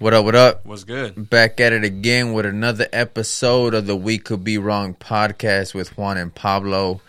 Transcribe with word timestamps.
What 0.00 0.14
up, 0.14 0.24
what 0.24 0.34
up? 0.34 0.64
What's 0.64 0.84
good? 0.84 1.28
Back 1.28 1.60
at 1.60 1.74
it 1.74 1.84
again 1.84 2.32
with 2.32 2.46
another 2.46 2.88
episode 2.90 3.74
of 3.74 3.84
the 3.84 3.94
We 3.94 4.16
Could 4.16 4.42
Be 4.42 4.56
Wrong 4.56 4.94
podcast 4.94 5.74
with 5.74 5.94
Juan 5.98 6.16
and 6.16 6.34
Pablo. 6.34 7.02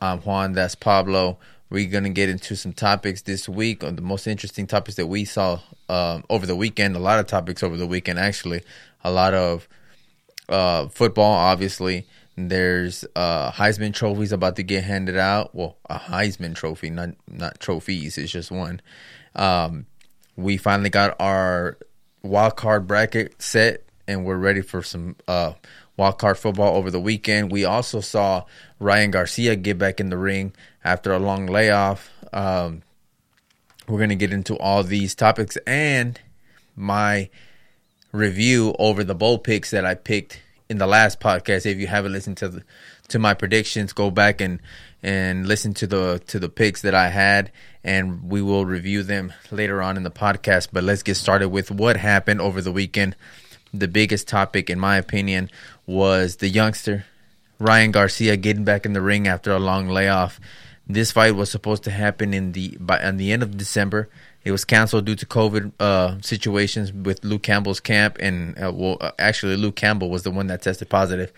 I'm 0.00 0.18
Juan, 0.22 0.52
that's 0.52 0.74
Pablo. 0.74 1.38
We're 1.70 1.88
going 1.88 2.02
to 2.02 2.10
get 2.10 2.28
into 2.28 2.56
some 2.56 2.72
topics 2.72 3.22
this 3.22 3.48
week 3.48 3.84
on 3.84 3.94
the 3.94 4.02
most 4.02 4.26
interesting 4.26 4.66
topics 4.66 4.96
that 4.96 5.06
we 5.06 5.24
saw 5.24 5.60
um, 5.88 6.24
over 6.28 6.44
the 6.44 6.56
weekend. 6.56 6.96
A 6.96 6.98
lot 6.98 7.20
of 7.20 7.28
topics 7.28 7.62
over 7.62 7.76
the 7.76 7.86
weekend, 7.86 8.18
actually. 8.18 8.64
A 9.04 9.12
lot 9.12 9.34
of 9.34 9.68
uh, 10.48 10.88
football, 10.88 11.34
obviously. 11.34 12.08
There's 12.36 13.04
uh, 13.14 13.52
Heisman 13.52 13.94
trophies 13.94 14.32
about 14.32 14.56
to 14.56 14.64
get 14.64 14.82
handed 14.82 15.16
out. 15.16 15.54
Well, 15.54 15.76
a 15.88 15.96
Heisman 15.96 16.56
trophy, 16.56 16.90
not 16.90 17.10
not 17.28 17.60
trophies. 17.60 18.18
It's 18.18 18.32
just 18.32 18.50
one. 18.50 18.80
Um, 19.36 19.86
we 20.34 20.56
finally 20.56 20.90
got 20.90 21.14
our 21.20 21.76
wild 22.22 22.56
card 22.56 22.86
bracket 22.86 23.40
set, 23.40 23.84
and 24.06 24.24
we're 24.24 24.36
ready 24.36 24.60
for 24.60 24.82
some 24.82 25.16
uh, 25.28 25.52
wild 25.96 26.18
card 26.18 26.38
football 26.38 26.76
over 26.76 26.90
the 26.90 27.00
weekend. 27.00 27.52
We 27.52 27.64
also 27.64 28.00
saw 28.00 28.44
Ryan 28.78 29.10
Garcia 29.10 29.56
get 29.56 29.78
back 29.78 30.00
in 30.00 30.10
the 30.10 30.18
ring 30.18 30.52
after 30.84 31.12
a 31.12 31.18
long 31.18 31.46
layoff. 31.46 32.10
Um, 32.32 32.82
we're 33.88 34.00
gonna 34.00 34.14
get 34.14 34.32
into 34.32 34.56
all 34.56 34.82
these 34.82 35.14
topics 35.14 35.56
and 35.66 36.18
my 36.76 37.28
review 38.12 38.74
over 38.78 39.04
the 39.04 39.14
bowl 39.14 39.38
picks 39.38 39.70
that 39.70 39.84
I 39.84 39.94
picked 39.94 40.40
in 40.68 40.78
the 40.78 40.86
last 40.86 41.20
podcast. 41.20 41.66
If 41.66 41.78
you 41.78 41.86
haven't 41.86 42.12
listened 42.12 42.36
to 42.38 42.48
the, 42.48 42.62
to 43.08 43.18
my 43.18 43.34
predictions, 43.34 43.92
go 43.92 44.10
back 44.10 44.40
and 44.40 44.60
and 45.02 45.46
listen 45.48 45.74
to 45.74 45.86
the 45.86 46.22
to 46.28 46.38
the 46.38 46.48
picks 46.48 46.82
that 46.82 46.94
I 46.94 47.08
had, 47.08 47.50
and 47.84 48.30
we 48.30 48.42
will 48.42 48.64
review 48.64 49.02
them 49.02 49.32
later 49.50 49.82
on 49.82 49.96
in 49.96 50.02
the 50.02 50.10
podcast. 50.10 50.68
But 50.72 50.84
let's 50.84 51.02
get 51.02 51.16
started 51.16 51.48
with 51.48 51.70
what 51.70 51.96
happened 51.96 52.40
over 52.40 52.60
the 52.60 52.72
weekend. 52.72 53.16
The 53.74 53.88
biggest 53.88 54.28
topic, 54.28 54.68
in 54.68 54.78
my 54.78 54.96
opinion, 54.96 55.50
was 55.86 56.36
the 56.36 56.48
youngster 56.48 57.06
Ryan 57.58 57.92
Garcia 57.92 58.36
getting 58.36 58.64
back 58.64 58.84
in 58.84 58.92
the 58.92 59.00
ring 59.00 59.26
after 59.26 59.52
a 59.52 59.58
long 59.58 59.88
layoff. 59.88 60.40
This 60.86 61.12
fight 61.12 61.36
was 61.36 61.50
supposed 61.50 61.84
to 61.84 61.90
happen 61.90 62.34
in 62.34 62.52
the 62.52 62.76
by 62.78 63.02
on 63.02 63.16
the 63.16 63.32
end 63.32 63.42
of 63.42 63.56
December. 63.56 64.08
It 64.44 64.50
was 64.50 64.64
canceled 64.64 65.04
due 65.04 65.14
to 65.14 65.24
COVID 65.24 65.72
uh, 65.78 66.20
situations 66.20 66.92
with 66.92 67.24
Luke 67.24 67.44
Campbell's 67.44 67.78
camp, 67.78 68.16
and 68.18 68.60
uh, 68.60 68.72
well, 68.74 68.96
uh, 69.00 69.12
actually, 69.18 69.56
Luke 69.56 69.76
Campbell 69.76 70.10
was 70.10 70.24
the 70.24 70.32
one 70.32 70.48
that 70.48 70.62
tested 70.62 70.90
positive. 70.90 71.32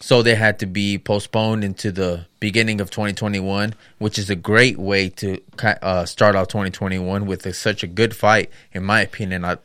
So 0.00 0.22
they 0.22 0.36
had 0.36 0.60
to 0.60 0.66
be 0.66 0.96
postponed 0.96 1.64
into 1.64 1.90
the 1.90 2.26
beginning 2.38 2.80
of 2.80 2.90
2021, 2.90 3.74
which 3.98 4.18
is 4.18 4.30
a 4.30 4.36
great 4.36 4.78
way 4.78 5.08
to 5.10 5.40
uh, 5.60 6.04
start 6.04 6.36
off 6.36 6.48
2021 6.48 7.26
with 7.26 7.44
a, 7.46 7.52
such 7.52 7.82
a 7.82 7.88
good 7.88 8.14
fight. 8.14 8.50
In 8.72 8.84
my 8.84 9.00
opinion, 9.00 9.44
I 9.44 9.58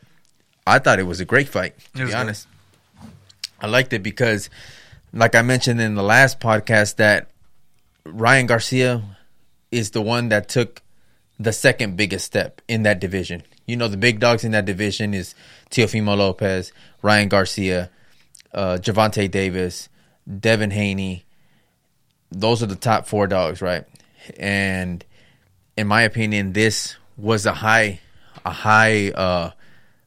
I 0.66 0.78
thought 0.78 0.98
it 0.98 1.04
was 1.04 1.20
a 1.20 1.24
great 1.24 1.48
fight. 1.48 1.74
To 1.94 2.06
be 2.06 2.14
honest, 2.14 2.48
I 3.60 3.66
liked 3.66 3.92
it 3.92 4.02
because, 4.02 4.50
like 5.12 5.34
I 5.34 5.42
mentioned 5.42 5.80
in 5.80 5.94
the 5.94 6.02
last 6.02 6.40
podcast, 6.40 6.96
that 6.96 7.28
Ryan 8.04 8.46
Garcia 8.46 9.02
is 9.70 9.90
the 9.90 10.02
one 10.02 10.30
that 10.30 10.48
took 10.48 10.82
the 11.38 11.52
second 11.52 11.96
biggest 11.96 12.24
step 12.24 12.60
in 12.66 12.82
that 12.84 13.00
division. 13.00 13.42
You 13.66 13.76
know, 13.76 13.88
the 13.88 13.96
big 13.96 14.20
dogs 14.20 14.44
in 14.44 14.52
that 14.52 14.64
division 14.64 15.14
is 15.14 15.34
Teofimo 15.70 16.16
Lopez, 16.16 16.72
Ryan 17.02 17.28
Garcia, 17.28 17.90
uh, 18.52 18.78
Gervonta 18.80 19.30
Davis, 19.30 19.88
Devin 20.40 20.70
Haney. 20.70 21.24
Those 22.30 22.62
are 22.62 22.66
the 22.66 22.76
top 22.76 23.06
four 23.06 23.26
dogs, 23.26 23.62
right? 23.62 23.84
And 24.38 25.04
in 25.76 25.86
my 25.86 26.02
opinion, 26.02 26.52
this 26.52 26.96
was 27.16 27.46
a 27.46 27.52
high, 27.52 28.00
a 28.44 28.50
high 28.50 29.10
uh, 29.10 29.50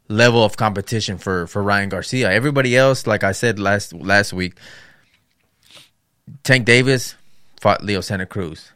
level 0.07 0.43
of 0.43 0.57
competition 0.57 1.17
for 1.17 1.47
for 1.47 1.61
Ryan 1.61 1.89
Garcia. 1.89 2.31
Everybody 2.31 2.75
else, 2.75 3.07
like 3.07 3.23
I 3.23 3.31
said 3.31 3.59
last 3.59 3.93
last 3.93 4.33
week, 4.33 4.57
Tank 6.43 6.65
Davis 6.65 7.15
fought 7.61 7.83
Leo 7.83 8.01
Santa 8.01 8.25
Cruz, 8.25 8.71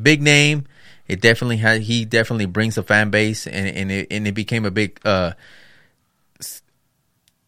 big 0.00 0.22
name 0.22 0.66
it 1.08 1.22
definitely 1.22 1.56
had 1.56 1.82
he 1.82 2.04
definitely 2.04 2.46
brings 2.46 2.78
a 2.78 2.82
fan 2.82 3.10
base 3.10 3.46
and 3.46 3.66
and 3.66 3.90
it, 3.90 4.06
and 4.10 4.28
it 4.28 4.32
became 4.32 4.64
a 4.64 4.70
big 4.70 5.00
uh 5.04 5.32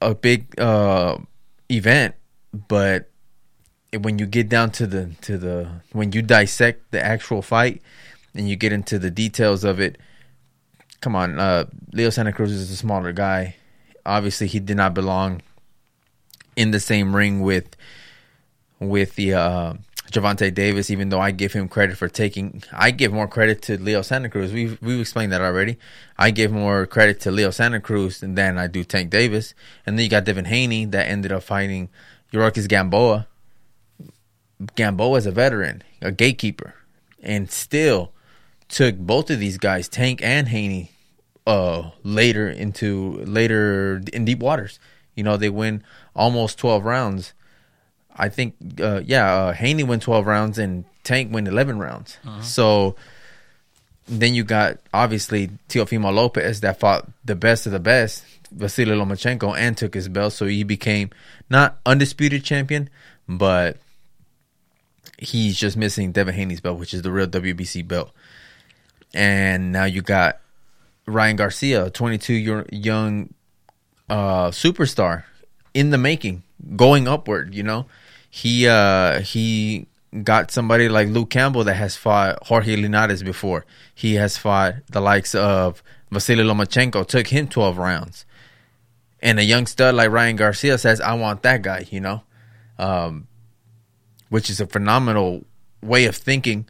a 0.01 0.15
big 0.15 0.59
uh 0.59 1.19
event 1.71 2.15
but 2.69 3.10
when 3.99 4.19
you 4.19 4.27
get 4.27 4.49
down 4.49 4.71
to 4.71 4.87
the 4.87 5.11
to 5.23 5.39
the 5.39 5.69
when 5.93 6.13
you 6.13 6.23
dissect 6.23 6.91
the 6.91 7.05
actual 7.05 7.43
fight 7.43 7.83
and 8.35 8.49
you 8.49 8.57
get 8.57 8.73
into 8.73 8.99
the 8.99 9.11
details 9.11 9.65
of 9.65 9.81
it 9.81 9.99
come 11.01 11.17
on 11.17 11.39
uh 11.39 11.65
Leo 11.93 12.11
Santa 12.11 12.33
Cruz 12.33 12.53
is 12.53 12.71
a 12.71 12.77
smaller 12.77 13.13
guy 13.13 13.57
obviously 14.07 14.47
he 14.47 14.61
did 14.61 14.77
not 14.77 14.95
belong 14.95 15.43
in 16.57 16.71
the 16.71 16.81
same 16.81 17.15
ring 17.17 17.41
with 17.41 17.77
with 18.79 19.15
the 19.17 19.35
uh 19.35 19.75
Gervonta 20.11 20.53
Davis, 20.53 20.91
even 20.91 21.09
though 21.09 21.21
I 21.21 21.31
give 21.31 21.53
him 21.53 21.69
credit 21.69 21.97
for 21.97 22.09
taking, 22.09 22.63
I 22.73 22.91
give 22.91 23.13
more 23.13 23.29
credit 23.29 23.63
to 23.63 23.81
Leo 23.81 24.03
Santa 24.03 24.29
Cruz. 24.29 24.53
We've 24.53 24.77
we've 24.83 25.01
explained 25.01 25.33
that 25.33 25.41
already. 25.41 25.79
I 26.19 26.33
give 26.33 26.51
more 26.51 26.85
credit 26.87 27.21
to 27.21 27.31
Leo 27.31 27.51
Santa 27.51 27.81
Cruz 27.81 28.19
than 28.19 28.59
I 28.59 28.67
do 28.67 28.83
Tank 28.83 29.11
Davis. 29.11 29.55
And 29.87 29.97
then 29.97 30.05
you 30.05 30.11
got 30.11 30.25
Devin 30.25 30.47
Haney 30.47 30.87
that 30.87 31.09
ended 31.09 31.31
up 31.31 31.45
fighting 31.45 31.91
Yuriorkis 32.33 32.69
Gamboa. 32.69 33.29
Gamboa 34.75 35.19
is 35.19 35.27
a 35.27 35.31
veteran, 35.31 35.83
a 36.01 36.13
gatekeeper, 36.13 36.75
and 37.23 37.51
still 37.51 38.13
took 38.69 38.97
both 38.97 39.31
of 39.31 39.41
these 39.41 39.59
guys, 39.59 39.89
Tank 39.89 40.21
and 40.23 40.49
Haney, 40.49 40.91
uh, 41.47 41.91
later 42.03 42.49
into 42.49 43.23
later 43.25 44.03
in 44.13 44.25
deep 44.25 44.41
waters. 44.41 44.79
You 45.15 45.25
know, 45.25 45.37
they 45.37 45.51
win 45.51 45.83
almost 46.15 46.59
twelve 46.59 46.85
rounds 46.85 47.33
I 48.21 48.29
think, 48.29 48.55
uh, 48.81 49.01
yeah, 49.05 49.33
uh, 49.33 49.53
Haney 49.53 49.83
went 49.83 50.03
12 50.03 50.27
rounds 50.27 50.59
and 50.59 50.85
Tank 51.05 51.33
went 51.33 51.49
11 51.49 51.79
rounds. 51.79 52.19
Uh-huh. 52.27 52.43
So 52.43 52.97
then 54.07 54.35
you 54.35 54.45
got 54.45 54.79
obviously 54.93 55.51
Teofimo 55.69 56.13
Lopez 56.13 56.61
that 56.61 56.79
fought 56.79 57.09
the 57.25 57.35
best 57.35 57.65
of 57.65 57.73
the 57.73 57.81
best, 57.81 58.25
Vasily 58.51 58.93
Lomachenko, 58.93 59.57
and 59.57 59.77
took 59.77 59.95
his 59.95 60.09
belt. 60.09 60.35
So 60.35 60.47
he 60.47 60.65
became 60.65 61.11
not 61.49 61.79
undisputed 61.87 62.45
champion, 62.45 62.91
but 63.27 63.79
he's 65.19 65.59
just 65.59 65.77
missing 65.77 66.13
Devin 66.13 66.35
Haney's 66.35 66.61
belt, 66.61 66.79
which 66.79 66.95
is 66.95 67.03
the 67.03 67.13
real 67.13 67.27
WBC 67.27 67.87
belt. 67.87 68.11
And 69.13 69.73
now 69.73 69.85
you 69.85 70.03
got 70.03 70.41
Ryan 71.07 71.37
Garcia, 71.37 71.87
a 71.87 71.91
22 71.91 72.33
year 72.35 72.67
young 72.71 73.35
uh, 74.09 74.51
superstar 74.51 75.25
in 75.75 75.91
the 75.91 75.99
making, 75.99 76.43
going 76.77 77.09
upward, 77.09 77.55
you 77.55 77.63
know 77.63 77.87
he 78.31 78.69
uh 78.69 79.21
he 79.21 79.87
got 80.23 80.51
somebody 80.51 80.89
like 80.89 81.09
Luke 81.09 81.31
Campbell 81.31 81.65
that 81.65 81.75
has 81.75 81.97
fought 81.97 82.47
Jorge 82.47 82.77
Linares 82.77 83.23
before. 83.23 83.67
He 83.95 84.15
has 84.15 84.37
fought 84.37 84.75
the 84.89 85.01
likes 85.01 85.35
of 85.35 85.83
Vasily 86.11 86.43
Lomachenko, 86.43 87.07
took 87.07 87.29
him 87.29 87.47
12 87.47 87.79
rounds. 87.79 88.25
And 89.23 89.39
a 89.39 89.45
young 89.45 89.67
stud 89.67 89.95
like 89.95 90.11
Ryan 90.11 90.35
Garcia 90.35 90.79
says, 90.79 91.01
I 91.01 91.15
want 91.15 91.43
that 91.43 91.63
guy, 91.63 91.87
you 91.91 92.01
know? 92.01 92.23
Um, 92.77 93.29
which 94.31 94.49
is 94.49 94.61
a 94.61 94.67
phenomenal 94.67 95.45
way 95.83 96.07
of 96.07 96.17
thinking 96.17 96.67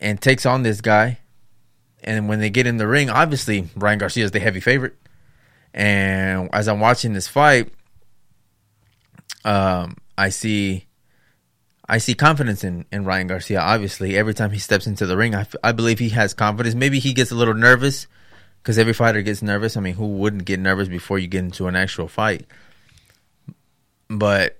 and 0.00 0.20
takes 0.20 0.44
on 0.44 0.64
this 0.64 0.80
guy. 0.80 1.18
And 2.02 2.28
when 2.28 2.40
they 2.40 2.50
get 2.50 2.66
in 2.66 2.78
the 2.78 2.88
ring, 2.88 3.10
obviously 3.10 3.68
Ryan 3.76 3.98
Garcia 3.98 4.24
is 4.24 4.30
the 4.32 4.40
heavy 4.40 4.60
favorite. 4.60 4.96
And 5.72 6.48
as 6.52 6.66
I'm 6.66 6.80
watching 6.80 7.12
this 7.12 7.28
fight, 7.28 7.72
um, 9.44 9.96
I 10.18 10.30
see 10.30 10.86
I 11.88 11.98
see 11.98 12.14
confidence 12.14 12.62
in, 12.62 12.86
in 12.92 13.04
Ryan 13.04 13.26
Garcia. 13.26 13.60
Obviously, 13.60 14.16
every 14.16 14.32
time 14.32 14.52
he 14.52 14.60
steps 14.60 14.86
into 14.86 15.06
the 15.06 15.16
ring, 15.16 15.34
I, 15.34 15.46
I 15.62 15.72
believe 15.72 15.98
he 15.98 16.10
has 16.10 16.34
confidence. 16.34 16.76
Maybe 16.76 17.00
he 17.00 17.12
gets 17.12 17.32
a 17.32 17.34
little 17.34 17.54
nervous 17.54 18.06
because 18.62 18.78
every 18.78 18.92
fighter 18.92 19.22
gets 19.22 19.42
nervous. 19.42 19.76
I 19.76 19.80
mean, 19.80 19.94
who 19.94 20.06
wouldn't 20.06 20.44
get 20.44 20.60
nervous 20.60 20.86
before 20.86 21.18
you 21.18 21.26
get 21.26 21.44
into 21.44 21.66
an 21.66 21.74
actual 21.74 22.06
fight? 22.06 22.46
But 24.08 24.56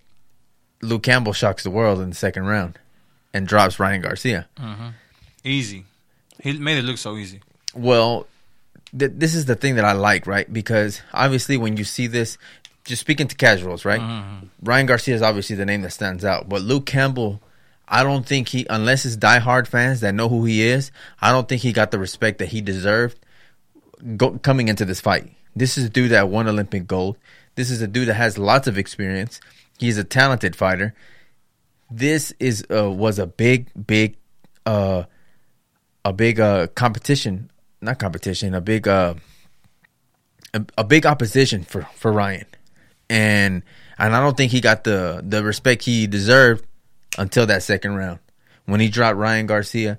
Luke 0.83 1.03
Campbell 1.03 1.33
shocks 1.33 1.63
the 1.63 1.71
world 1.71 2.01
in 2.01 2.11
the 2.11 2.17
second 2.17 2.47
round 2.47 2.79
and 3.33 3.47
drops 3.47 3.79
Ryan 3.79 4.01
Garcia. 4.01 4.49
Mm-hmm. 4.57 4.89
Easy. 5.45 5.85
He 6.43 6.55
made 6.55 6.79
it 6.79 6.85
look 6.85 6.99
so 6.99 7.17
easy. 7.17 7.41
Well, 7.75 8.27
th- 8.99 9.13
this 9.15 9.35
is 9.35 9.45
the 9.45 9.55
thing 9.55 9.77
that 9.77 9.85
I 9.85 9.93
like, 9.93 10.27
right? 10.27 10.51
Because 10.51 11.03
obviously, 11.13 11.57
when 11.57 11.77
you 11.77 11.85
see 11.85 12.07
this, 12.07 12.39
just 12.85 13.01
speaking 13.01 13.29
to 13.29 13.37
casuals, 13.37 13.85
right? 13.85 14.01
Mm-hmm. 14.01 14.47
Ryan 14.63 14.87
Garcia 14.87 15.15
is 15.15 15.23
obviously 15.23 15.57
the 15.57 15.67
name 15.67 15.83
that 15.83 15.91
stands 15.91 16.25
out, 16.25 16.49
but 16.49 16.63
Luke 16.63 16.87
Campbell, 16.87 17.41
I 17.87 18.03
don't 18.03 18.27
think 18.27 18.49
he, 18.49 18.67
unless 18.71 19.05
it's 19.05 19.17
diehard 19.17 19.67
fans 19.67 20.01
that 20.01 20.15
know 20.15 20.29
who 20.29 20.45
he 20.45 20.63
is, 20.63 20.91
I 21.21 21.31
don't 21.31 21.49
think 21.49 21.63
he 21.63 21.73
got 21.73 21.91
the 21.91 21.99
respect 21.99 22.39
that 22.39 22.49
he 22.49 22.61
deserved 22.61 23.19
go, 24.17 24.39
coming 24.39 24.69
into 24.69 24.85
this 24.85 25.01
fight. 25.01 25.31
This 25.55 25.77
is 25.77 25.85
a 25.85 25.89
dude 25.89 26.11
that 26.11 26.29
won 26.29 26.49
Olympic 26.49 26.87
gold. 26.87 27.17
This 27.55 27.71
is 27.71 27.83
a 27.83 27.87
dude 27.87 28.09
that 28.09 28.15
has 28.15 28.39
lots 28.39 28.67
of 28.67 28.79
experience. 28.79 29.41
He's 29.81 29.97
a 29.97 30.05
talented 30.05 30.55
fighter. 30.55 30.95
This 31.91 32.35
is 32.39 32.67
uh, 32.71 32.91
was 32.91 33.19
a 33.19 33.27
big, 33.27 33.71
big, 33.87 34.19
uh, 34.67 35.05
a 36.05 36.13
big 36.13 36.39
uh, 36.39 36.67
competition. 36.67 37.51
Not 37.81 37.99
competition. 37.99 38.55
A 38.55 38.61
big 38.61 38.87
uh, 38.87 39.15
a, 40.53 40.67
a 40.77 40.85
big 40.85 41.07
opposition 41.07 41.65
for 41.65 41.89
for 41.95 42.13
Ryan, 42.13 42.45
and 43.09 43.63
and 43.97 44.15
I 44.15 44.21
don't 44.21 44.37
think 44.37 44.53
he 44.53 44.61
got 44.61 44.85
the 44.85 45.25
the 45.27 45.43
respect 45.43 45.83
he 45.85 46.07
deserved 46.07 46.63
until 47.17 47.47
that 47.47 47.63
second 47.63 47.97
round 47.97 48.19
when 48.67 48.81
he 48.81 48.91
dropped 48.91 49.17
Ryan 49.17 49.47
Garcia. 49.47 49.99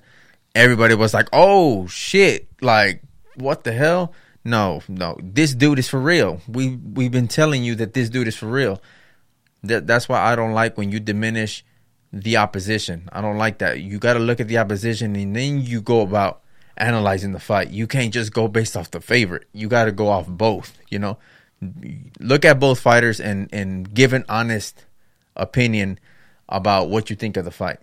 Everybody 0.54 0.94
was 0.94 1.12
like, 1.12 1.28
"Oh 1.34 1.88
shit!" 1.88 2.48
Like, 2.62 3.02
what 3.34 3.64
the 3.64 3.72
hell? 3.72 4.14
No, 4.46 4.84
no, 4.88 5.18
this 5.24 5.56
dude 5.56 5.80
is 5.80 5.90
for 5.90 6.00
real. 6.00 6.40
We 6.48 6.76
we've 6.76 7.12
been 7.12 7.28
telling 7.28 7.64
you 7.64 7.74
that 7.76 7.96
this 7.96 8.10
dude 8.10 8.28
is 8.28 8.36
for 8.36 8.46
real. 8.46 8.80
That 9.64 9.88
that's 9.88 10.10
why 10.10 10.20
I 10.20 10.36
don't 10.36 10.54
like 10.54 10.78
when 10.78 10.92
you 10.92 11.00
diminish 11.00 11.64
the 12.12 12.38
opposition. 12.38 13.10
I 13.12 13.22
don't 13.22 13.38
like 13.38 13.60
that. 13.60 13.80
You 13.80 14.00
got 14.00 14.14
to 14.14 14.20
look 14.20 14.40
at 14.40 14.48
the 14.48 14.58
opposition 14.58 15.16
and 15.16 15.36
then 15.36 15.62
you 15.62 15.82
go 15.82 16.02
about 16.02 16.42
analyzing 16.78 17.32
the 17.32 17.40
fight. 17.40 17.70
You 17.70 17.88
can't 17.88 18.14
just 18.14 18.34
go 18.34 18.48
based 18.48 18.76
off 18.76 18.92
the 18.92 19.02
favorite. 19.02 19.48
You 19.54 19.68
got 19.68 19.86
to 19.86 19.92
go 19.92 20.10
off 20.10 20.28
both, 20.28 20.78
you 20.90 21.00
know. 21.00 21.18
Look 22.20 22.44
at 22.44 22.60
both 22.60 22.80
fighters 22.80 23.20
and 23.20 23.48
and 23.54 23.94
give 23.94 24.14
an 24.14 24.26
honest 24.28 24.86
opinion 25.36 26.00
about 26.50 26.90
what 26.90 27.10
you 27.10 27.16
think 27.16 27.38
of 27.38 27.46
the 27.46 27.52
fight. 27.52 27.80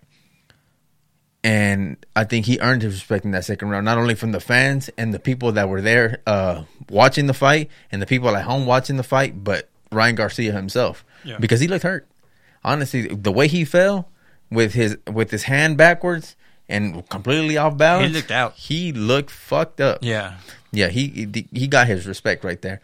And 1.44 2.04
I 2.16 2.24
think 2.24 2.46
he 2.46 2.58
earned 2.60 2.82
his 2.82 2.94
respect 2.94 3.24
in 3.24 3.30
that 3.30 3.44
second 3.44 3.68
round, 3.70 3.84
not 3.84 3.96
only 3.96 4.16
from 4.16 4.32
the 4.32 4.40
fans 4.40 4.90
and 4.98 5.14
the 5.14 5.20
people 5.20 5.52
that 5.52 5.68
were 5.68 5.80
there 5.80 6.20
uh, 6.26 6.64
watching 6.90 7.26
the 7.26 7.34
fight 7.34 7.70
and 7.92 8.02
the 8.02 8.06
people 8.06 8.34
at 8.36 8.44
home 8.44 8.66
watching 8.66 8.96
the 8.96 9.04
fight, 9.04 9.44
but 9.44 9.68
Ryan 9.92 10.14
Garcia 10.14 10.52
himself 10.52 11.04
Yeah. 11.24 11.38
because 11.38 11.60
he 11.60 11.68
looked 11.68 11.84
hurt. 11.84 12.06
Honestly, 12.64 13.08
the 13.08 13.32
way 13.32 13.48
he 13.48 13.64
fell 13.64 14.08
with 14.50 14.74
his 14.74 14.96
with 15.10 15.30
his 15.30 15.44
hand 15.44 15.76
backwards 15.76 16.36
and 16.68 17.08
completely 17.08 17.56
off 17.56 17.76
balance, 17.76 18.08
He 18.08 18.14
looked 18.14 18.30
out. 18.30 18.54
He 18.54 18.92
looked 18.92 19.30
fucked 19.30 19.80
up. 19.80 19.98
Yeah. 20.02 20.34
Yeah, 20.72 20.88
he 20.88 21.28
he- 21.32 21.48
he 21.52 21.66
got 21.66 21.86
his 21.86 22.06
respect 22.06 22.44
right 22.44 22.60
there. 22.60 22.80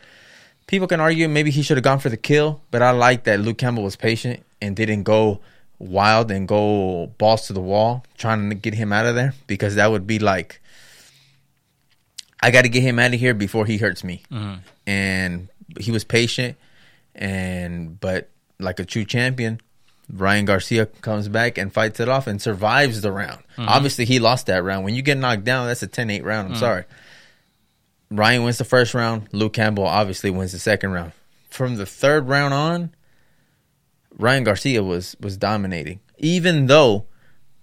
People 0.66 0.86
can 0.88 1.00
argue 1.00 1.28
maybe 1.28 1.50
he 1.50 1.62
should 1.62 1.76
have 1.76 1.84
gone 1.84 1.98
for 1.98 2.08
the 2.08 2.16
kill, 2.16 2.62
but 2.70 2.80
I 2.80 2.90
like 2.92 3.24
that 3.24 3.40
Luke 3.40 3.58
Campbell 3.58 3.82
was 3.82 3.96
patient 3.96 4.42
and 4.62 4.74
didn't 4.74 5.02
go 5.02 5.40
wild 5.78 6.30
and 6.30 6.48
go 6.48 7.12
balls 7.18 7.46
to 7.48 7.52
the 7.52 7.60
wall 7.60 8.04
trying 8.16 8.48
to 8.48 8.54
get 8.54 8.72
him 8.72 8.90
out 8.92 9.04
of 9.04 9.14
there 9.14 9.34
because 9.46 9.74
that 9.74 9.90
would 9.90 10.06
be 10.06 10.18
like 10.18 10.60
I 12.40 12.50
got 12.50 12.62
to 12.62 12.68
get 12.68 12.82
him 12.82 12.98
out 12.98 13.12
of 13.14 13.20
here 13.20 13.34
before 13.34 13.66
he 13.66 13.76
hurts 13.78 14.04
me. 14.04 14.22
Mm-hmm. 14.30 14.54
And 14.86 15.48
he 15.80 15.90
was 15.90 16.04
patient 16.04 16.56
and 17.14 17.98
but 17.98 18.30
like 18.58 18.80
a 18.80 18.84
true 18.84 19.04
champion, 19.04 19.60
Ryan 20.12 20.44
Garcia 20.44 20.86
comes 20.86 21.28
back 21.28 21.58
and 21.58 21.72
fights 21.72 22.00
it 22.00 22.08
off 22.08 22.26
and 22.26 22.40
survives 22.40 23.00
the 23.00 23.12
round. 23.12 23.42
Mm-hmm. 23.56 23.68
Obviously, 23.68 24.04
he 24.04 24.18
lost 24.18 24.46
that 24.46 24.62
round. 24.62 24.84
When 24.84 24.94
you 24.94 25.02
get 25.02 25.18
knocked 25.18 25.44
down, 25.44 25.66
that's 25.66 25.82
a 25.82 25.88
10-8 25.88 26.24
round. 26.24 26.48
I'm 26.48 26.54
mm. 26.54 26.60
sorry. 26.60 26.84
Ryan 28.10 28.44
wins 28.44 28.58
the 28.58 28.64
first 28.64 28.94
round. 28.94 29.28
Luke 29.32 29.54
Campbell 29.54 29.86
obviously 29.86 30.30
wins 30.30 30.52
the 30.52 30.58
second 30.58 30.92
round. 30.92 31.12
From 31.48 31.76
the 31.76 31.86
third 31.86 32.28
round 32.28 32.52
on, 32.54 32.94
Ryan 34.16 34.44
Garcia 34.44 34.82
was 34.82 35.16
was 35.20 35.36
dominating. 35.36 36.00
Even 36.18 36.66
though 36.66 37.06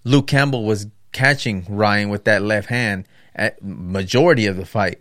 Luke 0.03 0.27
Campbell 0.27 0.65
was 0.65 0.87
catching 1.11 1.65
Ryan 1.69 2.09
with 2.09 2.25
that 2.25 2.41
left 2.41 2.67
hand 2.67 3.07
at 3.35 3.63
majority 3.63 4.45
of 4.47 4.57
the 4.57 4.65
fight. 4.65 4.99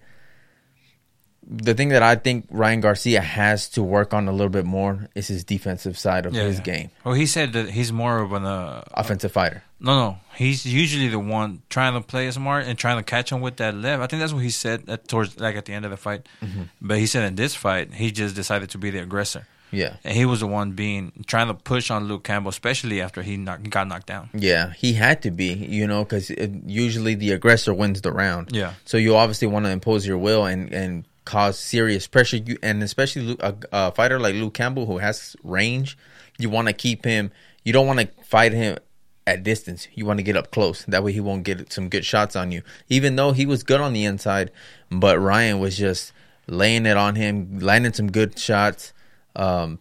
The 1.52 1.74
thing 1.74 1.88
that 1.88 2.02
I 2.02 2.14
think 2.14 2.46
Ryan 2.48 2.80
Garcia 2.80 3.20
has 3.20 3.68
to 3.70 3.82
work 3.82 4.14
on 4.14 4.28
a 4.28 4.32
little 4.32 4.50
bit 4.50 4.64
more 4.64 5.08
is 5.16 5.26
his 5.26 5.42
defensive 5.42 5.98
side 5.98 6.24
of 6.26 6.32
Yeah. 6.32 6.44
his 6.44 6.58
yeah. 6.58 6.62
game. 6.62 6.90
Well, 7.04 7.14
he 7.14 7.26
said 7.26 7.52
that 7.54 7.70
he's 7.70 7.90
more 7.92 8.20
of 8.20 8.32
an 8.32 8.44
uh, 8.44 8.84
Offensive 8.94 9.32
fighter. 9.32 9.64
no, 9.80 9.96
no. 9.98 10.18
He's 10.36 10.64
usually 10.64 11.08
the 11.08 11.18
one 11.18 11.62
trying 11.68 11.94
to 11.94 12.00
play 12.00 12.30
smart 12.30 12.66
and 12.66 12.78
trying 12.78 12.98
to 12.98 13.02
catch 13.02 13.32
him 13.32 13.40
with 13.40 13.56
that 13.56 13.74
left. 13.74 14.00
I 14.00 14.06
think 14.06 14.20
that's 14.20 14.32
what 14.32 14.44
he 14.44 14.50
said 14.50 14.84
at, 14.88 15.08
towards 15.08 15.40
like 15.40 15.56
at 15.56 15.64
the 15.64 15.72
end 15.74 15.84
of 15.84 15.90
the 15.90 15.96
fight. 15.96 16.26
Mm-hmm. 16.40 16.62
But 16.80 16.98
he 16.98 17.06
said 17.06 17.24
in 17.24 17.34
this 17.34 17.54
fight, 17.56 17.92
he 17.94 18.12
just 18.12 18.36
decided 18.36 18.70
to 18.70 18.78
be 18.78 18.90
the 18.90 19.00
aggressor, 19.02 19.46
Yeah. 19.72 19.96
and 20.04 20.16
he 20.16 20.24
was 20.24 20.40
the 20.40 20.46
one 20.46 20.72
being 20.72 21.12
trying 21.26 21.48
to 21.48 21.54
push 21.54 21.90
on 21.90 22.04
Luke 22.08 22.22
Campbell, 22.24 22.48
especially 22.50 23.02
after 23.02 23.22
he 23.22 23.36
knock, 23.36 23.60
got 23.68 23.88
knocked 23.88 24.06
down. 24.06 24.30
Yeah, 24.32 24.72
he 24.78 24.92
had 24.94 25.20
to 25.22 25.30
be, 25.32 25.52
you 25.52 25.86
know, 25.88 26.04
because 26.04 26.30
usually 26.64 27.16
the 27.16 27.32
aggressor 27.32 27.74
wins 27.74 28.00
the 28.00 28.12
round. 28.12 28.50
Yeah. 28.52 28.74
So 28.84 28.96
you 28.96 29.16
obviously 29.16 29.48
want 29.48 29.66
to 29.66 29.70
impose 29.72 30.06
your 30.06 30.18
will 30.18 30.46
and 30.46 30.72
and 30.72 31.04
cause 31.24 31.58
serious 31.58 32.06
pressure. 32.06 32.38
You 32.38 32.58
and 32.62 32.82
especially 32.82 33.36
a, 33.40 33.54
a 33.72 33.92
fighter 33.92 34.18
like 34.18 34.34
Luke 34.34 34.54
Campbell 34.54 34.86
who 34.86 34.98
has 34.98 35.36
range, 35.42 35.96
you 36.38 36.50
want 36.50 36.68
to 36.68 36.74
keep 36.74 37.04
him. 37.04 37.30
You 37.64 37.72
don't 37.72 37.86
want 37.86 38.00
to 38.00 38.08
fight 38.24 38.52
him 38.52 38.78
at 39.26 39.42
distance. 39.42 39.86
You 39.94 40.06
want 40.06 40.18
to 40.18 40.22
get 40.22 40.36
up 40.36 40.50
close. 40.50 40.84
That 40.86 41.04
way 41.04 41.12
he 41.12 41.20
won't 41.20 41.44
get 41.44 41.72
some 41.72 41.88
good 41.88 42.04
shots 42.04 42.34
on 42.34 42.52
you. 42.52 42.62
Even 42.88 43.16
though 43.16 43.32
he 43.32 43.46
was 43.46 43.62
good 43.62 43.80
on 43.80 43.92
the 43.92 44.04
inside, 44.04 44.50
but 44.90 45.18
Ryan 45.18 45.60
was 45.60 45.76
just 45.76 46.12
laying 46.46 46.86
it 46.86 46.96
on 46.96 47.14
him, 47.14 47.58
landing 47.60 47.92
some 47.92 48.10
good 48.10 48.38
shots, 48.38 48.92
um, 49.36 49.78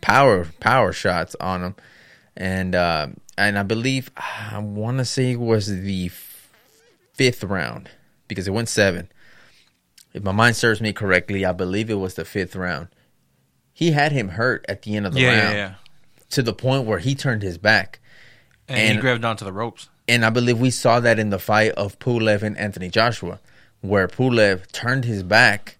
power 0.00 0.46
power 0.60 0.92
shots 0.92 1.36
on 1.40 1.62
him, 1.62 1.76
and 2.36 2.74
uh, 2.74 3.08
and 3.36 3.58
I 3.58 3.62
believe 3.62 4.10
I 4.16 4.58
want 4.58 4.98
to 4.98 5.04
say 5.04 5.36
was 5.36 5.66
the 5.68 6.10
fifth 7.12 7.44
round 7.44 7.90
because 8.26 8.48
it 8.48 8.52
went 8.52 8.68
seven. 8.68 9.08
If 10.12 10.22
my 10.22 10.32
mind 10.32 10.56
serves 10.56 10.80
me 10.80 10.92
correctly, 10.92 11.44
I 11.44 11.52
believe 11.52 11.90
it 11.90 11.94
was 11.94 12.14
the 12.14 12.24
fifth 12.24 12.56
round. 12.56 12.88
He 13.72 13.92
had 13.92 14.10
him 14.12 14.30
hurt 14.30 14.64
at 14.68 14.82
the 14.82 14.96
end 14.96 15.06
of 15.06 15.14
the 15.14 15.20
Yeah, 15.20 15.28
round 15.28 15.54
yeah, 15.54 15.58
yeah. 15.58 15.74
to 16.30 16.42
the 16.42 16.52
point 16.52 16.84
where 16.86 16.98
he 16.98 17.14
turned 17.14 17.42
his 17.42 17.58
back. 17.58 18.00
And, 18.66 18.78
And- 18.78 18.92
he 18.96 19.00
grabbed 19.00 19.24
onto 19.24 19.44
the 19.44 19.52
ropes. 19.52 19.88
And 20.08 20.24
I 20.24 20.30
believe 20.30 20.58
we 20.58 20.70
saw 20.70 21.00
that 21.00 21.18
in 21.18 21.28
the 21.28 21.38
fight 21.38 21.72
of 21.72 21.98
Pulev 21.98 22.42
and 22.42 22.56
Anthony 22.56 22.88
Joshua, 22.88 23.40
where 23.82 24.08
Pulev 24.08 24.66
turned 24.72 25.04
his 25.04 25.22
back, 25.22 25.76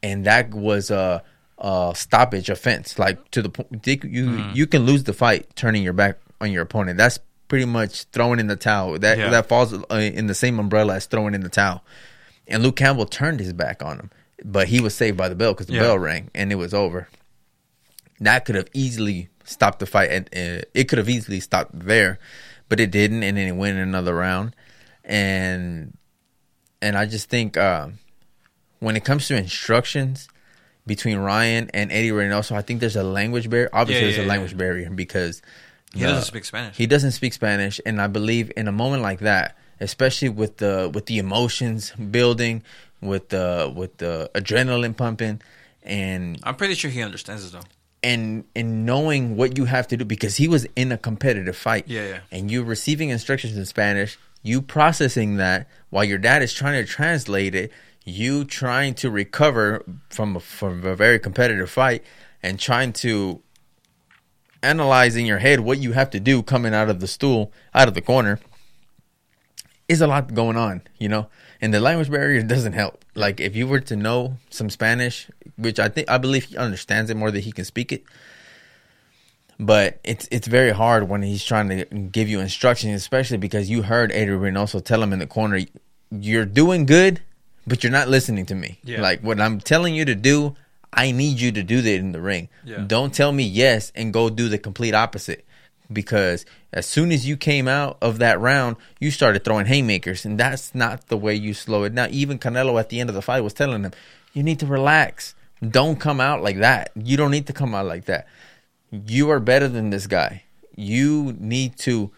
and 0.00 0.24
that 0.26 0.54
was 0.54 0.92
a, 0.92 1.24
a 1.58 1.92
stoppage 1.96 2.48
offense. 2.48 2.98
Like 3.00 3.28
to 3.32 3.42
the 3.42 3.48
point, 3.48 3.84
you 4.04 4.26
Mm. 4.26 4.54
you 4.54 4.68
can 4.68 4.86
lose 4.86 5.02
the 5.02 5.12
fight 5.12 5.56
turning 5.56 5.82
your 5.82 5.92
back 5.92 6.18
on 6.40 6.52
your 6.52 6.62
opponent. 6.62 6.98
That's 6.98 7.18
pretty 7.48 7.64
much 7.64 8.04
throwing 8.12 8.38
in 8.38 8.46
the 8.46 8.54
towel. 8.56 8.96
That 9.00 9.18
that 9.32 9.48
falls 9.48 9.74
uh, 9.74 9.82
in 9.96 10.28
the 10.28 10.34
same 10.34 10.60
umbrella 10.60 10.94
as 10.94 11.06
throwing 11.06 11.34
in 11.34 11.40
the 11.40 11.48
towel. 11.48 11.82
And 12.46 12.62
Luke 12.62 12.76
Campbell 12.76 13.06
turned 13.06 13.40
his 13.40 13.52
back 13.52 13.82
on 13.82 13.98
him, 13.98 14.10
but 14.44 14.68
he 14.68 14.80
was 14.80 14.94
saved 14.94 15.16
by 15.16 15.28
the 15.28 15.34
bell 15.34 15.52
because 15.54 15.66
the 15.66 15.74
Yeah. 15.74 15.80
bell 15.80 15.98
rang 15.98 16.30
and 16.34 16.52
it 16.52 16.56
was 16.56 16.74
over. 16.74 17.08
That 18.20 18.44
could 18.44 18.54
have 18.54 18.68
easily 18.74 19.28
stopped 19.44 19.78
the 19.80 19.86
fight, 19.86 20.10
and 20.10 20.26
uh, 20.28 20.62
it 20.74 20.84
could 20.88 20.98
have 20.98 21.08
easily 21.08 21.40
stopped 21.40 21.70
there, 21.78 22.18
but 22.68 22.80
it 22.80 22.90
didn't, 22.90 23.22
and 23.22 23.36
then 23.36 23.48
it 23.48 23.52
went 23.56 23.76
another 23.78 24.14
round, 24.14 24.54
and 25.04 25.96
and 26.82 26.96
I 26.98 27.06
just 27.06 27.28
think 27.30 27.56
uh, 27.56 27.88
when 28.80 28.96
it 28.96 29.04
comes 29.04 29.26
to 29.28 29.36
instructions 29.36 30.28
between 30.86 31.16
Ryan 31.18 31.70
and 31.72 31.90
Eddie 31.90 32.10
Reynoso, 32.10 32.52
I 32.56 32.60
think 32.62 32.80
there's 32.80 32.96
a 32.96 33.02
language 33.02 33.48
barrier. 33.48 33.70
Obviously, 33.72 34.02
Yeah, 34.04 34.08
there's 34.10 34.18
a 34.18 34.22
yeah. 34.22 34.28
language 34.28 34.56
barrier 34.56 34.90
because 34.90 35.40
He 35.94 36.04
uh, 36.04 36.08
doesn't 36.08 36.24
speak 36.24 36.44
Spanish. 36.44 36.76
he 36.76 36.86
doesn't 36.86 37.12
speak 37.12 37.32
Spanish, 37.32 37.80
and 37.86 38.00
I 38.02 38.06
believe 38.06 38.52
in 38.56 38.68
a 38.68 38.72
moment 38.72 39.02
like 39.02 39.20
that, 39.20 39.56
especially 39.80 40.28
with 40.28 40.58
the 40.58 40.90
with 40.92 41.06
the 41.06 41.18
emotions 41.18 41.92
building, 41.92 42.62
with 43.00 43.28
the 43.30 43.72
with 43.74 43.96
the 43.98 44.30
adrenaline 44.34 44.96
pumping, 44.96 45.40
and 45.82 46.38
I'm 46.42 46.56
pretty 46.56 46.74
sure 46.74 46.90
he 46.90 47.02
understands 47.02 47.46
it 47.46 47.52
though. 47.52 47.60
and 48.02 48.44
and 48.54 48.86
knowing 48.86 49.36
what 49.36 49.58
you 49.58 49.64
have 49.66 49.88
to 49.88 49.96
do 49.96 50.04
because 50.04 50.36
he 50.36 50.48
was 50.48 50.66
in 50.76 50.92
a 50.92 50.98
competitive 50.98 51.56
fight. 51.56 51.88
Yeah, 51.88 52.08
yeah. 52.08 52.18
And 52.30 52.50
you 52.50 52.62
receiving 52.62 53.10
instructions 53.10 53.56
in 53.56 53.64
Spanish, 53.66 54.18
you 54.42 54.62
processing 54.62 55.36
that 55.36 55.68
while 55.90 56.04
your 56.04 56.18
dad 56.18 56.42
is 56.42 56.52
trying 56.52 56.84
to 56.84 56.90
translate 56.90 57.54
it, 57.54 57.72
you 58.04 58.44
trying 58.44 58.94
to 58.94 59.10
recover 59.10 59.84
from 60.10 60.36
a, 60.36 60.40
from 60.40 60.84
a 60.84 60.94
very 60.94 61.18
competitive 61.18 61.70
fight 61.70 62.04
and 62.42 62.58
trying 62.60 62.92
to 62.92 63.40
analyze 64.62 65.16
in 65.16 65.26
your 65.26 65.38
head 65.38 65.60
what 65.60 65.78
you 65.78 65.92
have 65.92 66.10
to 66.10 66.20
do 66.20 66.42
coming 66.42 66.74
out 66.74 66.88
of 66.88 67.00
the 67.00 67.06
stool, 67.06 67.52
out 67.74 67.88
of 67.88 67.94
the 67.94 68.00
corner 68.00 68.38
is 69.88 70.00
a 70.00 70.06
lot 70.06 70.32
going 70.34 70.56
on, 70.56 70.82
you 70.98 71.08
know. 71.08 71.28
And 71.60 71.72
the 71.72 71.80
language 71.80 72.10
barrier 72.10 72.42
doesn't 72.42 72.72
help. 72.72 73.04
Like 73.14 73.40
if 73.40 73.54
you 73.56 73.66
were 73.66 73.80
to 73.80 73.96
know 73.96 74.36
some 74.50 74.70
Spanish, 74.70 75.30
which 75.56 75.78
I 75.78 75.88
think 75.88 76.10
I 76.10 76.18
believe 76.18 76.44
he 76.44 76.56
understands 76.56 77.10
it 77.10 77.16
more 77.16 77.30
than 77.30 77.42
he 77.42 77.52
can 77.52 77.64
speak 77.64 77.92
it. 77.92 78.04
But 79.58 80.00
it's 80.02 80.26
it's 80.30 80.48
very 80.48 80.72
hard 80.72 81.08
when 81.08 81.22
he's 81.22 81.44
trying 81.44 81.68
to 81.68 81.84
give 81.84 82.28
you 82.28 82.40
instructions, 82.40 82.94
especially 82.96 83.36
because 83.36 83.70
you 83.70 83.82
heard 83.82 84.10
Adrian 84.10 84.40
Reynoso 84.40 84.84
tell 84.84 85.02
him 85.02 85.12
in 85.12 85.20
the 85.20 85.28
corner, 85.28 85.60
"You're 86.10 86.44
doing 86.44 86.86
good, 86.86 87.20
but 87.66 87.84
you're 87.84 87.92
not 87.92 88.08
listening 88.08 88.46
to 88.46 88.54
me. 88.54 88.80
Yeah. 88.82 89.00
Like 89.00 89.20
what 89.20 89.40
I'm 89.40 89.60
telling 89.60 89.94
you 89.94 90.04
to 90.06 90.14
do, 90.16 90.56
I 90.92 91.12
need 91.12 91.40
you 91.40 91.52
to 91.52 91.62
do 91.62 91.82
that 91.82 91.94
in 91.94 92.10
the 92.10 92.20
ring. 92.20 92.48
Yeah. 92.64 92.78
Don't 92.84 93.14
tell 93.14 93.30
me 93.30 93.44
yes 93.44 93.92
and 93.94 94.12
go 94.12 94.28
do 94.28 94.48
the 94.48 94.58
complete 94.58 94.94
opposite." 94.94 95.44
Because 95.92 96.46
as 96.72 96.86
soon 96.86 97.12
as 97.12 97.26
you 97.28 97.36
came 97.36 97.68
out 97.68 97.98
of 98.00 98.18
that 98.18 98.40
round, 98.40 98.76
you 99.00 99.10
started 99.10 99.44
throwing 99.44 99.66
haymakers, 99.66 100.24
and 100.24 100.40
that's 100.40 100.74
not 100.74 101.08
the 101.08 101.16
way 101.16 101.34
you 101.34 101.52
slow 101.52 101.84
it 101.84 101.94
down. 101.94 102.10
Even 102.10 102.38
Canelo 102.38 102.80
at 102.80 102.88
the 102.88 103.00
end 103.00 103.10
of 103.10 103.14
the 103.14 103.22
fight 103.22 103.42
was 103.42 103.52
telling 103.52 103.82
him, 103.82 103.92
"You 104.32 104.42
need 104.42 104.60
to 104.60 104.66
relax. 104.66 105.34
Don't 105.66 106.00
come 106.00 106.20
out 106.20 106.42
like 106.42 106.58
that. 106.58 106.90
You 106.96 107.16
don't 107.16 107.30
need 107.30 107.46
to 107.48 107.52
come 107.52 107.74
out 107.74 107.86
like 107.86 108.06
that. 108.06 108.26
You 108.90 109.30
are 109.30 109.40
better 109.40 109.68
than 109.68 109.90
this 109.90 110.06
guy. 110.06 110.42
You 110.74 111.36
need 111.38 111.76
to 111.80 112.10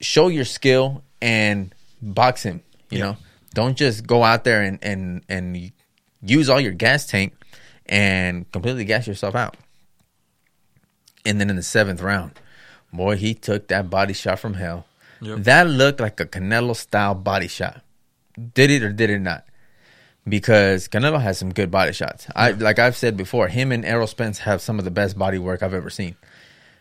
show 0.00 0.28
your 0.28 0.44
skill 0.44 1.02
and 1.20 1.74
box 2.02 2.42
him. 2.42 2.62
You 2.90 2.98
Yeah. 2.98 3.04
know, 3.04 3.16
don't 3.54 3.76
just 3.76 4.06
go 4.06 4.22
out 4.22 4.44
there 4.44 4.62
and 4.62 4.78
and 4.82 5.22
and 5.28 5.72
use 6.22 6.48
all 6.50 6.60
your 6.60 6.72
gas 6.72 7.06
tank 7.06 7.32
and 7.86 8.50
completely 8.52 8.84
gas 8.84 9.06
yourself 9.06 9.34
out. 9.34 9.56
And 11.24 11.40
then 11.40 11.50
in 11.50 11.56
the 11.56 11.62
seventh 11.62 12.00
round, 12.00 12.32
boy, 12.92 13.16
he 13.16 13.34
took 13.34 13.68
that 13.68 13.88
body 13.90 14.12
shot 14.14 14.38
from 14.38 14.54
hell. 14.54 14.86
Yep. 15.20 15.38
That 15.44 15.66
looked 15.68 16.00
like 16.00 16.18
a 16.20 16.26
Canelo 16.26 16.74
style 16.74 17.14
body 17.14 17.48
shot. 17.48 17.82
Did 18.54 18.70
it 18.70 18.82
or 18.82 18.92
did 18.92 19.10
it 19.10 19.18
not? 19.20 19.44
Because 20.28 20.88
Canelo 20.88 21.20
has 21.20 21.38
some 21.38 21.52
good 21.52 21.70
body 21.70 21.92
shots. 21.92 22.26
I 22.34 22.52
like 22.52 22.78
I've 22.78 22.96
said 22.96 23.16
before, 23.16 23.48
him 23.48 23.72
and 23.72 23.84
Errol 23.84 24.06
Spence 24.06 24.38
have 24.40 24.60
some 24.62 24.78
of 24.78 24.84
the 24.84 24.90
best 24.90 25.18
body 25.18 25.38
work 25.38 25.62
I've 25.62 25.74
ever 25.74 25.90
seen. 25.90 26.16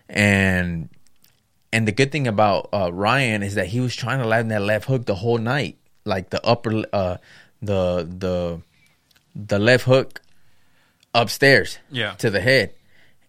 And 0.07 0.89
and 1.71 1.87
the 1.87 1.91
good 1.91 2.11
thing 2.11 2.27
about 2.27 2.69
uh, 2.73 2.91
Ryan 2.91 3.43
is 3.43 3.55
that 3.55 3.67
he 3.67 3.79
was 3.79 3.95
trying 3.95 4.19
to 4.19 4.27
land 4.27 4.51
that 4.51 4.61
left 4.61 4.85
hook 4.85 5.05
the 5.05 5.15
whole 5.15 5.37
night, 5.37 5.77
like 6.05 6.29
the 6.31 6.43
upper, 6.45 6.83
uh, 6.93 7.17
the 7.61 8.07
the 8.09 8.61
the 9.35 9.59
left 9.59 9.83
hook 9.85 10.21
upstairs, 11.13 11.77
Yeah. 11.91 12.13
to 12.15 12.29
the 12.29 12.41
head, 12.41 12.73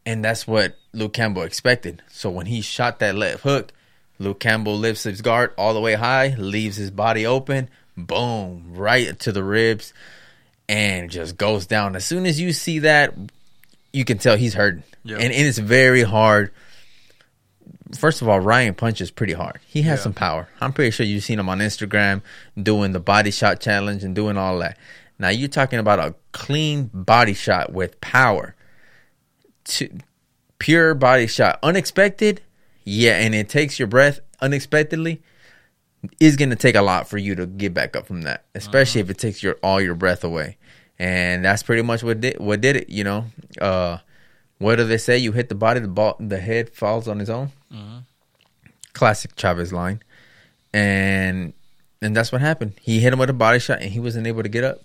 and 0.07 0.25
that's 0.25 0.47
what 0.47 0.77
Luke 0.93 1.13
Campbell 1.13 1.43
expected. 1.43 2.03
So 2.09 2.31
when 2.31 2.47
he 2.47 2.61
shot 2.61 2.99
that 2.99 3.15
left 3.15 3.43
hook, 3.43 3.73
Luke 4.19 4.41
Campbell 4.41 4.77
lifts 4.77 5.05
his 5.05 5.23
guard 5.23 5.53
all 5.57 5.73
the 5.75 5.81
way 5.81 5.95
high, 5.95 6.35
leaves 6.37 6.77
his 6.77 6.91
body 6.91 7.25
open, 7.27 7.69
boom, 7.97 8.73
right 8.75 9.19
to 9.21 9.33
the 9.33 9.43
ribs, 9.45 9.93
and 10.69 11.11
just 11.11 11.37
goes 11.37 11.67
down. 11.67 11.97
As 11.97 12.05
soon 12.05 12.27
as 12.27 12.41
you 12.41 12.53
see 12.53 12.81
that, 12.81 13.15
you 13.93 14.05
can 14.05 14.19
tell 14.19 14.37
he's 14.37 14.55
hurting, 14.55 14.83
Yeah. 15.05 15.17
and, 15.17 15.33
and 15.33 15.47
it's 15.47 15.59
very 15.59 16.03
hard 16.03 16.53
first 17.99 18.23
of 18.23 18.29
all, 18.29 18.39
Ryan 18.39 18.73
punches 18.75 19.11
pretty 19.11 19.33
hard. 19.33 19.59
He 19.67 19.83
has 19.83 19.99
Yeah. 19.99 20.03
some 20.05 20.13
power. 20.13 20.49
I'm 20.61 20.73
pretty 20.73 20.93
sure 20.93 21.05
you've 21.05 21.25
seen 21.25 21.41
him 21.41 21.49
on 21.49 21.59
Instagram 21.59 22.23
doing 22.61 22.93
the 22.93 23.01
body 23.01 23.33
shot 23.33 23.59
challenge 23.61 24.05
and 24.05 24.15
doing 24.15 24.37
all 24.37 24.61
that. 24.61 24.79
Now 25.19 25.31
you're 25.31 25.49
talking 25.49 25.81
about 25.81 25.99
a 25.99 26.15
clean 26.31 26.89
body 26.95 27.35
shot 27.35 27.73
with 27.73 28.01
power. 28.01 28.55
To, 29.65 29.89
pure 30.61 30.95
body 30.95 31.27
shot. 31.27 31.59
Unexpected, 31.65 32.41
yeah, 32.85 33.19
and 33.19 33.35
it 33.35 33.49
takes 33.49 33.81
your 33.81 33.89
breath 33.89 34.21
unexpectedly. 34.41 35.21
Is 36.19 36.37
going 36.37 36.49
to 36.49 36.57
take 36.57 36.77
a 36.77 36.83
lot 36.83 37.09
for 37.09 37.19
you 37.19 37.35
to 37.35 37.47
get 37.47 37.75
back 37.75 37.95
up 37.95 38.07
from 38.07 38.23
that, 38.23 38.45
especially 38.55 39.03
if 39.03 39.11
it 39.11 39.19
takes 39.19 39.43
your 39.43 39.57
all 39.63 39.83
your 39.83 39.95
breath 39.95 40.25
away. 40.25 40.57
And 40.99 41.45
that's 41.45 41.63
pretty 41.63 41.83
much 41.83 42.03
what 42.03 42.21
did 42.23 42.39
what 42.39 42.63
did 42.63 42.77
it. 42.77 42.89
You 42.89 43.05
know, 43.05 43.25
uh, 43.61 43.99
what 44.59 44.77
do 44.77 44.85
they 44.85 44.97
say? 44.97 45.19
You 45.19 45.33
hit 45.33 45.51
the 45.51 45.55
body, 45.55 45.81
the 45.81 45.89
ball, 45.89 46.17
the 46.19 46.39
head 46.39 46.71
falls 46.71 47.07
on 47.07 47.21
its 47.21 47.29
own. 47.29 47.51
Classic 48.95 49.31
Chavez 49.37 49.73
line, 49.75 50.03
and 50.73 51.53
and 52.01 52.17
that's 52.17 52.33
what 52.33 52.41
happened. 52.41 52.73
He 52.81 53.01
hit 53.01 53.13
him 53.13 53.19
with 53.19 53.29
a 53.29 53.35
body 53.35 53.59
shot, 53.59 53.83
and 53.83 53.91
he 53.91 54.01
wasn't 54.01 54.27
able 54.27 54.43
to 54.43 54.49
get 54.49 54.65
up, 54.65 54.81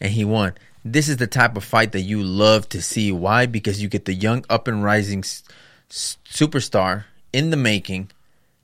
and 0.00 0.12
he 0.12 0.24
won. 0.24 0.52
This 0.92 1.08
is 1.08 1.18
the 1.18 1.26
type 1.26 1.56
of 1.56 1.64
fight 1.64 1.92
that 1.92 2.00
you 2.02 2.22
love 2.22 2.68
to 2.70 2.80
see. 2.82 3.12
Why? 3.12 3.46
Because 3.46 3.82
you 3.82 3.88
get 3.88 4.04
the 4.04 4.14
young 4.14 4.44
up 4.48 4.68
and 4.68 4.82
rising 4.82 5.20
s- 5.20 5.42
superstar 5.90 7.04
in 7.32 7.50
the 7.50 7.56
making, 7.56 8.10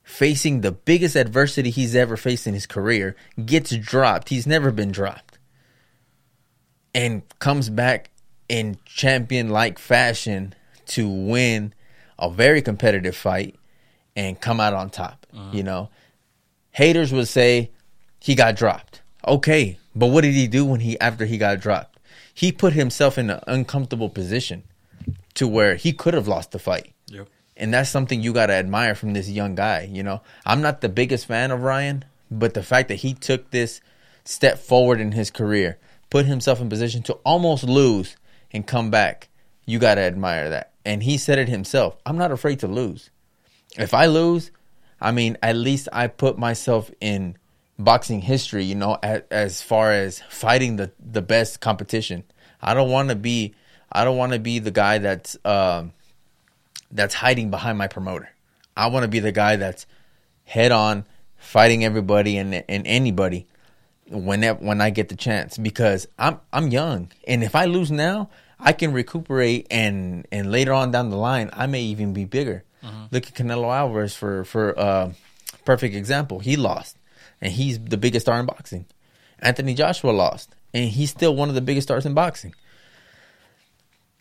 facing 0.03 0.61
the 0.61 0.71
biggest 0.71 1.15
adversity 1.15 1.69
he's 1.69 1.95
ever 1.95 2.17
faced 2.17 2.47
in 2.47 2.53
his 2.53 2.65
career, 2.65 3.15
gets 3.45 3.75
dropped. 3.77 4.29
He's 4.29 4.47
never 4.47 4.71
been 4.71 4.91
dropped, 4.91 5.37
and 6.93 7.21
comes 7.39 7.69
back 7.69 8.09
in 8.49 8.77
champion 8.85 9.49
like 9.49 9.77
fashion 9.79 10.53
to 10.87 11.07
win 11.07 11.73
a 12.17 12.29
very 12.29 12.61
competitive 12.61 13.15
fight 13.15 13.55
and 14.15 14.39
come 14.39 14.59
out 14.59 14.73
on 14.73 14.89
top. 14.89 15.25
Uh-huh. 15.33 15.49
You 15.51 15.63
know, 15.63 15.89
haters 16.71 17.11
would 17.11 17.27
say 17.27 17.71
he 18.19 18.35
got 18.35 18.55
dropped. 18.55 19.01
Okay, 19.27 19.77
but 19.95 20.07
what 20.07 20.21
did 20.21 20.33
he 20.33 20.47
do 20.47 20.65
when 20.65 20.79
he 20.79 20.99
after 20.99 21.25
he 21.25 21.37
got 21.37 21.59
dropped? 21.59 21.94
He 22.35 22.51
put 22.51 22.73
himself 22.73 23.17
in 23.17 23.29
an 23.29 23.39
uncomfortable 23.47 24.09
position 24.09 24.63
to 25.35 25.47
where 25.47 25.75
he 25.75 25.93
could 25.93 26.13
have 26.13 26.27
lost 26.27 26.51
the 26.51 26.59
fight. 26.59 26.93
Yep. 27.07 27.29
And 27.55 27.73
that's 27.73 27.89
something 27.89 28.21
you 28.21 28.33
got 28.33 28.47
to 28.47 28.53
admire 28.53 28.93
from 28.93 29.13
this 29.13 29.29
young 29.29 29.55
guy, 29.55 29.89
you 29.89 30.03
know. 30.03 30.21
I'm 30.45 30.61
not 30.61 30.81
the 30.81 30.89
biggest 30.89 31.27
fan 31.27 31.51
of 31.51 31.61
Ryan, 31.61 32.03
but 32.29 32.53
the 32.53 32.61
fact 32.61 32.89
that 32.89 32.95
he 32.95 33.13
took 33.13 33.49
this 33.49 33.79
step 34.25 34.59
forward 34.59 34.99
in 34.99 35.13
his 35.13 35.31
career, 35.31 35.79
put 36.09 36.25
himself 36.25 36.59
in 36.59 36.67
position 36.67 37.01
to 37.03 37.13
almost 37.23 37.63
lose 37.63 38.17
and 38.51 38.67
come 38.67 38.91
back, 38.91 39.29
you 39.65 39.79
got 39.79 39.95
to 39.95 40.01
admire 40.01 40.49
that. 40.49 40.73
And 40.83 41.03
he 41.03 41.17
said 41.17 41.39
it 41.39 41.47
himself, 41.47 41.95
I'm 42.05 42.17
not 42.17 42.33
afraid 42.33 42.59
to 42.59 42.67
lose. 42.67 43.09
If 43.77 43.93
I 43.93 44.07
lose, 44.07 44.51
I 44.99 45.13
mean, 45.13 45.37
at 45.41 45.55
least 45.55 45.87
I 45.93 46.07
put 46.07 46.37
myself 46.37 46.91
in 46.99 47.37
boxing 47.77 48.21
history, 48.21 48.63
you 48.63 48.75
know, 48.75 48.97
as, 49.01 49.21
as 49.31 49.61
far 49.61 49.91
as 49.91 50.21
fighting 50.29 50.75
the 50.77 50.91
the 50.99 51.21
best 51.21 51.59
competition. 51.59 52.23
I 52.61 52.73
don't 52.73 52.89
want 52.89 53.09
to 53.09 53.15
be 53.15 53.53
I 53.91 54.03
don't 54.03 54.17
want 54.17 54.33
to 54.33 54.39
be 54.39 54.59
the 54.59 54.71
guy 54.71 54.97
that's 54.99 55.37
um 55.45 55.93
that's 56.91 57.13
hiding 57.13 57.49
behind 57.51 57.77
my 57.77 57.87
promoter. 57.87 58.29
I 58.77 58.87
want 58.87 59.03
to 59.03 59.07
be 59.07 59.19
the 59.19 59.31
guy 59.31 59.55
that's 59.55 59.85
head 60.43 60.71
on 60.71 61.05
fighting 61.37 61.83
everybody 61.83 62.37
and 62.37 62.63
and 62.67 62.87
anybody 62.87 63.47
whenever 64.09 64.63
when 64.63 64.81
I 64.81 64.89
get 64.89 65.09
the 65.09 65.15
chance 65.15 65.57
because 65.57 66.07
I'm 66.17 66.39
I'm 66.53 66.69
young 66.69 67.11
and 67.27 67.43
if 67.43 67.55
I 67.55 67.65
lose 67.65 67.91
now, 67.91 68.29
I 68.59 68.73
can 68.73 68.93
recuperate 68.93 69.67
and 69.69 70.27
and 70.31 70.51
later 70.51 70.73
on 70.73 70.91
down 70.91 71.09
the 71.09 71.17
line 71.17 71.49
I 71.53 71.67
may 71.67 71.81
even 71.81 72.13
be 72.13 72.25
bigger. 72.25 72.63
Look 73.11 73.27
at 73.27 73.33
Canelo 73.33 73.75
Alvarez 73.75 74.15
for 74.15 74.45
for 74.45 74.77
uh, 74.77 75.11
perfect 75.65 75.95
example. 75.95 76.39
He 76.39 76.55
lost 76.55 76.97
and 77.41 77.51
he's 77.53 77.79
the 77.79 77.97
biggest 77.97 78.25
star 78.25 78.39
in 78.39 78.45
boxing. 78.45 78.85
Anthony 79.39 79.73
Joshua 79.73 80.11
lost 80.11 80.55
and 80.73 80.89
he's 80.89 81.09
still 81.11 81.35
one 81.35 81.49
of 81.49 81.55
the 81.55 81.61
biggest 81.61 81.87
stars 81.87 82.05
in 82.05 82.13
boxing. 82.13 82.53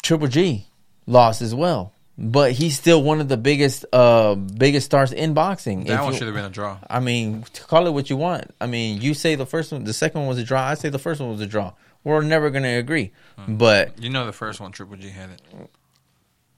Triple 0.02 0.28
G 0.28 0.66
lost 1.06 1.40
as 1.42 1.54
well, 1.54 1.92
but 2.18 2.52
he's 2.52 2.76
still 2.78 3.02
one 3.02 3.20
of 3.20 3.28
the 3.28 3.36
biggest 3.36 3.84
uh 3.92 4.34
biggest 4.34 4.86
stars 4.86 5.12
in 5.12 5.34
boxing. 5.34 5.84
That 5.84 5.94
If 5.94 6.00
one 6.00 6.12
you- 6.12 6.18
should 6.18 6.26
have 6.26 6.36
been 6.36 6.44
a 6.44 6.50
draw. 6.50 6.78
I 6.88 7.00
mean, 7.00 7.44
call 7.68 7.86
it 7.86 7.90
what 7.90 8.10
you 8.10 8.16
want. 8.16 8.54
I 8.60 8.66
mean, 8.66 9.00
you 9.00 9.14
say 9.14 9.34
the 9.34 9.46
first 9.46 9.72
one, 9.72 9.84
the 9.84 9.92
second 9.94 10.20
one 10.20 10.28
was 10.28 10.38
a 10.38 10.44
draw. 10.44 10.62
I 10.62 10.74
say 10.74 10.88
the 10.90 10.98
first 10.98 11.20
one 11.20 11.30
was 11.30 11.40
a 11.40 11.46
draw. 11.46 11.72
We're 12.02 12.20
never 12.22 12.50
going 12.50 12.64
to 12.64 12.68
agree. 12.70 13.12
But 13.48 13.98
You 14.02 14.10
know 14.10 14.26
the 14.26 14.32
first 14.32 14.60
one, 14.60 14.72
Triple 14.72 14.96
G 14.96 15.08
had 15.08 15.30
it. 15.30 15.40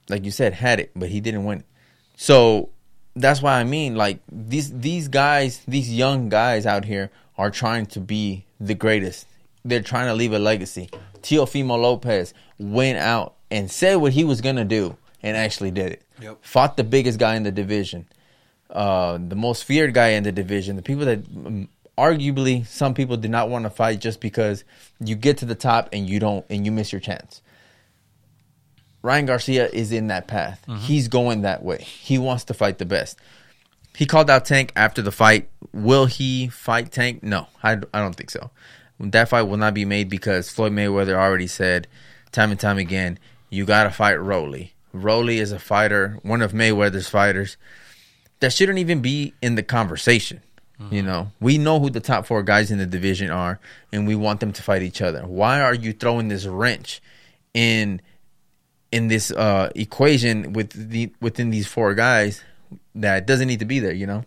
like 0.09 0.25
you 0.25 0.33
said, 0.33 0.55
had 0.55 0.81
it, 0.81 0.91
but 0.97 1.09
he 1.09 1.21
didn't 1.21 1.45
win. 1.45 1.61
it. 1.61 1.67
So 2.17 2.71
that's 3.17 3.43
why 3.43 3.59
I 3.59 3.65
mean, 3.65 3.97
like 3.97 4.21
these 4.31 4.71
these 4.79 5.09
guys, 5.09 5.63
these 5.67 5.93
young 5.93 6.29
guys 6.29 6.67
out 6.67 6.85
here 6.85 7.11
are 7.37 7.51
trying 7.51 7.87
to 7.87 8.01
be 8.01 8.45
the 8.61 8.75
greatest. 8.75 9.27
They're 9.65 9.83
trying 9.83 10.07
to 10.07 10.15
leave 10.15 10.33
a 10.33 10.39
legacy. 10.39 10.91
Teofimo 11.23 11.81
Lopez 11.81 12.35
went 12.59 12.99
out 12.99 13.35
and 13.51 13.71
said 13.71 13.97
what 13.97 14.13
he 14.13 14.23
was 14.23 14.41
going 14.41 14.57
to 14.57 14.65
do 14.65 14.97
and 15.23 15.37
actually 15.37 15.71
did 15.71 15.93
it. 15.93 16.03
Yep. 16.21 16.39
Fought 16.43 16.77
the 16.77 16.85
biggest 16.85 17.19
guy 17.19 17.35
in 17.35 17.43
the 17.43 17.51
division, 17.51 18.07
uh, 18.71 19.19
the 19.21 19.35
most 19.35 19.65
feared 19.65 19.93
guy 19.93 20.11
in 20.11 20.23
the 20.23 20.33
division, 20.33 20.77
the 20.77 20.83
people 20.83 21.05
that 21.05 21.19
um, 21.19 21.69
arguably 21.99 22.67
some 22.67 22.95
people 22.95 23.17
did 23.17 23.31
not 23.31 23.49
want 23.49 23.65
to 23.65 23.71
fight 23.71 24.01
just 24.01 24.21
because 24.21 24.65
you 25.01 25.17
get 25.17 25.39
to 25.39 25.47
the 25.47 25.55
top 25.55 25.89
and 25.93 26.09
you 26.09 26.21
don't 26.21 26.45
and 26.51 26.65
you 26.65 26.73
miss 26.73 26.93
your 26.93 27.01
chance. 27.01 27.43
Ryan 29.07 29.27
Garcia 29.27 29.69
is 29.69 29.93
in 29.93 30.09
that 30.09 30.27
path. 30.27 30.61
Mm-hmm. 30.67 30.81
He's 30.81 31.07
going 31.07 31.43
that 31.43 31.63
way. 31.63 31.79
He 31.79 32.19
wants 32.19 32.43
to 32.45 32.55
fight 32.55 32.79
the 32.79 32.85
best. 32.85 33.17
He 33.95 34.05
called 34.05 34.29
out 34.29 34.45
Tank 34.45 34.73
after 34.75 35.01
the 35.01 35.13
fight. 35.13 35.49
Will 35.73 36.07
he 36.07 36.49
fight 36.49 36.91
Tank? 36.91 37.23
No, 37.23 37.47
I, 37.63 37.75
I 37.95 38.01
don't 38.01 38.17
think 38.17 38.31
so. 38.31 38.51
That 38.99 39.29
fight 39.29 39.43
will 39.43 39.59
not 39.59 39.75
be 39.75 39.85
made 39.85 40.09
because 40.09 40.51
Floyd 40.51 40.73
Mayweather 40.73 41.15
already 41.15 41.47
said 41.47 41.87
time 42.33 42.51
and 42.51 42.59
time 42.59 42.79
again, 42.79 43.21
you 43.49 43.65
got 43.65 43.85
to 43.85 43.91
fight 43.91 44.17
Rolly. 44.17 44.75
Rolly 44.93 45.39
is 45.39 45.53
a 45.53 45.61
fighter, 45.61 46.19
one 46.23 46.43
of 46.43 46.51
Mayweather's 46.51 47.09
fighters 47.09 47.57
that 48.41 48.53
shouldn't 48.53 48.81
even 48.81 49.03
be 49.03 49.35
in 49.41 49.55
the 49.55 49.63
conversation. 49.63 50.41
You 50.79 50.99
mm-hmm. 50.99 51.07
know, 51.07 51.31
we 51.41 51.59
know 51.59 51.79
who 51.79 51.91
the 51.91 52.01
top 52.01 52.27
four 52.27 52.43
guys 52.43 52.73
in 52.73 52.79
the 52.79 52.87
division 52.87 53.31
are, 53.31 53.61
and 53.93 54.05
we 54.05 54.17
want 54.17 54.41
them 54.41 54.53
to 54.53 54.63
fight 54.63 54.83
each 54.83 55.01
other. 55.01 55.23
Why 55.23 55.61
are 55.61 55.75
you 55.75 55.93
throwing 55.93 56.27
this 56.27 56.45
wrench 56.45 57.01
in 57.55 58.03
in 58.93 59.09
this 59.09 59.31
uh, 59.31 59.71
equation 59.75 60.53
with 60.53 60.71
the 60.91 61.13
within 61.21 61.51
these 61.51 61.67
four 61.67 61.95
guys 61.95 62.43
that 62.95 63.27
doesn't 63.27 63.49
need 63.49 63.61
to 63.61 63.65
be 63.65 63.79
there? 63.79 63.93
You 63.93 64.07
know. 64.07 64.25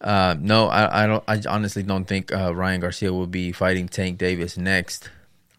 Uh, 0.00 0.36
no, 0.38 0.68
I, 0.68 1.04
I 1.04 1.06
don't. 1.06 1.24
I 1.26 1.40
honestly 1.48 1.82
don't 1.82 2.04
think 2.04 2.32
uh, 2.32 2.54
Ryan 2.54 2.80
Garcia 2.80 3.12
will 3.12 3.26
be 3.26 3.52
fighting 3.52 3.88
Tank 3.88 4.18
Davis 4.18 4.56
next. 4.56 5.10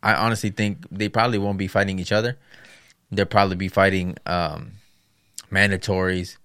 I 0.03 0.13
honestly 0.13 0.51
think 0.51 0.85
they 0.91 1.09
probably 1.09 1.39
won't 1.39 1.57
be 1.57 1.67
fighting 1.67 1.97
each 1.97 2.11
other. 2.11 2.37
They'll 3.11 3.25
probably 3.25 3.55
be 3.55 3.69
fighting 3.69 4.17
um, 4.27 4.73
mandatories, 5.51 6.37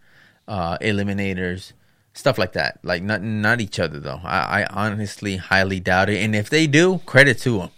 uh, 0.49 0.79
eliminators, 0.79 1.73
stuff 2.15 2.39
like 2.39 2.53
that. 2.53 2.79
Like 2.83 3.03
not 3.03 3.23
not 3.23 3.61
each 3.61 3.79
other 3.79 4.01
though. 4.01 4.21
I, 4.25 4.63
I 4.63 4.67
honestly 4.67 5.37
highly 5.37 5.79
doubt 5.79 6.09
it. 6.09 6.23
And 6.23 6.35
if 6.35 6.49
they 6.49 6.67
do, 6.67 6.99
credit 7.05 7.39
to 7.41 7.59
them 7.59 7.71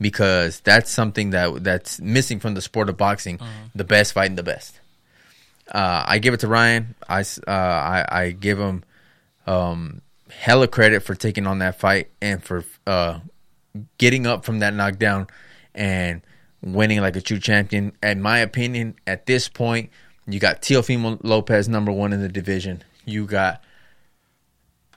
because 0.00 0.60
that's 0.60 0.90
something 0.90 1.30
that 1.30 1.62
that's 1.62 2.00
missing 2.00 2.40
from 2.40 2.54
the 2.54 2.60
sport 2.60 2.88
of 2.88 2.96
boxing. 2.96 3.38
The 3.74 3.84
best 3.84 4.12
fighting 4.12 4.36
the 4.36 4.42
best. 4.42 4.80
Uh, 5.70 6.04
I 6.06 6.18
give 6.18 6.34
it 6.34 6.40
to 6.40 6.48
Ryan. 6.48 6.94
I 7.08 7.20
uh, 7.20 7.50
I, 7.50 8.06
I 8.10 8.30
give 8.30 8.58
him 8.58 8.82
um, 9.46 10.00
hella 10.30 10.68
credit 10.68 11.02
for 11.02 11.14
taking 11.14 11.46
on 11.46 11.58
that 11.58 11.78
fight 11.78 12.08
and 12.20 12.42
for 12.42 12.64
uh, 12.86 13.20
getting 13.98 14.26
up 14.26 14.44
from 14.44 14.60
that 14.60 14.74
knockdown 14.74 15.26
and 15.74 16.22
winning 16.62 17.00
like 17.00 17.16
a 17.16 17.20
true 17.20 17.38
champion. 17.38 17.92
In 18.02 18.22
my 18.22 18.38
opinion, 18.38 18.96
at 19.06 19.26
this 19.26 19.48
point, 19.48 19.90
you 20.26 20.40
got 20.40 20.62
Teofimo 20.62 21.18
Lopez 21.22 21.68
number 21.68 21.92
one 21.92 22.12
in 22.12 22.20
the 22.20 22.28
division. 22.28 22.82
You 23.04 23.26
got 23.26 23.62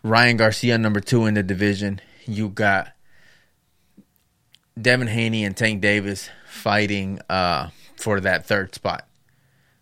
Ryan 0.04 0.38
Garcia 0.38 0.78
number 0.78 1.00
two 1.00 1.26
in 1.26 1.36
the 1.36 1.44
division. 1.44 2.02
You 2.26 2.50
got 2.50 2.93
Devin 4.80 5.08
Haney 5.08 5.46
and 5.46 5.56
Tank 5.56 5.82
Davis 5.82 6.30
fighting 6.48 7.20
uh, 7.30 7.70
for 7.96 8.20
that 8.20 8.46
third 8.46 8.74
spot. 8.74 9.08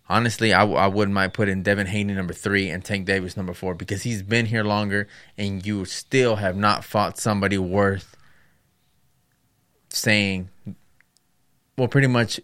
Honestly, 0.10 0.54
I, 0.54 0.66
I 0.66 0.88
wouldn't 0.88 1.16
mind 1.16 1.34
putting 1.34 1.64
Devin 1.64 1.88
Haney 1.88 2.14
number 2.14 2.34
three 2.34 2.70
and 2.70 2.84
Tank 2.84 3.06
Davis 3.06 3.38
number 3.38 3.54
four 3.54 3.74
because 3.76 4.04
he's 4.04 4.22
been 4.22 4.46
here 4.46 4.64
longer 4.64 5.08
and 5.38 5.66
you 5.66 5.86
still 5.86 6.36
have 6.36 6.58
not 6.58 6.84
fought 6.84 7.18
somebody 7.18 7.58
worth 7.58 8.18
saying, 9.88 10.50
well, 11.78 11.88
pretty 11.88 12.08
much 12.08 12.42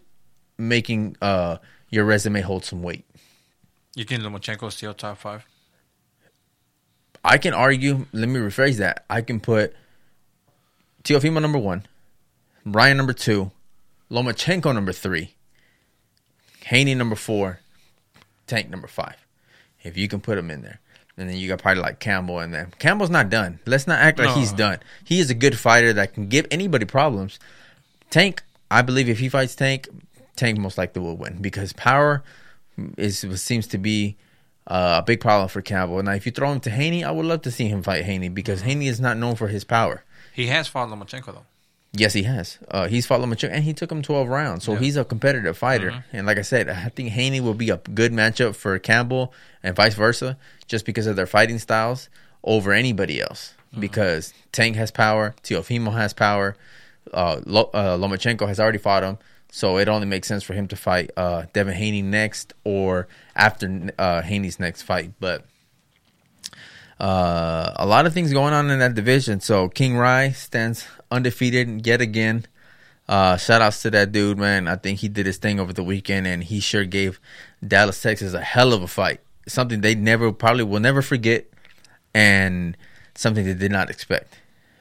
making 0.56 1.16
uh, 1.20 1.58
your 1.90 2.04
resume 2.04 2.40
hold 2.40 2.64
some 2.64 2.82
weight. 2.82 3.04
You 3.94 4.04
think 4.04 4.22
Lomachenko 4.22 4.68
is 4.68 4.74
still 4.74 4.94
top 4.94 5.18
five? 5.18 5.44
I 7.24 7.36
can 7.36 7.52
argue. 7.52 8.06
Let 8.12 8.28
me 8.28 8.40
rephrase 8.40 8.76
that. 8.78 9.04
I 9.10 9.22
can 9.22 9.40
put 9.40 9.74
Teofimo 11.04 11.42
number 11.42 11.58
one, 11.58 11.84
Ryan 12.72 12.96
number 12.96 13.12
two, 13.12 13.50
Lomachenko 14.10 14.74
number 14.74 14.92
three, 14.92 15.34
Haney 16.66 16.94
number 16.94 17.16
four, 17.16 17.60
Tank 18.46 18.70
number 18.70 18.86
five. 18.88 19.16
If 19.82 19.96
you 19.96 20.08
can 20.08 20.20
put 20.20 20.36
them 20.36 20.50
in 20.50 20.62
there. 20.62 20.80
And 21.16 21.28
then 21.28 21.36
you 21.36 21.48
got 21.48 21.60
probably 21.60 21.82
like 21.82 21.98
Campbell 21.98 22.40
in 22.40 22.50
there. 22.52 22.68
Campbell's 22.78 23.10
not 23.10 23.28
done. 23.28 23.58
Let's 23.66 23.86
not 23.86 23.98
act 23.98 24.18
like 24.18 24.28
No. 24.28 24.34
he's 24.34 24.52
done. 24.52 24.78
He 25.04 25.18
is 25.18 25.30
a 25.30 25.34
good 25.34 25.58
fighter 25.58 25.92
that 25.94 26.14
can 26.14 26.28
give 26.28 26.46
anybody 26.50 26.84
problems. 26.84 27.38
Tank, 28.10 28.42
I 28.70 28.82
believe 28.82 29.08
if 29.08 29.18
he 29.18 29.28
fights 29.28 29.54
Tank, 29.56 29.88
Tank 30.36 30.58
most 30.58 30.78
likely 30.78 31.02
will 31.02 31.16
win 31.16 31.38
because 31.42 31.72
power 31.72 32.22
is 32.96 33.26
seems 33.42 33.66
to 33.68 33.78
be 33.78 34.16
uh, 34.68 35.00
a 35.00 35.04
big 35.04 35.20
problem 35.20 35.48
for 35.48 35.60
Campbell. 35.60 36.00
Now, 36.02 36.12
if 36.12 36.24
you 36.24 36.30
throw 36.32 36.52
him 36.52 36.60
to 36.60 36.70
Haney, 36.70 37.02
I 37.02 37.10
would 37.10 37.26
love 37.26 37.42
to 37.42 37.50
see 37.50 37.66
him 37.68 37.82
fight 37.82 38.04
Haney 38.04 38.28
because 38.28 38.62
Haney 38.62 38.86
is 38.86 39.00
not 39.00 39.16
known 39.16 39.34
for 39.34 39.48
his 39.48 39.64
power. 39.64 40.04
He 40.32 40.46
has 40.46 40.68
fought 40.68 40.88
Lomachenko 40.88 41.26
though. 41.26 41.46
Yes, 41.92 42.12
he 42.12 42.24
has. 42.24 42.58
Uh, 42.70 42.86
he's 42.86 43.06
fought 43.06 43.20
Lomachenko, 43.20 43.50
and 43.50 43.64
he 43.64 43.72
took 43.72 43.90
him 43.90 44.02
12 44.02 44.28
rounds. 44.28 44.64
So 44.64 44.74
Yeah. 44.74 44.78
he's 44.80 44.96
a 44.96 45.04
competitive 45.04 45.56
fighter. 45.56 46.04
And 46.12 46.26
like 46.26 46.36
I 46.38 46.42
said, 46.42 46.68
I 46.68 46.90
think 46.90 47.10
Haney 47.10 47.40
will 47.40 47.54
be 47.54 47.70
a 47.70 47.78
good 47.78 48.12
matchup 48.12 48.54
for 48.56 48.78
Campbell 48.78 49.32
and 49.62 49.74
vice 49.74 49.94
versa, 49.94 50.36
just 50.66 50.84
because 50.84 51.06
of 51.06 51.16
their 51.16 51.26
fighting 51.26 51.58
styles 51.58 52.08
over 52.44 52.72
anybody 52.72 53.20
else. 53.20 53.54
Because 53.78 54.32
Tank 54.52 54.76
has 54.76 54.90
power, 54.90 55.34
Teofimo 55.42 55.92
has 55.94 56.12
power, 56.12 56.56
uh, 57.12 57.40
Lo- 57.44 57.70
uh, 57.74 57.96
Lomachenko 57.96 58.46
has 58.48 58.60
already 58.60 58.78
fought 58.78 59.02
him. 59.02 59.18
So 59.50 59.78
it 59.78 59.88
only 59.88 60.06
makes 60.06 60.28
sense 60.28 60.42
for 60.42 60.52
him 60.52 60.68
to 60.68 60.76
fight 60.76 61.10
uh, 61.16 61.44
Devin 61.54 61.74
Haney 61.74 62.02
next 62.02 62.52
or 62.64 63.08
after 63.34 63.90
uh, 63.98 64.20
Haney's 64.20 64.60
next 64.60 64.82
fight. 64.82 65.12
But 65.20 65.46
uh, 67.00 67.72
a 67.76 67.86
lot 67.86 68.06
of 68.06 68.14
things 68.14 68.32
going 68.32 68.52
on 68.52 68.70
in 68.70 68.78
that 68.80 68.94
division. 68.94 69.40
So 69.40 69.68
King 69.68 69.96
Rye 69.96 70.30
stands 70.30 70.86
undefeated 71.10 71.86
yet 71.86 72.00
again. 72.00 72.46
Uh, 73.08 73.36
shout 73.36 73.62
outs 73.62 73.82
to 73.82 73.90
that 73.90 74.12
dude, 74.12 74.38
man. 74.38 74.68
I 74.68 74.76
think 74.76 74.98
he 74.98 75.08
did 75.08 75.26
his 75.26 75.38
thing 75.38 75.58
over 75.60 75.72
the 75.72 75.84
weekend 75.84 76.26
and 76.26 76.44
he 76.44 76.60
sure 76.60 76.84
gave 76.84 77.20
Dallas, 77.66 78.02
Texas 78.02 78.34
a 78.34 78.40
hell 78.40 78.72
of 78.72 78.82
a 78.82 78.88
fight. 78.88 79.20
Something 79.46 79.80
they 79.80 79.94
never, 79.94 80.32
probably 80.32 80.64
will 80.64 80.80
never 80.80 81.00
forget 81.00 81.46
and 82.14 82.76
something 83.14 83.44
they 83.44 83.54
did 83.54 83.72
not 83.72 83.90
expect. 83.90 84.38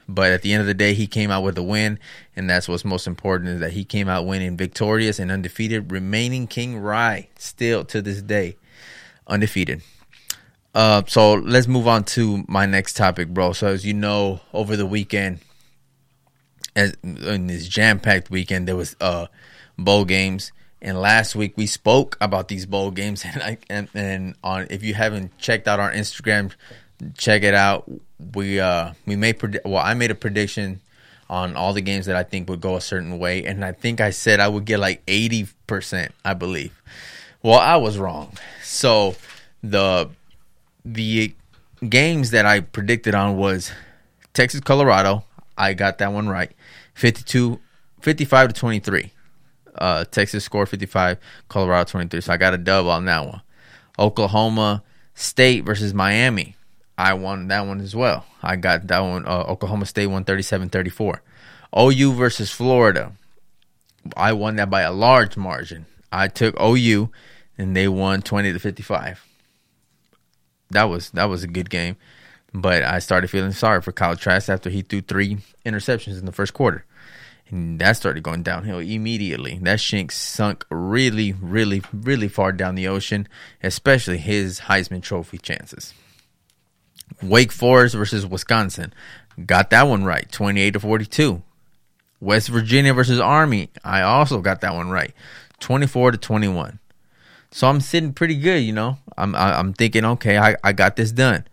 But 0.09 0.31
at 0.31 0.41
the 0.41 0.53
end 0.53 0.61
of 0.61 0.67
the 0.67 0.73
day, 0.73 0.93
he 0.93 1.05
came 1.05 1.31
out 1.31 1.43
with 1.43 1.57
a 1.57 1.63
win, 1.63 1.99
and 2.33 2.49
that's 2.49 2.69
what's 2.69 2.85
most 2.85 3.07
important 3.07 3.49
is 3.49 3.59
that 3.59 3.73
he 3.73 3.83
came 3.83 4.07
out 4.07 4.25
winning 4.25 4.55
victorious 4.55 5.19
and 5.19 5.29
undefeated, 5.29 5.91
remaining 5.91 6.47
King 6.47 6.77
Rye 6.77 7.27
still 7.37 7.83
to 7.85 8.01
this 8.01 8.21
day 8.21 8.55
undefeated. 9.27 9.81
Uh, 10.77 11.01
so 11.07 11.33
let's 11.33 11.67
move 11.67 11.87
on 11.87 12.03
to 12.03 12.45
my 12.47 12.67
next 12.67 12.95
topic, 12.95 13.29
bro. 13.29 13.51
So 13.51 13.65
as 13.65 13.83
you 13.83 13.95
know, 13.95 14.41
over 14.53 14.77
the 14.77 14.85
weekend, 14.85 15.39
as 16.75 16.95
in 17.01 17.47
this 17.47 17.67
jam-packed 17.67 18.29
weekend, 18.29 18.67
there 18.67 18.75
was 18.75 18.95
uh 19.01 19.25
bowl 19.79 20.05
games, 20.05 20.51
and 20.79 21.01
last 21.01 21.35
week 21.35 21.53
we 21.57 21.65
spoke 21.65 22.15
about 22.21 22.47
these 22.47 22.67
bowl 22.67 22.91
games, 22.91 23.25
and 23.25 23.41
I 23.41 23.57
and, 23.71 23.89
and 23.95 24.35
on 24.43 24.67
if 24.69 24.83
you 24.83 24.93
haven't 24.93 25.35
checked 25.39 25.67
out 25.67 25.79
our 25.79 25.91
Instagram, 25.91 26.53
check 27.17 27.41
it 27.41 27.55
out. 27.55 27.89
We 28.35 28.59
uh 28.59 28.93
we 29.07 29.15
made 29.15 29.39
predi- 29.39 29.65
well, 29.65 29.83
I 29.83 29.95
made 29.95 30.11
a 30.11 30.15
prediction 30.15 30.81
on 31.27 31.55
all 31.55 31.73
the 31.73 31.81
games 31.81 32.05
that 32.05 32.15
I 32.15 32.21
think 32.21 32.49
would 32.49 32.61
go 32.61 32.75
a 32.75 32.81
certain 32.81 33.17
way, 33.17 33.45
and 33.45 33.65
I 33.65 33.71
think 33.71 33.99
I 33.99 34.11
said 34.11 34.39
I 34.39 34.47
would 34.47 34.65
get 34.65 34.79
like 34.79 35.01
eighty 35.07 35.47
percent, 35.65 36.11
I 36.23 36.35
believe. 36.35 36.79
Well, 37.41 37.57
I 37.57 37.77
was 37.77 37.97
wrong. 37.97 38.37
So 38.61 39.15
the 39.63 40.11
the 40.93 41.35
games 41.87 42.31
that 42.31 42.45
I 42.45 42.61
predicted 42.61 43.13
on 43.15 43.37
was 43.37 43.71
Texas 44.33 44.61
Colorado. 44.61 45.23
I 45.57 45.73
got 45.73 45.97
that 45.97 46.13
one 46.13 46.29
right. 46.29 46.51
52 46.93 47.59
55 48.01 48.49
to 48.49 48.53
23. 48.53 49.13
Uh 49.75 50.05
Texas 50.05 50.43
scored 50.43 50.69
55, 50.69 51.17
Colorado 51.49 51.89
23. 51.89 52.21
So 52.21 52.33
I 52.33 52.37
got 52.37 52.53
a 52.53 52.57
dub 52.57 52.87
on 52.87 53.05
that 53.05 53.25
one. 53.25 53.41
Oklahoma 53.99 54.83
State 55.13 55.65
versus 55.65 55.93
Miami. 55.93 56.55
I 56.97 57.13
won 57.13 57.47
that 57.49 57.65
one 57.67 57.79
as 57.81 57.95
well. 57.95 58.25
I 58.41 58.55
got 58.55 58.87
that 58.87 58.99
one 58.99 59.27
uh, 59.27 59.43
Oklahoma 59.47 59.85
State 59.85 60.07
won 60.07 60.25
37-34. 60.25 61.19
OU 61.77 62.13
versus 62.13 62.51
Florida. 62.51 63.11
I 64.15 64.33
won 64.33 64.55
that 64.55 64.69
by 64.69 64.81
a 64.81 64.91
large 64.91 65.37
margin. 65.37 65.85
I 66.11 66.27
took 66.27 66.59
OU 66.59 67.09
and 67.57 67.75
they 67.75 67.87
won 67.87 68.21
20 68.21 68.53
to 68.53 68.59
55 68.59 69.26
that 70.71 70.85
was 70.85 71.11
that 71.11 71.25
was 71.25 71.43
a 71.43 71.47
good 71.47 71.69
game. 71.69 71.97
But 72.53 72.83
I 72.83 72.99
started 72.99 73.29
feeling 73.29 73.51
sorry 73.51 73.81
for 73.81 73.91
Kyle 73.91 74.15
Trask 74.15 74.49
after 74.49 74.69
he 74.69 74.81
threw 74.81 75.01
three 75.01 75.37
interceptions 75.65 76.19
in 76.19 76.25
the 76.25 76.31
first 76.31 76.53
quarter. 76.53 76.85
And 77.49 77.79
that 77.79 77.95
started 77.95 78.23
going 78.23 78.43
downhill 78.43 78.79
immediately. 78.79 79.57
That 79.61 79.79
shank 79.79 80.11
sunk 80.11 80.65
really, 80.69 81.33
really, 81.33 81.81
really 81.93 82.27
far 82.27 82.51
down 82.51 82.75
the 82.75 82.87
ocean, 82.87 83.27
especially 83.63 84.17
his 84.17 84.61
Heisman 84.61 85.01
Trophy 85.01 85.37
chances. 85.37 85.93
Wake 87.21 87.51
Forest 87.51 87.95
versus 87.95 88.25
Wisconsin. 88.25 88.93
Got 89.45 89.69
that 89.69 89.87
one 89.87 90.03
right, 90.03 90.29
28 90.31 90.71
to 90.71 90.79
42. 90.79 91.41
West 92.19 92.49
Virginia 92.49 92.93
versus 92.93 93.19
Army. 93.19 93.69
I 93.83 94.01
also 94.01 94.41
got 94.41 94.61
that 94.61 94.73
one 94.73 94.89
right, 94.89 95.13
24 95.59 96.11
to 96.11 96.17
21. 96.17 96.79
So 97.51 97.67
I'm 97.67 97.79
sitting 97.81 98.13
pretty 98.13 98.35
good, 98.35 98.59
you 98.63 98.73
know. 98.73 98.97
I'm 99.17 99.35
I- 99.35 99.57
I'm 99.57 99.73
thinking, 99.73 100.05
okay, 100.05 100.37
I, 100.37 100.55
I 100.63 100.73
got 100.73 100.95
this 100.95 101.11
done. 101.11 101.45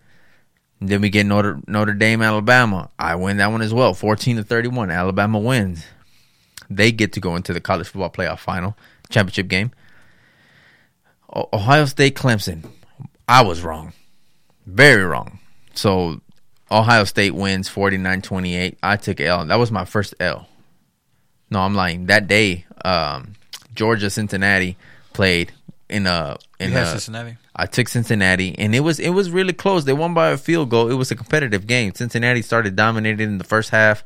And 0.79 0.89
then 0.89 1.01
we 1.01 1.09
get 1.09 1.25
Notre 1.25 1.59
Notre 1.67 1.93
Dame, 1.93 2.21
Alabama. 2.21 2.89
I 2.99 3.15
win 3.15 3.37
that 3.37 3.51
one 3.51 3.61
as 3.61 3.73
well, 3.73 3.93
14 3.93 4.37
to 4.37 4.43
31. 4.43 4.91
Alabama 4.91 5.39
wins. 5.39 5.85
They 6.69 6.91
get 6.91 7.13
to 7.13 7.19
go 7.19 7.35
into 7.35 7.53
the 7.53 7.61
college 7.61 7.87
football 7.87 8.09
playoff 8.09 8.39
final 8.39 8.75
championship 9.09 9.47
game. 9.47 9.71
O- 11.33 11.47
Ohio 11.53 11.85
State, 11.85 12.15
Clemson. 12.15 12.69
I 13.27 13.41
was 13.41 13.61
wrong, 13.61 13.93
very 14.67 15.03
wrong. 15.03 15.39
So 15.73 16.21
Ohio 16.71 17.03
State 17.05 17.31
wins 17.35 17.69
49-28. 17.69 18.75
I 18.83 18.97
took 18.97 19.19
L. 19.19 19.45
That 19.45 19.55
was 19.55 19.71
my 19.71 19.85
first 19.85 20.13
L. 20.19 20.47
No, 21.49 21.59
I'm 21.61 21.73
lying. 21.75 22.07
That 22.07 22.27
day, 22.27 22.65
um, 22.83 23.33
Georgia 23.73 24.09
Cincinnati 24.09 24.77
played 25.13 25.53
in 25.89 26.07
a 26.07 26.37
in 26.59 26.73
a, 26.73 26.85
Cincinnati. 26.85 27.37
I 27.55 27.65
took 27.65 27.87
Cincinnati, 27.87 28.57
and 28.57 28.75
it 28.75 28.81
was 28.81 28.99
it 28.99 29.09
was 29.09 29.29
really 29.29 29.53
close. 29.53 29.85
They 29.85 29.93
won 29.93 30.13
by 30.13 30.29
a 30.29 30.37
field 30.37 30.69
goal. 30.69 30.89
It 30.89 30.95
was 30.95 31.11
a 31.11 31.15
competitive 31.15 31.67
game. 31.67 31.93
Cincinnati 31.93 32.41
started 32.41 32.75
dominating 32.75 33.27
in 33.27 33.37
the 33.37 33.43
first 33.43 33.69
half. 33.69 34.03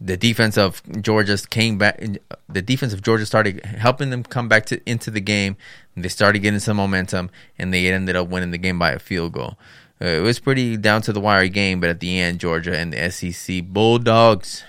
The 0.00 0.16
defense 0.16 0.58
of 0.58 0.82
Georgia 1.00 1.38
came 1.48 1.78
back. 1.78 2.02
The 2.48 2.62
defense 2.62 2.92
of 2.92 3.02
Georgia 3.02 3.24
started 3.24 3.64
helping 3.64 4.10
them 4.10 4.24
come 4.24 4.48
back 4.48 4.66
to 4.66 4.80
into 4.88 5.10
the 5.10 5.20
game. 5.20 5.56
They 5.96 6.08
started 6.08 6.40
getting 6.40 6.60
some 6.60 6.76
momentum, 6.76 7.30
and 7.58 7.72
they 7.72 7.92
ended 7.92 8.16
up 8.16 8.28
winning 8.28 8.50
the 8.50 8.58
game 8.58 8.78
by 8.78 8.92
a 8.92 8.98
field 8.98 9.32
goal. 9.32 9.58
Uh, 10.00 10.06
it 10.06 10.22
was 10.22 10.40
pretty 10.40 10.76
down 10.76 11.02
to 11.02 11.12
the 11.12 11.20
wire 11.20 11.46
game, 11.46 11.78
but 11.78 11.90
at 11.90 12.00
the 12.00 12.18
end, 12.18 12.40
Georgia 12.40 12.76
and 12.76 12.92
the 12.92 13.10
SEC 13.10 13.62
Bulldogs 13.66 14.64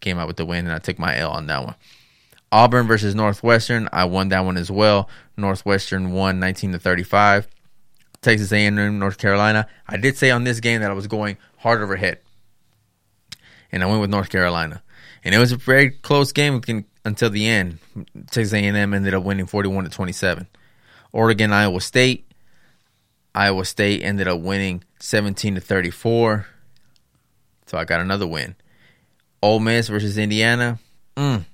came 0.00 0.18
out 0.18 0.26
with 0.26 0.36
the 0.36 0.44
win, 0.44 0.66
and 0.66 0.74
I 0.74 0.78
took 0.78 0.98
my 0.98 1.16
L 1.16 1.30
on 1.30 1.46
that 1.46 1.64
one. 1.64 1.74
Auburn 2.54 2.86
versus 2.86 3.16
Northwestern. 3.16 3.88
I 3.92 4.04
won 4.04 4.28
that 4.28 4.44
one 4.44 4.56
as 4.56 4.70
well. 4.70 5.08
Northwestern 5.36 6.12
won 6.12 6.38
19 6.38 6.70
to 6.70 6.78
35. 6.78 7.48
Texas 8.22 8.52
A&M, 8.52 8.98
North 9.00 9.18
Carolina. 9.18 9.66
I 9.88 9.96
did 9.96 10.16
say 10.16 10.30
on 10.30 10.44
this 10.44 10.60
game 10.60 10.80
that 10.80 10.90
I 10.92 10.94
was 10.94 11.08
going 11.08 11.36
hard 11.58 11.82
overhead, 11.82 12.20
and 13.72 13.82
I 13.82 13.86
went 13.86 14.02
with 14.02 14.10
North 14.10 14.30
Carolina. 14.30 14.84
And 15.24 15.34
it 15.34 15.38
was 15.38 15.50
a 15.50 15.56
very 15.56 15.90
close 15.90 16.30
game 16.30 16.62
until 17.04 17.28
the 17.28 17.48
end. 17.48 17.80
Texas 18.30 18.52
A&M 18.52 18.94
ended 18.94 19.14
up 19.14 19.24
winning 19.24 19.46
41 19.46 19.82
to 19.82 19.90
27. 19.90 20.46
Oregon, 21.10 21.52
Iowa 21.52 21.80
State. 21.80 22.30
Iowa 23.34 23.64
State 23.64 24.04
ended 24.04 24.28
up 24.28 24.38
winning 24.38 24.84
17 25.00 25.56
to 25.56 25.60
34. 25.60 26.46
So 27.66 27.78
I 27.78 27.84
got 27.84 28.00
another 28.00 28.28
win. 28.28 28.54
Ole 29.42 29.58
Miss 29.58 29.88
versus 29.88 30.18
Indiana. 30.18 30.78
Mm, 31.16 31.46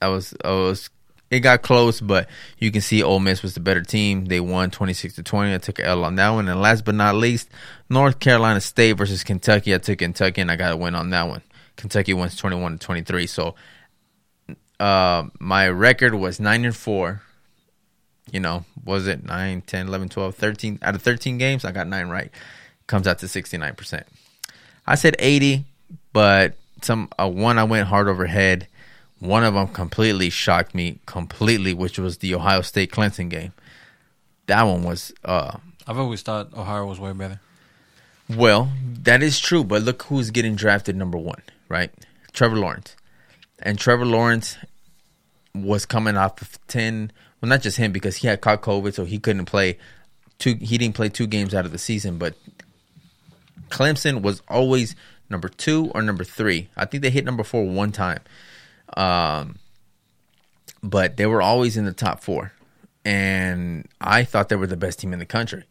that 0.00 0.08
was 0.08 0.30
that 0.30 0.50
was 0.50 0.90
it 1.30 1.40
got 1.40 1.62
close, 1.62 2.00
but 2.00 2.28
you 2.58 2.70
can 2.70 2.80
see 2.80 3.02
Ole 3.02 3.20
Miss 3.20 3.42
was 3.42 3.54
the 3.54 3.60
better 3.60 3.82
team. 3.82 4.26
They 4.26 4.40
won 4.40 4.70
twenty 4.70 4.94
six 4.94 5.14
to 5.16 5.22
twenty. 5.22 5.54
I 5.54 5.58
took 5.58 5.78
an 5.78 5.84
L 5.84 6.04
on 6.04 6.16
that 6.16 6.30
one. 6.30 6.48
And 6.48 6.60
last 6.60 6.84
but 6.84 6.94
not 6.94 7.14
least, 7.14 7.48
North 7.90 8.18
Carolina 8.18 8.60
State 8.60 8.92
versus 8.92 9.24
Kentucky. 9.24 9.74
I 9.74 9.78
took 9.78 9.98
Kentucky 9.98 10.40
and 10.40 10.50
I 10.50 10.56
got 10.56 10.72
a 10.72 10.76
win 10.76 10.94
on 10.94 11.10
that 11.10 11.28
one. 11.28 11.42
Kentucky 11.76 12.14
wins 12.14 12.36
twenty 12.36 12.56
one 12.56 12.72
to 12.72 12.78
twenty 12.78 13.02
three. 13.02 13.26
So 13.26 13.54
uh, 14.80 15.24
my 15.38 15.68
record 15.68 16.14
was 16.14 16.40
nine 16.40 16.64
and 16.64 16.76
four. 16.76 17.22
You 18.30 18.40
know, 18.40 18.64
was 18.84 19.06
it 19.06 19.24
9, 19.24 19.62
10, 19.62 19.86
11, 19.88 20.10
12, 20.10 20.34
13? 20.34 20.78
Out 20.82 20.94
of 20.94 21.00
13 21.00 21.38
games, 21.38 21.64
I 21.64 21.72
got 21.72 21.86
nine 21.86 22.08
right. 22.08 22.30
Comes 22.86 23.06
out 23.06 23.20
to 23.20 23.26
69%. 23.26 24.02
I 24.86 24.94
said 24.96 25.16
80, 25.18 25.64
but 26.12 26.54
some 26.82 27.08
uh, 27.18 27.26
one 27.26 27.58
I 27.58 27.64
went 27.64 27.88
hard 27.88 28.06
overhead. 28.06 28.66
One 29.20 29.44
of 29.44 29.54
them 29.54 29.68
completely 29.68 30.30
shocked 30.30 30.74
me 30.74 31.00
completely, 31.06 31.74
which 31.74 31.98
was 31.98 32.18
the 32.18 32.34
Ohio 32.34 32.60
State 32.62 32.92
Clemson 32.92 33.28
game. 33.28 33.52
That 34.46 34.62
one 34.62 34.82
was 34.84 35.12
uh 35.24 35.58
I've 35.86 35.98
always 35.98 36.22
thought 36.22 36.52
Ohio 36.54 36.86
was 36.86 37.00
way 37.00 37.12
better. 37.12 37.40
well, 38.28 38.70
that 39.02 39.22
is 39.22 39.40
true, 39.40 39.64
but 39.64 39.82
look 39.82 40.02
who's 40.04 40.30
getting 40.30 40.54
drafted 40.54 40.94
number 40.96 41.16
1, 41.16 41.34
right? 41.68 41.90
Trevor 42.32 42.56
Lawrence. 42.56 42.94
And 43.60 43.78
Trevor 43.78 44.04
Lawrence 44.04 44.58
was 45.54 45.86
coming 45.86 46.16
off 46.16 46.40
of 46.42 46.58
10 46.68 47.10
well 47.40 47.48
not 47.48 47.62
just 47.62 47.78
him 47.78 47.90
because 47.90 48.16
he 48.16 48.28
had 48.28 48.40
caught 48.40 48.62
COVID 48.62 48.94
so 48.94 49.04
he 49.04 49.18
couldn't 49.18 49.46
play 49.46 49.78
two 50.38 50.54
he 50.60 50.78
didn't 50.78 50.94
play 50.94 51.08
two 51.08 51.26
games 51.26 51.54
out 51.54 51.64
of 51.64 51.72
the 51.72 51.78
season, 51.78 52.18
but 52.18 52.34
Clemson 53.70 54.22
was 54.22 54.42
always 54.48 54.94
number 55.28 55.48
two 55.48 55.90
or 55.94 56.02
number 56.02 56.24
three. 56.24 56.68
I 56.76 56.84
think 56.84 57.02
they 57.02 57.10
hit 57.10 57.24
number 57.24 57.44
four 57.44 57.64
one 57.66 57.92
time. 57.92 58.20
Um, 58.96 59.56
but 60.82 61.16
they 61.16 61.26
were 61.26 61.42
always 61.42 61.76
in 61.76 61.84
the 61.84 61.92
top 61.92 62.22
four. 62.22 62.52
And 63.04 63.88
I 64.00 64.24
thought 64.24 64.48
they 64.48 64.56
were 64.56 64.66
the 64.66 64.76
best 64.76 65.00
team 65.00 65.12
in 65.12 65.18
the 65.18 65.26
country. 65.26 65.64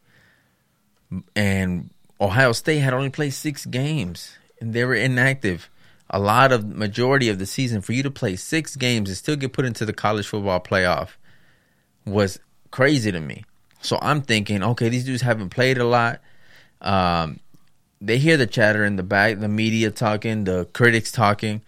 And 1.35 1.89
Ohio 2.19 2.51
State 2.51 2.79
had 2.79 2.93
only 2.93 3.09
played 3.09 3.33
six 3.33 3.65
games 3.65 4.37
and 4.59 4.73
they 4.73 4.83
were 4.83 4.95
inactive. 4.95 5.69
A 6.09 6.19
lot 6.19 6.51
of 6.51 6.65
majority 6.65 7.29
of 7.29 7.37
the 7.37 7.45
season 7.45 7.81
for 7.81 7.93
you 7.93 8.01
to 8.03 8.11
play 8.11 8.35
six 8.35 8.75
games 8.75 9.09
and 9.09 9.17
still 9.17 9.35
get 9.35 9.53
put 9.53 9.65
into 9.65 9.85
the 9.85 9.93
college 9.93 10.27
football 10.27 10.59
playoff 10.59 11.09
was 12.05 12.39
crazy 12.71 13.11
to 13.11 13.19
me. 13.19 13.43
So 13.81 13.99
I'm 14.01 14.21
thinking, 14.21 14.63
okay, 14.63 14.89
these 14.89 15.05
dudes 15.05 15.21
haven't 15.21 15.49
played 15.49 15.77
a 15.77 15.85
lot. 15.85 16.21
Um, 16.81 17.39
they 17.99 18.17
hear 18.17 18.37
the 18.37 18.47
chatter 18.47 18.85
in 18.85 18.95
the 18.95 19.03
back, 19.03 19.39
the 19.39 19.47
media 19.47 19.91
talking, 19.91 20.45
the 20.45 20.65
critics 20.73 21.11
talking. 21.11 21.61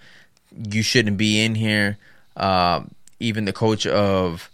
You 0.55 0.81
shouldn't 0.81 1.17
be 1.17 1.43
in 1.43 1.55
here. 1.55 1.97
Uh, 2.35 2.83
even 3.19 3.45
the 3.45 3.53
coach 3.53 3.85
of 3.85 4.49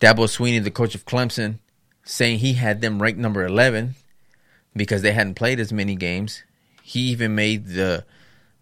Dabo 0.00 0.28
Sweeney, 0.28 0.58
the 0.60 0.70
coach 0.70 0.94
of 0.94 1.04
Clemson, 1.04 1.58
saying 2.04 2.38
he 2.38 2.54
had 2.54 2.80
them 2.80 3.02
ranked 3.02 3.20
number 3.20 3.44
11 3.44 3.94
because 4.74 5.02
they 5.02 5.12
hadn't 5.12 5.34
played 5.34 5.60
as 5.60 5.72
many 5.72 5.94
games. 5.94 6.42
He 6.82 7.00
even 7.10 7.34
made 7.34 7.66
the 7.66 8.04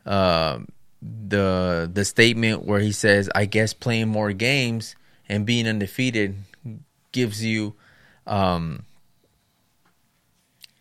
uh, 0.04 0.60
the 1.00 1.88
the 1.92 2.04
statement 2.04 2.64
where 2.64 2.80
he 2.80 2.90
says, 2.90 3.30
"I 3.34 3.44
guess 3.44 3.72
playing 3.72 4.08
more 4.08 4.32
games 4.32 4.96
and 5.28 5.46
being 5.46 5.68
undefeated 5.68 6.36
gives 7.12 7.44
you." 7.44 7.74
Um, 8.26 8.84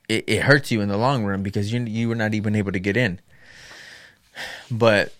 it, 0.10 0.24
it 0.28 0.42
hurts 0.42 0.72
you 0.72 0.82
in 0.82 0.90
the 0.90 0.98
long 0.98 1.26
run 1.26 1.44
because 1.44 1.72
you 1.72 1.82
you 1.82 2.10
were 2.10 2.16
not 2.16 2.34
even 2.34 2.56
able 2.56 2.72
to 2.72 2.80
get 2.80 2.98
in. 2.98 3.20
But 4.72 5.14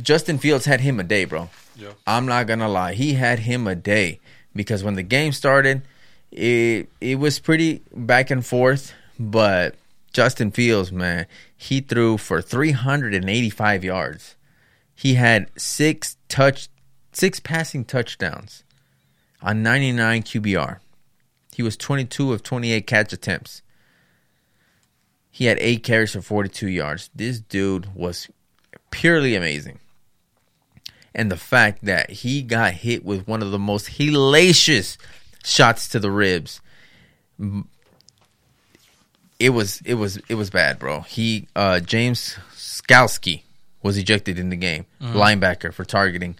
Justin 0.00 0.38
Fields 0.38 0.64
had 0.64 0.80
him 0.80 0.98
a 1.00 1.04
day, 1.04 1.24
bro. 1.24 1.50
Yeah. 1.76 1.92
I'm 2.06 2.26
not 2.26 2.46
gonna 2.46 2.68
lie, 2.68 2.94
he 2.94 3.14
had 3.14 3.40
him 3.40 3.66
a 3.66 3.74
day 3.74 4.20
because 4.54 4.84
when 4.84 4.94
the 4.94 5.02
game 5.02 5.32
started, 5.32 5.82
it 6.30 6.88
it 7.00 7.18
was 7.18 7.38
pretty 7.38 7.82
back 7.94 8.30
and 8.30 8.44
forth. 8.44 8.92
But 9.18 9.74
Justin 10.12 10.50
Fields, 10.50 10.92
man, 10.92 11.26
he 11.56 11.80
threw 11.80 12.18
for 12.18 12.42
385 12.42 13.84
yards. 13.84 14.36
He 14.94 15.14
had 15.14 15.50
six 15.56 16.16
touch, 16.28 16.68
six 17.12 17.40
passing 17.40 17.84
touchdowns 17.84 18.64
on 19.42 19.62
99 19.62 20.22
QBR. 20.22 20.78
He 21.54 21.62
was 21.62 21.76
22 21.76 22.32
of 22.32 22.42
28 22.42 22.86
catch 22.86 23.12
attempts. 23.12 23.62
He 25.30 25.46
had 25.46 25.58
eight 25.60 25.82
carries 25.82 26.12
for 26.12 26.22
42 26.22 26.68
yards. 26.68 27.10
This 27.14 27.40
dude 27.40 27.94
was 27.94 28.28
purely 28.90 29.34
amazing. 29.34 29.78
And 31.14 31.30
the 31.30 31.36
fact 31.36 31.84
that 31.84 32.10
he 32.10 32.42
got 32.42 32.72
hit 32.72 33.04
with 33.04 33.26
one 33.28 33.42
of 33.42 33.50
the 33.50 33.58
most 33.58 33.98
hellacious 33.98 34.96
shots 35.44 35.88
to 35.88 35.98
the 35.98 36.10
ribs, 36.10 36.60
it 39.38 39.50
was 39.50 39.80
it 39.84 39.94
was 39.94 40.18
it 40.28 40.34
was 40.36 40.50
bad, 40.50 40.78
bro. 40.78 41.00
He 41.00 41.48
uh, 41.56 41.80
James 41.80 42.36
Skalski 42.54 43.42
was 43.82 43.98
ejected 43.98 44.38
in 44.38 44.50
the 44.50 44.56
game, 44.56 44.86
linebacker 45.00 45.72
for 45.72 45.84
targeting 45.84 46.36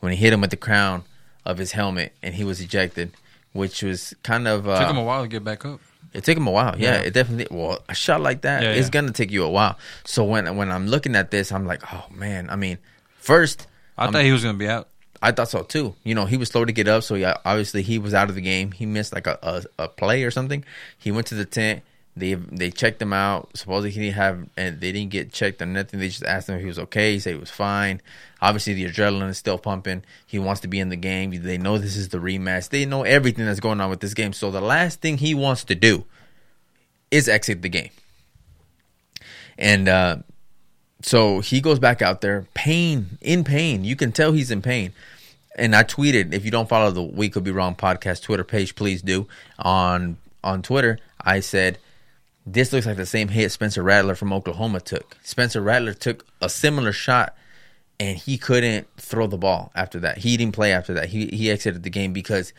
when 0.00 0.12
he 0.12 0.18
hit 0.18 0.32
him 0.32 0.40
with 0.40 0.50
the 0.50 0.56
crown 0.56 1.04
of 1.44 1.58
his 1.58 1.72
helmet, 1.72 2.12
and 2.22 2.34
he 2.34 2.44
was 2.44 2.60
ejected, 2.60 3.12
which 3.52 3.82
was 3.82 4.14
kind 4.22 4.48
of 4.48 4.66
uh, 4.66 4.80
Took 4.80 4.90
him 4.90 4.96
a 4.96 5.04
while 5.04 5.22
to 5.22 5.28
get 5.28 5.44
back 5.44 5.64
up. 5.64 5.80
it 6.14 6.24
took 6.24 6.36
him 6.36 6.46
a 6.46 6.50
while. 6.50 6.74
Yeah, 6.78 6.94
Yeah. 6.96 7.00
it 7.02 7.14
definitely. 7.14 7.54
Well, 7.56 7.84
a 7.88 7.94
shot 7.94 8.20
like 8.22 8.40
that, 8.42 8.62
Yeah, 8.62 8.70
it's 8.72 8.86
yeah. 8.88 8.90
gonna 8.90 9.12
take 9.12 9.30
you 9.30 9.44
a 9.44 9.50
while. 9.50 9.78
So 10.04 10.24
when 10.24 10.56
when 10.56 10.70
I'm 10.72 10.86
looking 10.88 11.14
at 11.14 11.30
this, 11.30 11.52
I'm 11.52 11.66
like, 11.66 11.82
oh 11.92 12.06
man. 12.10 12.48
I 12.50 12.56
mean, 12.56 12.78
first, 13.18 13.66
I 13.98 14.04
I'm- 14.04 14.12
thought 14.12 14.24
he 14.24 14.32
was 14.32 14.42
gonna 14.44 14.58
be 14.58 14.68
out. 14.68 14.88
I 15.22 15.32
thought 15.32 15.48
so 15.48 15.62
too. 15.62 15.94
You 16.04 16.14
know, 16.14 16.26
he 16.26 16.36
was 16.36 16.50
slow 16.50 16.64
to 16.66 16.72
get 16.72 16.88
up, 16.88 17.02
so 17.02 17.14
yeah, 17.14 17.38
obviously 17.44 17.82
he 17.82 17.98
was 17.98 18.12
out 18.12 18.28
of 18.28 18.34
the 18.34 18.42
game. 18.42 18.72
He 18.72 18.84
missed 18.84 19.14
like 19.14 19.26
a, 19.26 19.38
a, 19.42 19.84
a 19.84 19.88
play 19.88 20.22
or 20.24 20.30
something. 20.30 20.62
He 20.98 21.10
went 21.10 21.26
to 21.28 21.34
the 21.34 21.46
tent. 21.46 21.82
They 22.14 22.34
they 22.34 22.70
checked 22.70 23.00
him 23.00 23.12
out. 23.12 23.50
Supposedly 23.54 23.90
he 23.90 24.00
didn't 24.00 24.14
have, 24.14 24.48
and 24.56 24.80
they 24.80 24.92
didn't 24.92 25.10
get 25.10 25.32
checked 25.32 25.60
or 25.62 25.66
nothing. 25.66 26.00
They 26.00 26.08
just 26.08 26.24
asked 26.24 26.48
him 26.48 26.56
if 26.56 26.60
he 26.62 26.66
was 26.66 26.78
okay. 26.78 27.12
He 27.14 27.18
said 27.18 27.34
he 27.34 27.40
was 27.40 27.50
fine. 27.50 28.00
Obviously 28.42 28.74
the 28.74 28.84
adrenaline 28.86 29.30
is 29.30 29.38
still 29.38 29.58
pumping. 29.58 30.02
He 30.26 30.38
wants 30.38 30.60
to 30.62 30.68
be 30.68 30.80
in 30.80 30.90
the 30.90 30.96
game. 30.96 31.30
They 31.42 31.58
know 31.58 31.78
this 31.78 31.96
is 31.96 32.10
the 32.10 32.18
rematch. 32.18 32.68
They 32.68 32.84
know 32.84 33.02
everything 33.02 33.46
that's 33.46 33.60
going 33.60 33.80
on 33.80 33.90
with 33.90 34.00
this 34.00 34.14
game. 34.14 34.32
So 34.34 34.50
the 34.50 34.60
last 34.60 35.00
thing 35.00 35.18
he 35.18 35.34
wants 35.34 35.64
to 35.64 35.74
do 35.74 36.04
is 37.10 37.28
exit 37.28 37.62
the 37.62 37.68
game. 37.70 37.90
And 39.58 39.88
uh, 39.88 40.16
so 41.06 41.38
he 41.38 41.60
goes 41.60 41.78
back 41.78 42.02
out 42.02 42.20
there, 42.20 42.46
pain, 42.52 43.18
in 43.20 43.44
pain. 43.44 43.84
You 43.84 43.94
can 43.94 44.10
tell 44.10 44.32
he's 44.32 44.50
in 44.50 44.60
pain. 44.60 44.92
And 45.56 45.74
I 45.74 45.84
tweeted, 45.84 46.34
if 46.34 46.44
you 46.44 46.50
don't 46.50 46.68
follow 46.68 46.90
the 46.90 47.00
We 47.00 47.30
Could 47.30 47.44
Be 47.44 47.52
Wrong 47.52 47.76
podcast 47.76 48.22
Twitter 48.22 48.42
page, 48.42 48.74
please 48.74 49.02
do. 49.02 49.28
On 49.60 50.16
on 50.42 50.62
Twitter, 50.62 50.98
I 51.20 51.40
said, 51.40 51.78
this 52.44 52.72
looks 52.72 52.86
like 52.86 52.96
the 52.96 53.06
same 53.06 53.28
hit 53.28 53.52
Spencer 53.52 53.84
Rattler 53.84 54.16
from 54.16 54.32
Oklahoma 54.32 54.80
took. 54.80 55.16
Spencer 55.22 55.60
Rattler 55.60 55.94
took 55.94 56.26
a 56.42 56.48
similar 56.48 56.92
shot 56.92 57.36
and 58.00 58.18
he 58.18 58.36
couldn't 58.36 58.88
throw 58.96 59.28
the 59.28 59.38
ball 59.38 59.70
after 59.76 60.00
that. 60.00 60.18
He 60.18 60.36
didn't 60.36 60.54
play 60.54 60.72
after 60.72 60.92
that. 60.94 61.10
He 61.10 61.26
he 61.28 61.52
exited 61.52 61.84
the 61.84 61.90
game 61.90 62.12
because 62.12 62.52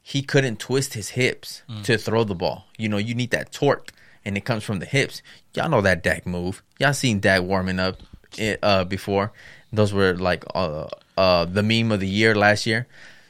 he 0.00 0.22
couldn't 0.22 0.60
twist 0.60 0.94
his 0.94 1.10
hips 1.10 1.62
mm. 1.68 1.82
to 1.82 1.98
throw 1.98 2.22
the 2.22 2.36
ball. 2.36 2.66
You 2.78 2.88
know, 2.88 2.98
you 2.98 3.16
need 3.16 3.32
that 3.32 3.50
torque, 3.50 3.92
and 4.24 4.36
it 4.36 4.44
comes 4.44 4.64
from 4.64 4.78
the 4.78 4.86
hips. 4.86 5.22
Y'all 5.54 5.68
know 5.68 5.80
that 5.80 6.02
Dak 6.02 6.26
move. 6.26 6.62
Y'all 6.78 6.92
seen 6.94 7.20
Dak 7.20 7.42
warming 7.42 7.78
up 7.78 7.98
eh, 8.38 8.56
uh, 8.62 8.84
before. 8.84 9.32
Those 9.72 9.92
were 9.92 10.14
like 10.14 10.44
uh, 10.54 10.86
uh, 11.16 11.44
the 11.44 11.62
meme 11.62 11.92
of 11.92 12.00
the 12.00 12.08
year 12.08 12.34
last 12.34 12.66
year. 12.66 12.86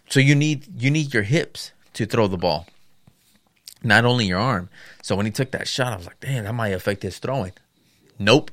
So 0.09 0.21
you 0.21 0.35
need 0.35 0.81
you 0.81 0.91
need 0.91 1.15
your 1.15 1.23
hips 1.23 1.73
to 1.95 2.07
throw 2.07 2.27
the 2.27 2.37
ball, 2.37 2.67
not 3.83 4.05
only 4.05 4.27
your 4.27 4.39
arm. 4.39 4.69
So 5.03 5.17
when 5.17 5.27
he 5.27 5.33
took 5.33 5.51
that 5.53 5.67
shot, 5.67 5.93
I 5.93 5.97
was 5.97 6.07
like, 6.07 6.21
damn, 6.21 6.45
that 6.45 6.53
might 6.55 6.69
affect 6.69 7.03
his 7.03 7.19
throwing. 7.19 7.53
Nope, 8.19 8.51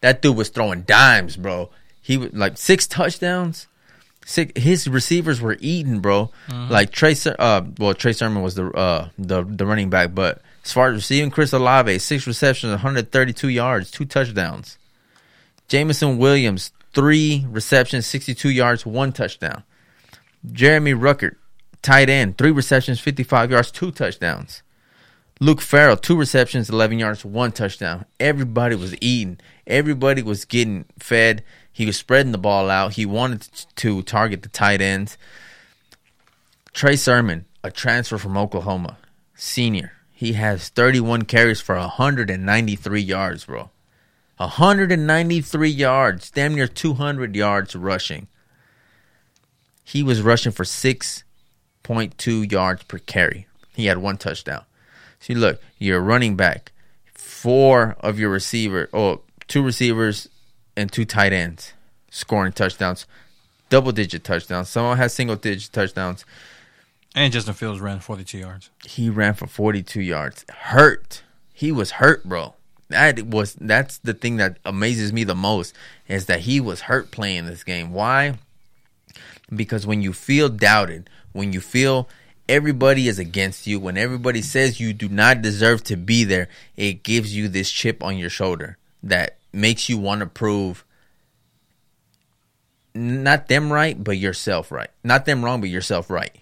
that 0.00 0.20
dude 0.20 0.36
was 0.36 0.48
throwing 0.50 0.82
dimes, 0.82 1.36
bro. 1.36 1.70
He 2.02 2.18
was 2.18 2.32
like 2.34 2.58
six 2.58 2.86
touchdowns. 2.86 3.68
Six, 4.26 4.52
his 4.60 4.88
receivers 4.88 5.40
were 5.40 5.56
eating, 5.60 6.00
bro. 6.00 6.30
Like 6.70 6.90
Trey, 6.90 7.14
uh, 7.38 7.62
well, 7.78 7.94
Trey 7.94 8.12
Sermon 8.12 8.42
was 8.42 8.54
the 8.54 8.70
uh 8.72 9.08
the 9.18 9.44
the 9.44 9.64
running 9.64 9.90
back, 9.90 10.14
but 10.14 10.42
as 10.64 10.72
far 10.72 10.88
as 10.88 10.94
receiving, 10.94 11.30
Chris 11.30 11.52
Olave, 11.52 11.98
six 11.98 12.26
receptions, 12.26 12.70
132 12.70 13.48
yards, 13.48 13.90
two 13.90 14.04
touchdowns. 14.04 14.78
Jameson 15.68 16.18
Williams, 16.18 16.72
three 16.94 17.46
receptions, 17.50 18.06
62 18.06 18.48
yards, 18.48 18.86
one 18.86 19.12
touchdown. 19.12 19.62
Jeremy 20.50 20.92
Ruckert, 20.92 21.36
tight 21.82 22.08
end, 22.08 22.38
three 22.38 22.50
receptions, 22.50 23.00
55 23.00 23.50
yards, 23.50 23.70
two 23.70 23.90
touchdowns. 23.90 24.62
Luke 25.40 25.60
Farrell, 25.60 25.96
two 25.96 26.16
receptions, 26.16 26.70
11 26.70 26.98
yards, 26.98 27.24
one 27.24 27.52
touchdown. 27.52 28.06
Everybody 28.20 28.76
was 28.76 28.94
eating. 29.00 29.38
Everybody 29.66 30.22
was 30.22 30.44
getting 30.44 30.84
fed. 30.98 31.42
He 31.72 31.84
was 31.86 31.96
spreading 31.96 32.32
the 32.32 32.38
ball 32.38 32.70
out. 32.70 32.94
He 32.94 33.04
wanted 33.04 33.48
to 33.76 34.02
target 34.02 34.42
the 34.42 34.48
tight 34.48 34.80
ends. 34.80 35.18
Trey 36.72 36.96
Sermon, 36.96 37.46
a 37.62 37.70
transfer 37.70 38.16
from 38.16 38.38
Oklahoma, 38.38 38.96
senior. 39.34 39.92
He 40.14 40.34
has 40.34 40.68
31 40.68 41.22
carries 41.22 41.60
for 41.60 41.76
193 41.76 43.00
yards, 43.00 43.44
bro. 43.44 43.70
193 44.36 45.68
yards, 45.68 46.30
damn 46.30 46.54
near 46.54 46.66
200 46.66 47.36
yards 47.36 47.76
rushing. 47.76 48.28
He 49.84 50.02
was 50.02 50.22
rushing 50.22 50.52
for 50.52 50.64
6.2 50.64 52.50
yards 52.50 52.82
per 52.84 52.98
carry. 52.98 53.46
He 53.74 53.86
had 53.86 53.98
one 53.98 54.16
touchdown. 54.16 54.64
See, 55.20 55.34
look, 55.34 55.60
you're 55.78 56.00
running 56.00 56.36
back. 56.36 56.72
Four 57.12 57.96
of 58.00 58.18
your 58.18 58.30
receiver, 58.30 58.88
oh, 58.92 59.20
two 59.48 59.62
receivers 59.62 60.28
and 60.76 60.90
two 60.90 61.04
tight 61.04 61.32
ends 61.32 61.74
scoring 62.14 62.52
touchdowns, 62.52 63.06
double 63.68 63.90
digit 63.90 64.22
touchdowns. 64.22 64.68
Someone 64.68 64.96
has 64.96 65.12
single 65.12 65.36
digit 65.36 65.72
touchdowns. 65.72 66.24
And 67.14 67.32
Justin 67.32 67.54
Fields 67.54 67.80
ran 67.80 68.00
42 68.00 68.38
yards. 68.38 68.70
He 68.84 69.08
ran 69.08 69.34
for 69.34 69.46
42 69.46 70.00
yards. 70.00 70.44
Hurt. 70.50 71.22
He 71.52 71.70
was 71.70 71.92
hurt, 71.92 72.24
bro. 72.24 72.54
That 72.88 73.26
was 73.26 73.54
that's 73.54 73.98
the 73.98 74.14
thing 74.14 74.36
that 74.36 74.58
amazes 74.64 75.12
me 75.12 75.24
the 75.24 75.34
most 75.34 75.74
is 76.08 76.26
that 76.26 76.40
he 76.40 76.60
was 76.60 76.82
hurt 76.82 77.10
playing 77.10 77.46
this 77.46 77.64
game. 77.64 77.92
Why? 77.92 78.34
Because 79.54 79.86
when 79.86 80.02
you 80.02 80.12
feel 80.12 80.48
doubted, 80.48 81.08
when 81.32 81.52
you 81.52 81.60
feel 81.60 82.08
everybody 82.48 83.08
is 83.08 83.18
against 83.18 83.66
you, 83.66 83.80
when 83.80 83.96
everybody 83.96 84.42
says 84.42 84.80
you 84.80 84.92
do 84.92 85.08
not 85.08 85.40
deserve 85.40 85.82
to 85.84 85.96
be 85.96 86.24
there, 86.24 86.48
it 86.76 87.02
gives 87.02 87.34
you 87.34 87.48
this 87.48 87.70
chip 87.70 88.02
on 88.02 88.18
your 88.18 88.30
shoulder 88.30 88.76
that 89.02 89.38
makes 89.52 89.88
you 89.88 89.96
want 89.96 90.20
to 90.20 90.26
prove 90.26 90.84
not 92.94 93.48
them 93.48 93.72
right, 93.72 94.02
but 94.02 94.18
yourself 94.18 94.70
right. 94.70 94.90
Not 95.02 95.24
them 95.24 95.44
wrong, 95.44 95.60
but 95.60 95.70
yourself 95.70 96.10
right. 96.10 96.34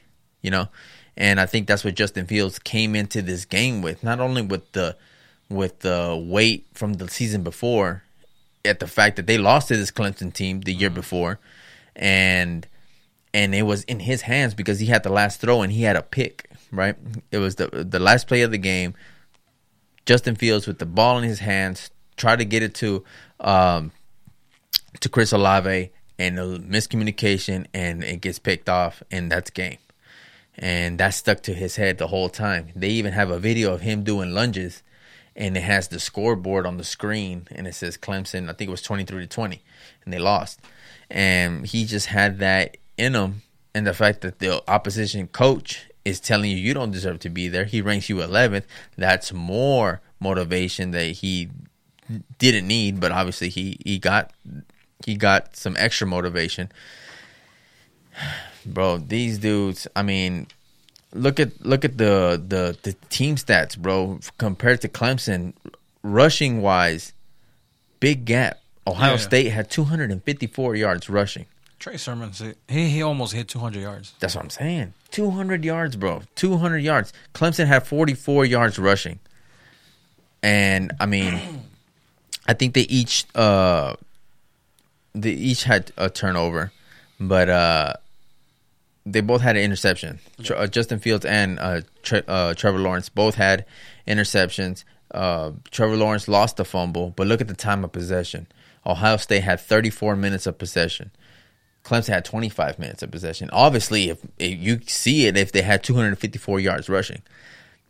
You 0.43 0.51
know? 0.51 0.69
And 1.17 1.41
I 1.41 1.47
think 1.47 1.67
that's 1.67 1.85
what 1.85 1.95
Justin 1.95 2.27
Fields 2.27 2.59
came 2.59 2.95
into 2.95 3.23
this 3.23 3.45
game 3.45 3.83
with, 3.83 4.03
not 4.03 4.21
only 4.21 4.43
with 4.43 4.73
the 4.73 4.97
with 5.49 5.81
the 5.81 6.19
weight 6.27 6.67
from 6.73 6.95
the 6.95 7.09
season 7.09 7.43
before, 7.43 8.03
at 8.65 8.81
the 8.81 8.87
fact 8.87 9.17
that 9.17 9.27
they 9.27 9.37
lost 9.37 9.69
to 9.69 9.77
this 9.77 9.91
Clemson 9.91 10.33
team 10.33 10.63
the 10.63 10.73
year 10.73 10.91
before, 10.91 11.39
and 11.95 12.67
and 13.35 13.55
it 13.55 13.63
was 13.63 13.85
in 13.85 14.01
his 14.01 14.23
hands 14.23 14.55
because 14.55 14.81
he 14.81 14.87
had 14.87 15.03
the 15.03 15.13
last 15.13 15.41
throw 15.41 15.63
and 15.63 15.73
he 15.73 15.83
had 15.83 15.97
a 15.97 16.03
pick. 16.03 16.49
Right, 16.71 16.97
it 17.31 17.39
was 17.39 17.57
the 17.57 17.69
the 17.69 17.99
last 17.99 18.27
play 18.27 18.41
of 18.43 18.51
the 18.51 18.59
game. 18.59 18.95
Justin 20.07 20.35
Fields 20.35 20.67
with 20.67 20.79
the 20.79 20.87
ball 20.87 21.19
in 21.19 21.25
his 21.25 21.41
hands, 21.41 21.91
try 22.17 22.35
to 22.35 22.45
get 22.45 22.63
it 22.63 22.75
to 22.77 23.05
um, 23.41 23.93
to 25.01 25.11
Chris 25.11 25.33
Olave, 25.33 25.91
and 26.19 26.39
a 26.39 26.59
miscommunication, 26.59 27.67
and 27.75 28.03
it 28.03 28.23
gets 28.23 28.39
picked 28.39 28.71
off, 28.71 29.03
and 29.11 29.31
that's 29.31 29.51
game. 29.51 29.77
And 30.59 30.99
that 30.99 31.11
stuck 31.11 31.43
to 31.45 31.55
his 31.55 31.77
head 31.77 31.99
the 31.99 32.09
whole 32.09 32.29
time. 32.29 32.69
They 32.77 32.91
even 32.91 33.13
have 33.13 33.31
a 33.31 33.39
video 33.39 33.73
of 33.73 33.81
him 33.81 34.05
doing 34.05 34.33
lunges 34.33 34.83
and 35.35 35.57
it 35.57 35.63
has 35.63 35.89
the 35.89 35.99
scoreboard 35.99 36.67
on 36.67 36.77
the 36.77 36.85
screen 36.85 37.49
and 37.51 37.67
it 37.67 37.75
says 37.75 37.97
Clemson, 37.97 38.51
I 38.51 38.53
think 38.53 38.69
it 38.69 38.71
was 38.71 38.83
23 38.83 39.23
to 39.23 39.27
20 39.27 39.63
and 40.05 40.13
they 40.13 40.19
lost. 40.19 40.61
And 41.11 41.67
he 41.67 41.85
just 41.85 42.07
had 42.07 42.39
that 42.41 42.77
in 42.97 43.15
him 43.15 43.43
and 43.75 43.87
the 43.87 43.95
fact 43.95 44.21
that 44.21 44.39
the 44.39 44.63
opposition 44.69 45.27
coach 45.29 45.89
is 46.05 46.21
telling 46.21 46.51
you 46.51 46.57
you 46.57 46.75
don't 46.75 46.91
deserve 46.91 47.21
to 47.21 47.31
be 47.31 47.49
there. 47.49 47.65
He 47.65 47.81
ranks 47.81 48.09
you 48.09 48.17
11th. 48.17 48.65
That's 48.97 49.33
more 49.33 50.01
motivation 50.21 50.91
that 50.91 51.07
he 51.07 51.49
didn't 52.39 52.67
need, 52.67 53.01
but 53.01 53.13
obviously 53.13 53.49
he 53.49 53.79
he 53.85 53.99
got 53.99 54.33
he 55.05 55.15
got 55.17 55.57
some 55.57 55.77
extra 55.79 56.07
motivation. 56.07 56.71
Bro, 58.65 58.99
these 59.09 59.39
dudes, 59.39 59.87
I 59.97 60.03
mean, 60.03 60.47
look 61.13 61.41
at 61.41 61.65
look 61.65 61.85
at 61.85 61.99
the 61.99 62.43
the 62.47 62.77
the 62.83 62.93
team 63.09 63.37
stats, 63.37 63.77
bro. 63.77 64.21
Compared 64.39 64.81
to 64.83 64.89
Clemson, 64.89 65.53
rushing 66.03 66.63
wise, 66.63 67.13
big 68.01 68.25
gap. 68.25 68.59
Ohio 68.87 69.13
Yeah. 69.13 69.17
State 69.19 69.49
had 69.51 69.71
254 69.71 70.75
yards 70.75 71.09
rushing. 71.09 71.47
Trey 71.79 71.97
Sermon, 71.97 72.33
he, 72.69 72.89
he 72.89 73.03
almost 73.03 73.33
hit 73.33 73.49
200 73.49 73.81
yards. 73.81 74.13
That's 74.21 74.37
what 74.37 74.45
I'm 74.45 74.51
saying. 74.51 74.95
200 75.11 75.65
yards, 75.65 75.97
bro. 75.97 76.23
200 76.37 76.79
yards. 76.79 77.13
Clemson 77.35 77.67
had 77.67 77.85
44 77.87 78.45
yards 78.45 78.79
rushing. 78.79 79.19
And 80.43 80.93
I 81.01 81.07
mean, 81.07 81.41
I 82.47 82.55
think 82.55 82.75
they 82.75 82.83
each 82.83 83.25
uh 83.35 83.95
they 85.15 85.31
each 85.33 85.65
had 85.65 85.93
a 85.97 86.09
turnover, 86.11 86.73
but 87.21 87.49
uh 87.49 87.95
they 89.05 89.21
both 89.21 89.41
had 89.41 89.57
an 89.57 89.63
interception. 89.63 90.21
Uh, 90.55 90.67
Justin 90.67 90.99
Fields 90.99 91.25
and 91.25 91.59
uh, 91.59 91.81
Tre- 92.03 92.23
uh, 92.27 92.55
Trevor 92.55 92.79
Lawrence 92.79 93.09
both 93.09 93.35
had 93.35 93.65
interceptions. 94.07 94.85
Uh, 95.11 95.53
Trevor 95.71 95.97
Lawrence 95.97 96.29
lost 96.29 96.57
the 96.57 96.65
fumble, 96.65 97.11
but 97.11 97.27
look 97.27 97.41
at 97.41 97.49
the 97.49 97.55
time 97.55 97.85
of 97.85 97.93
possession. 97.93 98.47
Ohio 98.87 99.17
State 99.17 99.43
had 99.43 99.61
34 99.61 100.17
minutes 100.17 100.47
of 100.47 100.59
possession. 100.59 101.11
Clemson 101.85 102.09
had 102.09 102.25
25 102.25 102.79
minutes 102.79 103.03
of 103.03 103.11
possession. 103.11 103.51
Obviously, 103.53 104.09
if, 104.09 104.25
if 104.39 104.59
you 104.59 104.81
see 104.87 105.27
it, 105.27 105.37
if 105.37 105.53
they 105.53 105.63
had 105.63 105.83
254 105.83 106.61
yards 106.61 106.89
rushing, 106.89 107.23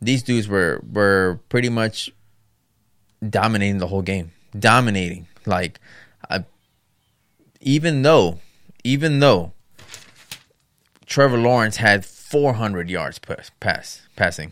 these 0.01 0.23
dudes 0.23 0.47
were 0.47 0.81
were 0.91 1.39
pretty 1.49 1.69
much 1.69 2.09
dominating 3.27 3.77
the 3.77 3.87
whole 3.87 4.01
game, 4.01 4.31
dominating. 4.57 5.27
Like, 5.45 5.79
I, 6.29 6.45
even 7.61 8.01
though, 8.01 8.39
even 8.83 9.19
though 9.19 9.53
Trevor 11.13 11.37
Lawrence 11.37 11.77
had 11.77 12.03
400 12.03 12.89
yards 12.89 13.19
pass, 13.19 13.51
pass 13.59 14.07
passing, 14.15 14.51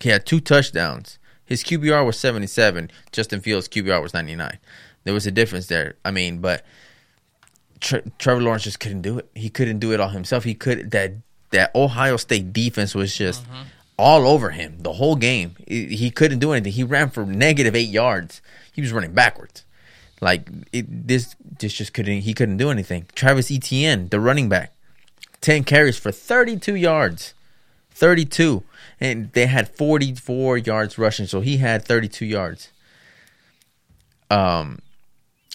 he 0.00 0.08
had 0.08 0.24
two 0.24 0.40
touchdowns. 0.40 1.18
His 1.44 1.62
QBR 1.62 2.06
was 2.06 2.18
77. 2.18 2.90
Justin 3.12 3.42
Fields' 3.42 3.68
QBR 3.68 4.02
was 4.02 4.14
99. 4.14 4.56
There 5.04 5.12
was 5.12 5.26
a 5.26 5.30
difference 5.30 5.66
there. 5.66 5.96
I 6.02 6.10
mean, 6.10 6.38
but 6.38 6.64
Tre- 7.80 8.10
Trevor 8.18 8.40
Lawrence 8.40 8.62
just 8.62 8.80
couldn't 8.80 9.02
do 9.02 9.18
it. 9.18 9.30
He 9.34 9.50
couldn't 9.50 9.78
do 9.78 9.92
it 9.92 10.00
all 10.00 10.08
himself. 10.08 10.44
He 10.44 10.54
could 10.54 10.90
that 10.92 11.16
that 11.50 11.70
Ohio 11.74 12.16
State 12.16 12.54
defense 12.54 12.94
was 12.94 13.14
just 13.14 13.44
mm-hmm. 13.44 13.64
all 13.98 14.26
over 14.26 14.48
him 14.48 14.78
the 14.78 14.94
whole 14.94 15.16
game. 15.16 15.54
He, 15.68 15.84
he 15.84 16.10
couldn't 16.10 16.38
do 16.38 16.52
anything. 16.52 16.72
He 16.72 16.82
ran 16.82 17.10
for 17.10 17.26
negative 17.26 17.76
eight 17.76 17.90
yards. 17.90 18.40
He 18.72 18.80
was 18.80 18.90
running 18.90 19.12
backwards. 19.12 19.66
Like 20.22 20.48
it, 20.72 21.08
this, 21.08 21.36
this 21.58 21.74
just 21.74 21.92
couldn't. 21.92 22.22
He 22.22 22.32
couldn't 22.32 22.56
do 22.56 22.70
anything. 22.70 23.04
Travis 23.14 23.50
Etienne, 23.50 24.08
the 24.08 24.18
running 24.18 24.48
back, 24.48 24.72
ten 25.40 25.64
carries 25.64 25.98
for 25.98 26.12
thirty-two 26.12 26.76
yards, 26.76 27.34
thirty-two, 27.90 28.62
and 29.00 29.32
they 29.32 29.46
had 29.46 29.68
forty-four 29.68 30.58
yards 30.58 30.98
rushing. 30.98 31.26
So 31.26 31.40
he 31.40 31.58
had 31.58 31.84
thirty-two 31.84 32.26
yards. 32.26 32.70
Um, 34.30 34.80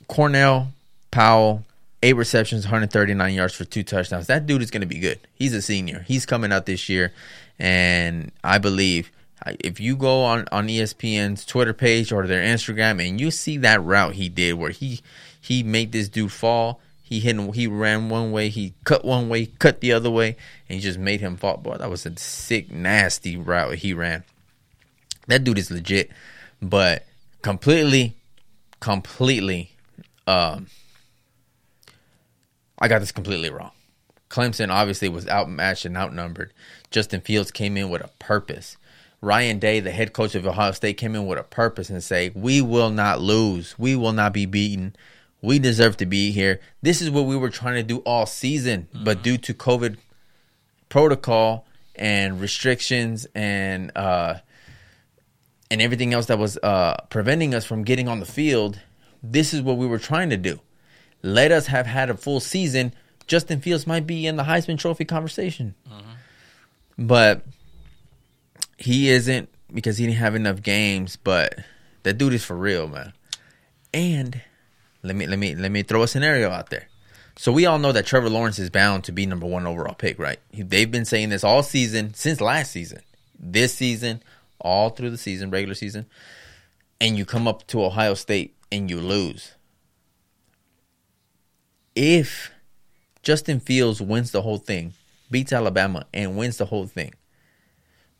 Cornell 0.07 0.73
Powell, 1.11 1.63
eight 2.03 2.13
receptions, 2.13 2.65
139 2.65 3.33
yards 3.33 3.53
for 3.53 3.63
two 3.63 3.83
touchdowns. 3.83 4.27
That 4.27 4.45
dude 4.45 4.61
is 4.61 4.69
going 4.69 4.81
to 4.81 4.87
be 4.87 4.99
good. 4.99 5.19
He's 5.33 5.53
a 5.53 5.61
senior. 5.61 6.03
He's 6.05 6.25
coming 6.25 6.51
out 6.51 6.65
this 6.65 6.89
year, 6.89 7.13
and 7.57 8.33
I 8.43 8.57
believe 8.57 9.11
if 9.59 9.79
you 9.79 9.95
go 9.95 10.23
on 10.23 10.45
on 10.51 10.67
ESPN's 10.67 11.45
Twitter 11.45 11.73
page 11.73 12.11
or 12.11 12.25
their 12.25 12.43
Instagram 12.43 13.05
and 13.05 13.19
you 13.19 13.31
see 13.31 13.57
that 13.57 13.81
route 13.83 14.15
he 14.15 14.29
did 14.29 14.53
where 14.53 14.71
he 14.71 15.01
he 15.39 15.63
made 15.63 15.91
this 15.91 16.09
dude 16.09 16.31
fall. 16.31 16.79
He 17.07 17.19
hit 17.19 17.35
him, 17.35 17.53
he 17.53 17.67
ran 17.67 18.09
one 18.09 18.31
way, 18.31 18.49
he 18.49 18.73
cut 18.83 19.05
one 19.05 19.29
way, 19.29 19.45
cut 19.45 19.79
the 19.79 19.93
other 19.93 20.09
way, 20.09 20.35
and 20.67 20.75
he 20.75 20.79
just 20.79 20.97
made 20.97 21.21
him 21.21 21.37
fall. 21.37 21.57
Boy, 21.57 21.77
that 21.77 21.89
was 21.89 22.03
a 22.07 22.17
sick, 22.17 22.71
nasty 22.71 23.37
route 23.37 23.75
he 23.75 23.93
ran. 23.93 24.23
That 25.27 25.43
dude 25.43 25.59
is 25.59 25.69
legit, 25.69 26.09
but 26.61 27.05
completely, 27.43 28.15
completely 28.79 29.75
um, 30.27 30.67
I 32.79 32.87
got 32.87 32.99
this 32.99 33.11
completely 33.11 33.49
wrong. 33.49 33.71
Clemson 34.29 34.69
obviously 34.69 35.07
was 35.07 35.27
outmatched 35.27 35.85
and 35.85 35.95
outnumbered. 35.95 36.51
Justin 36.91 37.21
Fields 37.21 37.51
came 37.51 37.77
in 37.77 37.89
with 37.89 38.01
a 38.01 38.09
purpose. 38.19 38.77
Ryan 39.21 39.59
Day, 39.59 39.79
the 39.79 39.91
head 39.91 40.13
coach 40.13 40.35
of 40.35 40.45
Ohio 40.45 40.71
State, 40.71 40.97
came 40.97 41.15
in 41.15 41.25
with 41.25 41.39
a 41.39 41.43
purpose 41.43 41.89
and 41.89 42.03
say, 42.03 42.31
"We 42.35 42.61
will 42.61 42.89
not 42.89 43.21
lose. 43.21 43.77
We 43.77 43.95
will 43.95 44.11
not 44.11 44.33
be 44.33 44.45
beaten. 44.45 44.95
We 45.41 45.59
deserve 45.59 45.97
to 45.97 46.05
be 46.05 46.31
here. 46.31 46.59
This 46.81 47.01
is 47.01 47.11
what 47.11 47.25
we 47.25 47.35
were 47.37 47.49
trying 47.49 47.75
to 47.75 47.83
do 47.83 47.97
all 47.99 48.25
season, 48.25 48.87
but 49.03 49.21
due 49.21 49.37
to 49.39 49.53
COVID 49.53 49.97
protocol 50.89 51.67
and 51.95 52.41
restrictions 52.41 53.27
and 53.35 53.91
uh, 53.95 54.35
and 55.69 55.81
everything 55.81 56.13
else 56.13 56.27
that 56.27 56.39
was 56.39 56.57
uh, 56.57 56.95
preventing 57.09 57.53
us 57.53 57.65
from 57.65 57.83
getting 57.83 58.07
on 58.07 58.19
the 58.19 58.25
field, 58.25 58.79
this 59.21 59.53
is 59.53 59.61
what 59.61 59.77
we 59.77 59.87
were 59.87 59.99
trying 59.99 60.29
to 60.29 60.37
do. 60.37 60.59
Let 61.21 61.51
us 61.51 61.67
have 61.67 61.85
had 61.85 62.09
a 62.09 62.15
full 62.15 62.39
season. 62.39 62.93
Justin 63.27 63.59
Fields 63.59 63.87
might 63.87 64.05
be 64.05 64.27
in 64.27 64.35
the 64.35 64.43
Heisman 64.43 64.77
Trophy 64.77 65.05
conversation, 65.05 65.73
but 66.97 67.43
he 68.77 69.09
isn't 69.09 69.49
because 69.73 69.97
he 69.97 70.05
didn't 70.05 70.19
have 70.19 70.35
enough 70.35 70.61
games. 70.61 71.17
But 71.17 71.59
that 72.03 72.17
dude 72.17 72.33
is 72.33 72.43
for 72.45 72.55
real, 72.55 72.87
man. 72.87 73.13
And 73.93 74.41
let 75.05 75.15
me 75.15 75.27
let 75.27 75.39
me 75.39 75.55
let 75.55 75.71
me 75.71 75.83
throw 75.83 76.03
a 76.03 76.07
scenario 76.07 76.49
out 76.49 76.69
there. 76.69 76.87
So 77.37 77.51
we 77.51 77.65
all 77.65 77.79
know 77.79 77.91
that 77.91 78.05
Trevor 78.05 78.29
Lawrence 78.29 78.59
is 78.59 78.69
bound 78.69 79.03
to 79.05 79.11
be 79.11 79.25
number 79.25 79.45
one 79.45 79.67
overall 79.67 79.93
pick, 79.93 80.17
right? 80.17 80.39
They've 80.53 80.89
been 80.89 81.05
saying 81.05 81.29
this 81.29 81.43
all 81.43 81.63
season 81.63 82.13
since 82.13 82.39
last 82.39 82.71
season, 82.71 83.01
this 83.37 83.73
season, 83.73 84.23
all 84.59 84.89
through 84.89 85.11
the 85.11 85.17
season, 85.17 85.51
regular 85.51 85.75
season, 85.75 86.05
and 87.01 87.17
you 87.17 87.25
come 87.25 87.47
up 87.47 87.67
to 87.67 87.83
Ohio 87.83 88.13
State 88.13 88.55
and 88.71 88.89
you 88.89 89.01
lose. 89.01 89.53
If 91.93 92.51
Justin 93.21 93.59
Fields 93.59 94.01
wins 94.01 94.31
the 94.31 94.41
whole 94.41 94.57
thing, 94.57 94.93
beats 95.29 95.51
Alabama, 95.51 96.05
and 96.13 96.37
wins 96.37 96.57
the 96.57 96.65
whole 96.65 96.87
thing, 96.87 97.13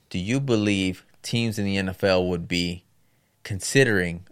do 0.10 0.20
you 0.20 0.40
believe 0.40 1.06
teams 1.22 1.58
in 1.58 1.66
the 1.66 1.78
NFL 1.78 2.28
would 2.28 2.48
be 2.48 2.84
considering 3.44 4.26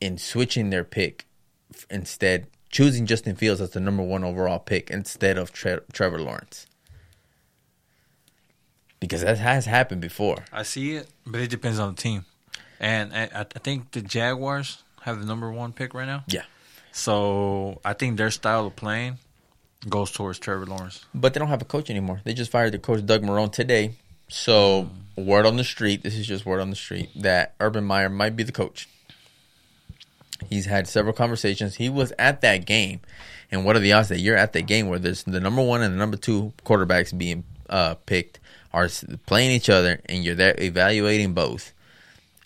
in 0.00 0.18
switching 0.18 0.70
their 0.70 0.84
pick 0.84 1.27
instead, 1.90 2.46
choosing 2.70 3.06
Justin 3.06 3.36
Fields 3.36 3.60
as 3.60 3.70
the 3.70 3.80
number 3.80 4.02
one 4.02 4.24
overall 4.24 4.58
pick 4.58 4.90
instead 4.90 5.38
of 5.38 5.52
Tre- 5.52 5.80
Trevor 5.92 6.20
Lawrence? 6.20 6.66
Because 9.00 9.22
that 9.22 9.38
has 9.38 9.66
happened 9.66 10.00
before. 10.00 10.44
I 10.52 10.64
see 10.64 10.96
it, 10.96 11.08
but 11.24 11.40
it 11.40 11.50
depends 11.50 11.78
on 11.78 11.94
the 11.94 12.00
team. 12.00 12.24
And 12.80 13.12
I, 13.14 13.28
I 13.34 13.44
think 13.44 13.92
the 13.92 14.02
Jaguars 14.02 14.82
have 15.02 15.20
the 15.20 15.26
number 15.26 15.50
one 15.52 15.72
pick 15.72 15.94
right 15.94 16.06
now. 16.06 16.24
Yeah. 16.26 16.42
So 16.92 17.80
I 17.84 17.92
think 17.92 18.16
their 18.16 18.30
style 18.30 18.66
of 18.66 18.76
playing 18.76 19.18
goes 19.88 20.10
towards 20.10 20.38
Trevor 20.38 20.66
Lawrence. 20.66 21.04
But 21.14 21.34
they 21.34 21.38
don't 21.38 21.48
have 21.48 21.62
a 21.62 21.66
coach 21.66 21.90
anymore. 21.90 22.20
They 22.24 22.34
just 22.34 22.50
fired 22.50 22.72
the 22.72 22.78
coach 22.78 23.06
Doug 23.06 23.22
Marrone 23.22 23.52
today. 23.52 23.92
So 24.28 24.88
mm. 25.16 25.24
word 25.24 25.46
on 25.46 25.56
the 25.56 25.64
street, 25.64 26.02
this 26.02 26.16
is 26.16 26.26
just 26.26 26.44
word 26.44 26.60
on 26.60 26.70
the 26.70 26.76
street, 26.76 27.10
that 27.16 27.54
Urban 27.60 27.84
Meyer 27.84 28.08
might 28.08 28.36
be 28.36 28.42
the 28.42 28.52
coach. 28.52 28.88
He's 30.48 30.66
had 30.66 30.86
several 30.86 31.14
conversations. 31.14 31.76
He 31.76 31.88
was 31.88 32.12
at 32.18 32.40
that 32.42 32.64
game. 32.66 33.00
And 33.50 33.64
what 33.64 33.76
are 33.76 33.80
the 33.80 33.92
odds 33.92 34.08
that 34.08 34.20
you're 34.20 34.36
at 34.36 34.52
that 34.52 34.66
game 34.66 34.88
where 34.88 34.98
there's 34.98 35.22
the 35.24 35.40
number 35.40 35.62
one 35.62 35.82
and 35.82 35.94
the 35.94 35.98
number 35.98 36.16
two 36.16 36.52
quarterbacks 36.64 37.16
being 37.16 37.44
uh, 37.68 37.94
picked 38.06 38.40
are 38.72 38.88
playing 39.26 39.50
each 39.52 39.70
other 39.70 40.00
and 40.06 40.24
you're 40.24 40.34
there 40.34 40.54
evaluating 40.58 41.32
both. 41.32 41.72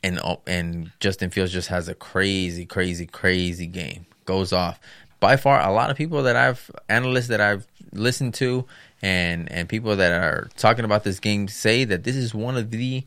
And 0.04 0.20
and 0.46 0.90
Justin 0.98 1.30
Fields 1.30 1.52
just 1.52 1.68
has 1.68 1.88
a 1.88 1.94
crazy, 1.94 2.66
crazy, 2.66 3.06
crazy 3.06 3.66
game. 3.66 4.06
Goes 4.24 4.52
off. 4.52 4.80
By 5.20 5.36
far, 5.36 5.60
a 5.60 5.72
lot 5.72 5.90
of 5.90 5.96
people 5.96 6.24
that 6.24 6.34
I've 6.34 6.70
analysts 6.88 7.28
that 7.28 7.40
I've 7.40 7.66
listened 7.92 8.34
to 8.34 8.64
and 9.00 9.50
and 9.50 9.68
people 9.68 9.96
that 9.96 10.12
are 10.12 10.48
talking 10.56 10.84
about 10.84 11.04
this 11.04 11.20
game 11.20 11.46
say 11.48 11.84
that 11.84 12.04
this 12.04 12.16
is 12.16 12.34
one 12.34 12.56
of 12.56 12.70
the, 12.70 13.04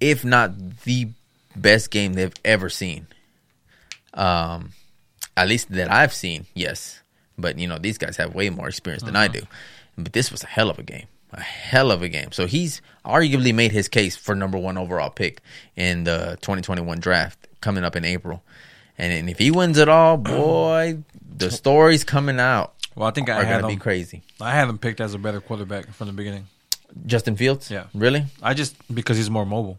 if 0.00 0.24
not 0.24 0.56
the 0.84 1.08
best 1.56 1.90
game 1.90 2.12
they've 2.12 2.34
ever 2.44 2.68
seen. 2.68 3.06
Um, 4.16 4.72
at 5.36 5.48
least 5.48 5.70
that 5.72 5.90
I've 5.90 6.12
seen, 6.14 6.46
yes. 6.54 7.00
But 7.38 7.58
you 7.58 7.66
know, 7.66 7.78
these 7.78 7.98
guys 7.98 8.16
have 8.16 8.34
way 8.34 8.48
more 8.50 8.68
experience 8.68 9.02
than 9.02 9.16
I 9.16 9.28
do. 9.28 9.42
But 9.98 10.12
this 10.12 10.30
was 10.32 10.42
a 10.42 10.46
hell 10.46 10.70
of 10.70 10.78
a 10.78 10.82
game, 10.82 11.06
a 11.32 11.40
hell 11.40 11.90
of 11.90 12.02
a 12.02 12.08
game. 12.08 12.32
So 12.32 12.46
he's 12.46 12.80
arguably 13.04 13.54
made 13.54 13.72
his 13.72 13.88
case 13.88 14.16
for 14.16 14.34
number 14.34 14.58
one 14.58 14.76
overall 14.78 15.10
pick 15.10 15.40
in 15.76 16.04
the 16.04 16.38
2021 16.40 16.98
draft 17.00 17.46
coming 17.60 17.84
up 17.84 17.96
in 17.96 18.04
April. 18.04 18.42
And, 18.98 19.12
and 19.12 19.28
if 19.30 19.38
he 19.38 19.50
wins 19.50 19.76
it 19.78 19.88
all, 19.88 20.16
boy, 20.16 20.98
the 21.36 21.50
stories 21.50 22.04
coming 22.04 22.40
out 22.40 22.74
Well, 22.94 23.06
I 23.08 23.10
think 23.10 23.28
I 23.28 23.40
are 23.42 23.44
had 23.44 23.60
to 23.60 23.68
be 23.68 23.76
crazy. 23.76 24.22
I 24.40 24.52
had 24.52 24.68
him 24.68 24.78
picked 24.78 25.00
as 25.02 25.12
a 25.12 25.18
better 25.18 25.40
quarterback 25.40 25.92
from 25.92 26.06
the 26.06 26.14
beginning. 26.14 26.46
Justin 27.04 27.36
Fields, 27.36 27.70
Yeah. 27.70 27.84
really? 27.92 28.24
I 28.42 28.54
just 28.54 28.74
because 28.94 29.18
he's 29.18 29.28
more 29.28 29.44
mobile. 29.44 29.78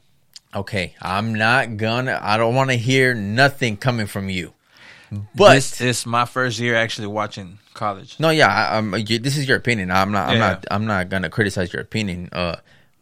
Okay, 0.58 0.96
I'm 1.02 1.36
not 1.36 1.78
gonna. 1.78 2.20
I 2.22 2.38
don't 2.38 2.56
want 2.56 2.70
to 2.72 2.76
hear 2.78 3.14
nothing 3.14 3.78
coming 3.78 4.08
from 4.08 4.30
you. 4.30 4.54
But 5.36 5.54
this 5.56 5.80
is 5.80 6.06
my 6.06 6.26
first 6.26 6.60
year 6.60 6.76
actually 6.76 7.08
watching 7.08 7.60
college. 7.74 8.20
No, 8.20 8.30
yeah, 8.30 8.48
I, 8.48 8.78
I'm, 8.78 8.92
this 8.92 9.38
is 9.38 9.48
your 9.48 9.58
opinion. 9.58 9.92
I'm 9.92 10.12
not. 10.12 10.28
I'm 10.30 10.34
Yeah. 10.34 10.40
not. 10.40 10.66
I'm 10.72 10.86
not 10.86 11.10
gonna 11.10 11.30
criticize 11.30 11.72
your 11.72 11.82
opinion. 11.82 12.30
Uh, 12.32 12.58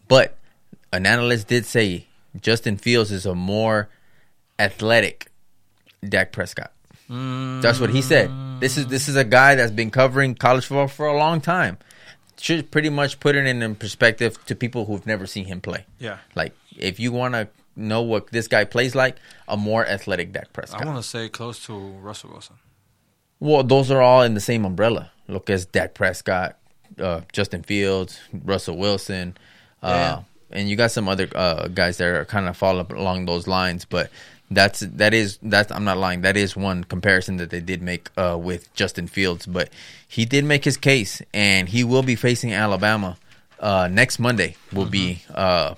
but 0.08 0.38
an 0.94 1.06
analyst 1.06 1.48
did 1.48 1.66
say 1.66 2.08
Justin 2.40 2.78
Fields 2.78 3.12
is 3.12 3.26
a 3.26 3.34
more 3.34 3.90
athletic 4.60 5.32
Dak 6.08 6.32
Prescott. 6.32 6.72
That's 7.10 7.80
what 7.80 7.90
he 7.92 8.02
said. 8.02 8.32
This 8.60 8.78
is 8.78 8.88
this 8.88 9.08
is 9.08 9.16
a 9.16 9.24
guy 9.24 9.56
that's 9.56 9.72
been 9.72 9.92
covering 9.92 10.36
college 10.36 10.66
football 10.66 10.88
for 10.88 11.08
a 11.08 11.18
long 11.18 11.40
time. 11.42 11.78
Should 12.40 12.70
pretty 12.70 12.90
much 12.90 13.20
put 13.22 13.36
it 13.36 13.46
in 13.46 13.76
perspective 13.76 14.44
to 14.48 14.56
people 14.56 14.86
who've 14.86 15.06
never 15.08 15.26
seen 15.26 15.46
him 15.46 15.62
play. 15.62 15.86
Yeah. 16.00 16.18
Like 16.36 16.54
if 16.78 17.00
you 17.00 17.12
want 17.12 17.34
to 17.34 17.48
know 17.76 18.02
what 18.02 18.28
this 18.32 18.48
guy 18.48 18.64
plays 18.64 18.96
like, 18.96 19.18
a 19.48 19.58
more 19.58 19.86
athletic 19.86 20.32
Dak 20.32 20.54
Prescott. 20.54 20.82
I 20.82 20.86
want 20.86 20.98
to 20.98 21.08
say 21.08 21.28
close 21.30 21.64
to 21.66 21.74
Russell 21.78 22.32
Wilson. 22.32 22.56
Well, 23.40 23.64
those 23.64 23.92
are 23.92 24.02
all 24.02 24.22
in 24.24 24.34
the 24.34 24.40
same 24.40 24.66
umbrella. 24.66 25.12
Look 25.28 25.50
as 25.50 25.66
Dak 25.66 25.94
Prescott, 25.94 26.58
uh, 27.00 27.22
Justin 27.34 27.64
Fields, 27.64 28.20
Russell 28.32 28.78
Wilson, 28.78 29.36
uh, 29.84 29.88
Yeah. 29.88 30.58
and 30.58 30.70
you 30.70 30.76
got 30.76 30.92
some 30.92 31.10
other 31.10 31.28
uh, 31.36 31.68
guys 31.68 31.98
that 31.98 32.08
are 32.08 32.26
kind 32.26 32.48
of 32.48 32.56
fall 32.56 32.80
up 32.80 32.92
along 32.94 33.26
those 33.26 33.46
lines. 33.48 33.84
But 33.86 34.10
that's 34.52 34.80
that 34.82 35.14
is 35.14 35.38
that's 35.42 35.72
I'm 35.72 35.84
not 35.84 35.98
lying. 35.98 36.22
That 36.22 36.38
is 36.38 36.56
one 36.56 36.84
comparison 36.84 37.38
that 37.38 37.50
they 37.50 37.60
did 37.60 37.82
make 37.82 38.10
uh, 38.16 38.38
with 38.40 38.74
Justin 38.74 39.08
Fields. 39.08 39.46
But 39.46 39.70
he 40.08 40.24
did 40.26 40.46
make 40.46 40.64
his 40.64 40.78
case, 40.78 41.22
and 41.34 41.68
he 41.68 41.84
will 41.84 42.04
be 42.04 42.16
facing 42.16 42.54
Alabama 42.54 43.18
uh, 43.60 43.90
next 43.92 44.18
Monday. 44.20 44.56
Will 44.72 44.86
be 44.86 45.24
uh, 45.34 45.74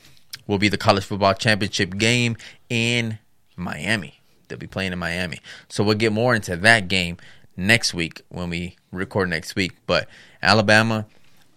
will 0.47 0.57
be 0.57 0.69
the 0.69 0.77
college 0.77 1.05
football 1.05 1.33
championship 1.33 1.97
game 1.97 2.38
in 2.69 3.19
Miami. 3.55 4.19
They'll 4.47 4.57
be 4.57 4.67
playing 4.67 4.93
in 4.93 4.99
Miami. 4.99 5.39
So 5.69 5.83
we'll 5.83 5.95
get 5.95 6.13
more 6.13 6.33
into 6.33 6.55
that 6.55 6.88
game 6.88 7.17
next 7.55 7.93
week 7.93 8.21
when 8.29 8.49
we 8.49 8.77
record 8.91 9.29
next 9.29 9.55
week. 9.55 9.73
But 9.86 10.07
Alabama, 10.41 11.05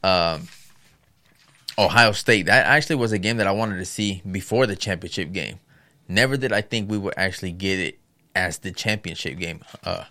um, 0.03 0.49
Ohio 1.79 2.13
State, 2.13 2.47
that 2.47 2.67
actually 2.67 2.97
was 2.97 3.13
a 3.13 3.19
game 3.19 3.37
that 3.37 3.47
I 3.47 3.53
wanted 3.53 3.79
to 3.79 3.85
see 3.85 4.23
before 4.31 4.67
the 4.67 4.77
championship 4.77 5.33
game. 5.33 5.61
Never 6.09 6.37
did 6.37 6.53
I 6.53 6.61
think 6.61 6.91
we 6.91 6.99
would 6.99 7.15
actually 7.17 7.53
get 7.53 7.79
it 7.79 7.99
as 8.35 8.59
the 8.59 8.73
championship 8.73 9.39
game 9.39 9.61
uh, 9.85 10.05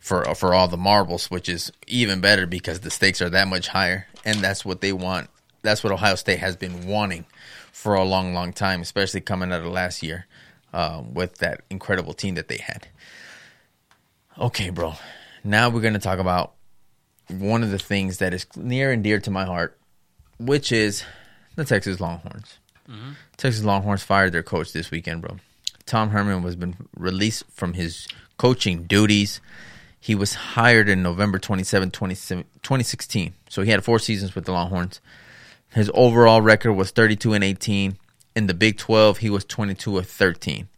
for 0.00 0.34
for 0.34 0.54
all 0.54 0.68
the 0.68 0.78
marbles, 0.78 1.30
which 1.30 1.48
is 1.48 1.70
even 1.86 2.20
better 2.20 2.46
because 2.46 2.80
the 2.80 2.90
stakes 2.90 3.20
are 3.20 3.30
that 3.30 3.48
much 3.48 3.68
higher, 3.68 4.06
and 4.24 4.38
that's 4.38 4.64
what 4.64 4.80
they 4.80 4.92
want. 4.92 5.28
That's 5.60 5.84
what 5.84 5.92
Ohio 5.92 6.14
State 6.14 6.38
has 6.38 6.56
been 6.56 6.86
wanting 6.86 7.26
for 7.74 7.94
a 7.94 8.04
long, 8.04 8.32
long 8.32 8.52
time, 8.52 8.80
especially 8.80 9.20
coming 9.20 9.52
out 9.52 9.60
of 9.60 9.66
last 9.66 10.00
year 10.00 10.26
uh, 10.72 11.02
with 11.12 11.38
that 11.38 11.62
incredible 11.68 12.14
team 12.14 12.36
that 12.36 12.46
they 12.46 12.58
had. 12.58 12.86
Okay, 14.38 14.70
bro. 14.70 14.94
Now 15.42 15.68
we're 15.70 15.80
going 15.80 15.94
to 15.94 16.00
talk 16.00 16.20
about 16.20 16.52
one 17.28 17.64
of 17.64 17.72
the 17.72 17.78
things 17.78 18.18
that 18.18 18.32
is 18.32 18.46
near 18.56 18.92
and 18.92 19.02
dear 19.02 19.18
to 19.18 19.30
my 19.30 19.44
heart, 19.44 19.76
which 20.38 20.70
is 20.70 21.02
the 21.56 21.64
Texas 21.64 22.00
Longhorns. 22.00 22.58
Texas 23.36 23.64
Longhorns 23.64 24.04
fired 24.04 24.32
their 24.32 24.44
coach 24.44 24.72
this 24.72 24.92
weekend, 24.92 25.22
bro. 25.22 25.38
Tom 25.84 26.10
Herman 26.10 26.44
was 26.44 26.54
been 26.54 26.76
released 26.96 27.42
from 27.50 27.72
his 27.72 28.06
coaching 28.38 28.84
duties. 28.84 29.40
He 29.98 30.14
was 30.14 30.34
hired 30.34 30.88
in 30.88 31.02
November 31.02 31.40
27, 31.40 31.90
2016. 31.90 33.34
So 33.48 33.62
he 33.62 33.70
had 33.70 33.82
four 33.82 33.98
seasons 33.98 34.34
with 34.36 34.44
the 34.44 34.52
Longhorns. 34.52 35.00
His 35.74 35.90
overall 35.92 36.40
record 36.40 36.74
was 36.74 36.92
32 36.92 37.32
and 37.32 37.42
18. 37.42 37.98
In 38.36 38.46
the 38.46 38.54
Big 38.54 38.78
12, 38.78 39.18
he 39.18 39.30
was 39.30 39.44
22 39.44 39.98
of 39.98 40.08
13. 40.08 40.68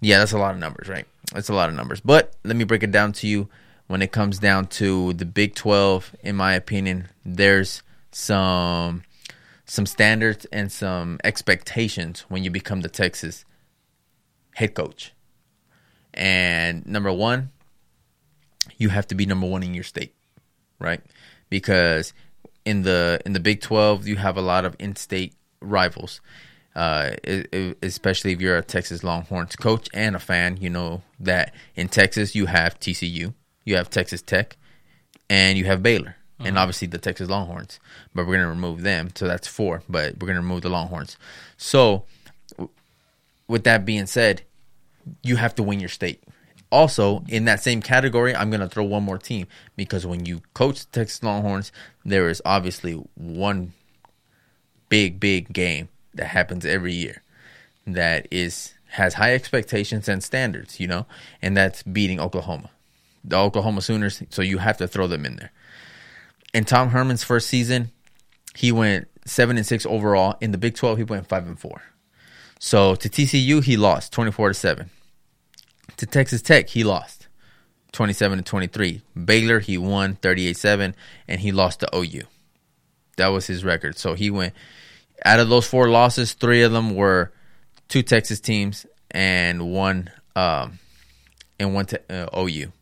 Yeah, 0.00 0.18
that's 0.18 0.32
a 0.32 0.38
lot 0.38 0.54
of 0.54 0.60
numbers, 0.60 0.88
right? 0.88 1.06
That's 1.32 1.48
a 1.48 1.54
lot 1.54 1.70
of 1.70 1.74
numbers. 1.74 2.00
But 2.00 2.34
let 2.44 2.56
me 2.56 2.64
break 2.64 2.82
it 2.82 2.90
down 2.90 3.12
to 3.14 3.26
you. 3.26 3.48
When 3.86 4.02
it 4.02 4.12
comes 4.12 4.38
down 4.38 4.66
to 4.68 5.12
the 5.14 5.24
Big 5.24 5.54
12, 5.54 6.16
in 6.22 6.36
my 6.36 6.54
opinion, 6.54 7.08
there's 7.24 7.82
some 8.10 9.02
some 9.64 9.86
standards 9.86 10.44
and 10.52 10.70
some 10.70 11.18
expectations 11.24 12.26
when 12.28 12.44
you 12.44 12.50
become 12.50 12.82
the 12.82 12.88
Texas 12.88 13.44
head 14.54 14.74
coach. 14.74 15.12
And 16.12 16.84
number 16.86 17.12
1, 17.12 17.50
you 18.76 18.90
have 18.90 19.06
to 19.06 19.14
be 19.14 19.24
number 19.24 19.46
1 19.46 19.62
in 19.62 19.72
your 19.72 19.84
state, 19.84 20.14
right? 20.78 21.00
Because 21.48 22.12
in 22.64 22.82
the 22.82 23.20
in 23.26 23.32
the 23.32 23.40
Big 23.40 23.60
12, 23.60 24.06
you 24.06 24.16
have 24.16 24.36
a 24.36 24.42
lot 24.42 24.64
of 24.64 24.76
in-state 24.78 25.34
rivals 25.60 26.20
uh, 26.74 27.10
e- 27.26 27.44
e- 27.52 27.74
especially 27.82 28.32
if 28.32 28.40
you're 28.40 28.56
a 28.56 28.62
Texas 28.62 29.04
Longhorns 29.04 29.56
coach 29.56 29.88
and 29.92 30.16
a 30.16 30.18
fan, 30.18 30.56
you 30.60 30.70
know 30.70 31.02
that 31.20 31.54
in 31.76 31.88
Texas 31.88 32.34
you 32.34 32.46
have 32.46 32.80
TCU, 32.80 33.34
you 33.64 33.76
have 33.76 33.90
Texas 33.90 34.22
Tech, 34.22 34.56
and 35.28 35.58
you 35.58 35.64
have 35.66 35.82
Baylor, 35.82 36.16
and 36.40 36.58
obviously 36.58 36.88
the 36.88 36.98
Texas 36.98 37.28
Longhorns. 37.28 37.78
But 38.14 38.26
we're 38.26 38.36
gonna 38.36 38.48
remove 38.48 38.82
them, 38.82 39.10
so 39.14 39.28
that's 39.28 39.46
four. 39.46 39.82
But 39.88 40.18
we're 40.18 40.28
gonna 40.28 40.40
remove 40.40 40.62
the 40.62 40.70
Longhorns. 40.70 41.16
So, 41.56 42.04
w- 42.56 42.70
with 43.48 43.64
that 43.64 43.84
being 43.84 44.06
said, 44.06 44.42
you 45.22 45.36
have 45.36 45.54
to 45.56 45.62
win 45.62 45.78
your 45.80 45.88
state. 45.90 46.22
Also, 46.72 47.22
in 47.28 47.44
that 47.44 47.62
same 47.62 47.82
category, 47.82 48.34
I'm 48.34 48.48
going 48.48 48.62
to 48.62 48.68
throw 48.68 48.82
one 48.82 49.02
more 49.02 49.18
team 49.18 49.46
because 49.76 50.06
when 50.06 50.24
you 50.24 50.40
coach 50.54 50.86
the 50.86 51.00
Texas 51.00 51.22
Longhorns, 51.22 51.70
there 52.02 52.30
is 52.30 52.40
obviously 52.46 52.94
one 53.14 53.74
big, 54.88 55.20
big 55.20 55.52
game 55.52 55.90
that 56.14 56.28
happens 56.28 56.64
every 56.64 56.94
year 56.94 57.22
that 57.86 58.26
is 58.30 58.72
has 58.92 59.14
high 59.14 59.34
expectations 59.34 60.08
and 60.08 60.24
standards, 60.24 60.80
you 60.80 60.86
know, 60.86 61.04
and 61.42 61.54
that's 61.54 61.82
beating 61.82 62.18
Oklahoma, 62.18 62.70
the 63.22 63.36
Oklahoma 63.36 63.82
Sooners. 63.82 64.22
So 64.30 64.40
you 64.40 64.56
have 64.56 64.78
to 64.78 64.88
throw 64.88 65.06
them 65.06 65.26
in 65.26 65.36
there. 65.36 65.52
In 66.54 66.64
Tom 66.64 66.88
Herman's 66.88 67.22
first 67.22 67.48
season, 67.48 67.90
he 68.54 68.72
went 68.72 69.08
seven 69.26 69.58
and 69.58 69.66
six 69.66 69.84
overall. 69.84 70.36
In 70.40 70.52
the 70.52 70.58
Big 70.58 70.74
Twelve, 70.74 70.96
he 70.96 71.04
went 71.04 71.28
five 71.28 71.46
and 71.46 71.58
four. 71.58 71.82
So 72.58 72.94
to 72.94 73.10
TCU, 73.10 73.62
he 73.62 73.76
lost 73.76 74.10
twenty 74.10 74.32
four 74.32 74.48
to 74.48 74.54
seven. 74.54 74.88
To 75.98 76.06
Texas 76.06 76.42
Tech, 76.42 76.68
he 76.68 76.84
lost 76.84 77.28
27 77.92 78.38
to 78.38 78.44
23. 78.44 79.02
Baylor, 79.24 79.60
he 79.60 79.78
won 79.78 80.16
38 80.16 80.56
7, 80.56 80.94
and 81.28 81.40
he 81.40 81.52
lost 81.52 81.80
to 81.80 81.96
OU. 81.96 82.22
That 83.16 83.28
was 83.28 83.46
his 83.46 83.64
record. 83.64 83.98
So 83.98 84.14
he 84.14 84.30
went 84.30 84.54
out 85.24 85.40
of 85.40 85.48
those 85.48 85.66
four 85.66 85.88
losses, 85.88 86.32
three 86.32 86.62
of 86.62 86.72
them 86.72 86.94
were 86.94 87.32
two 87.88 88.02
Texas 88.02 88.40
teams 88.40 88.86
and 89.10 89.72
one 89.72 90.10
um, 90.34 90.78
and 91.58 91.74
one 91.74 91.86
to 91.86 92.00
uh, 92.10 92.40
OU. 92.40 92.72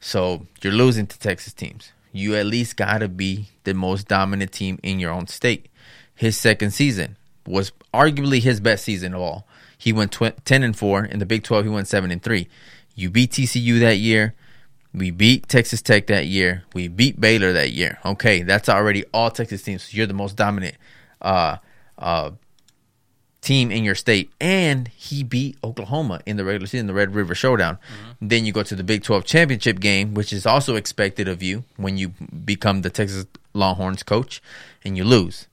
So 0.00 0.46
you're 0.62 0.72
losing 0.72 1.06
to 1.06 1.18
Texas 1.18 1.52
teams. 1.52 1.92
You 2.12 2.36
at 2.36 2.46
least 2.46 2.76
got 2.76 2.98
to 2.98 3.08
be 3.08 3.48
the 3.64 3.74
most 3.74 4.08
dominant 4.08 4.52
team 4.52 4.78
in 4.82 4.98
your 4.98 5.12
own 5.12 5.26
state. 5.26 5.68
His 6.14 6.38
second 6.38 6.70
season 6.70 7.16
was 7.46 7.72
arguably 7.92 8.40
his 8.40 8.60
best 8.60 8.84
season 8.84 9.14
of 9.14 9.20
all. 9.20 9.46
He 9.78 9.92
went 9.92 10.12
tw- 10.12 10.44
10 10.44 10.62
and 10.62 10.76
4 10.76 11.04
in 11.04 11.20
the 11.20 11.26
Big 11.26 11.44
12 11.44 11.64
he 11.64 11.70
went 11.70 11.88
7 11.88 12.10
and 12.10 12.22
3. 12.22 12.48
You 12.94 13.10
beat 13.10 13.30
TCU 13.30 13.78
that 13.80 13.98
year. 13.98 14.34
We 14.92 15.12
beat 15.12 15.48
Texas 15.48 15.80
Tech 15.80 16.08
that 16.08 16.26
year. 16.26 16.64
We 16.74 16.88
beat 16.88 17.20
Baylor 17.20 17.52
that 17.52 17.70
year. 17.70 17.98
Okay, 18.04 18.42
that's 18.42 18.68
already 18.68 19.04
all 19.14 19.30
Texas 19.30 19.62
teams. 19.62 19.84
So 19.84 19.96
you're 19.96 20.06
the 20.06 20.14
most 20.14 20.34
dominant 20.34 20.74
uh, 21.22 21.58
uh, 21.96 22.32
team 23.40 23.70
in 23.70 23.84
your 23.84 23.94
state, 23.94 24.32
and 24.40 24.88
he 24.88 25.22
beat 25.22 25.58
Oklahoma 25.62 26.20
in 26.26 26.36
the 26.36 26.44
regular 26.44 26.66
season, 26.66 26.88
the 26.88 26.94
Red 26.94 27.14
River 27.14 27.34
Showdown. 27.34 27.76
Mm-hmm. 27.76 28.28
Then 28.28 28.44
you 28.44 28.52
go 28.52 28.64
to 28.64 28.74
the 28.74 28.82
Big 28.82 29.04
12 29.04 29.24
championship 29.24 29.78
game, 29.78 30.14
which 30.14 30.32
is 30.32 30.44
also 30.44 30.74
expected 30.74 31.28
of 31.28 31.42
you 31.42 31.64
when 31.76 31.96
you 31.96 32.08
become 32.44 32.82
the 32.82 32.90
Texas 32.90 33.26
Longhorns 33.54 34.02
coach, 34.02 34.42
and 34.84 34.96
you 34.96 35.04
lose. 35.04 35.46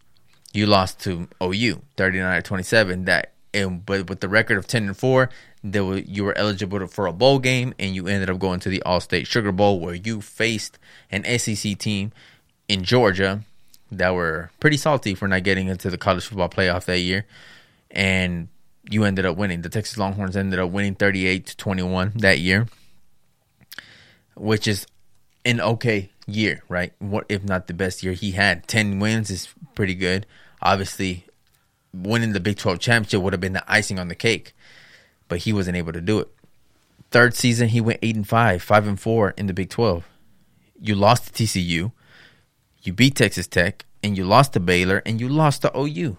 You 0.53 0.65
lost 0.65 0.99
to 1.01 1.27
OU 1.43 1.81
39 1.97 2.41
27. 2.41 3.05
That 3.05 3.33
and 3.55 3.85
but 3.85 4.09
with 4.09 4.19
the 4.19 4.29
record 4.29 4.57
of 4.57 4.67
10 4.67 4.87
and 4.87 4.97
4, 4.97 5.29
there 5.63 5.83
were, 5.83 5.97
you 5.97 6.23
were 6.23 6.37
eligible 6.37 6.85
for 6.87 7.07
a 7.07 7.13
bowl 7.13 7.39
game, 7.39 7.73
and 7.79 7.95
you 7.95 8.07
ended 8.07 8.29
up 8.29 8.37
going 8.37 8.59
to 8.61 8.69
the 8.69 8.83
Allstate 8.85 9.25
Sugar 9.25 9.51
Bowl 9.51 9.79
where 9.79 9.95
you 9.95 10.21
faced 10.21 10.77
an 11.09 11.23
SEC 11.39 11.77
team 11.77 12.11
in 12.67 12.83
Georgia 12.83 13.41
that 13.91 14.13
were 14.13 14.51
pretty 14.59 14.77
salty 14.77 15.15
for 15.15 15.27
not 15.27 15.43
getting 15.43 15.67
into 15.67 15.89
the 15.89 15.97
college 15.97 16.25
football 16.25 16.49
playoff 16.49 16.85
that 16.85 16.99
year 16.99 17.25
and 17.91 18.49
you 18.89 19.03
ended 19.03 19.25
up 19.25 19.37
winning. 19.37 19.61
The 19.61 19.69
Texas 19.69 19.97
Longhorns 19.97 20.35
ended 20.37 20.59
up 20.59 20.69
winning 20.69 20.95
38 20.95 21.45
to 21.47 21.57
21 21.57 22.13
that 22.17 22.39
year, 22.39 22.67
which 24.35 24.67
is 24.67 24.85
an 25.43 25.61
okay 25.61 26.11
year, 26.27 26.61
right? 26.69 26.93
What 26.99 27.25
if 27.29 27.43
not 27.43 27.67
the 27.67 27.73
best 27.73 28.03
year 28.03 28.13
he 28.13 28.31
had? 28.31 28.67
10 28.67 28.99
wins 28.99 29.29
is 29.29 29.47
pretty 29.73 29.95
good. 29.95 30.25
Obviously, 30.61 31.24
winning 32.03 32.33
the 32.33 32.39
Big 32.39 32.57
12 32.57 32.79
championship 32.79 33.21
would 33.21 33.33
have 33.33 33.41
been 33.41 33.53
the 33.53 33.71
icing 33.71 33.99
on 33.99 34.07
the 34.07 34.15
cake, 34.15 34.53
but 35.27 35.39
he 35.39 35.53
wasn't 35.53 35.77
able 35.77 35.93
to 35.93 36.01
do 36.01 36.19
it. 36.19 36.27
Third 37.11 37.35
season, 37.35 37.69
he 37.69 37.81
went 37.81 37.99
8 38.01 38.15
and 38.15 38.27
5, 38.27 38.61
5 38.61 38.87
and 38.87 38.99
4 38.99 39.33
in 39.37 39.47
the 39.47 39.53
Big 39.53 39.69
12. 39.69 40.07
You 40.81 40.95
lost 40.95 41.33
to 41.33 41.43
TCU, 41.43 41.91
you 42.81 42.93
beat 42.93 43.15
Texas 43.15 43.47
Tech, 43.47 43.85
and 44.03 44.17
you 44.17 44.25
lost 44.25 44.53
to 44.53 44.59
Baylor, 44.59 45.01
and 45.05 45.19
you 45.19 45.29
lost 45.29 45.61
to 45.61 45.71
OU. 45.77 46.17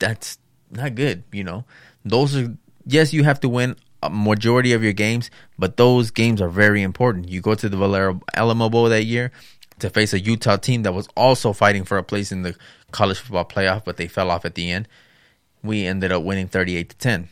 That's 0.00 0.38
not 0.70 0.94
good. 0.94 1.22
You 1.32 1.44
know, 1.44 1.64
those 2.04 2.36
are 2.36 2.56
yes, 2.86 3.12
you 3.12 3.24
have 3.24 3.40
to 3.40 3.48
win 3.48 3.76
a 4.02 4.10
majority 4.10 4.72
of 4.72 4.82
your 4.82 4.92
games, 4.92 5.30
but 5.58 5.76
those 5.76 6.10
games 6.10 6.40
are 6.42 6.48
very 6.48 6.82
important. 6.82 7.28
You 7.28 7.40
go 7.40 7.54
to 7.54 7.68
the 7.68 7.76
Valero 7.76 8.20
Alamo 8.34 8.68
Bowl 8.68 8.88
that 8.88 9.04
year 9.04 9.32
to 9.78 9.90
face 9.90 10.12
a 10.12 10.20
Utah 10.20 10.56
team 10.56 10.82
that 10.82 10.92
was 10.92 11.08
also 11.16 11.52
fighting 11.52 11.84
for 11.84 11.96
a 11.96 12.02
place 12.02 12.30
in 12.30 12.42
the 12.42 12.54
college 12.90 13.18
football 13.18 13.44
playoff, 13.44 13.84
but 13.84 13.96
they 13.96 14.06
fell 14.06 14.30
off 14.30 14.44
at 14.44 14.54
the 14.54 14.70
end. 14.70 14.88
We 15.64 15.86
ended 15.86 16.12
up 16.12 16.22
winning 16.22 16.46
38 16.46 16.90
to 16.90 16.96
10. 16.96 17.28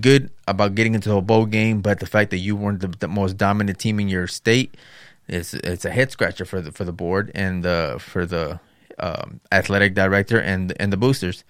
Good 0.00 0.30
about 0.46 0.74
getting 0.74 0.94
into 0.94 1.14
a 1.14 1.22
bowl 1.22 1.46
game, 1.46 1.80
but 1.80 2.00
the 2.00 2.06
fact 2.06 2.30
that 2.30 2.38
you 2.38 2.56
weren't 2.56 2.80
the, 2.80 2.88
the 2.88 3.08
most 3.08 3.36
dominant 3.36 3.78
team 3.78 3.98
in 4.00 4.08
your 4.08 4.26
state 4.26 4.76
is 5.28 5.54
it's 5.54 5.84
a 5.84 5.90
head 5.90 6.10
scratcher 6.10 6.44
for 6.44 6.60
the 6.60 6.72
for 6.72 6.84
the 6.84 6.92
board 6.92 7.30
and 7.34 7.64
uh, 7.64 7.98
for 7.98 8.26
the 8.26 8.60
um, 8.98 9.40
athletic 9.52 9.94
director 9.94 10.38
and 10.38 10.72
and 10.80 10.92
the 10.92 10.96
boosters. 10.96 11.44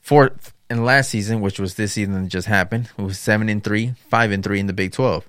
Fourth 0.00 0.52
and 0.68 0.84
last 0.84 1.10
season, 1.10 1.40
which 1.40 1.58
was 1.58 1.74
this 1.74 1.94
season 1.94 2.22
that 2.22 2.28
just 2.28 2.46
happened, 2.46 2.90
it 2.98 3.02
was 3.02 3.18
seven 3.18 3.48
and 3.48 3.62
three, 3.62 3.94
five 4.08 4.30
and 4.30 4.44
three 4.44 4.60
in 4.60 4.66
the 4.66 4.72
Big 4.72 4.92
Twelve. 4.92 5.28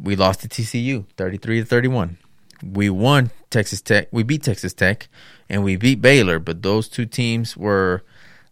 We 0.00 0.16
lost 0.16 0.40
to 0.40 0.48
TCU, 0.48 1.06
thirty 1.16 1.36
three 1.36 1.60
to 1.60 1.66
thirty 1.66 1.88
one. 1.88 2.18
We 2.62 2.90
won 2.90 3.30
Texas 3.50 3.80
Tech. 3.80 4.08
We 4.10 4.22
beat 4.22 4.42
Texas 4.42 4.72
Tech, 4.74 5.08
and 5.48 5.64
we 5.64 5.76
beat 5.76 6.00
Baylor. 6.00 6.38
But 6.38 6.62
those 6.62 6.88
two 6.88 7.06
teams 7.06 7.56
were, 7.56 8.02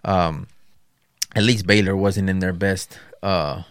um, 0.04 0.46
at 1.34 1.42
least 1.42 1.66
Baylor 1.66 1.96
wasn't 1.96 2.30
in 2.30 2.38
their 2.38 2.52
best 2.52 2.98
uh, 3.22 3.62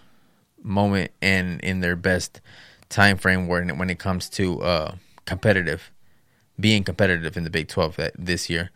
moment 0.62 1.12
and 1.22 1.60
in 1.62 1.82
their 1.82 1.96
best 1.96 2.42
time 2.90 3.18
frame 3.18 3.48
when 3.48 3.78
when 3.78 3.90
it 3.90 4.00
comes 4.00 4.30
to 4.30 4.62
uh, 4.62 4.96
competitive 5.26 5.92
being 6.62 6.84
competitive 6.84 7.36
in 7.36 7.44
the 7.44 7.50
Big 7.50 7.68
12 7.68 8.00
this 8.18 8.50
year. 8.50 8.70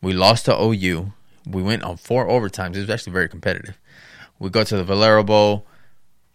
We 0.00 0.12
lost 0.12 0.46
to 0.46 0.56
OU. 0.56 1.12
We 1.44 1.62
went 1.62 1.82
on 1.82 1.96
four 1.96 2.28
overtimes. 2.28 2.76
It 2.76 2.80
was 2.80 2.90
actually 2.90 3.12
very 3.12 3.28
competitive. 3.28 3.78
We 4.38 4.48
go 4.48 4.64
to 4.64 4.76
the 4.76 4.84
Valero 4.84 5.24
Bowl. 5.24 5.66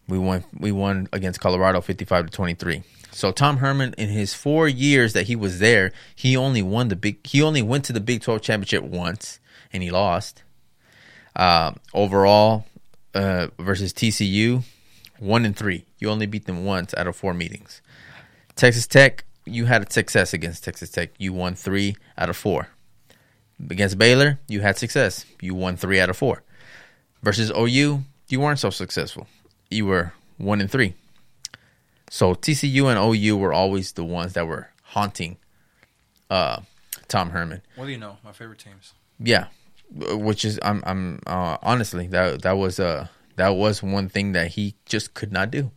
We 0.08 0.18
won. 0.18 0.43
We 0.58 0.72
won 0.72 1.08
against 1.12 1.39
Colorado, 1.39 1.82
fifty-five 1.82 2.28
to 2.28 2.32
twenty-three. 2.32 2.84
So 3.12 3.32
Tom 3.32 3.58
Herman, 3.58 3.93
in 3.97 4.10
his 4.10 4.34
four 4.34 4.68
years 4.68 5.14
that 5.14 5.28
he 5.28 5.36
was 5.36 5.60
there, 5.60 5.91
he 6.16 6.38
only 6.38 6.62
won 6.62 6.88
the 6.89 6.95
big. 6.95 7.26
He 7.26 7.41
only 7.41 7.62
went 7.62 7.86
to 7.86 7.93
the 7.93 7.99
Big 7.99 8.22
Twelve 8.22 8.41
championship 8.41 8.84
once, 8.84 9.39
and 9.74 9.84
he 9.84 9.91
lost. 9.91 10.43
Uh, 11.36 11.74
overall, 11.93 12.66
uh, 13.14 13.47
versus 13.60 13.93
TCU, 13.93 14.64
one 15.20 15.45
and 15.45 15.55
three. 15.55 15.86
You 15.99 16.10
only 16.10 16.26
beat 16.26 16.45
them 16.45 16.66
once 16.66 16.93
out 16.95 17.08
of 17.08 17.16
four 17.16 17.34
meetings. 17.34 17.82
Texas 18.55 18.88
Tech, 18.88 19.26
you 19.45 19.66
had 19.66 19.88
a 19.88 19.91
success 19.91 20.34
against 20.34 20.64
Texas 20.64 20.89
Tech. 20.89 21.10
You 21.18 21.34
won 21.34 21.55
three 21.55 21.95
out 22.18 22.30
of 22.30 22.38
four. 22.38 22.70
Against 23.70 23.97
Baylor, 23.97 24.39
you 24.47 24.62
had 24.62 24.78
success. 24.78 25.26
You 25.41 25.55
won 25.55 25.78
three 25.78 25.99
out 25.99 26.10
of 26.10 26.18
four. 26.18 26.43
Versus 27.24 27.51
OU, 27.51 28.03
you 28.30 28.39
weren't 28.39 28.60
so 28.60 28.70
successful. 28.70 29.28
You 29.70 29.86
were 29.86 30.13
one 30.38 30.61
and 30.61 30.72
three. 30.72 30.93
So 32.09 32.34
TCU 32.34 32.89
and 32.89 32.97
OU 32.97 33.38
were 33.38 33.53
always 33.53 33.91
the 33.93 34.03
ones 34.03 34.34
that 34.34 34.47
were 34.47 34.70
haunting 34.82 35.38
uh, 36.30 36.61
Tom 37.07 37.32
Herman. 37.32 37.61
What 37.76 37.86
do 37.86 37.91
you 37.91 37.97
know? 37.97 38.18
My 38.24 38.32
favorite 38.32 38.59
teams. 38.59 38.93
Yeah, 39.20 39.47
which 39.93 40.45
is 40.45 40.59
I'm 40.61 40.84
I'm 40.86 41.20
uh, 41.26 41.57
honestly 41.61 42.07
that 42.07 42.41
that 42.43 42.53
was 42.53 42.80
uh 42.80 43.07
that 43.36 43.49
was 43.49 43.82
one 43.84 44.09
thing 44.09 44.34
that 44.34 44.51
he 44.51 44.76
just 44.86 45.13
could 45.13 45.32
not 45.32 45.51
do. 45.51 45.72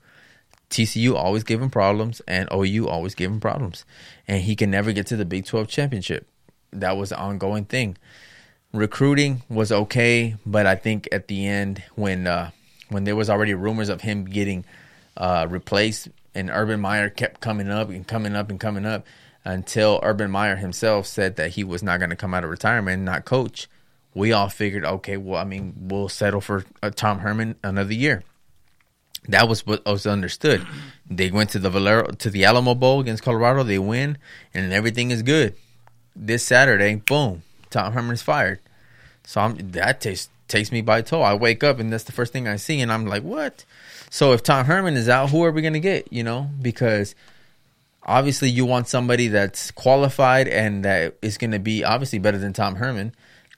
TCU 0.71 1.15
always 1.15 1.43
gave 1.43 1.61
him 1.61 1.71
problems, 1.71 2.21
and 2.29 2.49
OU 2.53 2.89
always 2.89 3.15
gave 3.15 3.31
him 3.31 3.41
problems, 3.41 3.85
and 4.29 4.43
he 4.43 4.55
can 4.55 4.71
never 4.71 4.93
get 4.93 5.07
to 5.09 5.17
the 5.17 5.25
Big 5.25 5.47
Twelve 5.47 5.69
championship. 5.69 6.29
That 6.73 6.97
was 6.97 7.11
an 7.11 7.19
ongoing 7.19 7.65
thing. 7.65 7.97
Recruiting 8.73 9.43
was 9.49 9.73
okay, 9.73 10.37
but 10.47 10.67
I 10.67 10.77
think 10.77 11.09
at 11.11 11.27
the 11.27 11.45
end, 11.45 11.83
when 11.97 12.29
uh, 12.29 12.51
when 12.91 13.05
there 13.05 13.17
was 13.17 13.31
already 13.31 13.55
rumors 13.55 13.89
of 13.89 14.03
him 14.03 14.25
getting 14.27 14.65
uh, 15.17 15.47
replaced, 15.49 16.09
and 16.35 16.51
Urban 16.51 16.81
Meyer 16.81 17.09
kept 17.09 17.41
coming 17.41 17.71
up 17.71 17.89
and 17.89 18.07
coming 18.07 18.37
up 18.37 18.51
and 18.51 18.61
coming 18.61 18.87
up 18.87 19.07
until 19.45 20.01
Urban 20.03 20.31
Meyer 20.31 20.57
himself 20.57 21.07
said 21.07 21.37
that 21.37 21.53
he 21.53 21.65
was 21.65 21.83
not 21.83 21.99
going 21.99 22.11
to 22.11 22.17
come 22.17 22.35
out 22.35 22.45
of 22.45 22.51
retirement 22.51 22.97
and 22.97 23.05
not 23.05 23.25
coach. 23.25 23.69
We 24.15 24.33
all 24.33 24.49
figured, 24.49 24.85
okay, 24.85 25.17
well, 25.17 25.41
I 25.41 25.45
mean, 25.45 25.75
we'll 25.77 26.09
settle 26.09 26.41
for 26.41 26.65
uh, 26.83 26.91
Tom 26.91 27.21
Herman 27.21 27.55
another 27.63 27.95
year. 27.95 28.23
That 29.29 29.49
was 29.49 29.67
what 29.67 29.85
was 29.85 30.07
understood. 30.07 30.67
They 31.09 31.31
went 31.31 31.51
to 31.51 31.59
the 31.59 31.71
Valero 31.71 32.11
to 32.11 32.31
the 32.31 32.45
Alamo 32.45 32.75
Bowl 32.75 33.01
against 33.01 33.23
Colorado. 33.23 33.63
They 33.63 33.79
win, 33.79 34.19
and 34.55 34.73
everything 34.73 35.11
is 35.11 35.23
good. 35.23 35.55
This 36.17 36.45
Saturday, 36.45 36.97
boom, 36.97 37.43
Tom 37.71 37.93
Herman's 37.93 38.23
fired. 38.23 38.61
So 39.25 39.41
I'm, 39.41 39.71
that 39.73 40.01
takes 40.01 40.29
takes 40.51 40.71
me 40.71 40.83
by 40.83 41.01
toe. 41.01 41.23
I 41.23 41.35
wake 41.35 41.65
up 41.65 41.79
and 41.79 41.93
that's 41.93 42.05
the 42.05 42.13
first 42.13 42.33
thing 42.33 42.47
I 42.47 42.57
see, 42.57 42.81
and 42.81 42.93
I'm 42.93 43.07
like, 43.07 43.23
what? 43.23 43.65
So 44.11 44.33
if 44.33 44.43
Tom 44.43 44.67
Herman 44.67 44.97
is 44.97 45.09
out, 45.09 45.31
who 45.31 45.45
are 45.45 45.51
we 45.51 45.63
gonna 45.63 45.81
get? 45.81 46.13
You 46.13 46.25
know, 46.25 46.51
because 46.61 47.15
obviously 48.03 48.51
you 48.51 48.67
want 48.67 48.89
somebody 48.89 49.29
that's 49.29 49.71
qualified 49.71 50.49
and 50.49 50.85
that 50.85 51.17
is 51.23 51.39
gonna 51.39 51.59
be 51.59 51.85
obviously 51.85 52.19
better 52.19 52.39
than 52.39 52.53
Tom 52.53 52.75
Herman, 52.75 53.15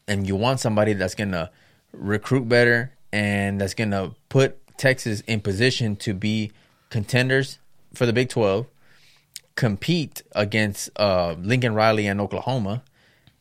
and 0.07 0.27
you 0.27 0.37
want 0.37 0.61
somebody 0.61 0.93
that's 0.93 1.15
gonna 1.15 1.51
recruit 1.93 2.49
better 2.49 2.93
and 3.13 3.61
that's 3.61 3.75
gonna 3.75 4.13
put 4.29 4.59
Texas 4.77 5.21
in 5.23 5.41
position 5.41 5.97
to 5.97 6.15
be 6.15 6.53
contenders 6.91 7.59
for 7.95 8.07
the 8.07 8.13
Big 8.13 8.29
12, 8.29 8.67
compete 9.55 10.23
against 10.33 10.91
uh, 10.97 11.35
Lincoln 11.39 11.75
Riley 11.75 12.07
and 12.07 12.21
Oklahoma, 12.21 12.83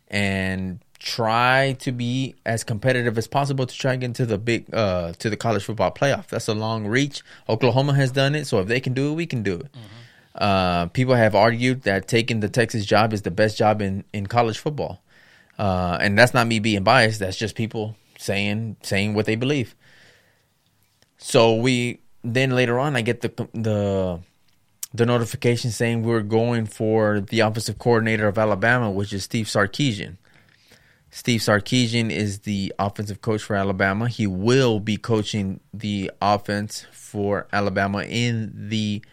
and 0.09 0.79
try 1.01 1.75
to 1.79 1.91
be 1.91 2.35
as 2.45 2.63
competitive 2.63 3.17
as 3.17 3.27
possible 3.27 3.65
to 3.65 3.75
try 3.75 3.93
and 3.93 4.01
get 4.01 4.05
into 4.05 4.25
the 4.25 4.37
big 4.37 4.71
uh, 4.73 5.13
to 5.13 5.31
the 5.31 5.35
college 5.35 5.63
football 5.63 5.91
playoff. 5.91 6.27
That's 6.27 6.47
a 6.47 6.53
long 6.53 6.85
reach. 6.85 7.23
Oklahoma 7.49 7.95
has 7.95 8.11
done 8.11 8.35
it, 8.35 8.45
so 8.45 8.59
if 8.59 8.67
they 8.67 8.79
can 8.79 8.93
do 8.93 9.11
it, 9.11 9.15
we 9.15 9.25
can 9.25 9.41
do 9.41 9.55
it. 9.55 9.71
Mm-hmm. 9.71 10.43
Uh, 10.43 10.85
people 10.87 11.15
have 11.15 11.33
argued 11.33 11.81
that 11.83 12.07
taking 12.07 12.39
the 12.39 12.49
Texas 12.49 12.85
job 12.85 13.13
is 13.13 13.23
the 13.23 13.31
best 13.31 13.57
job 13.57 13.81
in, 13.81 14.03
in 14.13 14.27
college 14.27 14.59
football, 14.59 15.01
uh, 15.57 15.97
and 15.99 16.17
that's 16.17 16.35
not 16.35 16.45
me 16.45 16.59
being 16.59 16.83
biased. 16.83 17.19
That's 17.19 17.37
just 17.37 17.55
people 17.55 17.95
saying 18.19 18.77
saying 18.83 19.15
what 19.15 19.25
they 19.25 19.35
believe. 19.35 19.75
So 21.17 21.55
we 21.55 21.99
then 22.23 22.51
later 22.51 22.77
on, 22.77 22.95
I 22.95 23.01
get 23.01 23.21
the 23.21 23.47
the 23.53 24.19
the 24.93 25.05
notification 25.07 25.71
saying 25.71 26.03
we're 26.03 26.21
going 26.21 26.67
for 26.67 27.21
the 27.21 27.39
offensive 27.39 27.79
coordinator 27.79 28.27
of 28.27 28.37
Alabama, 28.37 28.91
which 28.91 29.11
is 29.13 29.23
Steve 29.23 29.47
Sarkisian. 29.47 30.17
Steve 31.13 31.41
Sarkisian 31.41 32.09
is 32.09 32.39
the 32.39 32.73
offensive 32.79 33.21
coach 33.21 33.43
for 33.43 33.57
Alabama. 33.57 34.07
He 34.07 34.25
will 34.25 34.79
be 34.79 34.95
coaching 34.95 35.59
the 35.73 36.09
offense 36.21 36.85
for 36.93 37.47
Alabama 37.51 38.03
in 38.03 38.69
the 38.69 39.03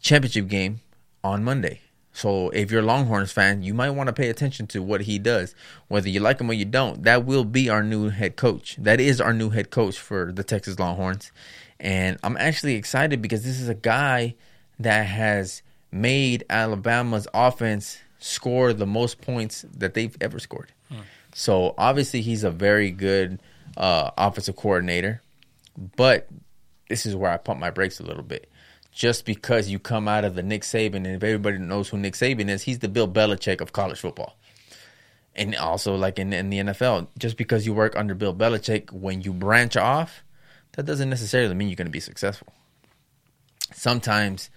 championship 0.00 0.48
game 0.48 0.80
on 1.22 1.44
Monday. 1.44 1.80
So 2.12 2.48
if 2.50 2.72
you're 2.72 2.80
a 2.80 2.84
Longhorns 2.84 3.30
fan, 3.30 3.62
you 3.62 3.72
might 3.72 3.90
want 3.90 4.08
to 4.08 4.12
pay 4.12 4.30
attention 4.30 4.66
to 4.68 4.82
what 4.82 5.02
he 5.02 5.20
does. 5.20 5.54
Whether 5.86 6.08
you 6.08 6.18
like 6.18 6.40
him 6.40 6.50
or 6.50 6.54
you 6.54 6.64
don't, 6.64 7.04
that 7.04 7.24
will 7.24 7.44
be 7.44 7.68
our 7.68 7.84
new 7.84 8.08
head 8.08 8.34
coach. 8.34 8.74
That 8.76 9.00
is 9.00 9.20
our 9.20 9.32
new 9.32 9.50
head 9.50 9.70
coach 9.70 9.98
for 10.00 10.32
the 10.32 10.42
Texas 10.42 10.80
Longhorns. 10.80 11.30
And 11.78 12.18
I'm 12.24 12.36
actually 12.36 12.74
excited 12.74 13.22
because 13.22 13.44
this 13.44 13.60
is 13.60 13.68
a 13.68 13.74
guy 13.74 14.34
that 14.80 15.04
has 15.04 15.62
made 15.92 16.44
Alabama's 16.50 17.28
offense 17.32 17.98
score 18.26 18.72
the 18.72 18.86
most 18.86 19.20
points 19.20 19.64
that 19.76 19.94
they've 19.94 20.16
ever 20.20 20.38
scored. 20.38 20.72
Hmm. 20.88 21.00
So 21.34 21.74
obviously 21.78 22.22
he's 22.22 22.44
a 22.44 22.50
very 22.50 22.90
good 22.90 23.40
uh, 23.76 24.10
offensive 24.16 24.56
coordinator, 24.56 25.22
but 25.96 26.28
this 26.88 27.06
is 27.06 27.14
where 27.14 27.30
I 27.30 27.36
pump 27.36 27.60
my 27.60 27.70
brakes 27.70 28.00
a 28.00 28.02
little 28.02 28.22
bit. 28.22 28.50
Just 28.92 29.26
because 29.26 29.68
you 29.68 29.78
come 29.78 30.08
out 30.08 30.24
of 30.24 30.34
the 30.34 30.42
Nick 30.42 30.62
Saban, 30.62 30.96
and 30.96 31.08
if 31.08 31.22
everybody 31.22 31.58
knows 31.58 31.90
who 31.90 31.98
Nick 31.98 32.14
Saban 32.14 32.48
is, 32.48 32.62
he's 32.62 32.78
the 32.78 32.88
Bill 32.88 33.06
Belichick 33.06 33.60
of 33.60 33.72
college 33.72 34.00
football. 34.00 34.38
And 35.34 35.54
also, 35.54 35.94
like 35.94 36.18
in, 36.18 36.32
in 36.32 36.48
the 36.48 36.60
NFL, 36.60 37.08
just 37.18 37.36
because 37.36 37.66
you 37.66 37.74
work 37.74 37.94
under 37.94 38.14
Bill 38.14 38.34
Belichick, 38.34 38.90
when 38.90 39.20
you 39.20 39.34
branch 39.34 39.76
off, 39.76 40.24
that 40.72 40.86
doesn't 40.86 41.10
necessarily 41.10 41.54
mean 41.54 41.68
you're 41.68 41.76
going 41.76 41.86
to 41.86 41.92
be 41.92 42.00
successful. 42.00 42.54
Sometimes 43.74 44.48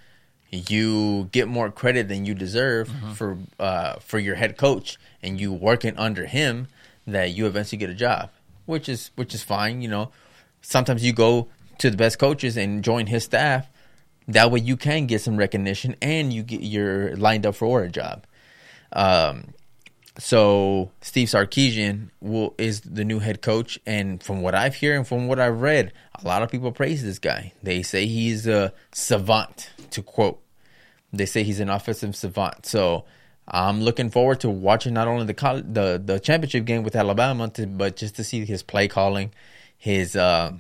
you 0.52 1.30
get 1.32 1.48
more 1.48 1.72
credit 1.72 2.08
than 2.08 2.26
you 2.26 2.34
deserve 2.34 2.90
mm-hmm. 2.90 3.12
for 3.14 3.38
uh, 3.60 3.96
for 4.00 4.20
your 4.20 4.36
head 4.36 4.58
coach, 4.58 4.98
and 5.22 5.40
you 5.40 5.54
working 5.54 5.98
under 5.98 6.26
him, 6.26 6.68
that 7.06 7.32
you 7.32 7.46
eventually 7.46 7.78
get 7.78 7.90
a 7.90 7.96
job, 7.96 8.30
which 8.66 8.90
is 8.90 9.12
which 9.16 9.34
is 9.34 9.44
fine. 9.44 9.82
You 9.82 9.90
know, 9.90 10.12
sometimes 10.62 11.04
you 11.04 11.14
go 11.14 11.48
to 11.80 11.90
the 11.90 11.98
best 11.98 12.20
coaches 12.20 12.58
and 12.58 12.84
join 12.84 13.08
his 13.08 13.24
staff. 13.24 13.68
That 14.28 14.52
way, 14.52 14.60
you 14.60 14.78
can 14.78 15.08
get 15.08 15.22
some 15.22 15.38
recognition, 15.38 15.96
and 16.02 16.32
you 16.32 16.44
get 16.44 16.62
you're 16.62 17.16
lined 17.16 17.46
up 17.46 17.56
for 17.56 17.84
a 17.84 17.90
job. 17.90 18.26
Um, 18.92 19.54
so 20.20 20.92
Steve 21.02 21.30
Sarkisian 21.30 22.10
will 22.20 22.54
is 22.58 22.82
the 22.82 23.06
new 23.06 23.20
head 23.20 23.42
coach, 23.42 23.80
and 23.86 24.22
from 24.22 24.42
what 24.42 24.54
I've 24.54 24.76
heard 24.76 24.98
and 24.98 25.08
from 25.08 25.28
what 25.28 25.40
I've 25.40 25.62
read, 25.62 25.94
a 26.22 26.28
lot 26.28 26.44
of 26.44 26.52
people 26.52 26.72
praise 26.72 27.04
this 27.04 27.20
guy. 27.20 27.54
They 27.64 27.84
say 27.84 28.06
he's 28.06 28.46
a 28.46 28.74
savant, 28.92 29.70
to 29.94 30.02
quote. 30.02 30.42
They 31.12 31.26
say 31.26 31.44
he's 31.44 31.60
an 31.60 31.70
offensive 31.70 32.16
savant. 32.16 32.66
So 32.66 33.06
I'm 33.48 33.82
looking 33.82 34.10
forward 34.10 34.40
to 34.42 34.50
watching 34.50 34.94
not 34.94 35.08
only 35.08 35.26
the 35.26 35.64
the 35.68 36.02
the 36.04 36.20
championship 36.20 36.66
game 36.66 36.84
with 36.84 36.96
Alabama, 36.96 37.50
to, 37.50 37.66
but 37.66 37.96
just 37.96 38.16
to 38.18 38.24
see 38.24 38.46
his 38.46 38.62
play 38.62 38.88
calling, 38.88 39.32
his 39.78 40.16
uh, 40.16 40.54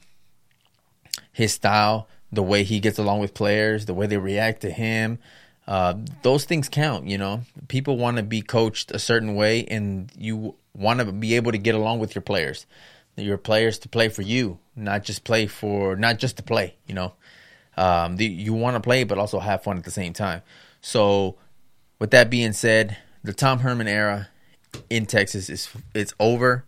his 1.31 1.53
style, 1.53 2.07
the 2.31 2.43
way 2.43 2.63
he 2.63 2.79
gets 2.79 2.97
along 2.97 3.19
with 3.19 3.33
players, 3.33 3.85
the 3.85 3.93
way 3.93 4.07
they 4.07 4.17
react 4.17 4.61
to 4.61 4.71
him. 4.71 5.19
Uh, 5.67 5.93
those 6.23 6.45
things 6.45 6.67
count, 6.67 7.05
you 7.05 7.17
know. 7.17 7.41
People 7.67 7.95
want 7.95 8.17
to 8.17 8.23
be 8.23 8.41
coached 8.41 8.89
a 8.91 8.97
certain 8.97 9.35
way, 9.35 9.65
and 9.65 10.11
you 10.17 10.55
want 10.73 10.99
to 10.99 11.11
be 11.11 11.35
able 11.35 11.51
to 11.51 11.59
get 11.59 11.75
along 11.75 11.99
with 11.99 12.15
your 12.15 12.23
players. 12.23 12.65
Your 13.15 13.37
players 13.37 13.77
to 13.79 13.89
play 13.89 14.09
for 14.09 14.23
you, 14.23 14.57
not 14.75 15.03
just 15.03 15.23
play 15.23 15.45
for, 15.45 15.95
not 15.95 16.17
just 16.17 16.37
to 16.37 16.43
play. 16.43 16.75
You 16.87 16.95
know, 16.95 17.13
um, 17.79 18.17
the, 18.17 18.25
you 18.25 18.53
want 18.53 18.75
to 18.75 18.79
play, 18.79 19.03
but 19.03 19.17
also 19.17 19.39
have 19.39 19.63
fun 19.63 19.77
at 19.77 19.83
the 19.83 19.91
same 19.91 20.13
time. 20.13 20.41
So, 20.81 21.35
with 21.99 22.11
that 22.11 22.29
being 22.29 22.53
said, 22.53 22.97
the 23.23 23.33
Tom 23.33 23.59
Herman 23.59 23.87
era 23.87 24.29
in 24.89 25.05
Texas 25.05 25.49
is 25.49 25.69
it's 25.93 26.13
over, 26.19 26.65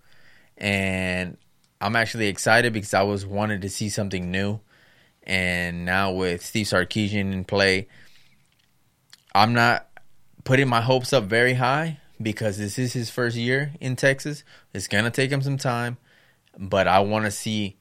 and 0.57 1.37
I'm 1.79 1.95
actually 1.95 2.27
excited 2.27 2.73
because 2.73 2.93
I 2.93 3.03
was 3.03 3.25
wanted 3.25 3.61
to 3.61 3.69
see 3.69 3.89
something 3.89 4.31
new, 4.31 4.59
and 5.23 5.85
now 5.85 6.11
with 6.11 6.45
Steve 6.45 6.65
Sarkisian 6.65 7.31
in 7.33 7.45
play 7.45 7.87
I'm 9.33 9.53
not 9.53 9.87
putting 10.43 10.67
my 10.67 10.81
hopes 10.81 11.13
up 11.13 11.23
very 11.25 11.53
high 11.53 11.99
because 12.21 12.57
this 12.57 12.77
is 12.77 12.93
his 12.93 13.09
first 13.09 13.37
year 13.37 13.71
in 13.79 13.95
Texas. 13.95 14.43
It's 14.73 14.87
to 15.05 15.09
take 15.09 15.31
him 15.31 15.41
some 15.41 15.57
time, 15.57 15.97
but 16.57 16.87
I 16.87 16.99
want 16.99 17.25
to 17.25 17.31
see 17.31 17.77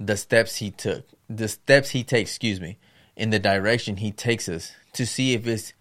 the 0.00 0.16
steps 0.16 0.56
he 0.56 0.70
took, 0.70 1.06
the 1.28 1.48
steps 1.48 1.90
he 1.90 2.04
takes, 2.04 2.30
excuse 2.30 2.60
me, 2.60 2.78
in 3.16 3.30
the 3.30 3.38
direction 3.38 3.98
he 3.98 4.10
takes 4.10 4.48
us 4.48 4.72
to 4.94 5.06
see 5.06 5.34
if 5.34 5.46
it's 5.46 5.72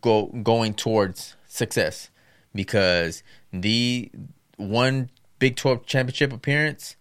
go 0.00 0.26
going 0.26 0.74
towards 0.74 1.36
success 1.46 2.10
because 2.54 3.22
the 3.52 4.10
one 4.56 5.10
Big 5.38 5.56
12 5.56 5.86
championship 5.86 6.32
appearance 6.32 6.94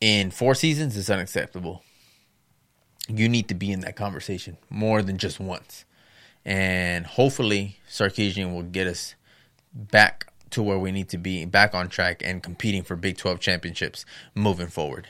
in 0.00 0.32
four 0.32 0.56
seasons 0.56 0.96
is 0.96 1.08
unacceptable. 1.08 1.84
You 3.08 3.28
need 3.28 3.46
to 3.48 3.54
be 3.54 3.70
in 3.70 3.80
that 3.80 3.94
conversation 3.94 4.56
more 4.68 5.02
than 5.02 5.18
just 5.18 5.38
once 5.38 5.84
and 6.44 7.06
hopefully 7.06 7.78
Sarkisian 7.88 8.52
will 8.52 8.62
get 8.62 8.86
us 8.86 9.14
back 9.72 10.32
to 10.50 10.62
where 10.62 10.78
we 10.78 10.92
need 10.92 11.08
to 11.10 11.18
be, 11.18 11.44
back 11.44 11.74
on 11.74 11.88
track, 11.88 12.22
and 12.24 12.42
competing 12.42 12.82
for 12.82 12.96
Big 12.96 13.16
12 13.16 13.40
championships 13.40 14.04
moving 14.34 14.66
forward. 14.66 15.08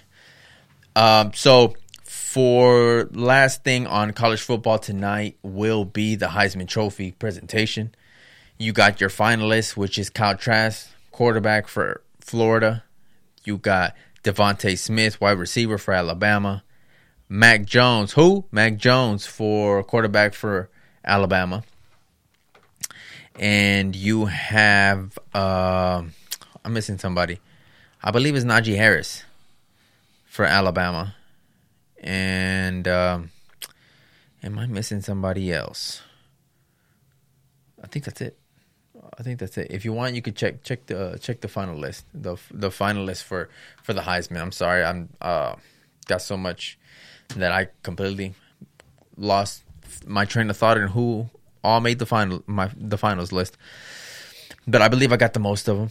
Um, 0.95 1.33
so, 1.33 1.75
for 2.05 3.09
last 3.13 3.65
thing 3.65 3.87
on 3.87 4.13
college 4.13 4.41
football 4.41 4.79
tonight 4.79 5.37
will 5.43 5.85
be 5.85 6.15
the 6.15 6.27
Heisman 6.27 6.69
Trophy 6.69 7.13
presentation. 7.13 7.95
You 8.59 8.73
got 8.73 9.01
your 9.01 9.11
finalists, 9.11 9.77
which 9.77 9.99
is 9.99 10.09
Kyle 10.09 10.37
Trask, 10.37 10.89
quarterback 11.11 11.69
for 11.69 12.03
Florida. 12.21 12.85
You 13.45 13.59
got 13.59 13.95
DeVonta 14.23 14.79
Smith, 14.79 15.21
wide 15.21 15.39
receiver 15.39 15.79
for 15.79 15.93
Alabama. 15.93 16.63
Mac 17.29 17.65
Jones, 17.65 18.13
who? 18.13 18.45
Mac 18.53 18.77
Jones 18.77 19.27
for 19.27 19.83
quarterback 19.83 20.35
for 20.35 20.71
Alabama. 21.05 21.65
And 23.39 23.97
you 23.97 24.27
have, 24.27 25.19
uh, 25.35 26.03
I'm 26.65 26.73
missing 26.73 26.99
somebody. 26.99 27.41
I 28.03 28.11
believe 28.11 28.37
it's 28.37 28.45
Najee 28.45 28.77
Harris 28.77 29.25
for 30.33 30.47
Alabama. 30.47 31.15
And 32.03 32.89
um, 32.89 33.31
am 34.43 34.59
I 34.59 34.67
missing 34.67 35.03
somebody 35.03 35.53
else? 35.53 36.01
I 37.85 37.87
think 37.87 38.07
that's 38.07 38.23
it. 38.23 38.39
I 39.19 39.23
think 39.23 39.39
that's 39.39 39.59
it. 39.59 39.67
If 39.71 39.85
you 39.85 39.93
want, 39.93 40.15
you 40.15 40.23
could 40.23 40.35
check 40.35 40.63
check 40.63 40.87
the 40.87 41.19
check 41.21 41.43
the 41.43 41.49
final 41.49 41.77
list, 41.77 42.07
the 42.15 42.37
the 42.51 42.71
final 42.71 43.05
list 43.05 43.25
for 43.25 43.51
for 43.83 43.93
the 43.93 44.01
Heisman. 44.01 44.41
I'm 44.41 44.53
sorry, 44.53 44.83
I'm 44.83 45.11
uh 45.21 45.57
got 46.07 46.23
so 46.23 46.39
much 46.39 46.79
that 47.37 47.53
I 47.53 47.69
completely 47.83 48.35
lost 49.19 49.65
my 50.07 50.25
train 50.25 50.49
of 50.49 50.57
thought 50.57 50.79
and 50.79 50.91
who 50.91 51.29
all 51.63 51.81
made 51.81 51.99
the 51.99 52.07
final 52.07 52.43
my 52.47 52.71
the 52.75 52.97
finals 52.97 53.33
list. 53.33 53.59
But 54.67 54.81
I 54.81 54.89
believe 54.89 55.13
I 55.13 55.19
got 55.19 55.35
the 55.35 55.41
most 55.41 55.69
of 55.69 55.77
them, 55.77 55.91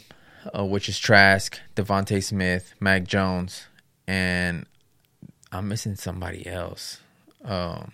uh, 0.57 0.65
which 0.65 0.89
is 0.89 0.97
Trask, 0.97 1.59
DeVonta 1.75 2.23
Smith, 2.23 2.73
Mac 2.79 3.03
Jones, 3.03 3.67
and 4.07 4.65
I'm 5.51 5.67
missing 5.67 5.95
somebody 5.95 6.47
else. 6.47 6.99
Um, 7.43 7.93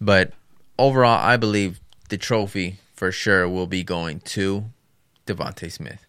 but 0.00 0.32
overall, 0.78 1.18
I 1.18 1.36
believe 1.36 1.80
the 2.08 2.18
trophy 2.18 2.78
for 2.94 3.12
sure 3.12 3.48
will 3.48 3.66
be 3.66 3.82
going 3.82 4.20
to 4.20 4.66
DeVonta 5.26 5.70
Smith. 5.70 6.04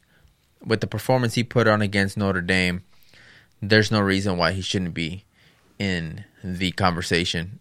With 0.65 0.81
the 0.81 0.87
performance 0.87 1.35
he 1.35 1.43
put 1.43 1.67
on 1.67 1.81
against 1.81 2.17
Notre 2.17 2.41
Dame, 2.41 2.83
there's 3.61 3.91
no 3.91 3.99
reason 3.99 4.37
why 4.37 4.51
he 4.51 4.61
shouldn't 4.61 4.93
be 4.93 5.25
in 5.77 6.25
the 6.43 6.71
conversation 6.71 7.59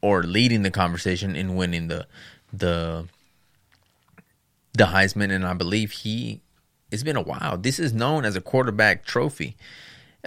or 0.00 0.22
leading 0.22 0.62
the 0.62 0.70
conversation 0.70 1.36
in 1.36 1.54
winning 1.54 1.88
the 1.88 2.06
the 2.52 3.06
the 4.74 4.84
Heisman, 4.84 5.30
and 5.30 5.46
I 5.46 5.54
believe 5.54 5.92
he. 5.92 6.40
It's 6.90 7.02
been 7.02 7.16
a 7.16 7.22
while. 7.22 7.56
This 7.56 7.78
is 7.78 7.92
known 7.92 8.24
as 8.24 8.36
a 8.36 8.40
quarterback 8.40 9.04
trophy. 9.04 9.56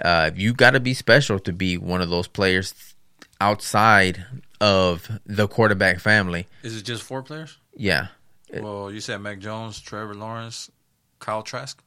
Uh, 0.02 0.30
you 0.34 0.52
got 0.52 0.72
to 0.72 0.80
be 0.80 0.94
special 0.94 1.38
to 1.40 1.52
be 1.52 1.78
one 1.78 2.02
of 2.02 2.10
those 2.10 2.28
players 2.28 2.94
outside 3.40 4.24
of 4.60 5.20
the 5.24 5.48
quarterback 5.48 6.00
family. 6.00 6.46
Is 6.62 6.76
it 6.76 6.82
just 6.84 7.02
four 7.02 7.22
players? 7.22 7.58
Yeah. 7.74 8.08
Well, 8.52 8.92
you 8.92 9.00
said 9.00 9.20
Mac 9.20 9.38
Jones, 9.38 9.80
Trevor 9.80 10.14
Lawrence, 10.14 10.70
Kyle 11.18 11.42
Trask. 11.42 11.82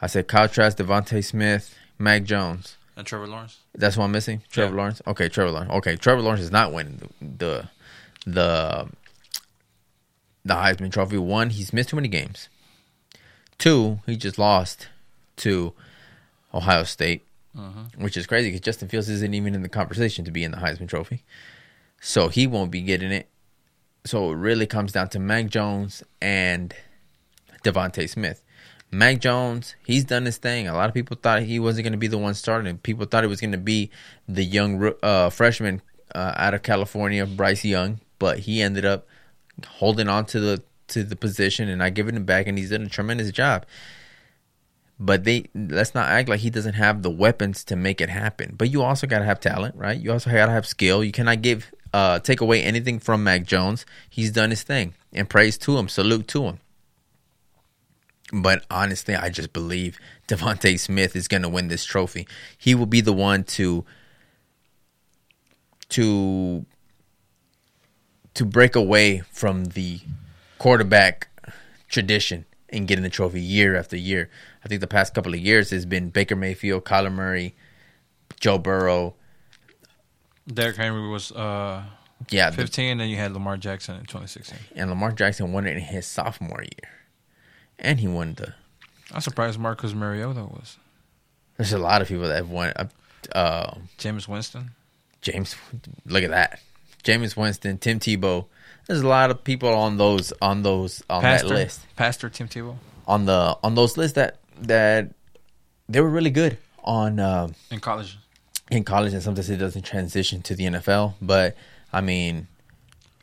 I 0.00 0.06
said 0.06 0.26
Kyle 0.26 0.48
Trask, 0.48 0.78
DeVonta 0.78 1.24
Smith, 1.24 1.76
Mac 1.98 2.24
Jones. 2.24 2.76
And 2.96 3.06
Trevor 3.06 3.26
Lawrence. 3.26 3.58
That's 3.74 3.96
what 3.96 4.04
I'm 4.04 4.12
missing. 4.12 4.42
Trevor 4.50 4.74
yeah. 4.74 4.80
Lawrence. 4.80 5.02
Okay, 5.06 5.28
Trevor 5.28 5.50
Lawrence. 5.50 5.70
Okay, 5.72 5.96
Trevor 5.96 6.22
Lawrence 6.22 6.42
is 6.42 6.50
not 6.50 6.72
winning 6.72 7.00
the 7.20 7.30
the 7.30 7.68
the, 8.24 8.88
the 10.44 10.54
Heisman 10.54 10.92
Trophy. 10.92 11.18
One, 11.18 11.50
he's 11.50 11.72
missed 11.72 11.90
too 11.90 11.96
many 11.96 12.08
games. 12.08 12.48
Two, 13.58 14.00
he 14.06 14.16
just 14.16 14.38
lost 14.38 14.88
to 15.36 15.72
Ohio 16.52 16.84
State. 16.84 17.22
Which 17.96 18.16
is 18.16 18.26
crazy 18.26 18.48
because 18.48 18.60
Justin 18.60 18.88
Fields 18.88 19.08
isn't 19.08 19.34
even 19.34 19.54
in 19.54 19.62
the 19.62 19.68
conversation 19.68 20.24
to 20.24 20.30
be 20.30 20.44
in 20.44 20.50
the 20.50 20.56
Heisman 20.56 20.88
Trophy, 20.88 21.24
so 22.00 22.28
he 22.28 22.46
won't 22.46 22.70
be 22.70 22.82
getting 22.82 23.12
it. 23.12 23.28
So 24.04 24.32
it 24.32 24.36
really 24.36 24.66
comes 24.66 24.92
down 24.92 25.08
to 25.10 25.18
Mac 25.18 25.46
Jones 25.46 26.02
and 26.20 26.74
DeVonta 27.62 28.08
Smith. 28.08 28.42
Mac 28.90 29.20
Jones, 29.20 29.74
he's 29.86 30.04
done 30.04 30.26
his 30.26 30.36
thing. 30.36 30.68
A 30.68 30.74
lot 30.74 30.88
of 30.88 30.94
people 30.94 31.16
thought 31.20 31.42
he 31.42 31.58
wasn't 31.58 31.84
going 31.84 31.92
to 31.92 31.98
be 31.98 32.08
the 32.08 32.18
one 32.18 32.34
starting. 32.34 32.76
People 32.78 33.06
thought 33.06 33.24
it 33.24 33.28
was 33.28 33.40
going 33.40 33.52
to 33.52 33.58
be 33.58 33.90
the 34.28 34.44
young 34.44 34.92
uh, 35.02 35.30
freshman 35.30 35.80
uh, 36.14 36.34
out 36.36 36.52
of 36.54 36.62
California, 36.62 37.24
Bryce 37.24 37.64
Young, 37.64 38.00
but 38.18 38.40
he 38.40 38.60
ended 38.60 38.84
up 38.84 39.06
holding 39.66 40.08
on 40.08 40.26
to 40.26 40.40
the 40.40 40.62
to 40.88 41.04
the 41.04 41.16
position 41.16 41.68
and 41.68 41.78
not 41.78 41.94
giving 41.94 42.14
him 42.14 42.24
back, 42.24 42.46
and 42.46 42.58
he's 42.58 42.70
done 42.70 42.82
a 42.82 42.88
tremendous 42.88 43.30
job. 43.30 43.64
But 45.04 45.24
they 45.24 45.46
let's 45.52 45.96
not 45.96 46.08
act 46.08 46.28
like 46.28 46.40
he 46.40 46.50
doesn't 46.50 46.74
have 46.74 47.02
the 47.02 47.10
weapons 47.10 47.64
to 47.64 47.74
make 47.74 48.00
it 48.00 48.08
happen. 48.08 48.54
But 48.56 48.70
you 48.70 48.82
also 48.82 49.08
got 49.08 49.18
to 49.18 49.24
have 49.24 49.40
talent, 49.40 49.74
right? 49.74 49.98
You 49.98 50.12
also 50.12 50.30
got 50.30 50.46
to 50.46 50.52
have 50.52 50.64
skill. 50.64 51.02
You 51.02 51.10
cannot 51.10 51.42
give 51.42 51.72
uh, 51.92 52.20
take 52.20 52.40
away 52.40 52.62
anything 52.62 53.00
from 53.00 53.24
Mac 53.24 53.44
Jones. 53.44 53.84
He's 54.08 54.30
done 54.30 54.50
his 54.50 54.62
thing, 54.62 54.94
and 55.12 55.28
praise 55.28 55.58
to 55.58 55.76
him, 55.76 55.88
salute 55.88 56.28
to 56.28 56.44
him. 56.44 56.60
But 58.32 58.64
honestly, 58.70 59.16
I 59.16 59.28
just 59.28 59.52
believe 59.52 59.98
DeVonta 60.28 60.78
Smith 60.78 61.16
is 61.16 61.26
to 61.26 61.48
win 61.48 61.66
this 61.66 61.84
trophy. 61.84 62.28
He 62.56 62.76
will 62.76 62.86
be 62.86 63.00
the 63.00 63.12
one 63.12 63.42
to 63.44 63.84
to 65.88 66.64
to 68.34 68.44
break 68.44 68.76
away 68.76 69.24
from 69.32 69.64
the 69.64 70.00
quarterback 70.58 71.28
tradition 71.88 72.46
and 72.72 72.88
getting 72.88 73.02
the 73.02 73.10
trophy 73.10 73.40
year 73.40 73.76
after 73.76 73.96
year. 73.96 74.30
I 74.64 74.68
think 74.68 74.80
the 74.80 74.86
past 74.86 75.14
couple 75.14 75.34
of 75.34 75.40
years 75.40 75.70
has 75.70 75.84
been 75.86 76.08
Baker 76.10 76.34
Mayfield, 76.36 76.84
Kyler 76.84 77.12
Murray, 77.12 77.54
Joe 78.40 78.58
Burrow. 78.58 79.14
Derrick 80.52 80.76
Henry 80.76 81.08
was 81.08 81.30
uh, 81.32 81.84
Yeah, 82.30 82.50
the- 82.50 82.56
15, 82.56 82.84
and 82.92 83.00
then 83.00 83.08
you 83.08 83.16
had 83.16 83.32
Lamar 83.32 83.56
Jackson 83.56 83.94
in 83.96 84.02
2016. 84.02 84.58
and 84.74 84.90
Lamar 84.90 85.12
Jackson 85.12 85.52
won 85.52 85.66
it 85.66 85.76
in 85.76 85.82
his 85.82 86.06
sophomore 86.06 86.62
year, 86.62 86.90
and 87.78 88.00
he 88.00 88.08
won 88.08 88.34
the. 88.34 88.54
I'm 89.12 89.20
surprised 89.20 89.58
Marcus 89.58 89.92
Mariota 89.94 90.44
was. 90.44 90.78
There's 91.58 91.72
a 91.72 91.78
lot 91.78 92.00
of 92.02 92.08
people 92.08 92.26
that 92.28 92.36
have 92.36 92.50
won. 92.50 92.72
Uh, 92.74 92.86
uh, 93.34 93.74
James 93.98 94.26
Winston. 94.26 94.70
James, 95.20 95.54
look 96.06 96.24
at 96.24 96.30
that. 96.30 96.60
James 97.04 97.36
Winston, 97.36 97.78
Tim 97.78 98.00
Tebow. 98.00 98.46
There's 98.92 99.00
a 99.00 99.08
lot 99.08 99.30
of 99.30 99.42
people 99.42 99.70
on 99.70 99.96
those 99.96 100.34
on 100.42 100.62
those 100.62 101.02
on 101.08 101.22
Pastor, 101.22 101.48
that 101.48 101.54
list. 101.54 101.80
Pastor 101.96 102.28
Tim 102.28 102.46
Tebow 102.46 102.76
On 103.06 103.24
the 103.24 103.56
on 103.62 103.74
those 103.74 103.96
lists 103.96 104.16
that 104.16 104.40
that 104.60 105.14
they 105.88 106.02
were 106.02 106.10
really 106.10 106.28
good 106.28 106.58
on 106.84 107.18
um, 107.18 107.54
in 107.70 107.80
college. 107.80 108.18
in 108.70 108.84
college, 108.84 109.14
and 109.14 109.22
sometimes 109.22 109.48
it 109.48 109.56
doesn't 109.56 109.86
transition 109.86 110.42
to 110.42 110.54
the 110.54 110.64
NFL. 110.64 111.14
But 111.22 111.56
I 111.90 112.02
mean, 112.02 112.48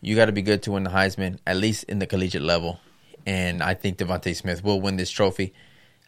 you 0.01 0.15
got 0.15 0.25
to 0.25 0.31
be 0.31 0.41
good 0.41 0.63
to 0.63 0.71
win 0.71 0.85
the 0.85 0.89
Heisman, 0.89 1.37
at 1.45 1.57
least 1.57 1.83
in 1.83 1.99
the 1.99 2.07
collegiate 2.07 2.41
level. 2.41 2.79
And 3.27 3.61
I 3.61 3.75
think 3.75 3.99
DeVonta 3.99 4.35
Smith 4.35 4.63
will 4.63 4.81
win 4.81 4.97
this 4.97 5.11
trophy. 5.11 5.53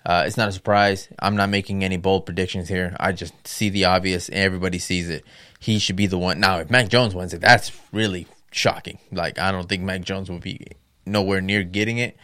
Uh, 0.04 0.24
it's 0.26 0.38
not 0.38 0.50
a 0.50 0.52
surprise. 0.52 1.08
I'm 1.20 1.36
not 1.36 1.52
making 1.52 1.84
any 1.84 1.98
bold 1.98 2.26
predictions 2.26 2.68
here. 2.68 2.96
I 3.00 3.12
just 3.12 3.48
see 3.48 3.70
the 3.70 3.86
obvious. 3.86 4.28
Everybody 4.34 4.80
sees 4.80 5.08
it. 5.08 5.24
He 5.60 5.78
should 5.78 5.98
be 5.98 6.08
the 6.08 6.18
one. 6.18 6.40
Now, 6.40 6.58
if 6.58 6.72
Mac 6.72 6.88
Jones 6.88 7.14
wins 7.14 7.36
it, 7.36 7.42
that's 7.42 7.72
really 7.92 8.26
shocking. 8.52 9.00
Like, 9.12 9.40
I 9.40 9.52
don't 9.52 9.68
think 9.68 9.84
Mac 9.84 10.02
Jones 10.02 10.30
will 10.30 10.40
be 10.40 10.68
nowhere 11.06 11.42
near 11.42 11.64
getting 11.64 11.98
it. 11.98 12.18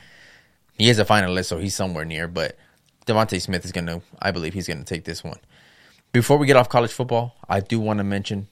He 0.74 0.90
is 0.90 1.00
a 1.00 1.06
finalist, 1.06 1.46
so 1.46 1.58
he's 1.58 1.76
somewhere 1.76 2.06
near. 2.06 2.28
But 2.28 2.58
DeVonta 3.06 3.42
Smith 3.42 3.66
is 3.66 3.72
to, 3.88 4.02
I 4.22 4.32
believe 4.32 4.54
he's 4.54 4.68
to 4.80 4.86
take 4.86 5.06
this 5.06 5.24
one. 5.24 5.40
Before 6.12 6.38
we 6.38 6.48
get 6.48 6.56
off 6.56 6.70
college 6.70 6.92
football, 6.92 7.36
I 7.50 7.60
do 7.60 7.80
want 7.80 7.98
to 8.00 8.04
mention 8.04 8.48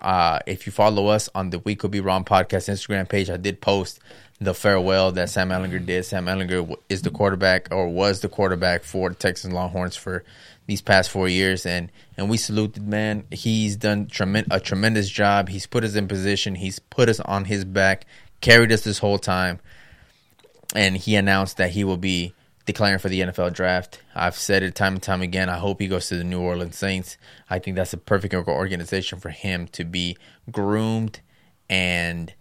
uh, 0.00 0.40
if 0.46 0.66
you 0.66 0.72
follow 0.72 1.06
us 1.06 1.28
on 1.34 1.50
the 1.50 1.58
We 1.60 1.74
Could 1.74 1.90
Be 1.90 2.00
Wrong 2.00 2.24
podcast 2.24 2.68
Instagram 2.68 3.08
page, 3.08 3.30
I 3.30 3.36
did 3.36 3.60
post 3.60 4.00
the 4.40 4.54
farewell 4.54 5.12
that 5.12 5.30
Sam 5.30 5.48
Ehlinger 5.48 5.84
did. 5.84 6.04
Sam 6.04 6.26
Ehlinger 6.26 6.76
is 6.88 7.02
the 7.02 7.10
quarterback 7.10 7.68
or 7.70 7.88
was 7.88 8.20
the 8.20 8.28
quarterback 8.28 8.84
for 8.84 9.08
the 9.08 9.14
Texas 9.14 9.50
Longhorns 9.50 9.96
for 9.96 10.24
these 10.66 10.82
past 10.82 11.10
four 11.10 11.28
years, 11.28 11.64
and 11.64 11.90
and 12.16 12.28
we 12.28 12.36
saluted 12.36 12.86
man. 12.86 13.24
He's 13.30 13.76
done 13.76 14.08
a 14.50 14.60
tremendous 14.60 15.08
job. 15.08 15.48
He's 15.48 15.66
put 15.66 15.84
us 15.84 15.94
in 15.94 16.08
position. 16.08 16.56
He's 16.56 16.78
put 16.78 17.08
us 17.08 17.20
on 17.20 17.44
his 17.44 17.64
back, 17.64 18.04
carried 18.40 18.72
us 18.72 18.82
this 18.82 18.98
whole 18.98 19.18
time, 19.18 19.60
and 20.74 20.96
he 20.96 21.16
announced 21.16 21.56
that 21.58 21.70
he 21.70 21.84
will 21.84 21.96
be 21.96 22.34
declaring 22.66 22.98
for 22.98 23.08
the 23.08 23.20
NFL 23.20 23.52
draft. 23.52 24.00
I've 24.14 24.34
said 24.34 24.64
it 24.64 24.74
time 24.74 24.94
and 24.94 25.02
time 25.02 25.22
again. 25.22 25.48
I 25.48 25.58
hope 25.58 25.80
he 25.80 25.86
goes 25.86 26.08
to 26.08 26.16
the 26.16 26.24
New 26.24 26.40
Orleans 26.40 26.76
Saints. 26.76 27.16
I 27.48 27.60
think 27.60 27.76
that's 27.76 27.92
a 27.92 27.98
perfect 27.98 28.34
organization 28.34 29.20
for 29.20 29.30
him 29.30 29.68
to 29.68 29.84
be 29.84 30.18
groomed 30.50 31.20
and 31.70 32.34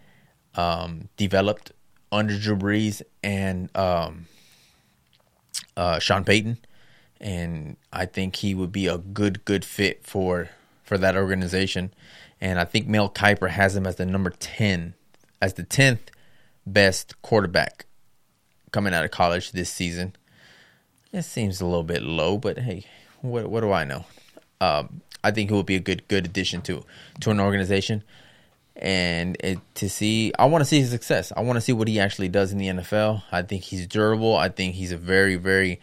um, 0.56 1.10
developed 1.16 1.72
under 2.16 2.38
Drew 2.40 2.56
Brees 2.56 3.02
and 3.24 3.76
um, 3.76 4.26
uh, 5.76 6.00
Sean 6.00 6.24
Payton. 6.24 6.58
And 7.20 7.78
I 7.92 8.06
think 8.06 8.38
he 8.38 8.56
would 8.56 8.72
be 8.72 8.88
a 8.88 8.98
good, 8.98 9.46
good 9.46 9.66
fit 9.66 10.06
for 10.06 10.50
for 10.84 10.98
that 10.98 11.16
organization. 11.16 11.94
And 12.40 12.60
I 12.60 12.66
think 12.66 12.88
Mel 12.88 13.10
Kiper 13.10 13.50
has 13.50 13.76
him 13.76 13.88
as 13.88 13.96
the 13.96 14.06
number 14.06 14.30
ten, 14.30 14.94
as 15.42 15.54
the 15.54 15.64
tenth 15.64 16.12
best 16.66 17.22
quarterback 17.22 17.86
coming 18.72 18.94
out 18.94 19.06
of 19.06 19.12
college 19.12 19.52
this 19.52 19.70
season. 19.70 20.16
It 21.12 21.24
seems 21.24 21.62
a 21.62 21.66
little 21.66 21.84
bit 21.84 22.04
low, 22.04 22.38
but 22.38 22.60
hey, 22.60 22.86
what 23.22 23.48
what 23.50 23.62
do 23.62 23.72
I 23.72 23.86
know? 23.86 24.06
Um, 24.60 25.02
I 25.24 25.32
think 25.32 25.50
he 25.50 25.56
would 25.56 25.66
be 25.66 25.78
a 25.78 25.80
good 25.80 26.08
good 26.08 26.26
addition 26.26 26.62
to 26.64 26.84
to 27.22 27.32
an 27.32 27.40
organization, 27.40 28.04
and 28.76 29.38
it, 29.40 29.60
to 29.76 29.90
see, 29.90 30.34
I 30.38 30.46
want 30.46 30.62
to 30.62 30.66
see 30.66 30.80
his 30.80 30.92
success. 30.92 31.32
I 31.36 31.42
want 31.42 31.58
to 31.58 31.62
see 31.62 31.74
what 31.74 31.88
he 31.88 32.00
actually 32.00 32.30
does 32.30 32.52
in 32.52 32.58
the 32.58 32.68
NFL. 32.68 33.24
I 33.32 33.42
think 33.42 33.64
he's 33.64 33.88
durable. 33.88 34.36
I 34.36 34.50
think 34.50 34.76
he's 34.76 34.92
a 34.92 34.98
very 34.98 35.36
very 35.36 35.80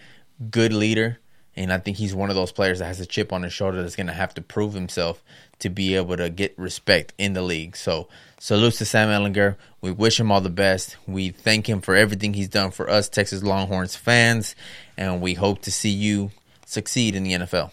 good 0.50 0.72
leader, 0.72 1.18
and 1.56 1.72
I 1.72 1.78
think 1.78 1.96
he's 1.96 2.14
one 2.14 2.30
of 2.30 2.36
those 2.36 2.52
players 2.52 2.80
that 2.80 2.86
has 2.86 3.00
a 3.00 3.06
chip 3.06 3.32
on 3.32 3.42
his 3.42 3.52
shoulder 3.52 3.82
that's 3.82 3.96
going 3.96 4.08
to 4.08 4.12
have 4.12 4.34
to 4.34 4.42
prove 4.42 4.74
himself 4.74 5.22
to 5.60 5.70
be 5.70 5.94
able 5.94 6.16
to 6.16 6.28
get 6.28 6.58
respect 6.58 7.14
in 7.18 7.34
the 7.34 7.42
league. 7.42 7.76
So, 7.76 8.08
salutes 8.38 8.78
to 8.78 8.84
Sam 8.84 9.08
Ehlinger. 9.08 9.56
We 9.80 9.92
wish 9.92 10.18
him 10.18 10.32
all 10.32 10.40
the 10.40 10.50
best. 10.50 10.96
We 11.06 11.30
thank 11.30 11.68
him 11.68 11.80
for 11.80 11.94
everything 11.94 12.34
he's 12.34 12.48
done 12.48 12.72
for 12.72 12.90
us 12.90 13.08
Texas 13.08 13.42
Longhorns 13.42 13.96
fans, 13.96 14.54
and 14.96 15.20
we 15.20 15.34
hope 15.34 15.62
to 15.62 15.72
see 15.72 15.90
you 15.90 16.30
succeed 16.66 17.14
in 17.14 17.22
the 17.22 17.32
NFL. 17.32 17.70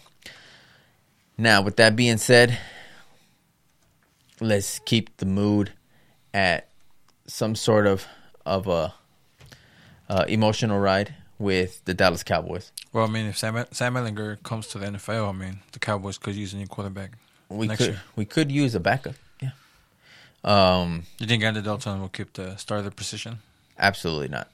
Now, 1.36 1.62
with 1.62 1.76
that 1.76 1.96
being 1.96 2.18
said, 2.18 2.58
let's 4.40 4.78
keep 4.80 5.16
the 5.18 5.26
mood 5.26 5.72
at 6.32 6.68
some 7.26 7.54
sort 7.54 7.86
of 7.86 8.06
of 8.46 8.66
a 8.66 8.94
uh, 10.08 10.24
emotional 10.28 10.78
ride 10.78 11.14
with 11.38 11.84
the 11.84 11.94
Dallas 11.94 12.22
Cowboys. 12.22 12.72
Well, 12.92 13.06
I 13.06 13.10
mean, 13.10 13.26
if 13.26 13.38
Sam, 13.38 13.64
Sam 13.70 13.94
Ehlinger 13.94 14.42
comes 14.42 14.66
to 14.68 14.78
the 14.78 14.86
NFL, 14.86 15.28
I 15.28 15.32
mean, 15.32 15.60
the 15.72 15.78
Cowboys 15.78 16.18
could 16.18 16.34
use 16.34 16.52
a 16.52 16.56
new 16.56 16.66
quarterback. 16.66 17.12
We 17.48 17.66
Next 17.68 17.78
could 17.78 17.86
year. 17.88 18.00
we 18.16 18.24
could 18.24 18.50
use 18.52 18.74
a 18.74 18.80
backup. 18.80 19.14
Yeah. 19.40 19.50
Um. 20.44 21.04
You 21.18 21.26
think 21.26 21.42
Andy 21.42 21.62
Dalton 21.62 22.00
will 22.00 22.08
keep 22.08 22.32
the 22.34 22.56
start 22.56 22.78
of 22.80 22.84
the 22.84 22.90
position? 22.90 23.38
Absolutely 23.78 24.28
not. 24.28 24.48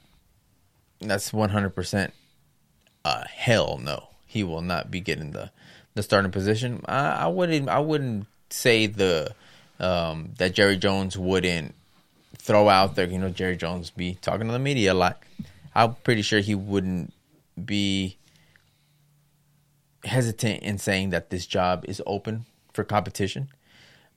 That's 1.00 1.32
one 1.32 1.50
hundred 1.50 1.70
percent. 1.70 2.12
Hell 3.04 3.78
no. 3.78 4.08
He 4.26 4.42
will 4.42 4.62
not 4.62 4.90
be 4.90 5.00
getting 5.00 5.30
the 5.30 5.50
the 5.94 6.02
starting 6.02 6.30
position. 6.32 6.82
I, 6.86 7.08
I 7.08 7.26
wouldn't. 7.28 7.68
I 7.68 7.78
wouldn't 7.78 8.26
say 8.50 8.86
the 8.86 9.34
um, 9.78 10.30
that 10.38 10.54
Jerry 10.54 10.76
Jones 10.76 11.16
wouldn't 11.16 11.74
throw 12.38 12.68
out 12.68 12.94
there. 12.94 13.06
You 13.06 13.18
know, 13.18 13.30
Jerry 13.30 13.56
Jones 13.56 13.90
be 13.90 14.14
talking 14.14 14.46
to 14.46 14.52
the 14.52 14.58
media 14.58 14.92
a 14.92 14.94
lot. 14.94 15.22
I'm 15.74 15.94
pretty 15.96 16.22
sure 16.22 16.40
he 16.40 16.54
wouldn't 16.54 17.12
be 17.62 18.16
hesitant 20.04 20.62
in 20.62 20.78
saying 20.78 21.10
that 21.10 21.30
this 21.30 21.46
job 21.46 21.84
is 21.88 22.00
open 22.06 22.46
for 22.72 22.84
competition. 22.84 23.48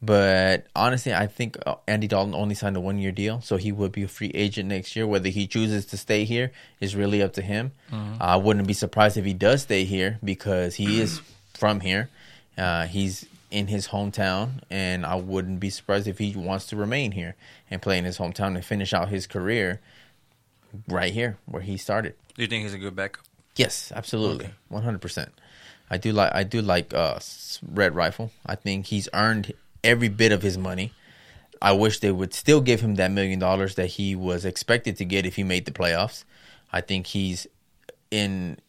But 0.02 0.68
honestly, 0.76 1.14
I 1.14 1.28
think 1.28 1.58
uh, 1.66 1.76
Andy 1.86 2.08
Dalton 2.08 2.34
only 2.34 2.56
signed 2.56 2.78
a 2.78 2.80
one 2.80 3.00
year 3.00 3.12
deal, 3.12 3.42
so 3.42 3.58
he 3.58 3.74
would 3.74 3.92
be 3.92 4.04
a 4.04 4.08
free 4.08 4.32
agent 4.34 4.70
next 4.70 4.96
year. 4.96 5.06
Whether 5.06 5.28
he 5.28 5.46
chooses 5.46 5.86
to 5.88 5.98
stay 5.98 6.24
here 6.24 6.54
is 6.80 6.96
really 6.96 7.22
up 7.22 7.34
to 7.34 7.42
him. 7.42 7.74
I 8.22 8.38
wouldn't 8.38 8.66
be 8.66 8.74
surprised 8.74 9.18
if 9.18 9.26
he 9.26 9.34
does 9.34 9.64
stay 9.64 9.84
here 9.84 10.18
because 10.24 10.76
he 10.76 11.02
is 11.02 11.20
from 11.54 11.82
here. 11.82 12.10
Uh, 12.58 12.86
he's 12.86 13.26
in 13.52 13.68
his 13.68 13.88
hometown, 13.90 14.62
and 14.70 15.06
I 15.06 15.16
wouldn't 15.16 15.60
be 15.60 15.70
surprised 15.70 16.08
if 16.08 16.20
he 16.20 16.36
wants 16.36 16.68
to 16.68 16.76
remain 16.76 17.14
here 17.14 17.36
and 17.70 17.82
play 17.82 17.98
in 17.98 18.06
his 18.06 18.18
hometown 18.18 18.56
and 18.56 18.64
finish 18.64 18.94
out 18.94 19.10
his 19.10 19.26
career 19.28 19.82
right 20.88 21.12
here 21.12 21.38
where 21.46 21.62
he 21.62 21.78
started. 21.78 22.16
Do 22.36 22.44
you 22.44 22.48
think 22.48 22.64
he's 22.64 22.74
a 22.74 22.78
good 22.78 22.96
backup? 22.96 23.26
Yes, 23.56 23.92
absolutely, 23.96 24.52
one 24.68 24.84
hundred 24.84 25.02
percent. 25.02 25.34
I 25.90 25.98
do 25.98 26.12
like 26.12 26.34
I 26.34 26.44
do 26.44 26.62
like 26.62 26.94
uh, 26.94 27.20
Red 27.68 27.96
Rifle. 27.96 28.32
I 28.46 28.56
think 28.56 28.86
he's 28.86 29.10
earned 29.14 29.54
every 29.84 30.10
bit 30.10 30.32
of 30.32 30.42
his 30.44 30.58
money. 30.58 30.94
I 31.62 31.74
wish 31.74 32.00
they 32.00 32.12
would 32.12 32.34
still 32.34 32.62
give 32.62 32.82
him 32.82 32.96
that 32.96 33.12
million 33.12 33.40
dollars 33.40 33.76
that 33.76 33.88
he 33.88 34.16
was 34.16 34.46
expected 34.46 34.96
to 34.98 35.06
get 35.06 35.26
if 35.26 35.36
he 35.36 35.44
made 35.44 35.66
the 35.66 35.72
playoffs. 35.72 36.24
I 36.72 36.82
think 36.82 37.08
he's 37.08 37.48
in. 38.12 38.60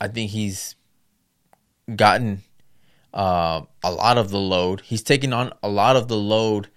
I 0.00 0.08
think 0.08 0.30
he's 0.30 0.76
gotten 1.96 2.42
uh, 3.14 3.62
a 3.82 3.92
lot 3.92 4.18
of 4.18 4.30
the 4.30 4.38
load. 4.38 4.80
He's 4.82 5.02
taking 5.02 5.32
on 5.32 5.52
a 5.62 5.68
lot 5.68 5.96
of 5.96 6.08
the 6.08 6.16
load 6.16 6.68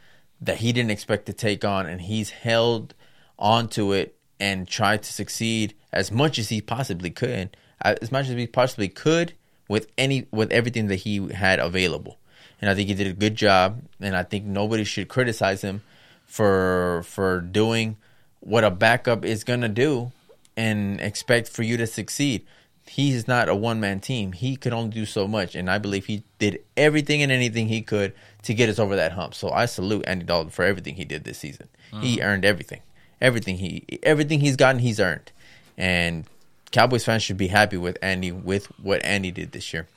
that 0.42 0.58
he 0.58 0.74
didn't 0.74 0.92
expect 0.92 1.26
to 1.28 1.34
take 1.34 1.64
on, 1.64 1.86
and 1.86 2.02
he's 2.02 2.30
held 2.30 2.94
onto 3.40 3.94
it 3.94 4.16
and 4.40 4.68
tried 4.68 5.04
to 5.04 5.14
succeed 5.14 5.74
as 5.92 6.12
much 6.12 6.38
as 6.38 6.50
he 6.50 6.62
possibly 6.62 7.10
could, 7.10 7.56
as 7.82 8.12
much 8.12 8.28
as 8.28 8.36
he 8.36 8.48
possibly 8.48 8.90
could 8.90 9.34
with 9.68 9.88
any 9.98 10.28
with 10.32 10.52
everything 10.52 10.88
that 10.88 10.98
he 10.98 11.28
had 11.34 11.60
available. 11.60 12.18
And 12.62 12.70
I 12.70 12.76
think 12.76 12.88
he 12.88 12.96
did 12.96 13.08
a 13.08 13.14
good 13.14 13.36
job, 13.36 13.82
and 14.00 14.16
I 14.16 14.24
think 14.24 14.46
nobody 14.46 14.84
should 14.84 15.08
criticize 15.08 15.62
him 15.62 15.82
for 16.26 17.04
for 17.06 17.40
doing 17.40 17.98
what 18.40 18.64
a 18.64 18.72
backup 18.72 19.26
is 19.26 19.44
gonna 19.44 19.70
do 19.70 20.12
and 20.58 21.02
expect 21.02 21.48
for 21.48 21.64
you 21.64 21.78
to 21.78 21.88
succeed. 21.88 22.46
He's 22.88 23.28
not 23.28 23.50
a 23.50 23.56
one 23.56 23.80
man 23.80 24.00
team. 24.00 24.32
He 24.32 24.56
could 24.56 24.72
only 24.72 24.92
do 24.92 25.06
so 25.06 25.28
much, 25.28 25.56
and 25.56 25.70
I 25.70 25.80
believe 25.80 26.06
he 26.06 26.24
did 26.40 26.60
everything 26.78 27.22
and 27.24 27.32
anything 27.32 27.68
he 27.68 27.82
could 27.82 28.14
to 28.44 28.54
get 28.54 28.70
us 28.70 28.78
over 28.80 28.96
that 28.96 29.14
hump. 29.14 29.34
So 29.34 29.50
I 29.50 29.66
salute 29.66 30.06
Andy 30.08 30.26
Dalton 30.26 30.52
for 30.52 30.64
everything 30.64 30.96
he 30.96 31.06
did 31.06 31.24
this 31.24 31.40
season. 31.40 31.68
He 32.02 32.18
mm. 32.18 32.24
earned 32.24 32.46
everything, 32.46 32.82
everything 33.22 33.58
he 33.58 33.86
everything 34.04 34.40
he's 34.42 34.56
gotten, 34.56 34.80
he's 34.80 35.00
earned, 35.00 35.32
and 35.78 36.26
Cowboys 36.72 37.06
fans 37.06 37.24
should 37.24 37.38
be 37.38 37.48
happy 37.48 37.78
with 37.78 37.98
Andy 38.02 38.32
with 38.32 38.66
what 38.80 39.04
Andy 39.06 39.32
did 39.32 39.52
this 39.54 39.74
year. 39.74 39.88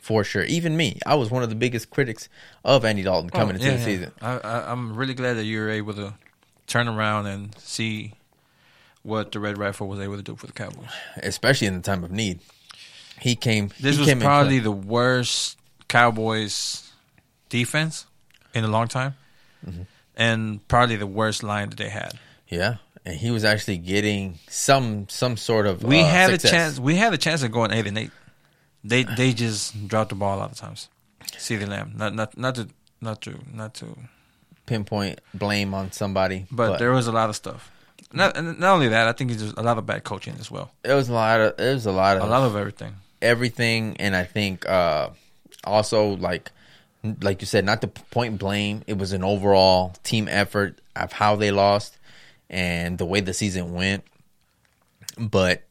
For 0.00 0.24
sure, 0.24 0.44
even 0.44 0.76
me, 0.76 0.98
I 1.04 1.16
was 1.16 1.30
one 1.30 1.42
of 1.42 1.50
the 1.50 1.54
biggest 1.54 1.90
critics 1.90 2.28
of 2.64 2.84
Andy 2.84 3.02
Dalton 3.02 3.28
coming 3.28 3.56
Oh, 3.56 3.58
into 3.58 3.66
the 3.66 3.78
yeah. 3.78 3.84
season. 3.84 4.12
I, 4.22 4.38
I, 4.38 4.72
I'm 4.72 4.96
really 4.96 5.14
glad 5.14 5.34
that 5.34 5.44
you 5.44 5.58
were 5.60 5.68
able 5.68 5.92
to 5.94 6.14
turn 6.66 6.88
around 6.88 7.26
and 7.26 7.54
see 7.58 8.14
what 9.02 9.32
the 9.32 9.40
Red 9.40 9.56
Rifle 9.58 9.88
was 9.88 10.00
able 10.00 10.16
to 10.16 10.22
do 10.22 10.36
for 10.36 10.46
the 10.46 10.52
Cowboys. 10.52 10.88
especially 11.22 11.66
in 11.66 11.74
the 11.74 11.80
time 11.82 12.04
of 12.04 12.10
need. 12.10 12.40
He 13.20 13.36
came. 13.36 13.68
This 13.80 13.96
he 13.96 14.00
was 14.00 14.08
came 14.08 14.20
probably 14.20 14.58
the 14.60 14.70
worst 14.72 15.58
Cowboys 15.88 16.90
defense 17.48 18.06
in 18.54 18.64
a 18.64 18.68
long 18.68 18.88
time, 18.88 19.14
Mm-hmm. 19.66 19.82
and 20.16 20.66
probably 20.68 20.96
the 20.96 21.06
worst 21.06 21.42
line 21.42 21.68
that 21.70 21.76
they 21.76 21.90
had. 21.90 22.12
yeah, 22.48 22.76
and 23.04 23.14
he 23.16 23.30
was 23.30 23.44
actually 23.44 23.76
getting 23.78 24.38
some 24.48 25.06
some 25.08 25.36
sort 25.36 25.66
of. 25.66 25.82
We 25.82 26.00
uh, 26.00 26.04
had 26.06 26.30
success. 26.30 26.50
a 26.50 26.54
chance. 26.54 26.80
We 26.80 26.96
had 26.96 27.12
a 27.12 27.18
chance 27.18 27.42
of 27.42 27.52
going 27.52 27.72
eight 27.72 27.86
and 27.86 27.98
eight. 27.98 28.10
They 28.82 29.02
they 29.04 29.34
just 29.34 29.86
dropped 29.88 30.08
the 30.10 30.14
ball 30.16 30.38
a 30.38 30.40
lot 30.40 30.52
of 30.52 30.56
times. 30.56 30.88
CeeDee 31.32 31.68
Lamb. 31.68 31.92
Not 31.96 32.14
not 32.14 32.38
not 32.38 32.54
to 32.54 32.68
not 33.02 33.20
to 33.22 33.38
not 33.52 33.74
to. 33.74 33.96
pinpoint 34.66 35.20
blame 35.34 35.74
on 35.74 35.90
somebody, 35.92 36.46
But, 36.50 36.78
there 36.78 36.92
was 36.92 37.06
a 37.06 37.12
lot 37.12 37.28
of 37.28 37.36
stuff. 37.36 37.70
Not 38.12 38.34
not 38.42 38.74
only 38.74 38.88
that. 38.88 39.06
I 39.08 39.12
think 39.12 39.30
it's 39.30 39.42
a 39.56 39.62
lot 39.62 39.78
of 39.78 39.86
bad 39.86 40.02
coaching 40.04 40.34
as 40.40 40.50
well. 40.50 40.70
it 40.84 40.92
was 40.94 41.08
a 41.08 41.12
lot 41.12 41.40
of 41.40 41.60
it 41.60 41.74
was 41.74 41.86
a 41.86 41.92
lot 41.92 42.16
of 42.16 42.24
A 42.24 42.26
lot 42.26 42.42
of 42.42 42.56
everything. 42.56 42.94
everything, 43.22 43.96
and 43.98 44.16
I 44.16 44.24
think 44.24 44.68
uh, 44.68 45.10
also 45.64 46.16
like 46.16 46.50
like 47.22 47.40
you 47.40 47.46
said, 47.46 47.64
not 47.64 47.80
to 47.82 47.88
point 47.88 48.38
blame. 48.38 48.82
It 48.86 48.98
was 48.98 49.12
an 49.12 49.22
overall 49.24 49.94
team 50.02 50.26
effort 50.28 50.78
of 50.96 51.12
how 51.12 51.36
they 51.36 51.50
lost 51.50 51.96
and 52.50 52.98
the 52.98 53.06
way 53.06 53.20
the 53.20 53.32
season 53.32 53.72
went. 53.74 54.04
But 55.16 55.62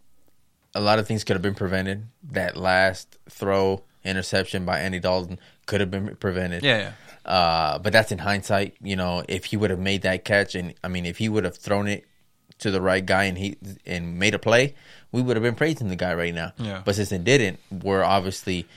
a 0.75 0.79
lot 0.79 0.99
of 0.99 1.07
things 1.07 1.23
could 1.23 1.35
have 1.35 1.41
been 1.41 1.55
prevented. 1.55 2.05
That 2.31 2.55
last 2.55 3.17
throw 3.29 3.83
interception 4.03 4.65
by 4.65 4.79
Andy 4.79 4.99
Dalton 4.99 5.39
could 5.65 5.81
have 5.81 5.91
been 5.91 6.15
prevented. 6.15 6.63
Yeah, 6.63 6.77
yeah. 6.77 7.31
Uh, 7.31 7.79
but 7.79 7.91
that's 7.93 8.11
in 8.11 8.19
hindsight. 8.19 8.75
You 8.81 8.95
know, 8.95 9.23
if 9.27 9.45
he 9.45 9.57
would 9.57 9.69
have 9.71 9.79
made 9.79 10.03
that 10.03 10.23
catch, 10.25 10.55
and 10.55 10.73
I 10.83 10.87
mean, 10.87 11.05
if 11.05 11.17
he 11.17 11.27
would 11.29 11.43
have 11.43 11.57
thrown 11.57 11.87
it 11.87 12.05
to 12.59 12.71
the 12.71 12.81
right 12.81 13.05
guy 13.05 13.25
and 13.25 13.37
he 13.37 13.57
and 13.85 14.19
made 14.19 14.33
a 14.35 14.39
play, 14.39 14.75
we 15.11 15.21
would 15.21 15.35
have 15.35 15.43
been 15.43 15.55
praising 15.55 15.87
the 15.89 15.95
guy 15.95 16.13
right 16.13 16.33
now. 16.33 16.53
Yeah. 16.57 16.81
But 16.85 16.95
since 16.95 17.11
it 17.11 17.23
didn't, 17.23 17.59
we're 17.71 18.03
obviously 18.03 18.67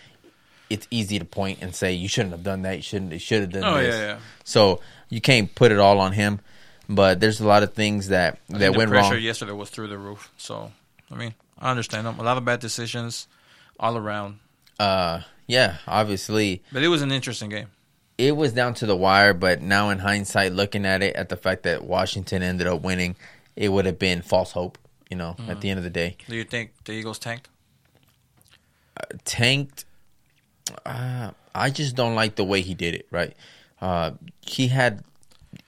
it's 0.70 0.86
easy 0.90 1.18
to 1.18 1.24
point 1.24 1.58
and 1.60 1.74
say 1.74 1.92
you 1.92 2.08
shouldn't 2.08 2.32
have 2.32 2.42
done 2.42 2.62
that. 2.62 2.76
You 2.76 2.82
shouldn't. 2.82 3.12
You 3.12 3.18
should 3.18 3.42
have 3.42 3.50
done 3.52 3.64
Oh, 3.64 3.76
this. 3.78 3.94
yeah, 3.94 4.00
yeah. 4.00 4.18
So 4.44 4.80
you 5.10 5.20
can't 5.20 5.54
put 5.54 5.70
it 5.72 5.78
all 5.78 5.98
on 6.00 6.12
him. 6.12 6.40
But 6.88 7.20
there's 7.20 7.40
a 7.40 7.46
lot 7.46 7.62
of 7.62 7.74
things 7.74 8.08
that 8.08 8.38
I 8.52 8.58
that 8.58 8.76
went 8.76 8.90
pressure 8.90 9.14
wrong. 9.14 9.22
yesterday 9.22 9.52
was 9.52 9.70
through 9.70 9.88
the 9.88 9.98
roof. 9.98 10.30
So 10.36 10.72
I 11.10 11.14
mean, 11.14 11.34
I 11.58 11.70
understand 11.70 12.06
them. 12.06 12.18
A 12.18 12.22
lot 12.22 12.36
of 12.38 12.44
bad 12.44 12.60
decisions 12.60 13.28
all 13.78 13.96
around. 13.96 14.38
Uh, 14.80 15.20
yeah, 15.46 15.76
obviously 15.86 16.62
But 16.72 16.82
it 16.82 16.88
was 16.88 17.02
an 17.02 17.12
interesting 17.12 17.50
game. 17.50 17.66
it 18.18 18.36
was 18.36 18.52
down 18.52 18.74
to 18.74 18.86
the 18.86 18.96
wire, 18.96 19.32
but 19.34 19.60
now 19.62 19.90
in 19.90 19.98
hindsight, 20.00 20.52
looking 20.52 20.84
at 20.86 21.02
it, 21.02 21.14
at 21.14 21.28
the 21.28 21.36
fact 21.36 21.62
that 21.64 21.84
Washington 21.84 22.42
ended 22.42 22.66
up 22.66 22.80
winning, 22.82 23.14
it 23.56 23.68
would 23.70 23.86
have 23.86 23.98
been 23.98 24.22
false 24.22 24.52
hope. 24.52 24.78
You 25.10 25.16
know, 25.18 25.36
at 25.46 25.60
the 25.60 25.68
end 25.68 25.76
of 25.76 25.84
the 25.84 25.90
day, 25.90 26.16
Do 26.26 26.34
you 26.34 26.44
think 26.44 26.70
the 26.84 26.92
Eagles 26.92 27.18
tanked? 27.18 27.50
tanked. 29.24 29.84
Uh, 30.86 31.32
I 31.54 31.70
just 31.70 31.96
don't 31.96 32.14
like 32.14 32.36
the 32.36 32.44
way 32.44 32.62
he 32.62 32.74
did 32.74 32.94
it. 32.94 33.06
Right, 33.10 33.36
uh, 33.80 34.12
he 34.40 34.68
had. 34.68 35.04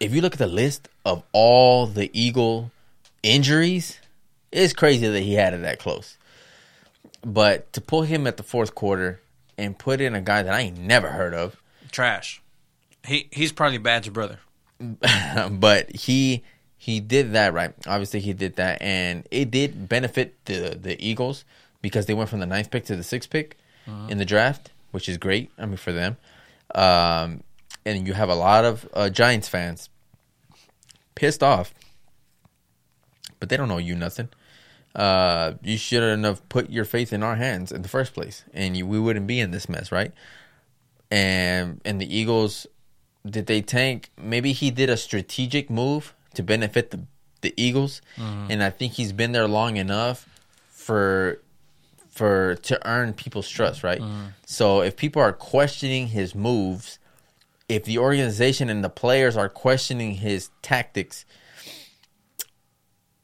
If 0.01 0.15
you 0.15 0.23
look 0.23 0.33
at 0.33 0.39
the 0.39 0.47
list 0.47 0.89
of 1.05 1.23
all 1.33 1.87
the 1.87 2.11
Eagle 2.19 2.71
injuries, 3.23 3.99
it's 4.51 4.73
crazy 4.73 5.07
that 5.09 5.21
he 5.21 5.35
had 5.35 5.53
it 5.53 5.61
that 5.63 5.79
close. 5.79 6.17
But 7.23 7.71
to 7.75 7.81
pull 7.83 8.03
him 8.03 8.27
at 8.27 8.39
the 8.39 8.43
fourth 8.43 8.75
quarter 8.75 9.21
and 9.59 9.79
put 9.79 10.01
in 10.01 10.15
a 10.15 10.21
guy 10.23 10.43
that 10.43 10.55
I 10.55 10.61
ain't 10.61 10.79
never 10.79 11.11
heard 11.11 11.35
of, 11.35 11.57
Trash. 11.91 12.41
He 13.07 13.29
he's 13.31 13.53
probably 13.53 13.79
Bad's 13.79 14.09
brother. 14.09 14.39
but 15.51 15.95
he 15.95 16.43
he 16.85 17.01
did 17.01 17.33
that 17.33 17.55
right. 17.55 17.73
Obviously, 17.87 18.21
he 18.21 18.35
did 18.35 18.57
that, 18.57 18.83
and 18.83 19.27
it 19.31 19.51
did 19.51 19.89
benefit 19.89 20.35
the 20.45 20.77
the 20.79 21.03
Eagles 21.03 21.47
because 21.81 22.05
they 22.05 22.13
went 22.13 22.29
from 22.29 22.41
the 22.41 22.47
ninth 22.47 22.71
pick 22.71 22.85
to 22.85 22.95
the 22.95 23.03
sixth 23.03 23.31
pick 23.31 23.57
in 24.11 24.19
the 24.19 24.27
draft, 24.27 24.71
which 24.91 25.09
is 25.09 25.17
great. 25.17 25.51
I 25.59 25.65
mean, 25.65 25.79
for 25.79 25.93
them, 25.93 26.19
um, 26.75 27.43
and 27.87 28.07
you 28.07 28.13
have 28.13 28.29
a 28.29 28.35
lot 28.35 28.67
of 28.67 28.87
uh, 28.93 29.09
Giants 29.09 29.49
fans 29.49 29.89
pissed 31.15 31.43
off, 31.43 31.73
but 33.41 33.49
they 33.49 33.57
don't 33.57 33.69
know 33.69 33.79
you 33.79 33.95
nothing. 33.95 34.29
Uh, 34.95 35.55
you 35.63 35.79
shouldn't 35.79 36.23
have 36.25 36.47
put 36.51 36.69
your 36.69 36.85
faith 36.85 37.15
in 37.15 37.23
our 37.23 37.37
hands 37.37 37.73
in 37.73 37.81
the 37.81 37.89
first 37.89 38.13
place, 38.13 38.45
and 38.53 38.77
you, 38.77 38.87
we 38.87 39.01
wouldn't 39.01 39.27
be 39.27 39.41
in 39.41 39.53
this 39.53 39.71
mess, 39.71 39.91
right? 39.91 40.13
And 41.11 41.81
and 41.87 41.99
the 41.99 42.15
Eagles 42.15 42.67
did 43.25 43.47
they 43.47 43.63
tank? 43.63 44.11
Maybe 44.19 44.53
he 44.53 44.71
did 44.71 44.91
a 44.91 44.99
strategic 44.99 45.71
move 45.71 46.13
to 46.35 46.43
benefit 46.43 46.91
the 46.91 47.01
the 47.41 47.55
Eagles, 47.57 48.01
mm-hmm. 48.17 48.51
and 48.51 48.63
I 48.63 48.71
think 48.71 48.95
he's 48.95 49.13
been 49.13 49.33
there 49.33 49.47
long 49.47 49.77
enough 49.77 50.27
for 50.71 51.41
for 52.11 52.55
to 52.55 52.89
earn 52.89 53.13
people's 53.13 53.49
trust, 53.49 53.85
right? 53.85 54.01
Mm-hmm. 54.01 54.27
So 54.47 54.81
if 54.81 54.97
people 54.97 55.21
are 55.21 55.33
questioning 55.33 56.09
his 56.09 56.35
moves, 56.35 56.99
if 57.69 57.85
the 57.85 57.99
organization 57.99 58.71
and 58.71 58.83
the 58.83 58.89
players 58.89 59.37
are 59.37 59.49
questioning 59.49 60.15
his 60.15 60.51
tactics, 60.63 61.25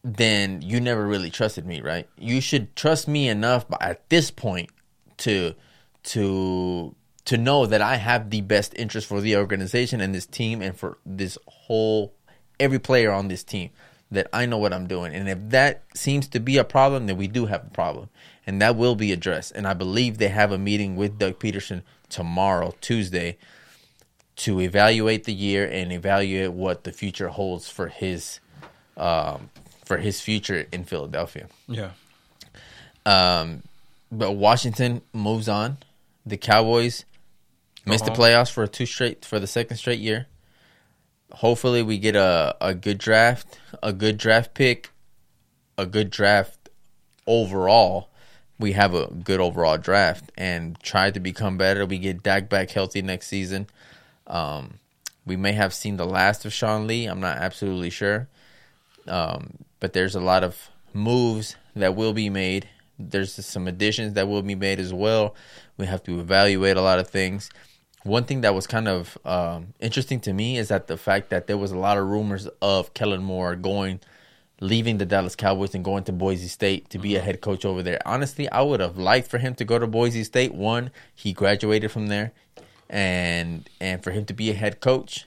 then 0.02 0.60
you 0.62 0.80
never 0.80 1.06
really 1.06 1.30
trusted 1.30 1.66
me, 1.66 1.80
right? 1.80 2.08
You 2.18 2.40
should 2.40 2.74
trust 2.74 3.06
me 3.06 3.28
enough 3.28 3.66
at 3.80 4.08
this 4.10 4.30
point 4.30 4.70
to 5.18 5.54
to 6.02 6.94
to 7.26 7.36
know 7.36 7.66
that 7.66 7.82
I 7.82 7.96
have 7.96 8.30
the 8.30 8.40
best 8.40 8.74
interest 8.76 9.06
for 9.06 9.20
the 9.20 9.36
organization 9.36 10.00
and 10.00 10.14
this 10.14 10.26
team 10.26 10.62
and 10.62 10.76
for 10.76 10.98
this 11.04 11.38
whole 11.46 12.14
every 12.60 12.78
player 12.78 13.10
on 13.10 13.28
this 13.28 13.42
team 13.42 13.70
that 14.10 14.28
I 14.32 14.46
know 14.46 14.58
what 14.58 14.72
I'm 14.72 14.86
doing. 14.86 15.14
And 15.14 15.28
if 15.28 15.38
that 15.50 15.82
seems 15.94 16.28
to 16.28 16.40
be 16.40 16.58
a 16.58 16.64
problem, 16.64 17.06
then 17.06 17.16
we 17.16 17.28
do 17.28 17.46
have 17.46 17.66
a 17.66 17.70
problem. 17.70 18.08
And 18.46 18.60
that 18.60 18.76
will 18.76 18.94
be 18.94 19.12
addressed. 19.12 19.52
And 19.52 19.66
I 19.66 19.74
believe 19.74 20.18
they 20.18 20.28
have 20.28 20.52
a 20.52 20.58
meeting 20.58 20.96
with 20.96 21.18
Doug 21.18 21.38
Pederson 21.38 21.82
tomorrow, 22.08 22.74
Tuesday, 22.80 23.38
to 24.36 24.60
evaluate 24.60 25.24
the 25.24 25.34
year 25.34 25.68
and 25.70 25.92
evaluate 25.92 26.52
what 26.52 26.84
the 26.84 26.92
future 26.92 27.28
holds 27.28 27.68
for 27.68 27.88
his 27.88 28.40
um, 28.96 29.50
for 29.84 29.98
his 29.98 30.20
future 30.20 30.66
in 30.72 30.84
Philadelphia. 30.84 31.48
Yeah. 31.68 31.90
Um, 33.06 33.62
but 34.10 34.32
Washington 34.32 35.02
moves 35.12 35.48
on. 35.48 35.78
The 36.26 36.36
Cowboys 36.36 37.04
missed 37.84 38.04
the 38.04 38.10
playoffs 38.10 38.50
for 38.50 38.66
two 38.66 38.86
straight 38.86 39.24
for 39.24 39.38
the 39.38 39.46
second 39.46 39.76
straight 39.76 40.00
year. 40.00 40.26
Hopefully, 41.32 41.82
we 41.82 41.98
get 41.98 42.16
a 42.16 42.56
a 42.60 42.74
good 42.74 42.98
draft, 42.98 43.58
a 43.82 43.92
good 43.92 44.18
draft 44.18 44.54
pick, 44.54 44.90
a 45.78 45.86
good 45.86 46.10
draft 46.10 46.68
overall. 47.26 48.08
We 48.58 48.72
have 48.72 48.94
a 48.94 49.06
good 49.06 49.40
overall 49.40 49.78
draft 49.78 50.30
and 50.36 50.78
try 50.80 51.10
to 51.10 51.20
become 51.20 51.56
better. 51.56 51.86
We 51.86 51.98
get 51.98 52.22
Dak 52.22 52.50
back 52.50 52.70
healthy 52.70 53.00
next 53.00 53.28
season. 53.28 53.68
Um, 54.26 54.74
we 55.24 55.36
may 55.36 55.52
have 55.52 55.72
seen 55.72 55.96
the 55.96 56.04
last 56.04 56.44
of 56.44 56.52
Sean 56.52 56.86
Lee. 56.86 57.06
I'm 57.06 57.20
not 57.20 57.38
absolutely 57.38 57.90
sure. 57.90 58.28
Um, 59.08 59.58
but 59.78 59.92
there's 59.94 60.14
a 60.14 60.20
lot 60.20 60.44
of 60.44 60.68
moves 60.92 61.56
that 61.74 61.96
will 61.96 62.12
be 62.12 62.28
made. 62.28 62.68
There's 62.98 63.32
some 63.44 63.66
additions 63.66 64.14
that 64.14 64.28
will 64.28 64.42
be 64.42 64.54
made 64.54 64.78
as 64.78 64.92
well. 64.92 65.34
We 65.78 65.86
have 65.86 66.02
to 66.04 66.20
evaluate 66.20 66.76
a 66.76 66.82
lot 66.82 66.98
of 66.98 67.08
things. 67.08 67.48
One 68.02 68.24
thing 68.24 68.40
that 68.42 68.54
was 68.54 68.66
kind 68.66 68.88
of 68.88 69.18
um, 69.24 69.74
interesting 69.78 70.20
to 70.20 70.32
me 70.32 70.56
is 70.56 70.68
that 70.68 70.86
the 70.86 70.96
fact 70.96 71.30
that 71.30 71.46
there 71.46 71.58
was 71.58 71.70
a 71.70 71.78
lot 71.78 71.98
of 71.98 72.06
rumors 72.06 72.48
of 72.62 72.94
Kellen 72.94 73.22
Moore 73.22 73.56
going 73.56 74.00
leaving 74.62 74.98
the 74.98 75.06
Dallas 75.06 75.34
Cowboys 75.36 75.74
and 75.74 75.84
going 75.84 76.04
to 76.04 76.12
Boise 76.12 76.48
State 76.48 76.88
to 76.90 76.98
be 76.98 77.16
a 77.16 77.20
head 77.20 77.40
coach 77.40 77.64
over 77.64 77.82
there. 77.82 77.98
Honestly, 78.06 78.48
I 78.50 78.62
would 78.62 78.80
have 78.80 78.96
liked 78.98 79.28
for 79.28 79.38
him 79.38 79.54
to 79.56 79.64
go 79.64 79.78
to 79.78 79.86
Boise 79.86 80.24
State. 80.24 80.54
One, 80.54 80.90
he 81.14 81.32
graduated 81.32 81.90
from 81.90 82.08
there, 82.08 82.32
and 82.88 83.68
and 83.80 84.02
for 84.02 84.10
him 84.10 84.24
to 84.26 84.34
be 84.34 84.50
a 84.50 84.54
head 84.54 84.80
coach 84.80 85.26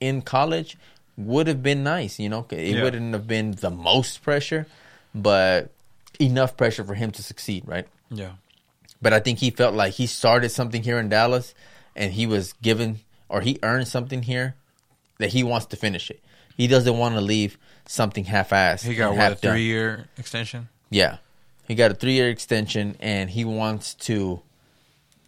in 0.00 0.22
college 0.22 0.76
would 1.16 1.46
have 1.46 1.62
been 1.62 1.82
nice. 1.82 2.18
You 2.18 2.28
know, 2.28 2.46
it 2.50 2.76
Yeah. 2.76 2.82
wouldn't 2.82 3.12
have 3.12 3.26
been 3.26 3.52
the 3.52 3.70
most 3.70 4.22
pressure, 4.22 4.66
but 5.14 5.70
enough 6.18 6.56
pressure 6.56 6.84
for 6.84 6.94
him 6.94 7.10
to 7.12 7.22
succeed, 7.22 7.64
right? 7.66 7.86
Yeah. 8.10 8.32
But 9.00 9.12
I 9.12 9.20
think 9.20 9.40
he 9.40 9.50
felt 9.50 9.74
like 9.74 9.94
he 9.94 10.06
started 10.06 10.50
something 10.50 10.82
here 10.82 10.98
in 10.98 11.08
Dallas, 11.08 11.54
and 11.96 12.12
he 12.12 12.26
was 12.26 12.52
given 12.54 13.00
or 13.28 13.40
he 13.40 13.58
earned 13.62 13.88
something 13.88 14.22
here 14.22 14.56
that 15.18 15.30
he 15.30 15.42
wants 15.42 15.66
to 15.66 15.76
finish 15.76 16.10
it. 16.10 16.22
He 16.56 16.66
doesn't 16.66 16.98
want 16.98 17.14
to 17.14 17.20
leave 17.20 17.56
something 17.86 18.24
half-assed. 18.24 18.84
He 18.84 18.94
got 18.94 19.16
what 19.16 19.32
a 19.32 19.34
three 19.36 19.64
year 19.64 20.06
extension. 20.18 20.68
Yeah, 20.90 21.18
he 21.66 21.74
got 21.74 21.90
a 21.90 21.94
three-year 21.94 22.28
extension, 22.28 22.96
and 23.00 23.30
he 23.30 23.44
wants 23.44 23.94
to. 23.94 24.42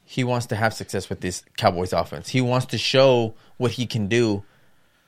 He 0.04 0.22
wants 0.22 0.46
to 0.46 0.56
have 0.56 0.74
success 0.74 1.08
with 1.08 1.20
this 1.20 1.42
Cowboys 1.56 1.94
offense. 1.94 2.28
He 2.28 2.42
wants 2.42 2.66
to 2.66 2.78
show 2.78 3.34
what 3.56 3.72
he 3.72 3.86
can 3.86 4.08
do 4.08 4.44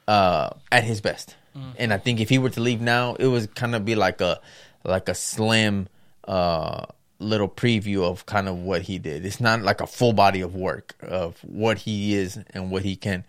uh, 0.09 0.51
at 0.73 0.85
his 0.85 1.01
best. 1.01 1.37
And 1.79 1.91
I 1.91 1.97
think 1.97 2.21
if 2.21 2.29
he 2.29 2.37
were 2.37 2.51
to 2.51 2.61
leave 2.61 2.83
now, 2.83 3.15
it 3.15 3.27
would 3.27 3.55
kind 3.55 3.75
of 3.75 3.85
be 3.85 3.95
like 3.95 4.21
a 4.21 4.41
like 4.85 5.09
a 5.09 5.15
slim 5.15 5.89
uh, 6.29 6.85
little 7.19 7.49
preview 7.49 8.03
of 8.03 8.27
kind 8.27 8.49
of 8.49 8.57
what 8.57 8.83
he 8.83 8.99
did. 8.99 9.25
It's 9.25 9.41
not 9.41 9.63
like 9.63 9.81
a 9.81 9.87
full 9.87 10.13
body 10.13 10.41
of 10.41 10.55
work 10.55 10.95
of 11.01 11.39
what 11.43 11.79
he 11.79 12.15
is 12.15 12.39
and 12.51 12.71
what 12.71 12.83
he 12.83 12.97
can 12.97 13.25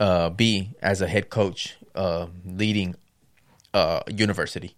uh, 0.00 0.30
be 0.30 0.70
as 0.82 1.00
a 1.00 1.06
head 1.06 1.30
coach 1.30 1.76
uh, 1.94 2.26
leading 2.44 2.96
uh, 3.72 4.00
university. 4.08 4.74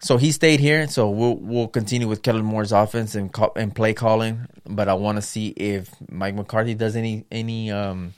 So 0.00 0.18
he 0.18 0.32
stayed 0.32 0.60
here. 0.60 0.86
So 0.86 1.08
we'll 1.08 1.36
we'll 1.36 1.68
continue 1.68 2.06
with 2.06 2.22
Kellen 2.22 2.44
Moore's 2.44 2.72
offense 2.72 3.14
and 3.14 3.34
and 3.56 3.74
play 3.74 3.94
calling. 3.94 4.46
But 4.66 4.88
I 4.88 4.94
want 4.94 5.16
to 5.16 5.22
see 5.22 5.48
if 5.48 5.90
Mike 6.10 6.34
McCarthy 6.34 6.74
does 6.74 6.94
any 6.94 7.24
any 7.30 7.70
um 7.70 8.12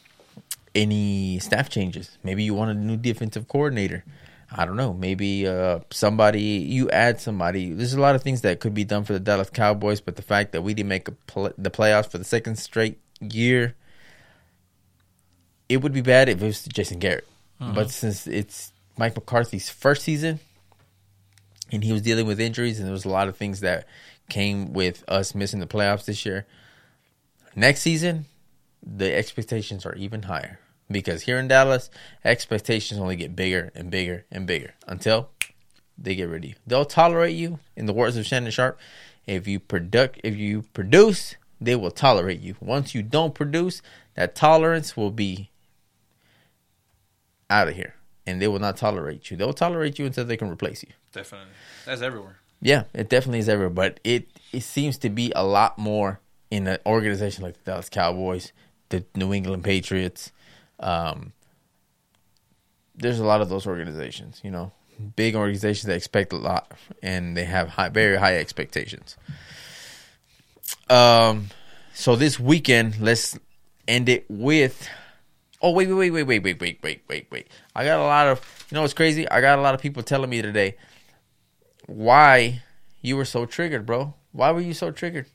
any 0.75 1.39
staff 1.39 1.69
changes. 1.69 2.19
Maybe 2.25 2.43
you 2.43 2.55
want 2.55 2.73
a 2.73 2.75
new 2.75 2.97
defensive 2.97 3.47
coordinator. 3.47 4.05
I 4.51 4.65
don't 4.65 4.77
know. 4.77 4.93
Maybe 4.93 5.47
uh 5.47 5.81
somebody 5.91 6.41
you 6.41 6.91
add 6.91 7.21
somebody. 7.21 7.73
There's 7.73 7.95
a 7.95 8.01
lot 8.01 8.15
of 8.15 8.23
things 8.23 8.43
that 8.43 8.61
could 8.61 8.75
be 8.75 8.85
done 8.85 9.05
for 9.05 9.13
the 9.13 9.21
Dallas 9.21 9.51
Cowboys. 9.51 10.01
But 10.01 10.17
the 10.17 10.23
fact 10.23 10.53
that 10.53 10.63
we 10.63 10.75
didn't 10.75 10.89
make 10.89 11.09
a 11.09 11.13
pl- 11.13 11.53
the 11.59 11.71
playoffs 11.71 12.11
for 12.11 12.19
the 12.19 12.25
second 12.25 12.57
straight 12.57 12.99
year, 13.21 13.75
it 15.69 15.79
would 15.79 15.93
be 15.93 16.01
bad 16.01 16.29
if 16.29 16.43
it 16.43 16.47
was 16.47 16.65
Jason 16.65 16.99
Garrett. 16.99 17.27
But 17.75 17.91
since 17.91 18.27
it's 18.27 18.73
Mike 18.99 19.15
McCarthy's 19.15 19.71
first 19.71 20.03
season, 20.03 20.41
and 21.73 21.83
he 21.83 21.93
was 21.93 22.03
dealing 22.03 22.27
with 22.27 22.39
injuries, 22.39 22.79
and 22.79 22.87
there 22.87 22.93
was 22.93 23.05
a 23.05 23.11
lot 23.11 23.29
of 23.29 23.37
things 23.37 23.61
that 23.61 23.87
came 24.29 24.73
with 24.73 25.05
us 25.09 25.35
missing 25.35 25.61
the 25.61 25.67
playoffs 25.67 26.05
this 26.05 26.27
year. 26.27 26.47
Next 27.55 27.81
season, 27.81 28.27
the 28.83 29.15
expectations 29.15 29.87
are 29.87 29.95
even 29.95 30.23
higher 30.23 30.61
because 30.91 31.23
here 31.23 31.39
in 31.39 31.49
Dallas, 31.49 31.91
expectations 32.25 33.01
only 33.01 33.17
get 33.17 33.37
bigger 33.37 33.73
and 33.75 33.91
bigger 33.91 34.25
and 34.31 34.47
bigger 34.47 34.75
until 34.87 35.31
they 35.99 36.15
get 36.15 36.29
rid 36.29 36.45
of 36.45 36.51
you. 36.51 36.57
They'll 36.67 36.85
tolerate 36.85 37.35
you, 37.35 37.59
in 37.75 37.87
the 37.87 37.93
words 37.93 38.17
of 38.17 38.27
Shannon 38.27 38.51
Sharpe. 38.51 38.79
If 39.27 39.49
you 39.49 39.59
product, 39.59 40.21
if 40.23 40.37
you 40.37 40.63
produce, 40.73 41.37
they 41.61 41.75
will 41.75 41.91
tolerate 41.91 42.41
you. 42.41 42.55
Once 42.61 42.95
you 42.95 43.03
don't 43.03 43.35
produce, 43.35 43.83
that 44.15 44.35
tolerance 44.35 44.97
will 44.97 45.11
be 45.11 45.51
out 47.51 47.69
of 47.69 47.75
here, 47.75 47.95
and 48.27 48.41
they 48.41 48.49
will 48.49 48.59
not 48.59 48.77
tolerate 48.77 49.31
you. 49.31 49.37
They'll 49.37 49.53
tolerate 49.53 49.99
you 49.99 50.07
until 50.07 50.25
they 50.25 50.37
can 50.37 50.51
replace 50.51 50.83
you. 50.83 50.91
Definitely. 51.13 51.49
That's 51.85 52.03
everywhere. 52.03 52.37
Yeah, 52.61 52.85
it 52.95 53.09
definitely 53.09 53.41
is 53.41 53.49
everywhere, 53.49 53.71
but 53.71 54.01
it 54.05 54.29
it 54.53 54.63
seems 54.63 54.99
to 54.99 55.11
be 55.11 55.33
a 55.35 55.45
lot 55.45 55.79
more 55.79 56.21
in 56.51 56.67
an 56.67 56.79
organization 56.87 57.43
like 57.43 57.55
the 57.55 57.71
Dallas 57.71 57.89
Cowboys, 57.89 58.53
the 58.89 59.05
New 59.15 59.33
England 59.33 59.65
Patriots. 59.65 60.33
Um, 60.81 61.33
there's 62.95 63.19
a 63.19 63.25
lot 63.25 63.41
of 63.41 63.49
those 63.49 63.67
organizations, 63.67 64.41
you 64.43 64.51
know, 64.51 64.73
big 65.17 65.37
organizations 65.37 65.85
that 65.85 65.97
expect 65.97 66.33
a 66.33 66.37
lot 66.37 66.73
and 67.03 67.37
they 67.37 67.45
have 67.45 67.69
high, 67.69 67.89
very 67.89 68.17
high 68.17 68.37
expectations. 68.37 69.17
Um, 70.89 71.49
so 71.95 72.17
this 72.17 72.39
weekend, 72.39 73.01
let's 73.01 73.39
end 73.89 74.09
it 74.09 74.27
with. 74.29 74.89
Oh 75.63 75.73
wait, 75.73 75.89
wait, 75.89 76.11
wait, 76.11 76.23
wait, 76.23 76.43
wait, 76.43 76.61
wait, 76.61 76.83
wait, 76.83 77.03
wait, 77.09 77.27
wait. 77.31 77.49
I 77.75 77.85
got 77.85 77.99
a 77.99 78.05
lot 78.05 78.29
of. 78.29 78.67
You 78.71 78.77
know 78.77 78.83
what's 78.83 78.95
crazy? 78.95 79.29
I 79.29 79.41
got 79.41 79.59
a 79.59 79.63
lot 79.63 79.75
of 79.75 79.81
people 79.81 80.03
telling 80.03 80.31
me 80.31 80.43
today 80.43 80.77
why 81.87 82.63
you 83.01 83.17
were 83.17 83.25
so 83.25 83.47
triggered, 83.47 83.87
bro. 83.87 84.15
Why 84.33 84.51
were 84.53 84.61
you 84.61 84.75
so 84.75 84.91
triggered? 84.91 85.27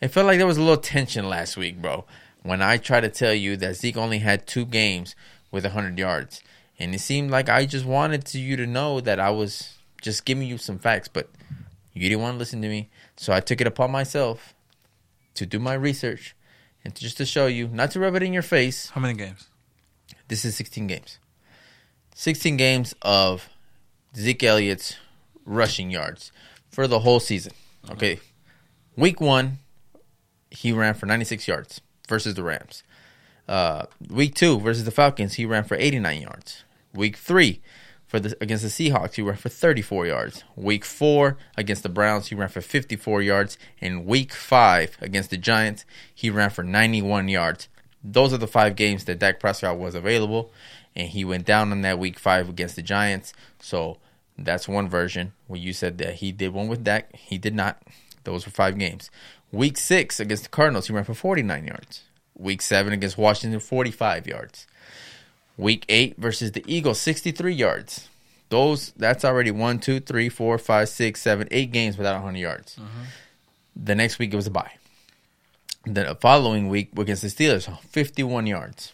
It 0.00 0.08
felt 0.08 0.26
like 0.26 0.38
there 0.38 0.46
was 0.46 0.56
a 0.56 0.62
little 0.62 0.76
tension 0.76 1.28
last 1.28 1.56
week, 1.56 1.80
bro. 1.80 2.04
When 2.42 2.62
I 2.62 2.76
tried 2.76 3.00
to 3.00 3.08
tell 3.08 3.34
you 3.34 3.56
that 3.56 3.76
Zeke 3.76 3.96
only 3.96 4.18
had 4.18 4.46
two 4.46 4.64
games 4.64 5.14
with 5.50 5.64
100 5.64 5.98
yards, 5.98 6.42
and 6.78 6.94
it 6.94 7.00
seemed 7.00 7.30
like 7.30 7.48
I 7.48 7.66
just 7.66 7.84
wanted 7.84 8.24
to 8.26 8.38
you 8.38 8.56
to 8.56 8.66
know 8.66 9.00
that 9.00 9.18
I 9.18 9.30
was 9.30 9.78
just 10.00 10.24
giving 10.24 10.46
you 10.46 10.58
some 10.58 10.78
facts, 10.78 11.08
but 11.08 11.28
you 11.92 12.08
didn't 12.08 12.22
want 12.22 12.34
to 12.34 12.38
listen 12.38 12.62
to 12.62 12.68
me. 12.68 12.90
So 13.16 13.32
I 13.32 13.40
took 13.40 13.60
it 13.60 13.66
upon 13.66 13.90
myself 13.90 14.54
to 15.34 15.46
do 15.46 15.58
my 15.58 15.74
research 15.74 16.36
and 16.84 16.94
to, 16.94 17.02
just 17.02 17.16
to 17.18 17.26
show 17.26 17.46
you, 17.46 17.68
not 17.68 17.90
to 17.92 18.00
rub 18.00 18.14
it 18.14 18.22
in 18.22 18.32
your 18.32 18.42
face. 18.42 18.90
How 18.90 19.00
many 19.00 19.14
games? 19.14 19.48
This 20.28 20.44
is 20.44 20.56
16 20.56 20.86
games. 20.86 21.18
16 22.14 22.56
games 22.56 22.94
of 23.02 23.48
Zeke 24.16 24.44
Elliott's 24.44 24.96
rushing 25.44 25.90
yards 25.90 26.30
for 26.70 26.86
the 26.86 27.00
whole 27.00 27.20
season. 27.20 27.52
Okay. 27.90 28.16
Mm-hmm. 28.16 29.00
Week 29.00 29.20
one, 29.20 29.58
he 30.50 30.72
ran 30.72 30.94
for 30.94 31.06
96 31.06 31.46
yards 31.48 31.80
versus 32.08 32.34
the 32.34 32.42
Rams. 32.42 32.82
Uh, 33.46 33.86
week 34.10 34.34
two 34.34 34.58
versus 34.58 34.84
the 34.84 34.90
Falcons, 34.90 35.34
he 35.34 35.46
ran 35.46 35.64
for 35.64 35.76
89 35.76 36.22
yards. 36.22 36.64
Week 36.92 37.16
three 37.16 37.60
for 38.06 38.18
the 38.18 38.36
against 38.40 38.64
the 38.64 38.70
Seahawks, 38.70 39.14
he 39.14 39.22
ran 39.22 39.36
for 39.36 39.50
34 39.50 40.06
yards. 40.06 40.44
Week 40.56 40.84
four 40.84 41.36
against 41.56 41.82
the 41.82 41.88
Browns, 41.88 42.28
he 42.28 42.34
ran 42.34 42.48
for 42.48 42.62
54 42.62 43.22
yards. 43.22 43.58
And 43.80 44.06
week 44.06 44.32
five 44.32 44.96
against 45.00 45.30
the 45.30 45.36
Giants, 45.36 45.84
he 46.12 46.30
ran 46.30 46.50
for 46.50 46.62
91 46.62 47.28
yards. 47.28 47.68
Those 48.02 48.32
are 48.32 48.38
the 48.38 48.46
five 48.46 48.76
games 48.76 49.04
that 49.04 49.18
Dak 49.18 49.40
Prescott 49.40 49.78
was 49.78 49.94
available, 49.94 50.52
and 50.94 51.08
he 51.08 51.24
went 51.24 51.44
down 51.44 51.72
on 51.72 51.82
that 51.82 51.98
week 51.98 52.18
five 52.18 52.48
against 52.48 52.76
the 52.76 52.82
Giants. 52.82 53.34
So 53.60 53.98
that's 54.38 54.68
one 54.68 54.88
version 54.88 55.32
where 55.46 55.60
you 55.60 55.72
said 55.72 55.98
that 55.98 56.14
he 56.16 56.32
did 56.32 56.52
one 56.52 56.68
with 56.68 56.84
Dak. 56.84 57.14
He 57.14 57.38
did 57.38 57.54
not. 57.54 57.82
Those 58.28 58.44
were 58.44 58.52
five 58.52 58.78
games. 58.78 59.10
Week 59.50 59.78
six 59.78 60.20
against 60.20 60.42
the 60.42 60.48
Cardinals, 60.50 60.86
he 60.86 60.92
ran 60.92 61.04
for 61.04 61.14
49 61.14 61.64
yards. 61.64 62.02
Week 62.36 62.60
seven 62.60 62.92
against 62.92 63.16
Washington, 63.16 63.58
45 63.58 64.26
yards. 64.26 64.66
Week 65.56 65.86
eight 65.88 66.16
versus 66.18 66.52
the 66.52 66.62
Eagles, 66.66 67.00
63 67.00 67.54
yards. 67.54 68.08
Those 68.50 68.92
that's 68.96 69.24
already 69.24 69.50
one, 69.50 69.78
two, 69.78 69.98
three, 70.00 70.28
four, 70.28 70.58
five, 70.58 70.90
six, 70.90 71.22
seven, 71.22 71.48
eight 71.50 71.72
games 71.72 71.96
without 71.96 72.16
100 72.16 72.38
yards. 72.38 72.76
Mm-hmm. 72.76 73.02
The 73.76 73.94
next 73.94 74.18
week 74.18 74.32
it 74.32 74.36
was 74.36 74.46
a 74.46 74.50
bye. 74.50 74.72
The 75.84 76.16
following 76.20 76.68
week 76.68 76.90
against 76.98 77.22
the 77.22 77.28
Steelers, 77.28 77.66
51 77.80 78.46
yards. 78.46 78.92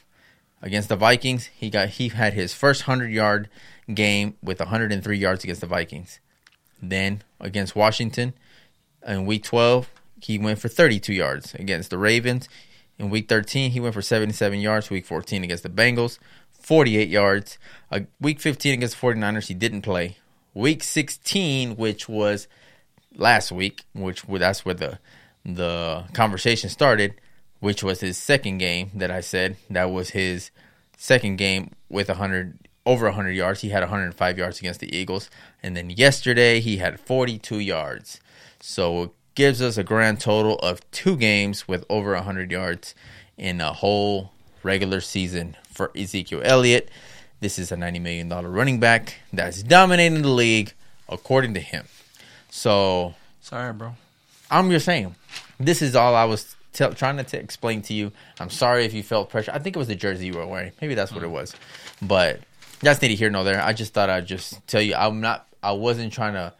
Against 0.62 0.88
the 0.88 0.96
Vikings, 0.96 1.46
he 1.46 1.70
got 1.70 1.88
he 1.88 2.08
had 2.08 2.34
his 2.34 2.54
first 2.54 2.86
100 2.86 3.10
yard 3.10 3.48
game 3.92 4.36
with 4.42 4.60
103 4.60 5.18
yards 5.18 5.42
against 5.42 5.60
the 5.60 5.66
Vikings. 5.66 6.20
Then 6.80 7.22
against 7.40 7.76
Washington, 7.76 8.32
in 9.06 9.26
week 9.26 9.44
12, 9.44 9.90
he 10.20 10.38
went 10.38 10.58
for 10.58 10.68
32 10.68 11.12
yards 11.12 11.54
against 11.54 11.90
the 11.90 11.98
Ravens. 11.98 12.48
In 12.98 13.10
week 13.10 13.28
13, 13.28 13.72
he 13.72 13.80
went 13.80 13.94
for 13.94 14.02
77 14.02 14.60
yards. 14.60 14.90
Week 14.90 15.04
14 15.04 15.44
against 15.44 15.62
the 15.62 15.68
Bengals, 15.68 16.18
48 16.52 17.08
yards. 17.08 17.58
Uh, 17.90 18.00
week 18.20 18.40
15 18.40 18.74
against 18.74 19.00
the 19.00 19.06
49ers, 19.06 19.48
he 19.48 19.54
didn't 19.54 19.82
play. 19.82 20.16
Week 20.54 20.82
16, 20.82 21.76
which 21.76 22.08
was 22.08 22.46
last 23.16 23.52
week, 23.52 23.84
which 23.92 24.22
that's 24.22 24.64
where 24.64 24.74
the 24.74 24.98
the 25.44 26.04
conversation 26.14 26.70
started, 26.70 27.14
which 27.60 27.82
was 27.82 28.00
his 28.00 28.16
second 28.16 28.58
game 28.58 28.90
that 28.94 29.10
I 29.10 29.20
said 29.20 29.56
that 29.68 29.90
was 29.90 30.10
his 30.10 30.50
second 30.96 31.36
game 31.36 31.72
with 31.88 32.08
100 32.08 32.58
over 32.86 33.06
100 33.06 33.30
yards. 33.32 33.60
He 33.60 33.70
had 33.70 33.82
105 33.82 34.38
yards 34.38 34.58
against 34.58 34.80
the 34.80 34.94
Eagles, 34.94 35.28
and 35.62 35.76
then 35.76 35.90
yesterday 35.90 36.60
he 36.60 36.78
had 36.78 37.00
42 37.00 37.58
yards. 37.58 38.20
So 38.66 39.02
it 39.02 39.10
gives 39.34 39.60
us 39.60 39.76
a 39.76 39.84
grand 39.84 40.20
total 40.20 40.58
of 40.60 40.90
two 40.90 41.18
games 41.18 41.68
with 41.68 41.84
over 41.90 42.14
100 42.14 42.50
yards 42.50 42.94
in 43.36 43.60
a 43.60 43.74
whole 43.74 44.32
regular 44.62 45.02
season 45.02 45.58
for 45.70 45.92
Ezekiel 45.94 46.40
Elliott. 46.42 46.88
This 47.40 47.58
is 47.58 47.70
a 47.70 47.76
$90 47.76 48.00
million 48.00 48.28
running 48.30 48.80
back 48.80 49.16
that's 49.34 49.62
dominating 49.62 50.22
the 50.22 50.30
league, 50.30 50.72
according 51.10 51.52
to 51.54 51.60
him. 51.60 51.84
So 52.48 53.14
Sorry, 53.42 53.70
bro. 53.74 53.96
I'm 54.50 54.70
just 54.70 54.86
saying, 54.86 55.14
this 55.60 55.82
is 55.82 55.94
all 55.94 56.14
I 56.14 56.24
was 56.24 56.56
tell 56.72 56.94
trying 56.94 57.18
to 57.18 57.24
t- 57.24 57.36
explain 57.36 57.82
to 57.82 57.92
you. 57.92 58.12
I'm 58.40 58.50
sorry 58.50 58.86
if 58.86 58.94
you 58.94 59.02
felt 59.02 59.28
pressure. 59.28 59.52
I 59.52 59.58
think 59.58 59.76
it 59.76 59.78
was 59.78 59.88
the 59.88 59.94
jersey 59.94 60.28
you 60.28 60.38
were 60.38 60.46
wearing. 60.46 60.72
Maybe 60.80 60.94
that's 60.94 61.12
what 61.12 61.22
it 61.22 61.28
mm. 61.28 61.32
was. 61.32 61.54
But 62.00 62.40
that's 62.80 63.02
neither 63.02 63.14
here 63.14 63.28
nor 63.28 63.44
there. 63.44 63.62
I 63.62 63.74
just 63.74 63.92
thought 63.92 64.08
I'd 64.08 64.26
just 64.26 64.66
tell 64.66 64.80
you. 64.80 64.94
I'm 64.94 65.20
not. 65.20 65.46
I 65.62 65.72
wasn't 65.72 66.14
trying 66.14 66.32
to 66.32 66.54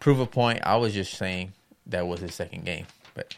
prove 0.00 0.20
a 0.20 0.26
point. 0.26 0.60
I 0.64 0.76
was 0.76 0.94
just 0.94 1.14
saying 1.14 1.52
that 1.86 2.06
was 2.06 2.20
his 2.20 2.34
second 2.34 2.64
game. 2.64 2.86
But 3.14 3.34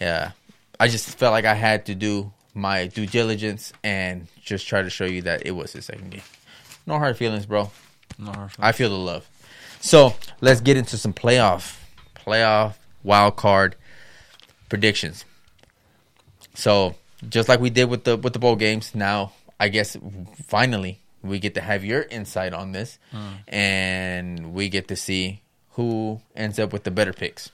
yeah, 0.00 0.32
I 0.78 0.88
just 0.88 1.16
felt 1.18 1.32
like 1.32 1.44
I 1.44 1.54
had 1.54 1.86
to 1.86 1.94
do 1.94 2.32
my 2.54 2.86
due 2.86 3.06
diligence 3.06 3.72
and 3.82 4.26
just 4.42 4.66
try 4.66 4.82
to 4.82 4.90
show 4.90 5.04
you 5.04 5.22
that 5.22 5.46
it 5.46 5.52
was 5.52 5.72
his 5.72 5.86
second 5.86 6.10
game. 6.10 6.22
No 6.86 6.98
hard 6.98 7.16
feelings, 7.16 7.46
bro. 7.46 7.70
No 8.18 8.32
hard 8.32 8.52
feelings. 8.52 8.56
I 8.58 8.72
feel 8.72 8.90
the 8.90 8.96
love. 8.96 9.28
So 9.80 10.14
let's 10.40 10.60
get 10.60 10.76
into 10.76 10.96
some 10.96 11.12
playoff, 11.12 11.78
playoff 12.14 12.74
wild 13.02 13.36
card 13.36 13.76
predictions. 14.68 15.24
So 16.54 16.94
just 17.28 17.48
like 17.48 17.60
we 17.60 17.70
did 17.70 17.88
with 17.88 18.04
the 18.04 18.16
with 18.16 18.32
the 18.32 18.38
bowl 18.38 18.56
games, 18.56 18.94
now 18.94 19.32
I 19.58 19.68
guess 19.68 19.96
finally 20.46 21.00
we 21.22 21.38
get 21.38 21.54
to 21.54 21.60
have 21.60 21.84
your 21.84 22.02
insight 22.02 22.52
on 22.52 22.72
this, 22.72 22.98
hmm. 23.10 23.32
and 23.48 24.54
we 24.54 24.68
get 24.68 24.88
to 24.88 24.96
see 24.96 25.42
who 25.72 26.20
ends 26.36 26.58
up 26.58 26.72
with 26.72 26.84
the 26.84 26.90
better 26.90 27.12
picks. 27.12 27.50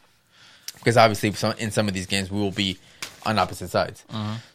Because 0.75 0.97
obviously, 0.97 1.33
some, 1.33 1.55
in 1.59 1.71
some 1.71 1.89
of 1.89 1.95
these 1.95 2.07
games, 2.07 2.31
we 2.31 2.39
will 2.41 2.53
be 2.53 2.79
on 3.27 3.39
opposite 3.39 3.69
sides. 3.69 4.05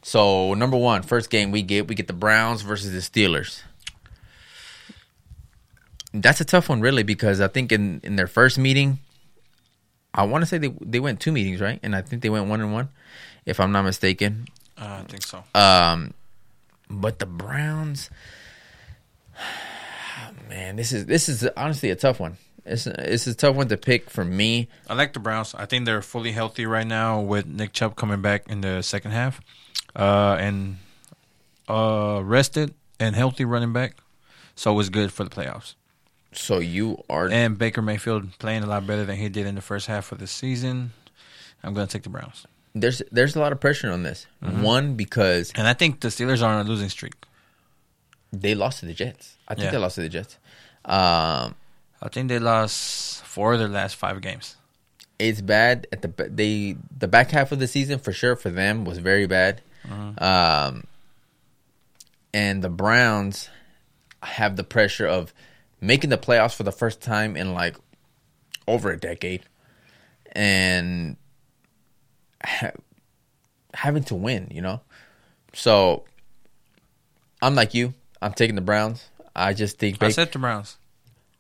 So 0.01 0.53
number 0.53 0.77
one, 0.77 1.03
first 1.03 1.29
game 1.29 1.51
we 1.51 1.61
get 1.61 1.87
we 1.87 1.95
get 1.95 2.07
the 2.07 2.13
Browns 2.13 2.61
versus 2.61 2.91
the 2.91 2.99
Steelers. 2.99 3.61
That's 6.13 6.39
a 6.41 6.45
tough 6.45 6.69
one, 6.69 6.79
really, 6.81 7.03
because 7.03 7.41
I 7.41 7.47
think 7.47 7.71
in, 7.71 7.99
in 8.03 8.15
their 8.15 8.27
first 8.27 8.57
meeting, 8.57 8.99
I 10.13 10.23
want 10.23 10.43
to 10.43 10.45
say 10.45 10.57
they 10.59 10.73
they 10.81 10.99
went 10.99 11.19
two 11.19 11.31
meetings, 11.31 11.59
right? 11.59 11.79
And 11.83 11.95
I 11.95 12.01
think 12.01 12.21
they 12.21 12.29
went 12.29 12.47
one 12.47 12.61
and 12.61 12.71
one, 12.71 12.89
if 13.45 13.59
I'm 13.59 13.71
not 13.71 13.83
mistaken. 13.83 14.47
Uh, 14.77 15.01
I 15.03 15.07
think 15.07 15.23
so. 15.23 15.43
Um, 15.55 16.13
but 16.89 17.19
the 17.19 17.25
Browns, 17.25 18.09
man, 20.49 20.75
this 20.75 20.91
is 20.91 21.05
this 21.05 21.29
is 21.29 21.47
honestly 21.57 21.89
a 21.89 21.95
tough 21.95 22.19
one. 22.19 22.37
It's 22.65 22.87
it's 22.87 23.27
a 23.27 23.35
tough 23.35 23.55
one 23.55 23.67
to 23.67 23.77
pick 23.77 24.09
for 24.09 24.23
me. 24.23 24.69
I 24.89 24.93
like 24.93 25.13
the 25.13 25.19
Browns. 25.19 25.53
I 25.55 25.65
think 25.65 25.85
they're 25.85 26.01
fully 26.01 26.31
healthy 26.31 26.65
right 26.65 26.87
now 26.87 27.19
with 27.19 27.45
Nick 27.45 27.73
Chubb 27.73 27.95
coming 27.95 28.21
back 28.21 28.45
in 28.49 28.61
the 28.61 28.81
second 28.81 29.11
half, 29.11 29.41
uh, 29.95 30.37
and 30.39 30.77
uh, 31.67 32.21
rested 32.23 32.73
and 32.99 33.15
healthy 33.15 33.43
running 33.45 33.73
back. 33.73 33.97
So 34.55 34.79
it's 34.79 34.89
good 34.89 35.11
for 35.11 35.23
the 35.23 35.29
playoffs. 35.29 35.75
So 36.31 36.59
you 36.59 37.03
are 37.09 37.27
And 37.29 37.57
Baker 37.57 37.81
Mayfield 37.81 38.37
playing 38.39 38.63
a 38.63 38.67
lot 38.67 38.87
better 38.87 39.03
than 39.05 39.17
he 39.17 39.29
did 39.29 39.45
in 39.45 39.55
the 39.55 39.61
first 39.61 39.87
half 39.87 40.11
of 40.11 40.19
the 40.19 40.27
season. 40.27 40.93
I'm 41.63 41.73
going 41.73 41.85
to 41.87 41.91
take 41.91 42.03
the 42.03 42.09
Browns. 42.09 42.45
there's 42.73 43.01
there's 43.11 43.35
a 43.35 43.39
lot 43.39 43.51
of 43.51 43.59
pressure 43.59 43.91
on 43.91 44.03
this. 44.03 44.25
One 44.39 44.95
because 44.95 45.51
And 45.55 45.67
I 45.67 45.73
think 45.73 45.99
the 45.99 46.07
Steelers 46.09 46.41
are 46.41 46.51
on 46.53 46.65
a 46.65 46.69
losing 46.69 46.89
streak. 46.89 47.13
they 48.31 48.55
lost 48.55 48.79
to 48.79 48.85
the 48.85 48.93
Jets. 48.93 49.37
I 49.47 49.53
think 49.53 49.65
Yeah. 49.65 49.71
they 49.71 49.77
lost 49.77 49.95
to 49.95 50.01
the 50.01 50.09
Jets. 50.09 50.37
Um, 50.85 51.55
I 52.03 52.09
think 52.09 52.27
they 52.27 52.37
lost 52.37 53.23
four 53.23 53.53
of 53.53 53.59
their 53.59 53.69
last 53.69 53.95
five 53.95 54.19
games. 54.21 54.57
it's 55.19 55.39
bad 55.41 55.87
at 55.93 56.01
the 56.01 56.09
they 56.29 56.75
the 56.99 57.07
back 57.07 57.31
half 57.31 57.51
of 57.53 57.59
the 57.59 57.67
season 57.67 57.97
for 57.99 58.11
sure 58.11 58.35
for 58.35 58.49
them 58.49 58.83
was 58.83 58.97
very 58.97 59.25
bad. 59.25 59.61
Um, 60.17 60.83
and 62.33 62.61
the 62.63 62.69
Browns 62.69 63.49
have 64.21 64.55
the 64.55 64.63
pressure 64.63 65.05
of 65.07 65.33
making 65.81 66.09
the 66.09 66.17
playoffs 66.17 66.55
for 66.55 66.63
the 66.63 66.71
first 66.71 66.99
time 67.01 67.37
in 67.37 67.53
like 67.53 67.77
over 68.67 68.91
a 68.91 68.97
decade, 68.99 69.43
and 70.31 71.15
ha- 72.43 72.71
having 73.73 74.03
to 74.05 74.15
win. 74.15 74.47
You 74.51 74.61
know, 74.61 74.81
so 75.53 76.03
I'm 77.41 77.55
like 77.55 77.73
you. 77.73 77.93
I'm 78.21 78.33
taking 78.33 78.55
the 78.55 78.61
Browns. 78.61 79.09
I 79.35 79.53
just 79.53 79.77
think 79.77 80.01
I 80.01 80.09
said 80.09 80.31
the 80.31 80.39
Browns. 80.39 80.77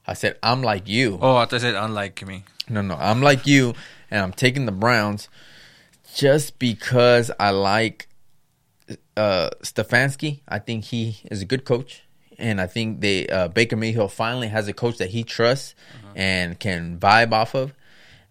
I 0.07 0.13
said 0.13 0.37
I'm 0.43 0.61
like 0.61 0.87
you. 0.87 1.17
Oh, 1.21 1.35
I 1.37 1.45
thought 1.45 1.53
I 1.53 1.57
said 1.59 1.75
unlike 1.75 2.25
me. 2.27 2.43
No, 2.69 2.81
no, 2.81 2.95
I'm 2.95 3.21
like 3.21 3.45
you, 3.47 3.73
and 4.11 4.21
I'm 4.21 4.33
taking 4.33 4.65
the 4.65 4.71
Browns 4.71 5.29
just 6.15 6.59
because 6.59 7.31
I 7.39 7.49
like 7.51 8.07
uh, 9.17 9.49
Stefanski. 9.61 10.39
I 10.47 10.59
think 10.59 10.85
he 10.85 11.17
is 11.31 11.41
a 11.41 11.45
good 11.45 11.65
coach, 11.65 12.03
and 12.37 12.59
I 12.61 12.67
think 12.67 13.01
they 13.01 13.27
uh, 13.27 13.47
Baker 13.49 13.75
Mayfield 13.75 14.11
finally 14.11 14.47
has 14.47 14.67
a 14.67 14.73
coach 14.73 14.97
that 14.97 15.09
he 15.09 15.23
trusts 15.23 15.75
and 16.15 16.59
can 16.59 16.97
vibe 16.99 17.31
off 17.33 17.53
of. 17.55 17.73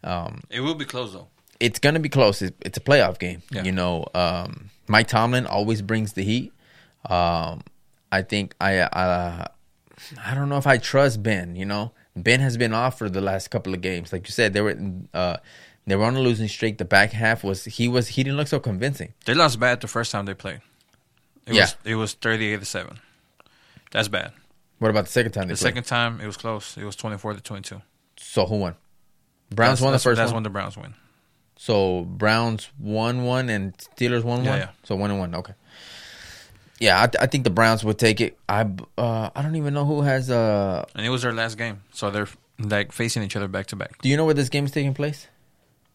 Um, 0.04 0.42
It 0.50 0.60
will 0.60 0.74
be 0.74 0.84
close 0.84 1.12
though. 1.12 1.28
it's 1.60 1.78
gonna 1.78 2.00
be 2.00 2.08
close. 2.08 2.42
It's, 2.42 2.56
it's 2.60 2.78
a 2.78 2.80
playoff 2.80 3.18
game. 3.18 3.42
Yeah. 3.50 3.64
You 3.64 3.72
know, 3.72 4.06
um, 4.14 4.70
Mike 4.88 5.08
Tomlin 5.08 5.46
always 5.46 5.80
brings 5.82 6.12
the 6.14 6.22
heat. 6.24 6.52
Um, 7.08 7.62
I 8.10 8.22
think 8.22 8.54
I 8.60 8.78
uh, 8.78 9.46
I 10.24 10.34
don't 10.34 10.48
know 10.48 10.58
if 10.58 10.66
I 10.66 10.78
trust 10.78 11.22
Ben. 11.22 11.56
You 11.56 11.64
know, 11.66 11.92
Ben 12.16 12.40
has 12.40 12.56
been 12.56 12.72
off 12.72 12.98
for 12.98 13.08
the 13.08 13.20
last 13.20 13.50
couple 13.50 13.74
of 13.74 13.80
games. 13.80 14.12
Like 14.12 14.26
you 14.26 14.32
said, 14.32 14.52
they 14.52 14.60
were 14.60 14.76
uh, 15.14 15.36
they 15.86 15.96
were 15.96 16.04
on 16.04 16.16
a 16.16 16.20
losing 16.20 16.48
streak. 16.48 16.78
The 16.78 16.84
back 16.84 17.12
half 17.12 17.42
was 17.44 17.64
he 17.64 17.88
was 17.88 18.08
he 18.08 18.22
didn't 18.24 18.36
look 18.36 18.48
so 18.48 18.60
convincing. 18.60 19.14
They 19.24 19.34
lost 19.34 19.58
bad 19.60 19.80
the 19.80 19.88
first 19.88 20.12
time 20.12 20.26
they 20.26 20.34
played. 20.34 20.60
It 21.46 21.54
Yeah. 21.54 21.62
was 21.62 21.76
it 21.84 21.94
was 21.96 22.12
thirty 22.14 22.52
eight 22.52 22.60
to 22.60 22.66
seven. 22.66 22.98
That's 23.90 24.08
bad. 24.08 24.32
What 24.78 24.90
about 24.90 25.04
the 25.06 25.10
second 25.12 25.32
time 25.32 25.48
they 25.48 25.54
The 25.54 25.58
played? 25.58 25.70
second 25.70 25.84
time 25.84 26.20
it 26.20 26.26
was 26.26 26.36
close. 26.36 26.76
It 26.76 26.84
was 26.84 26.96
twenty 26.96 27.18
four 27.18 27.34
to 27.34 27.40
twenty 27.40 27.62
two. 27.62 27.82
So 28.16 28.46
who 28.46 28.56
won? 28.58 28.76
Browns 29.50 29.72
that's, 29.78 29.80
won 29.82 29.90
the 29.90 29.94
that's, 29.94 30.04
first 30.04 30.16
That's 30.16 30.28
one. 30.30 30.36
when 30.36 30.42
the 30.44 30.50
Browns 30.50 30.76
win. 30.76 30.94
So 31.56 32.04
Browns 32.04 32.70
won 32.78 33.24
one 33.24 33.48
and 33.48 33.76
Steelers 33.76 34.24
won 34.24 34.44
Yeah, 34.44 34.50
one. 34.50 34.58
yeah. 34.60 34.68
So 34.84 34.96
one 34.96 35.10
and 35.10 35.20
one. 35.20 35.34
Okay. 35.34 35.52
Yeah, 36.82 37.00
I, 37.00 37.06
th- 37.06 37.22
I 37.22 37.26
think 37.26 37.44
the 37.44 37.50
Browns 37.50 37.84
would 37.84 37.96
take 37.96 38.20
it. 38.20 38.36
I 38.48 38.62
uh, 38.98 39.30
I 39.36 39.40
don't 39.42 39.54
even 39.54 39.72
know 39.72 39.84
who 39.84 40.02
has. 40.02 40.28
Uh, 40.30 40.84
And 40.96 41.06
it 41.06 41.10
was 41.10 41.22
their 41.22 41.32
last 41.32 41.56
game, 41.56 41.82
so 41.92 42.10
they're 42.10 42.26
like 42.58 42.90
facing 42.90 43.22
each 43.22 43.36
other 43.36 43.46
back 43.46 43.66
to 43.66 43.76
back. 43.76 44.02
do 44.02 44.08
you 44.08 44.16
know 44.16 44.24
where 44.24 44.34
this 44.34 44.48
game 44.48 44.64
is 44.64 44.72
taking 44.72 44.92
place? 44.92 45.28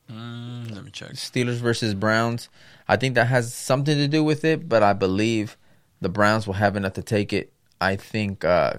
Mm, 0.09 0.71
let 0.73 0.85
me 0.85 0.91
check. 0.91 1.11
Steelers 1.11 1.57
versus 1.57 1.93
Browns. 1.93 2.47
I 2.87 2.95
think 2.95 3.15
that 3.15 3.27
has 3.27 3.53
something 3.53 3.97
to 3.97 4.07
do 4.07 4.23
with 4.23 4.45
it, 4.45 4.69
but 4.69 4.81
I 4.81 4.93
believe 4.93 5.57
the 5.99 6.07
Browns 6.07 6.47
will 6.47 6.53
have 6.53 6.77
enough 6.77 6.93
to 6.93 7.01
take 7.01 7.33
it. 7.33 7.51
I 7.81 7.97
think 7.97 8.45
uh, 8.45 8.75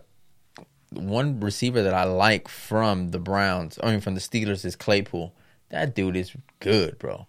one 0.90 1.40
receiver 1.40 1.82
that 1.82 1.92
I 1.92 2.04
like 2.04 2.48
from 2.48 3.10
the 3.10 3.18
Browns, 3.18 3.78
I 3.82 3.90
mean 3.90 4.00
from 4.00 4.14
the 4.14 4.20
Steelers, 4.22 4.64
is 4.64 4.76
Claypool. 4.76 5.34
That 5.68 5.94
dude 5.94 6.16
is 6.16 6.32
good, 6.60 6.98
bro. 6.98 7.26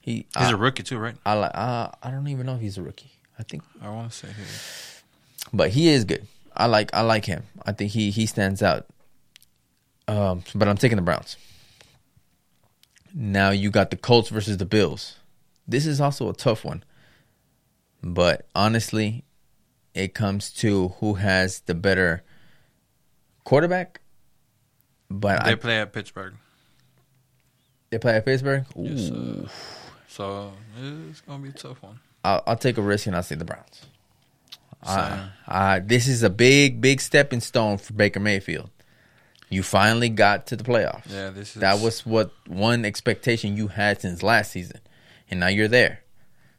He, 0.00 0.26
He's 0.36 0.48
I, 0.48 0.52
a 0.52 0.56
rookie 0.56 0.82
too, 0.82 0.98
right? 0.98 1.16
I 1.24 1.32
like. 1.32 1.52
Uh, 1.54 1.88
I 2.02 2.10
don't 2.10 2.28
even 2.28 2.44
know 2.44 2.56
if 2.56 2.60
he's 2.60 2.76
a 2.76 2.82
rookie. 2.82 3.12
I 3.38 3.42
think 3.44 3.62
I 3.82 3.88
want 3.90 4.10
to 4.10 4.16
say 4.16 4.28
he 4.34 4.42
is. 4.42 5.02
but 5.52 5.70
he 5.70 5.88
is 5.88 6.04
good. 6.04 6.26
I 6.56 6.66
like 6.66 6.92
I 6.92 7.02
like 7.02 7.24
him. 7.24 7.44
I 7.64 7.72
think 7.72 7.92
he 7.92 8.10
he 8.10 8.26
stands 8.26 8.62
out. 8.62 8.86
Um, 10.08 10.42
but 10.54 10.66
I'm 10.68 10.76
taking 10.76 10.96
the 10.96 11.02
Browns. 11.02 11.36
Now 13.14 13.50
you 13.50 13.70
got 13.70 13.90
the 13.90 13.96
Colts 13.96 14.28
versus 14.28 14.56
the 14.56 14.64
Bills. 14.66 15.16
This 15.66 15.86
is 15.86 16.00
also 16.00 16.28
a 16.30 16.34
tough 16.34 16.64
one. 16.64 16.82
But 18.02 18.46
honestly, 18.54 19.24
it 19.94 20.14
comes 20.14 20.50
to 20.54 20.88
who 21.00 21.14
has 21.14 21.60
the 21.60 21.74
better 21.74 22.22
quarterback. 23.44 24.00
But 25.10 25.44
They 25.44 25.52
I, 25.52 25.54
play 25.54 25.80
at 25.80 25.92
Pittsburgh, 25.92 26.34
they 27.90 27.98
play 27.98 28.16
at 28.16 28.24
Pittsburgh. 28.24 28.64
Ooh. 28.76 28.82
Yes, 28.84 29.08
sir. 29.08 29.48
so 30.08 30.52
it's 30.80 31.20
gonna 31.22 31.42
be 31.42 31.48
a 31.50 31.52
tough 31.52 31.82
one. 31.82 31.98
I'll, 32.24 32.42
I'll 32.46 32.56
take 32.56 32.78
a 32.78 32.82
risk 32.82 33.06
and 33.06 33.16
I'll 33.16 33.22
say 33.22 33.34
the 33.34 33.44
Browns. 33.44 33.86
Uh, 34.82 35.28
uh, 35.46 35.80
this 35.84 36.06
is 36.06 36.22
a 36.22 36.30
big, 36.30 36.80
big 36.80 37.00
stepping 37.00 37.40
stone 37.40 37.78
for 37.78 37.92
Baker 37.92 38.20
Mayfield. 38.20 38.70
You 39.50 39.62
finally 39.62 40.08
got 40.08 40.46
to 40.48 40.56
the 40.56 40.64
playoffs. 40.64 41.10
Yeah, 41.10 41.30
this 41.30 41.56
is 41.56 41.60
That 41.62 41.80
was 41.80 42.04
what 42.04 42.32
one 42.46 42.84
expectation 42.84 43.56
you 43.56 43.68
had 43.68 44.00
since 44.00 44.22
last 44.22 44.52
season, 44.52 44.80
and 45.30 45.40
now 45.40 45.48
you're 45.48 45.68
there. 45.68 46.02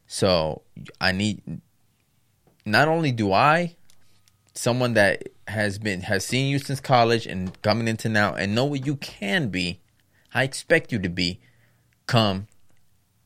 So 0.07 0.64
I 0.99 1.12
need. 1.12 1.62
Not 2.66 2.88
only 2.88 3.12
do 3.12 3.32
I, 3.32 3.76
someone 4.53 4.93
that 4.93 5.30
has 5.47 5.78
been 5.78 6.01
has 6.01 6.26
seen 6.26 6.51
you 6.51 6.60
since 6.60 6.80
college 6.80 7.26
and 7.26 7.60
coming 7.62 7.88
into 7.88 8.10
now 8.10 8.34
and 8.34 8.55
know 8.55 8.66
what 8.66 8.86
you 8.86 8.95
can 8.95 9.49
be, 9.49 9.82
I 10.34 10.43
expect 10.43 10.91
you 10.91 10.99
to 10.99 11.10
be, 11.10 11.39
come 12.07 12.47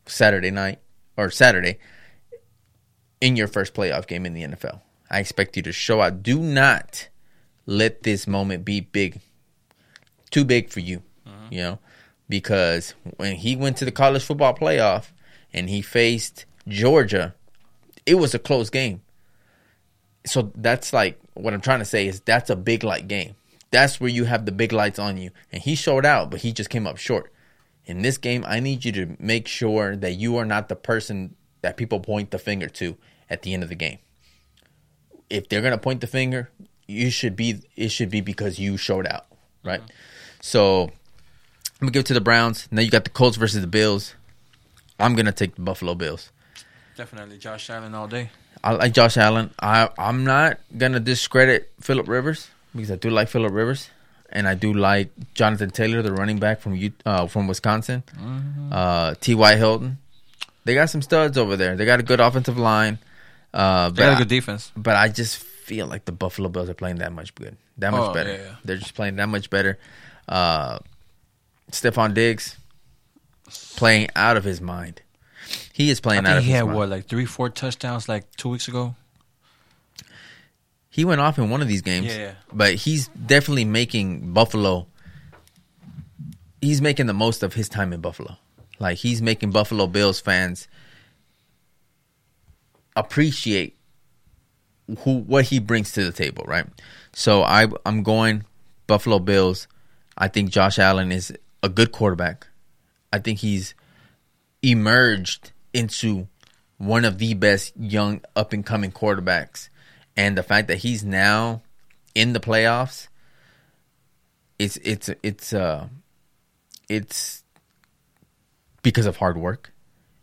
Saturday 0.06 0.52
night 0.52 0.80
or 1.16 1.30
Saturday 1.30 1.80
in 3.24 3.38
your 3.38 3.48
first 3.48 3.74
playoff 3.74 4.06
game 4.06 4.26
in 4.26 4.34
the 4.34 4.44
NFL. 4.44 4.82
I 5.10 5.20
expect 5.20 5.56
you 5.56 5.64
to 5.64 5.72
show 5.72 6.02
out. 6.02 6.24
Do 6.24 6.40
not 6.40 7.08
let 7.66 8.04
this 8.04 8.28
moment 8.28 8.66
be 8.66 8.82
big, 8.82 9.22
too 10.30 10.44
big 10.44 10.70
for 10.70 10.82
you. 10.82 11.04
Mm-hmm. 11.26 11.54
You 11.54 11.62
know, 11.62 11.80
because 12.28 12.96
when 13.16 13.38
he 13.38 13.56
went 13.56 13.78
to 13.78 13.86
the 13.86 13.94
college 13.94 14.26
football 14.26 14.54
playoff 14.54 15.12
and 15.54 15.70
he 15.70 15.82
faced 15.82 16.44
Georgia, 16.68 17.34
it 18.06 18.16
was 18.16 18.34
a 18.34 18.40
close 18.40 18.70
game. 18.70 19.02
So 20.26 20.52
that's 20.56 20.92
like 20.92 21.18
what 21.34 21.54
I'm 21.54 21.62
trying 21.62 21.80
to 21.80 21.86
say 21.86 22.08
is 22.08 22.20
that's 22.20 22.50
a 22.50 22.58
big 22.58 22.84
light 22.84 23.08
game. 23.08 23.36
That's 23.72 24.02
where 24.02 24.10
you 24.10 24.26
have 24.26 24.46
the 24.46 24.52
big 24.52 24.74
lights 24.74 25.00
on 25.00 25.16
you. 25.16 25.32
And 25.50 25.64
he 25.64 25.76
showed 25.76 26.06
out, 26.06 26.30
but 26.30 26.42
he 26.42 26.52
just 26.52 26.70
came 26.70 26.86
up 26.86 26.98
short. 26.98 27.32
In 27.86 28.02
this 28.02 28.18
game, 28.18 28.44
I 28.46 28.60
need 28.60 28.84
you 28.84 28.92
to 28.92 29.16
make 29.18 29.48
sure 29.48 29.96
that 29.96 30.14
you 30.14 30.36
are 30.36 30.46
not 30.46 30.68
the 30.68 30.76
person 30.76 31.36
that 31.62 31.78
people 31.78 32.02
point 32.02 32.32
the 32.32 32.38
finger 32.38 32.68
to 32.68 32.98
at 33.30 33.42
the 33.42 33.54
end 33.54 33.64
of 33.64 33.70
the 33.70 33.76
game. 33.76 34.00
If 35.30 35.50
they're 35.50 35.62
going 35.62 35.72
to 35.72 35.78
point 35.78 36.02
the 36.02 36.08
finger, 36.08 36.50
you 36.88 37.10
should 37.10 37.36
be 37.36 37.62
it 37.76 37.90
should 37.90 38.10
be 38.10 38.22
because 38.22 38.60
you 38.60 38.78
showed 38.78 39.08
out, 39.08 39.26
right? 39.64 39.82
So 40.42 40.84
I'm 40.84 41.88
gonna 41.88 41.92
give 41.92 42.02
it 42.02 42.08
to 42.08 42.14
the 42.14 42.22
Browns. 42.22 42.68
Now 42.72 42.82
you 42.82 42.92
got 42.92 43.04
the 43.04 43.10
Colts 43.10 43.38
versus 43.38 43.62
the 43.62 43.68
Bills. 43.68 44.16
I'm 45.00 45.16
gonna 45.16 45.32
take 45.32 45.56
the 45.56 45.62
Buffalo 45.62 45.96
Bills. 45.96 46.32
Definitely 46.96 47.38
Josh 47.38 47.70
Allen 47.70 47.96
all 47.96 48.08
day. 48.08 48.30
I 48.64 48.74
like 48.74 48.94
Josh 48.94 49.18
Allen. 49.18 49.52
I 49.60 49.90
I'm 49.98 50.24
not 50.24 50.60
gonna 50.78 51.00
discredit 51.00 51.72
Philip 51.80 52.08
Rivers 52.08 52.50
because 52.74 52.92
I 52.92 52.96
do 52.96 53.10
like 53.10 53.30
Philip 53.30 53.52
Rivers, 53.52 53.90
and 54.32 54.48
I 54.48 54.56
do 54.56 54.74
like 54.74 55.10
Jonathan 55.34 55.70
Taylor, 55.70 56.02
the 56.02 56.14
running 56.14 56.40
back 56.40 56.60
from 56.60 56.80
uh, 57.06 57.28
from 57.28 57.48
Wisconsin. 57.48 58.04
Uh, 58.72 59.16
T. 59.20 59.36
Y. 59.36 59.56
Hilton. 59.56 59.98
They 60.66 60.76
got 60.76 60.90
some 60.90 61.02
studs 61.02 61.38
over 61.38 61.58
there. 61.58 61.76
They 61.76 61.86
got 61.86 62.00
a 62.00 62.04
good 62.04 62.22
offensive 62.22 62.58
line. 62.58 63.00
Uh, 63.54 63.90
They 63.90 64.04
got 64.04 64.10
but 64.10 64.14
a 64.14 64.18
good 64.20 64.30
defense. 64.30 64.72
but 64.76 64.96
I 64.96 65.10
just 65.10 65.38
feel 65.38 65.88
like 65.88 66.06
the 66.06 66.12
Buffalo 66.12 66.50
Bills 66.50 66.70
are 66.70 66.74
playing 66.74 66.98
that 66.98 67.14
much 67.14 67.36
good, 67.36 67.56
that 67.78 67.92
much 67.92 68.10
Oh, 68.10 68.14
better. 68.14 68.32
yeah, 68.34 68.44
yeah. 68.44 68.56
They're 68.66 68.78
just 68.78 68.96
playing 68.96 69.16
that 69.18 69.28
much 69.30 69.50
better. 69.50 69.78
Uh, 70.28 70.80
Stefon 71.72 72.14
Diggs 72.14 72.58
playing 73.76 74.08
out 74.16 74.38
of 74.38 74.44
his 74.44 74.60
mind. 74.62 75.02
He 75.72 75.90
is 75.90 76.00
I 76.00 76.02
playing 76.02 76.26
out 76.26 76.38
of 76.38 76.44
he 76.44 76.50
his 76.50 76.58
had 76.58 76.66
mind. 76.66 76.78
what, 76.78 76.90
like 76.90 77.06
three, 77.08 77.26
four 77.26 77.50
touchdowns 77.50 78.08
like 78.10 78.30
two 78.38 78.50
weeks 78.50 78.68
ago. 78.68 78.96
He 80.90 81.06
went 81.06 81.22
off 81.22 81.38
in 81.40 81.50
one 81.50 81.62
of 81.62 81.68
these 81.68 81.82
games, 81.82 82.08
Yeah. 82.08 82.34
but 82.52 82.76
he's 82.76 83.08
definitely 83.10 83.66
making 83.66 84.32
Buffalo. 84.34 84.88
He's 86.62 86.82
making 86.82 87.08
the 87.08 87.14
most 87.14 87.42
of 87.44 87.54
his 87.56 87.68
time 87.68 87.92
in 87.94 88.00
Buffalo. 88.02 88.38
Like 88.80 88.98
he's 89.00 89.22
making 89.22 89.52
Buffalo 89.52 89.88
Bills 89.88 90.20
fans 90.20 90.68
appreciate 92.96 93.78
who 95.00 95.20
what 95.20 95.46
he 95.46 95.60
brings 95.60 95.92
to 95.94 96.04
the 96.04 96.12
table, 96.12 96.44
right? 96.48 96.66
So 97.14 97.44
I 97.44 97.68
I'm 97.86 98.04
going 98.04 98.46
Buffalo 98.88 99.20
Bills. 99.20 99.68
I 100.18 100.28
think 100.28 100.52
Josh 100.52 100.78
Allen 100.78 101.12
is 101.12 101.34
a 101.62 101.70
good 101.70 101.92
quarterback. 101.92 102.48
I 103.12 103.20
think 103.20 103.40
he's 103.40 103.74
emerged 104.62 105.52
into 105.74 106.28
one 106.78 107.06
of 107.06 107.18
the 107.18 107.34
best 107.34 107.74
young 107.78 108.22
up 108.36 108.54
and 108.54 108.66
coming 108.66 108.92
quarterbacks. 108.92 109.70
And 110.16 110.38
the 110.38 110.44
fact 110.44 110.68
that 110.68 110.78
he's 110.78 111.04
now 111.04 111.64
in 112.14 112.34
the 112.34 112.40
playoffs 112.40 113.08
it's 114.60 114.78
it's 114.78 115.10
it's 115.22 115.54
uh 115.54 115.88
it's 116.90 117.44
because 118.82 119.06
of 119.06 119.18
hard 119.18 119.38
work, 119.38 119.74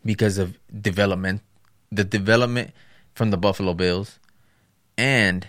because 0.05 0.37
of 0.37 0.57
development, 0.81 1.41
the 1.91 2.03
development 2.03 2.71
from 3.13 3.31
the 3.31 3.37
Buffalo 3.37 3.73
Bills, 3.73 4.19
and 4.97 5.45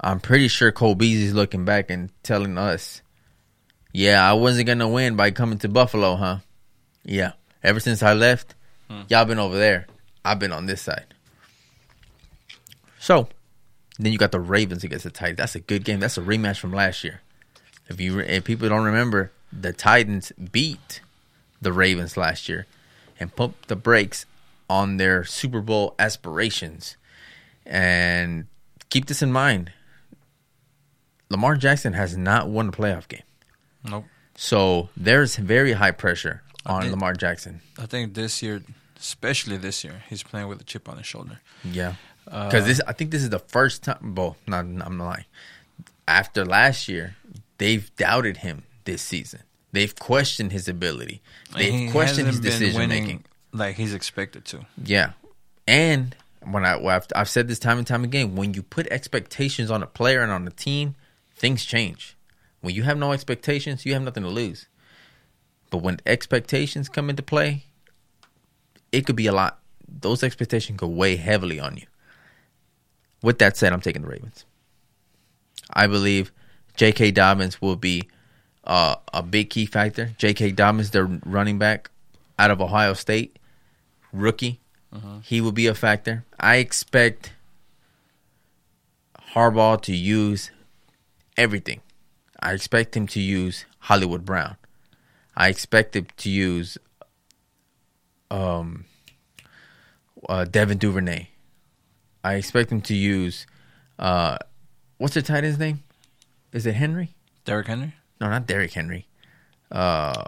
I'm 0.00 0.20
pretty 0.20 0.48
sure 0.48 0.72
Cole 0.72 0.94
Beasley's 0.94 1.32
looking 1.32 1.64
back 1.64 1.90
and 1.90 2.10
telling 2.22 2.58
us, 2.58 3.02
"Yeah, 3.92 4.28
I 4.28 4.34
wasn't 4.34 4.66
gonna 4.66 4.88
win 4.88 5.16
by 5.16 5.30
coming 5.30 5.58
to 5.58 5.68
Buffalo, 5.68 6.16
huh? 6.16 6.38
Yeah, 7.04 7.32
ever 7.62 7.80
since 7.80 8.02
I 8.02 8.12
left, 8.12 8.54
hmm. 8.90 9.02
y'all 9.08 9.24
been 9.24 9.38
over 9.38 9.56
there. 9.56 9.86
I've 10.24 10.38
been 10.38 10.52
on 10.52 10.66
this 10.66 10.82
side." 10.82 11.06
So, 12.98 13.28
then 13.98 14.12
you 14.12 14.18
got 14.18 14.32
the 14.32 14.40
Ravens 14.40 14.84
against 14.84 15.04
the 15.04 15.10
Titans. 15.10 15.38
That's 15.38 15.54
a 15.54 15.60
good 15.60 15.84
game. 15.84 16.00
That's 16.00 16.18
a 16.18 16.22
rematch 16.22 16.58
from 16.58 16.72
last 16.72 17.04
year. 17.04 17.20
If 17.88 18.00
you 18.00 18.18
if 18.18 18.44
people 18.44 18.68
don't 18.68 18.84
remember, 18.84 19.32
the 19.52 19.72
Titans 19.72 20.32
beat 20.32 21.00
the 21.62 21.72
Ravens 21.72 22.16
last 22.16 22.48
year 22.48 22.66
and 23.18 23.34
pumped 23.34 23.68
the 23.68 23.76
brakes 23.76 24.26
on 24.68 24.96
their 24.96 25.24
Super 25.24 25.60
Bowl 25.60 25.94
aspirations. 25.98 26.96
And 27.64 28.46
keep 28.88 29.06
this 29.06 29.22
in 29.22 29.32
mind. 29.32 29.72
Lamar 31.30 31.56
Jackson 31.56 31.92
has 31.94 32.16
not 32.16 32.48
won 32.48 32.68
a 32.68 32.72
playoff 32.72 33.08
game. 33.08 33.22
Nope. 33.84 34.04
So 34.36 34.88
there's 34.96 35.36
very 35.36 35.72
high 35.72 35.90
pressure 35.90 36.42
on 36.64 36.82
Okay. 36.82 36.90
Lamar 36.90 37.14
Jackson. 37.14 37.60
I 37.78 37.86
think 37.86 38.14
this 38.14 38.42
year, 38.42 38.62
especially 38.98 39.56
this 39.56 39.82
year, 39.82 40.02
he's 40.08 40.22
playing 40.22 40.48
with 40.48 40.60
a 40.60 40.64
chip 40.64 40.88
on 40.88 40.98
his 40.98 41.06
shoulder. 41.06 41.40
Yeah. 41.64 41.94
Uh, 42.28 42.46
Because 42.48 42.66
this, 42.66 42.80
I 42.86 42.92
think 42.92 43.10
this 43.10 43.22
is 43.22 43.30
the 43.30 43.38
first 43.38 43.82
time. 43.84 44.14
Well, 44.14 44.36
not, 44.46 44.60
I'm 44.60 44.76
not 44.78 44.90
lying. 45.06 45.24
After 46.06 46.44
last 46.44 46.88
year, 46.88 47.16
they've 47.58 47.90
doubted 47.96 48.38
him 48.38 48.62
this 48.84 49.02
season. 49.02 49.40
They've 49.72 49.94
questioned 49.94 50.52
his 50.52 50.68
ability. 50.68 51.20
They've 51.56 51.90
questioned 51.90 52.28
his 52.28 52.40
decision 52.40 52.88
making. 52.88 53.24
Like 53.58 53.76
he's 53.76 53.94
expected 53.94 54.44
to. 54.46 54.66
Yeah, 54.82 55.12
and 55.66 56.14
when 56.44 56.64
I 56.64 56.76
well, 56.76 56.96
I've, 56.96 57.06
I've 57.14 57.28
said 57.28 57.48
this 57.48 57.58
time 57.58 57.78
and 57.78 57.86
time 57.86 58.04
again, 58.04 58.36
when 58.36 58.54
you 58.54 58.62
put 58.62 58.86
expectations 58.88 59.70
on 59.70 59.82
a 59.82 59.86
player 59.86 60.22
and 60.22 60.32
on 60.32 60.46
a 60.46 60.50
team, 60.50 60.94
things 61.34 61.64
change. 61.64 62.16
When 62.60 62.74
you 62.74 62.82
have 62.84 62.98
no 62.98 63.12
expectations, 63.12 63.84
you 63.84 63.92
have 63.94 64.02
nothing 64.02 64.22
to 64.22 64.28
lose. 64.28 64.66
But 65.70 65.78
when 65.78 66.00
expectations 66.06 66.88
come 66.88 67.10
into 67.10 67.22
play, 67.22 67.64
it 68.92 69.06
could 69.06 69.16
be 69.16 69.26
a 69.26 69.32
lot. 69.32 69.58
Those 69.88 70.22
expectations 70.22 70.78
could 70.78 70.88
weigh 70.88 71.16
heavily 71.16 71.60
on 71.60 71.76
you. 71.76 71.86
With 73.22 73.38
that 73.38 73.56
said, 73.56 73.72
I'm 73.72 73.80
taking 73.80 74.02
the 74.02 74.08
Ravens. 74.08 74.44
I 75.70 75.86
believe 75.86 76.32
J.K. 76.76 77.10
Dobbins 77.10 77.60
will 77.60 77.76
be 77.76 78.08
uh, 78.64 78.96
a 79.12 79.22
big 79.22 79.50
key 79.50 79.66
factor. 79.66 80.12
J.K. 80.18 80.52
Dobbins, 80.52 80.90
their 80.90 81.06
running 81.24 81.58
back 81.58 81.90
out 82.38 82.50
of 82.50 82.60
Ohio 82.60 82.92
State, 82.94 83.38
rookie. 84.18 84.60
He 85.22 85.42
will 85.42 85.52
be 85.52 85.66
a 85.66 85.74
factor. 85.74 86.24
I 86.40 86.56
expect 86.56 87.32
Harbaugh 89.34 89.80
to 89.82 89.94
use 89.94 90.50
everything. 91.36 91.82
I 92.40 92.52
expect 92.52 92.96
him 92.96 93.06
to 93.08 93.20
use 93.20 93.66
Hollywood 93.80 94.24
Brown. 94.24 94.56
I 95.36 95.48
expect 95.48 95.94
him 95.94 96.06
to 96.16 96.30
use 96.30 96.78
um, 98.30 98.86
uh, 100.28 100.44
Devin 100.44 100.78
Duvernay. 100.78 101.28
I 102.24 102.34
expect 102.34 102.72
him 102.72 102.80
to 102.82 102.94
use 102.94 103.46
uh, 103.98 104.38
what's 104.98 105.14
the 105.14 105.22
tight 105.22 105.44
end's 105.44 105.58
name? 105.58 105.82
Is 106.52 106.66
it 106.66 106.74
Henry? 106.74 107.14
Derrick 107.44 107.66
Henry 107.66 107.94
No, 108.20 108.28
not 108.28 108.46
Derrick 108.46 108.72
Henry. 108.72 109.06
Uh, 109.70 110.24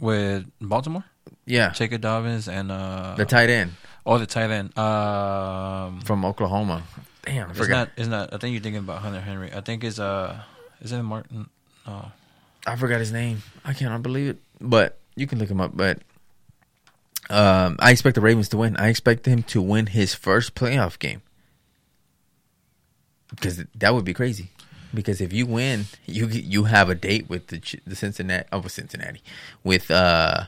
with 0.00 0.46
Baltimore, 0.60 1.04
yeah, 1.50 1.70
J.K. 1.70 1.98
Dobbins, 1.98 2.48
and 2.48 2.70
uh, 2.70 3.14
the 3.16 3.24
tight 3.24 3.50
end 3.50 3.72
oh 4.06 4.18
the 4.18 4.26
tight 4.26 4.50
end. 4.50 4.76
Um, 4.78 6.00
from 6.02 6.24
Oklahoma. 6.24 6.82
Damn, 7.22 7.48
I 7.48 7.52
it's 7.52 7.68
not. 7.68 7.90
It's 7.96 8.08
not. 8.08 8.32
I 8.34 8.38
think 8.38 8.52
you're 8.52 8.62
thinking 8.62 8.80
about 8.80 9.02
Hunter 9.02 9.20
Henry. 9.20 9.52
I 9.52 9.60
think 9.60 9.84
it's 9.84 9.98
uh, 9.98 10.40
is 10.80 10.92
it 10.92 11.02
Martin? 11.02 11.48
No, 11.86 12.10
I 12.66 12.76
forgot 12.76 13.00
his 13.00 13.12
name. 13.12 13.42
I 13.64 13.72
cannot 13.72 14.02
believe 14.02 14.30
it. 14.30 14.38
But 14.60 14.98
you 15.16 15.26
can 15.26 15.38
look 15.38 15.50
him 15.50 15.60
up. 15.60 15.72
But 15.74 15.98
um, 17.28 17.76
I 17.78 17.90
expect 17.90 18.14
the 18.14 18.20
Ravens 18.20 18.48
to 18.50 18.56
win. 18.56 18.76
I 18.76 18.88
expect 18.88 19.26
him 19.26 19.42
to 19.44 19.60
win 19.60 19.86
his 19.86 20.14
first 20.14 20.54
playoff 20.54 20.98
game 20.98 21.22
because 23.30 23.62
that 23.74 23.94
would 23.94 24.04
be 24.04 24.14
crazy. 24.14 24.50
Because 24.92 25.20
if 25.20 25.32
you 25.32 25.46
win, 25.46 25.84
you 26.06 26.26
you 26.26 26.64
have 26.64 26.88
a 26.88 26.94
date 26.94 27.28
with 27.28 27.48
the 27.48 27.60
the 27.86 27.94
Cincinnati, 27.94 28.48
oh, 28.50 28.58
with 28.60 28.72
Cincinnati, 28.72 29.22
with 29.62 29.90
uh, 29.90 30.46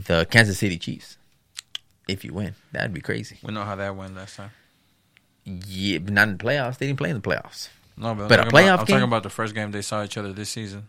the 0.00 0.26
Kansas 0.30 0.58
City 0.58 0.78
Chiefs. 0.78 1.16
If 2.08 2.24
you 2.24 2.32
win, 2.34 2.54
that'd 2.72 2.92
be 2.92 3.00
crazy. 3.00 3.38
we 3.42 3.52
know 3.52 3.64
how 3.64 3.76
that 3.76 3.94
went 3.96 4.16
last 4.16 4.36
time. 4.36 4.50
Yeah, 5.44 5.98
but 5.98 6.12
not 6.12 6.28
in 6.28 6.36
the 6.36 6.44
playoffs. 6.44 6.78
They 6.78 6.86
didn't 6.86 6.98
play 6.98 7.10
in 7.10 7.16
the 7.16 7.22
playoffs. 7.22 7.68
No, 7.96 8.14
but, 8.14 8.22
I'm 8.24 8.28
But 8.28 8.32
a 8.32 8.36
talking 8.44 8.50
playoff 8.50 8.64
about, 8.74 8.80
I'm 8.80 8.84
game? 8.86 8.94
talking 8.96 9.08
about 9.08 9.22
the 9.22 9.30
first 9.30 9.54
game 9.54 9.70
they 9.70 9.82
saw 9.82 10.02
each 10.04 10.16
other 10.16 10.32
this 10.32 10.50
season. 10.50 10.88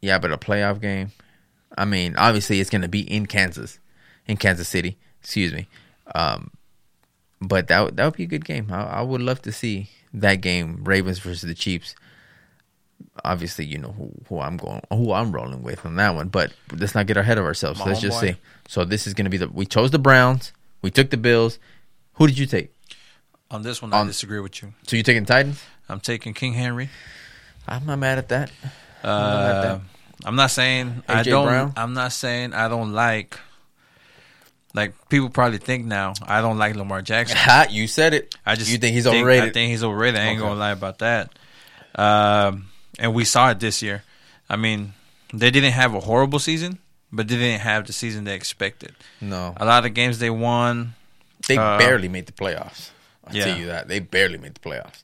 Yeah, 0.00 0.18
but 0.18 0.32
a 0.32 0.36
playoff 0.38 0.80
game. 0.80 1.12
I 1.76 1.84
mean, 1.84 2.16
obviously 2.16 2.60
it's 2.60 2.70
going 2.70 2.82
to 2.82 2.88
be 2.88 3.00
in 3.00 3.26
Kansas, 3.26 3.78
in 4.26 4.36
Kansas 4.36 4.68
City. 4.68 4.98
Excuse 5.20 5.52
me. 5.52 5.68
Um, 6.14 6.50
but 7.40 7.68
that 7.68 7.80
would- 7.80 7.96
that 7.96 8.04
would 8.04 8.14
be 8.16 8.24
a 8.24 8.26
good 8.26 8.44
game. 8.44 8.68
I, 8.72 8.82
I 8.84 9.02
would 9.02 9.20
love 9.22 9.42
to 9.42 9.52
see 9.52 9.90
that 10.14 10.36
game, 10.36 10.82
Ravens 10.84 11.18
versus 11.18 11.42
the 11.42 11.54
Chiefs. 11.54 11.94
Obviously, 13.24 13.64
you 13.64 13.78
know 13.78 13.92
who, 13.92 14.10
who 14.28 14.40
I'm 14.40 14.56
going, 14.56 14.80
who 14.90 15.12
I'm 15.12 15.32
rolling 15.32 15.62
with 15.62 15.84
on 15.86 15.96
that 15.96 16.14
one. 16.14 16.28
But 16.28 16.52
let's 16.76 16.94
not 16.94 17.06
get 17.06 17.16
ahead 17.16 17.38
of 17.38 17.44
ourselves. 17.44 17.78
My 17.80 17.86
let's 17.86 18.00
just 18.00 18.18
homeboy. 18.18 18.34
see. 18.34 18.36
So 18.68 18.84
this 18.84 19.06
is 19.06 19.14
going 19.14 19.24
to 19.26 19.30
be 19.30 19.36
the. 19.38 19.48
We 19.48 19.66
chose 19.66 19.90
the 19.90 19.98
Browns. 19.98 20.52
We 20.82 20.90
took 20.90 21.10
the 21.10 21.16
Bills. 21.16 21.58
Who 22.14 22.26
did 22.26 22.38
you 22.38 22.46
take? 22.46 22.72
On 23.50 23.62
this 23.62 23.82
one, 23.82 23.92
I 23.92 23.98
On- 24.00 24.06
disagree 24.06 24.40
with 24.40 24.62
you. 24.62 24.72
So 24.86 24.96
you 24.96 25.02
taking 25.02 25.24
Titans? 25.26 25.62
I'm 25.88 26.00
taking 26.00 26.32
King 26.34 26.54
Henry. 26.54 26.88
I'm 27.68 27.84
not 27.86 27.98
mad 27.98 28.18
at 28.18 28.28
that. 28.30 28.50
not 29.04 29.10
mad 29.20 29.50
at 29.50 29.56
Uh, 29.56 29.62
that. 29.62 29.80
I'm 30.24 30.36
not 30.36 30.50
saying 30.50 31.02
I 31.08 31.22
AJ 31.22 31.24
don't. 31.24 31.46
Brown? 31.46 31.72
I'm 31.76 31.94
not 31.94 32.12
saying 32.12 32.54
I 32.54 32.68
don't 32.68 32.92
like. 32.92 33.38
Like 34.74 34.94
people 35.10 35.28
probably 35.28 35.58
think 35.58 35.84
now, 35.84 36.14
I 36.26 36.40
don't 36.40 36.56
like 36.56 36.74
Lamar 36.76 37.02
Jackson. 37.02 37.36
Ha, 37.36 37.66
you 37.68 37.86
said 37.86 38.14
it. 38.14 38.34
I 38.46 38.54
just 38.54 38.70
you 38.70 38.78
think 38.78 38.94
he's 38.94 39.06
overrated. 39.06 39.50
I 39.50 39.52
think 39.52 39.70
he's 39.70 39.84
overrated. 39.84 40.18
I 40.18 40.24
ain't 40.24 40.40
Okay. 40.40 40.48
gonna 40.48 40.58
lie 40.58 40.70
about 40.70 41.00
that. 41.00 41.30
Um, 41.94 42.68
and 42.98 43.14
we 43.14 43.24
saw 43.24 43.50
it 43.50 43.60
this 43.60 43.82
year. 43.82 44.02
I 44.48 44.56
mean, 44.56 44.92
they 45.32 45.50
didn't 45.50 45.72
have 45.72 45.94
a 45.94 46.00
horrible 46.00 46.38
season, 46.38 46.78
but 47.10 47.28
they 47.28 47.36
didn't 47.36 47.60
have 47.60 47.86
the 47.86 47.92
season 47.92 48.24
they 48.24 48.34
expected. 48.34 48.94
no, 49.20 49.54
A 49.56 49.64
lot 49.64 49.84
of 49.86 49.94
games 49.94 50.18
they 50.18 50.30
won. 50.30 50.94
They 51.48 51.56
Uh, 51.56 51.78
barely 51.78 52.08
made 52.08 52.26
the 52.26 52.32
playoffs. 52.32 52.90
I'll 53.26 53.34
yeah. 53.36 53.44
tell 53.44 53.58
you 53.58 53.66
that. 53.66 53.88
They 53.88 54.00
barely 54.00 54.38
made 54.38 54.54
the 54.54 54.60
playoffs. 54.60 55.02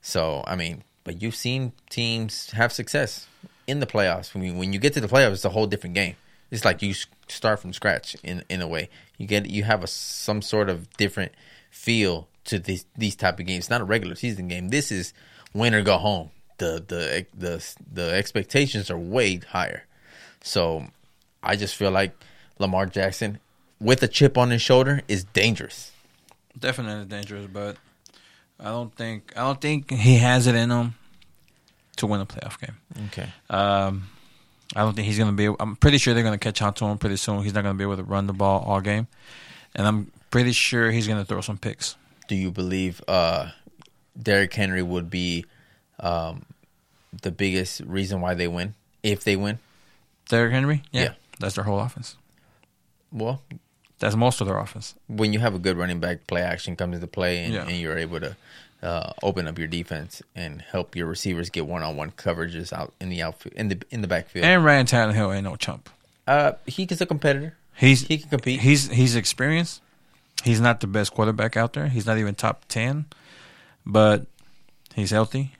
So, 0.00 0.42
I 0.46 0.56
mean, 0.56 0.82
but 1.04 1.22
you've 1.22 1.36
seen 1.36 1.72
teams 1.90 2.50
have 2.52 2.72
success 2.72 3.26
in 3.66 3.80
the 3.80 3.86
playoffs. 3.86 4.34
When 4.34 4.42
you, 4.44 4.54
when 4.54 4.72
you 4.72 4.78
get 4.80 4.94
to 4.94 5.00
the 5.00 5.08
playoffs, 5.08 5.32
it's 5.34 5.44
a 5.44 5.50
whole 5.50 5.66
different 5.66 5.94
game. 5.94 6.16
It's 6.50 6.64
like 6.64 6.82
you 6.82 6.94
start 7.28 7.60
from 7.60 7.72
scratch 7.72 8.14
in 8.22 8.44
in 8.50 8.60
a 8.60 8.68
way. 8.68 8.90
You 9.16 9.26
get 9.26 9.46
you 9.46 9.62
have 9.64 9.82
a 9.82 9.86
some 9.86 10.42
sort 10.42 10.68
of 10.68 10.90
different 10.98 11.32
feel 11.70 12.28
to 12.44 12.58
these 12.58 12.84
these 12.96 13.16
type 13.16 13.40
of 13.40 13.46
games. 13.46 13.64
It's 13.64 13.70
not 13.70 13.80
a 13.80 13.84
regular 13.84 14.16
season 14.16 14.48
game. 14.48 14.68
This 14.68 14.92
is 14.92 15.14
win 15.54 15.74
or 15.74 15.82
go 15.82 15.96
home. 15.96 16.30
The 16.62 16.84
the 16.86 17.26
the 17.36 17.74
the 17.92 18.14
expectations 18.14 18.88
are 18.88 18.96
way 18.96 19.38
higher. 19.38 19.82
So 20.42 20.86
I 21.42 21.56
just 21.56 21.74
feel 21.74 21.90
like 21.90 22.12
Lamar 22.60 22.86
Jackson 22.86 23.40
with 23.80 24.00
a 24.04 24.08
chip 24.08 24.38
on 24.38 24.50
his 24.50 24.62
shoulder 24.62 25.02
is 25.08 25.24
dangerous. 25.24 25.90
Definitely 26.56 27.06
dangerous, 27.06 27.48
but 27.52 27.78
I 28.60 28.66
don't 28.66 28.94
think 28.94 29.32
I 29.34 29.40
don't 29.40 29.60
think 29.60 29.90
he 29.90 30.18
has 30.18 30.46
it 30.46 30.54
in 30.54 30.70
him 30.70 30.94
to 31.96 32.06
win 32.06 32.20
a 32.20 32.26
playoff 32.26 32.60
game. 32.60 32.76
Okay. 33.08 33.28
Um, 33.50 34.08
I 34.76 34.82
don't 34.82 34.94
think 34.94 35.08
he's 35.08 35.18
going 35.18 35.36
to 35.36 35.36
be. 35.36 35.52
I'm 35.58 35.74
pretty 35.74 35.98
sure 35.98 36.14
they're 36.14 36.22
going 36.22 36.38
to 36.38 36.44
catch 36.44 36.62
on 36.62 36.74
to 36.74 36.84
him 36.84 36.98
pretty 36.98 37.16
soon. 37.16 37.42
He's 37.42 37.54
not 37.54 37.62
going 37.62 37.74
to 37.74 37.78
be 37.78 37.82
able 37.84 37.96
to 37.96 38.04
run 38.04 38.28
the 38.28 38.32
ball 38.32 38.62
all 38.64 38.80
game, 38.80 39.08
and 39.74 39.84
I'm 39.84 40.12
pretty 40.30 40.52
sure 40.52 40.92
he's 40.92 41.08
going 41.08 41.18
to 41.18 41.24
throw 41.24 41.40
some 41.40 41.58
picks. 41.58 41.96
Do 42.28 42.36
you 42.36 42.52
believe 42.52 43.02
uh, 43.08 43.50
Derrick 44.20 44.54
Henry 44.54 44.82
would 44.82 45.10
be 45.10 45.44
um, 45.98 46.44
the 47.20 47.30
biggest 47.30 47.80
reason 47.80 48.20
why 48.20 48.34
they 48.34 48.48
win 48.48 48.74
if 49.02 49.24
they 49.24 49.36
win? 49.36 49.58
Derrick 50.28 50.52
Henry, 50.52 50.82
yeah, 50.92 51.02
Yeah. 51.02 51.12
that's 51.38 51.54
their 51.56 51.64
whole 51.64 51.80
offense. 51.80 52.16
Well, 53.10 53.42
That's 53.98 54.16
most 54.16 54.40
of 54.40 54.46
their 54.46 54.58
offense. 54.58 54.94
when 55.08 55.32
you 55.32 55.40
have 55.40 55.54
a 55.54 55.58
good 55.58 55.76
running 55.76 56.00
back, 56.00 56.26
play 56.26 56.40
action 56.42 56.74
comes 56.76 56.94
into 56.94 57.06
play, 57.06 57.44
and, 57.44 57.52
Yeah. 57.54 57.66
and 57.66 57.76
you're 57.76 57.98
able 57.98 58.20
to 58.20 58.36
uh, 58.82 59.12
open 59.22 59.46
up 59.46 59.58
your 59.58 59.68
defense 59.68 60.22
and 60.34 60.60
help 60.62 60.96
your 60.96 61.06
receivers 61.06 61.50
get 61.50 61.66
one-on-one 61.66 62.10
coverages 62.12 62.72
out 62.72 62.92
in 63.00 63.10
the 63.10 63.22
outfield 63.22 63.54
in 63.54 63.68
the 63.68 63.80
in 63.90 64.00
the 64.00 64.08
backfield. 64.08 64.44
And 64.44 64.64
Ryan 64.64 64.86
Tannehill 64.86 65.32
ain't 65.36 65.44
no 65.44 65.54
chump. 65.54 65.88
uh, 66.26 66.52
he 66.66 66.82
is 66.84 67.00
a 67.00 67.06
competitor. 67.06 67.54
He's 67.76 68.02
He 68.08 68.18
can 68.18 68.28
compete. 68.30 68.58
He's 68.60 68.88
he's 68.90 69.14
experienced. 69.14 69.80
He's 70.42 70.60
not 70.60 70.80
the 70.80 70.88
best 70.88 71.12
quarterback 71.14 71.56
out 71.56 71.74
there. 71.74 71.88
He's 71.88 72.06
not 72.06 72.18
even 72.18 72.34
top 72.34 72.64
ten, 72.68 73.04
but 73.86 74.26
he's 74.96 75.10
healthy 75.12 75.52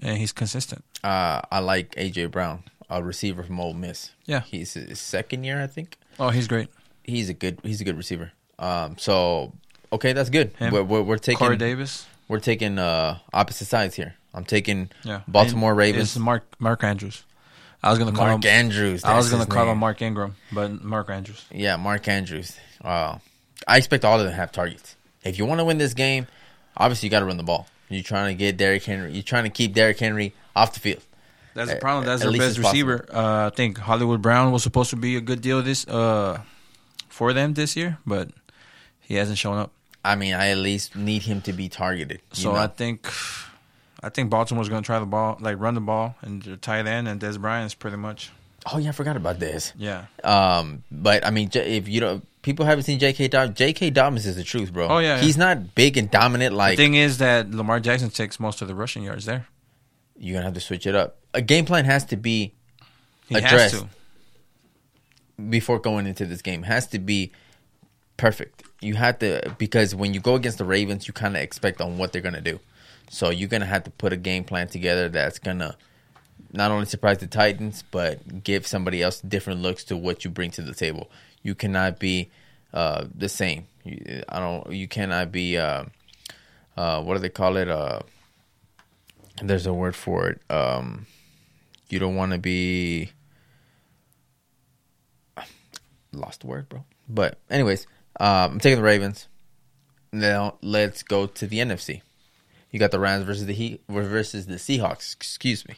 and 0.00 0.18
he's 0.18 0.32
consistent. 0.32 0.84
Uh, 1.04 1.40
I 1.50 1.60
like 1.60 1.94
AJ 1.94 2.30
Brown, 2.30 2.64
a 2.88 3.02
receiver 3.02 3.42
from 3.42 3.60
Ole 3.60 3.74
Miss. 3.74 4.10
Yeah. 4.26 4.40
he's 4.40 4.74
his 4.74 5.00
second 5.00 5.44
year, 5.44 5.62
I 5.62 5.66
think. 5.66 5.96
Oh, 6.18 6.30
he's 6.30 6.48
great. 6.48 6.68
He's 7.04 7.28
a 7.28 7.34
good. 7.34 7.58
He's 7.62 7.80
a 7.80 7.84
good 7.84 7.96
receiver. 7.96 8.32
Um, 8.58 8.98
so 8.98 9.52
okay, 9.92 10.12
that's 10.12 10.28
good. 10.30 10.52
We're, 10.60 10.82
we're, 10.82 11.02
we're 11.02 11.16
taking 11.18 11.38
Corey 11.38 11.56
Davis. 11.56 12.06
we're 12.28 12.40
taking 12.40 12.78
uh 12.78 13.18
opposite 13.32 13.66
sides 13.66 13.94
here. 13.94 14.14
I'm 14.34 14.44
taking 14.44 14.90
Yeah, 15.02 15.22
Baltimore 15.26 15.70
And 15.72 15.78
Ravens. 15.78 16.02
It's 16.10 16.18
Mark 16.18 16.44
Mark 16.60 16.84
Andrews. 16.84 17.24
I 17.82 17.88
was 17.90 17.98
gonna 17.98 18.12
call 18.12 18.26
Mark 18.26 18.44
him. 18.44 18.50
Andrews. 18.50 19.02
I 19.02 19.16
was 19.16 19.30
gonna 19.30 19.46
call 19.46 19.64
name. 19.64 19.72
him 19.72 19.78
Mark 19.78 20.02
Ingram, 20.02 20.36
but 20.52 20.84
Mark 20.84 21.08
Andrews. 21.10 21.44
Yeah, 21.50 21.76
Mark 21.76 22.06
Andrews. 22.06 22.56
Uh, 22.84 23.16
I 23.66 23.78
expect 23.78 24.04
all 24.04 24.18
of 24.18 24.24
them 24.24 24.32
to 24.32 24.36
have 24.36 24.52
targets. 24.52 24.96
If 25.24 25.38
you 25.38 25.46
want 25.46 25.60
to 25.60 25.64
win 25.64 25.78
this 25.78 25.94
game, 25.94 26.26
obviously 26.76 27.06
you 27.06 27.10
got 27.10 27.20
to 27.20 27.26
run 27.26 27.36
the 27.38 27.42
ball. 27.42 27.66
You're 27.90 28.02
trying 28.02 28.34
to 28.34 28.38
get 28.38 28.56
Derrick 28.56 28.84
Henry. 28.84 29.12
You're 29.12 29.22
trying 29.22 29.44
to 29.44 29.50
keep 29.50 29.74
Derrick 29.74 29.98
Henry 29.98 30.32
off 30.56 30.72
the 30.74 30.80
field. 30.80 31.02
That's 31.54 31.68
the 31.68 31.74
At- 31.76 31.80
problem. 31.82 32.06
That's 32.06 32.22
at 32.24 32.30
their 32.30 32.38
best 32.38 32.58
receiver. 32.58 33.04
Uh, 33.12 33.46
I 33.46 33.50
think 33.50 33.76
Hollywood 33.78 34.22
Brown 34.22 34.52
was 34.52 34.62
supposed 34.62 34.90
to 34.90 34.96
be 34.96 35.16
a 35.16 35.20
good 35.20 35.40
deal 35.42 35.60
this 35.62 35.86
uh 35.88 36.40
for 37.08 37.32
them 37.32 37.54
this 37.54 37.76
year, 37.76 37.98
but 38.06 38.30
he 39.00 39.16
hasn't 39.16 39.36
shown 39.38 39.58
up. 39.58 39.72
I 40.04 40.14
mean, 40.14 40.32
I 40.34 40.48
at 40.50 40.58
least 40.58 40.94
need 40.96 41.22
him 41.24 41.42
to 41.42 41.52
be 41.52 41.68
targeted. 41.68 42.20
you 42.34 42.42
So 42.42 42.52
know? 42.52 42.58
I 42.58 42.68
think 42.68 43.06
I 44.02 44.08
think 44.08 44.30
Baltimore's 44.30 44.68
going 44.68 44.82
to 44.82 44.86
try 44.86 44.98
the 45.00 45.06
ball, 45.06 45.36
like 45.40 45.58
run 45.58 45.74
the 45.74 45.80
ball, 45.82 46.14
and 46.22 46.40
their 46.42 46.56
tight 46.56 46.86
end 46.86 47.08
and 47.08 47.20
Dez 47.20 47.38
Bryant 47.38 47.66
is 47.66 47.74
pretty 47.74 47.96
much 47.98 48.30
oh 48.72 48.78
yeah, 48.78 48.90
I 48.90 48.92
forgot 48.92 49.16
about 49.16 49.38
this. 49.40 49.72
yeah. 49.76 50.04
Um, 50.22 50.84
but 50.92 51.26
I 51.26 51.30
mean, 51.30 51.50
if 51.52 51.88
you 51.88 52.00
don't, 52.00 52.26
people 52.42 52.64
haven't 52.66 52.84
seen 52.84 52.98
J.K. 52.98 53.28
Dobbins. 53.28 53.56
J.K. 53.58 53.90
Dobbins 53.90 54.26
is 54.26 54.36
the 54.36 54.44
truth, 54.44 54.72
bro. 54.72 54.88
Oh, 54.88 54.98
yeah, 54.98 55.16
yeah. 55.16 55.22
he's 55.22 55.36
not 55.36 55.74
big 55.74 55.96
and 55.96 56.10
dominant 56.10 56.54
Like 56.54 56.76
The 56.76 56.84
thing 56.84 56.94
is 56.94 57.18
that 57.18 57.50
Lamar 57.50 57.80
Jackson 57.80 58.10
takes 58.10 58.38
most 58.40 58.62
of 58.62 58.68
the 58.68 58.74
rushing 58.74 59.02
yards 59.02 59.26
there. 59.26 59.46
you're 60.18 60.34
gonna 60.34 60.44
have 60.44 60.54
to 60.54 60.60
switch 60.60 60.86
it 60.86 60.94
up. 60.94 61.16
A 61.34 61.42
game 61.42 61.64
plan 61.64 61.84
has 61.84 62.04
to 62.06 62.16
be 62.16 62.54
He 63.28 63.36
Addressed. 63.36 63.74
has 63.74 63.82
to. 63.82 63.88
before 65.48 65.78
going 65.78 66.06
into 66.06 66.26
this 66.26 66.42
game 66.42 66.62
has 66.64 66.86
to 66.88 66.98
be 66.98 67.32
perfect. 68.16 68.62
You 68.80 68.94
have 68.94 69.18
to 69.20 69.54
because 69.58 69.94
when 69.94 70.14
you 70.14 70.20
go 70.20 70.34
against 70.34 70.58
the 70.58 70.64
Ravens, 70.64 71.06
you 71.06 71.14
kind 71.14 71.36
of 71.36 71.42
expect 71.42 71.80
on 71.80 71.98
what 71.98 72.12
they're 72.12 72.22
gonna 72.22 72.40
do. 72.40 72.60
So 73.10 73.30
you're 73.30 73.48
gonna 73.48 73.66
have 73.66 73.84
to 73.84 73.90
put 73.90 74.12
a 74.12 74.16
game 74.16 74.44
plan 74.44 74.68
together 74.68 75.08
that's 75.08 75.38
gonna 75.38 75.76
not 76.52 76.70
only 76.70 76.86
surprise 76.86 77.18
the 77.18 77.26
Titans, 77.26 77.84
but 77.90 78.42
give 78.42 78.66
somebody 78.66 79.02
else 79.02 79.20
different 79.20 79.60
looks 79.60 79.84
to 79.84 79.96
what 79.96 80.24
you 80.24 80.30
bring 80.30 80.50
to 80.52 80.62
the 80.62 80.74
table. 80.74 81.10
You 81.42 81.54
cannot 81.54 81.98
be 81.98 82.30
uh, 82.72 83.06
the 83.14 83.28
same. 83.28 83.66
You, 83.84 84.22
I 84.28 84.38
don't. 84.38 84.72
You 84.72 84.88
cannot 84.88 85.32
be. 85.32 85.56
Uh, 85.56 85.84
uh, 86.76 87.02
what 87.02 87.14
do 87.14 87.20
they 87.20 87.28
call 87.28 87.56
it? 87.56 87.68
Uh, 87.68 88.00
there's 89.42 89.66
a 89.66 89.72
word 89.72 89.96
for 89.96 90.28
it. 90.28 90.40
Um, 90.50 91.06
you 91.88 91.98
don't 91.98 92.14
want 92.14 92.32
to 92.32 92.38
be 92.38 93.10
lost 96.12 96.44
word, 96.44 96.68
bro. 96.68 96.84
But 97.08 97.38
anyways, 97.50 97.86
um, 98.18 98.52
I'm 98.52 98.60
taking 98.60 98.78
the 98.78 98.84
Ravens. 98.84 99.28
Now 100.12 100.58
let's 100.62 101.02
go 101.02 101.26
to 101.26 101.46
the 101.46 101.58
NFC. 101.58 102.02
You 102.70 102.78
got 102.78 102.90
the 102.90 103.00
Rams 103.00 103.24
versus 103.24 103.46
the 103.46 103.52
Heat 103.52 103.82
versus 103.88 104.46
the 104.46 104.54
Seahawks. 104.54 105.14
Excuse 105.14 105.66
me. 105.66 105.74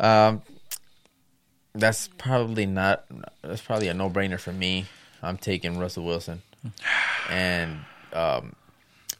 Um, 0.00 0.42
that's 1.78 2.08
probably 2.18 2.66
not. 2.66 3.04
That's 3.42 3.62
probably 3.62 3.88
a 3.88 3.94
no 3.94 4.10
brainer 4.10 4.38
for 4.38 4.52
me. 4.52 4.86
I'm 5.22 5.36
taking 5.36 5.78
Russell 5.78 6.04
Wilson, 6.04 6.42
and 7.30 7.80
um, 8.12 8.54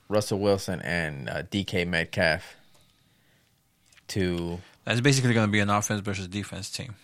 Russell 0.08 0.38
Wilson 0.38 0.80
and 0.82 1.28
uh, 1.28 1.42
DK 1.42 1.86
Metcalf 1.86 2.56
to 4.08 4.58
That's 4.84 5.00
basically 5.00 5.34
going 5.34 5.46
to 5.46 5.52
be 5.52 5.60
an 5.60 5.70
offense 5.70 6.00
versus 6.00 6.28
defense 6.28 6.70
team. 6.70 6.94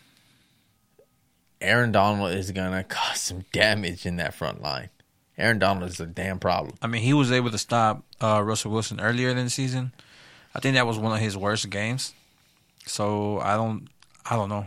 Aaron 1.61 1.93
Donald 1.93 2.33
is 2.33 2.51
gonna 2.51 2.85
cause 2.89 3.21
some 3.21 3.45
damage 3.53 4.07
in 4.07 4.17
that 4.17 4.35
front 4.35 4.61
line. 4.61 4.91
Aaron 5.37 5.59
Donald 5.59 5.91
is 5.91 5.99
a 5.99 6.07
damn 6.07 6.39
problem. 6.39 6.75
I 6.81 6.87
mean, 6.87 7.03
he 7.03 7.13
was 7.13 7.33
able 7.33 7.51
to 7.51 7.59
stop 7.59 8.05
uh, 8.21 8.41
Russell 8.45 8.71
Wilson 8.71 9.01
earlier 9.01 9.31
in 9.31 9.37
the 9.37 9.51
season. 9.51 9.93
I 10.55 10.61
think 10.61 10.77
that 10.77 10.87
was 10.87 10.99
one 10.99 11.13
of 11.13 11.19
his 11.19 11.37
worst 11.37 11.69
games. 11.71 12.15
So 12.87 13.41
I 13.41 13.57
don't, 13.57 13.89
I 14.25 14.37
don't 14.37 14.49
know. 14.49 14.67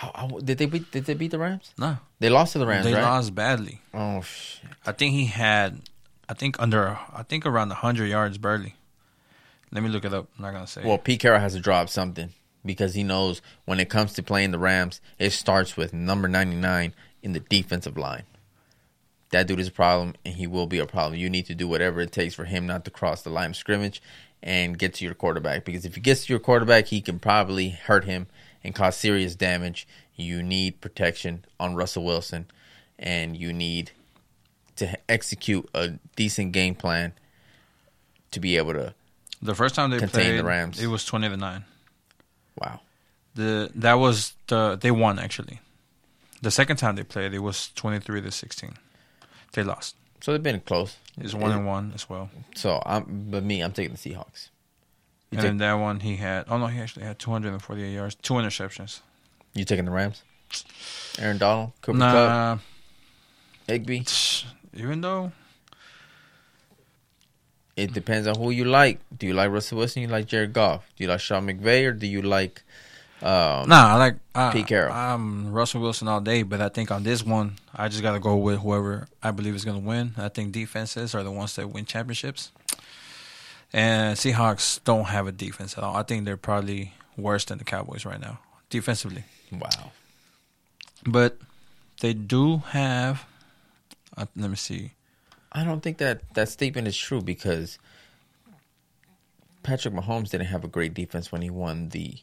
Oh, 0.00 0.10
oh, 0.14 0.40
did 0.40 0.58
they 0.58 0.66
beat? 0.66 0.90
Did 0.92 1.06
they 1.06 1.14
beat 1.14 1.32
the 1.32 1.38
Rams? 1.38 1.72
No, 1.78 1.96
They 2.20 2.28
lost 2.30 2.52
to 2.52 2.58
the 2.60 2.66
Rams, 2.66 2.84
they 2.86 2.94
right? 2.94 3.02
lost 3.02 3.34
badly. 3.34 3.80
Oh 3.92 4.22
shit! 4.22 4.70
I 4.86 4.92
think 4.92 5.14
he 5.14 5.26
had, 5.26 5.80
I 6.28 6.34
think 6.34 6.60
under, 6.60 6.98
I 7.12 7.22
think 7.24 7.44
around 7.46 7.70
hundred 7.72 8.06
yards 8.06 8.38
barely. 8.38 8.74
Let 9.72 9.82
me 9.82 9.88
look 9.88 10.04
it 10.04 10.14
up. 10.14 10.28
I'm 10.38 10.42
not 10.44 10.52
gonna 10.52 10.66
say. 10.66 10.82
Well, 10.84 10.98
Pete 10.98 11.20
Carroll 11.20 11.40
has 11.40 11.54
to 11.54 11.60
drop 11.60 11.88
something 11.88 12.32
because 12.64 12.94
he 12.94 13.02
knows 13.02 13.42
when 13.64 13.80
it 13.80 13.88
comes 13.90 14.12
to 14.14 14.22
playing 14.22 14.52
the 14.52 14.58
Rams, 14.58 15.00
it 15.18 15.30
starts 15.30 15.76
with 15.76 15.92
number 15.92 16.28
ninety 16.28 16.56
nine 16.56 16.94
in 17.22 17.32
the 17.32 17.40
defensive 17.40 17.96
line. 17.98 18.22
That 19.30 19.46
dude 19.46 19.60
is 19.60 19.68
a 19.68 19.72
problem, 19.72 20.14
and 20.24 20.34
he 20.36 20.46
will 20.46 20.66
be 20.66 20.78
a 20.78 20.86
problem. 20.86 21.18
You 21.20 21.28
need 21.28 21.46
to 21.46 21.54
do 21.54 21.66
whatever 21.68 22.00
it 22.00 22.12
takes 22.12 22.34
for 22.34 22.44
him 22.44 22.66
not 22.66 22.84
to 22.86 22.90
cross 22.90 23.22
the 23.22 23.30
line 23.30 23.50
of 23.50 23.56
scrimmage 23.56 24.00
and 24.42 24.78
get 24.78 24.94
to 24.94 25.04
your 25.04 25.12
quarterback. 25.14 25.64
Because 25.64 25.84
if 25.84 25.96
he 25.96 26.00
gets 26.00 26.24
to 26.26 26.32
your 26.32 26.40
quarterback, 26.40 26.86
he 26.86 27.00
can 27.02 27.18
probably 27.18 27.70
hurt 27.70 28.04
him 28.04 28.28
and 28.68 28.74
cause 28.74 28.96
serious 28.96 29.34
damage. 29.34 29.88
You 30.14 30.42
need 30.42 30.80
protection 30.80 31.44
on 31.58 31.74
Russell 31.74 32.04
Wilson, 32.04 32.46
and 32.98 33.36
you 33.36 33.52
need 33.52 33.90
to 34.76 34.96
execute 35.08 35.68
a 35.74 35.94
decent 36.16 36.52
game 36.52 36.74
plan 36.74 37.12
to 38.30 38.40
be 38.40 38.56
able 38.56 38.74
to. 38.74 38.94
the 39.42 39.54
first 39.54 39.74
time 39.74 39.90
they 39.90 39.98
played 40.06 40.38
the 40.38 40.44
Rams. 40.44 40.80
it 40.80 40.86
was 40.88 41.04
twenty 41.04 41.28
to 41.28 41.36
nine. 41.36 41.64
Wow. 42.60 42.80
The 43.34 43.70
that 43.74 43.94
was 43.94 44.34
the 44.48 44.76
they 44.80 44.90
won 44.90 45.18
actually. 45.18 45.60
The 46.42 46.50
second 46.50 46.76
time 46.76 46.94
they 46.96 47.04
played, 47.04 47.32
it 47.34 47.38
was 47.40 47.70
twenty 47.74 47.98
three 48.00 48.20
to 48.20 48.30
sixteen. 48.30 48.74
They 49.52 49.62
lost. 49.62 49.96
So 50.20 50.32
they've 50.32 50.42
been 50.42 50.60
close. 50.60 50.96
It's 51.16 51.34
one 51.34 51.52
and 51.52 51.66
one 51.66 51.92
as 51.94 52.08
well. 52.10 52.28
So 52.54 52.82
I'm, 52.84 53.28
but 53.30 53.42
me, 53.44 53.60
I'm 53.62 53.72
taking 53.72 53.94
the 53.94 53.98
Seahawks. 53.98 54.48
You 55.30 55.36
and 55.38 55.42
take, 55.42 55.48
then 55.50 55.58
that 55.58 55.74
one 55.74 56.00
he 56.00 56.16
had. 56.16 56.46
Oh 56.48 56.56
no, 56.58 56.66
he 56.68 56.80
actually 56.80 57.04
had 57.04 57.18
248 57.18 57.92
yards, 57.92 58.14
two 58.14 58.34
interceptions. 58.34 59.00
you 59.54 59.64
taking 59.64 59.84
the 59.84 59.90
Rams? 59.90 60.22
Aaron 61.18 61.36
Donald, 61.38 61.72
Cooper 61.82 61.98
Kupp, 61.98 62.14
Nah, 62.14 62.58
Higbee. 63.66 64.04
even 64.74 65.00
though 65.02 65.32
It 67.76 67.92
depends 67.92 68.26
on 68.26 68.34
who 68.36 68.50
you 68.50 68.64
like. 68.64 68.98
Do 69.16 69.26
you 69.26 69.34
like 69.34 69.50
Russell 69.50 69.78
Wilson? 69.78 70.02
You 70.02 70.08
like 70.08 70.26
Jared 70.26 70.52
Goff? 70.52 70.88
Do 70.96 71.04
you 71.04 71.08
like 71.10 71.20
Sean 71.20 71.46
McVay 71.46 71.86
or 71.86 71.92
do 71.92 72.06
you 72.06 72.22
like? 72.22 72.62
Um, 73.22 73.68
Nah, 73.68 73.94
I 73.94 73.96
like 73.96 74.16
I, 74.34 74.52
Pete 74.52 74.66
Carroll. 74.66 74.92
I'm 74.92 75.52
Russell 75.52 75.80
Wilson 75.82 76.08
all 76.08 76.20
day, 76.20 76.42
but 76.42 76.60
I 76.60 76.68
think 76.70 76.90
on 76.90 77.02
this 77.04 77.24
one, 77.24 77.56
I 77.74 77.88
just 77.88 78.02
got 78.02 78.12
to 78.12 78.20
go 78.20 78.36
with 78.36 78.60
whoever 78.60 79.06
I 79.22 79.30
believe 79.32 79.54
is 79.54 79.64
going 79.64 79.80
to 79.80 79.86
win. 79.86 80.14
I 80.16 80.28
think 80.28 80.52
defenses 80.52 81.14
are 81.14 81.22
the 81.22 81.30
ones 81.30 81.54
that 81.56 81.68
win 81.68 81.84
championships. 81.84 82.50
And 83.72 84.16
Seahawks 84.16 84.82
don't 84.84 85.04
have 85.04 85.26
a 85.26 85.32
defense 85.32 85.76
at 85.76 85.84
all. 85.84 85.96
I 85.96 86.02
think 86.02 86.24
they're 86.24 86.36
probably 86.36 86.94
worse 87.16 87.44
than 87.44 87.58
the 87.58 87.64
Cowboys 87.64 88.04
right 88.06 88.20
now 88.20 88.38
defensively. 88.70 89.24
Wow. 89.52 89.92
But 91.06 91.38
they 92.00 92.14
do 92.14 92.58
have. 92.68 93.24
Uh, 94.16 94.26
let 94.36 94.50
me 94.50 94.56
see. 94.56 94.92
I 95.52 95.64
don't 95.64 95.82
think 95.82 95.98
that 95.98 96.34
that 96.34 96.48
statement 96.48 96.88
is 96.88 96.96
true 96.96 97.20
because 97.20 97.78
Patrick 99.62 99.94
Mahomes 99.94 100.30
didn't 100.30 100.48
have 100.48 100.64
a 100.64 100.68
great 100.68 100.94
defense 100.94 101.32
when 101.32 101.42
he 101.42 101.50
won 101.50 101.90
the. 101.90 102.16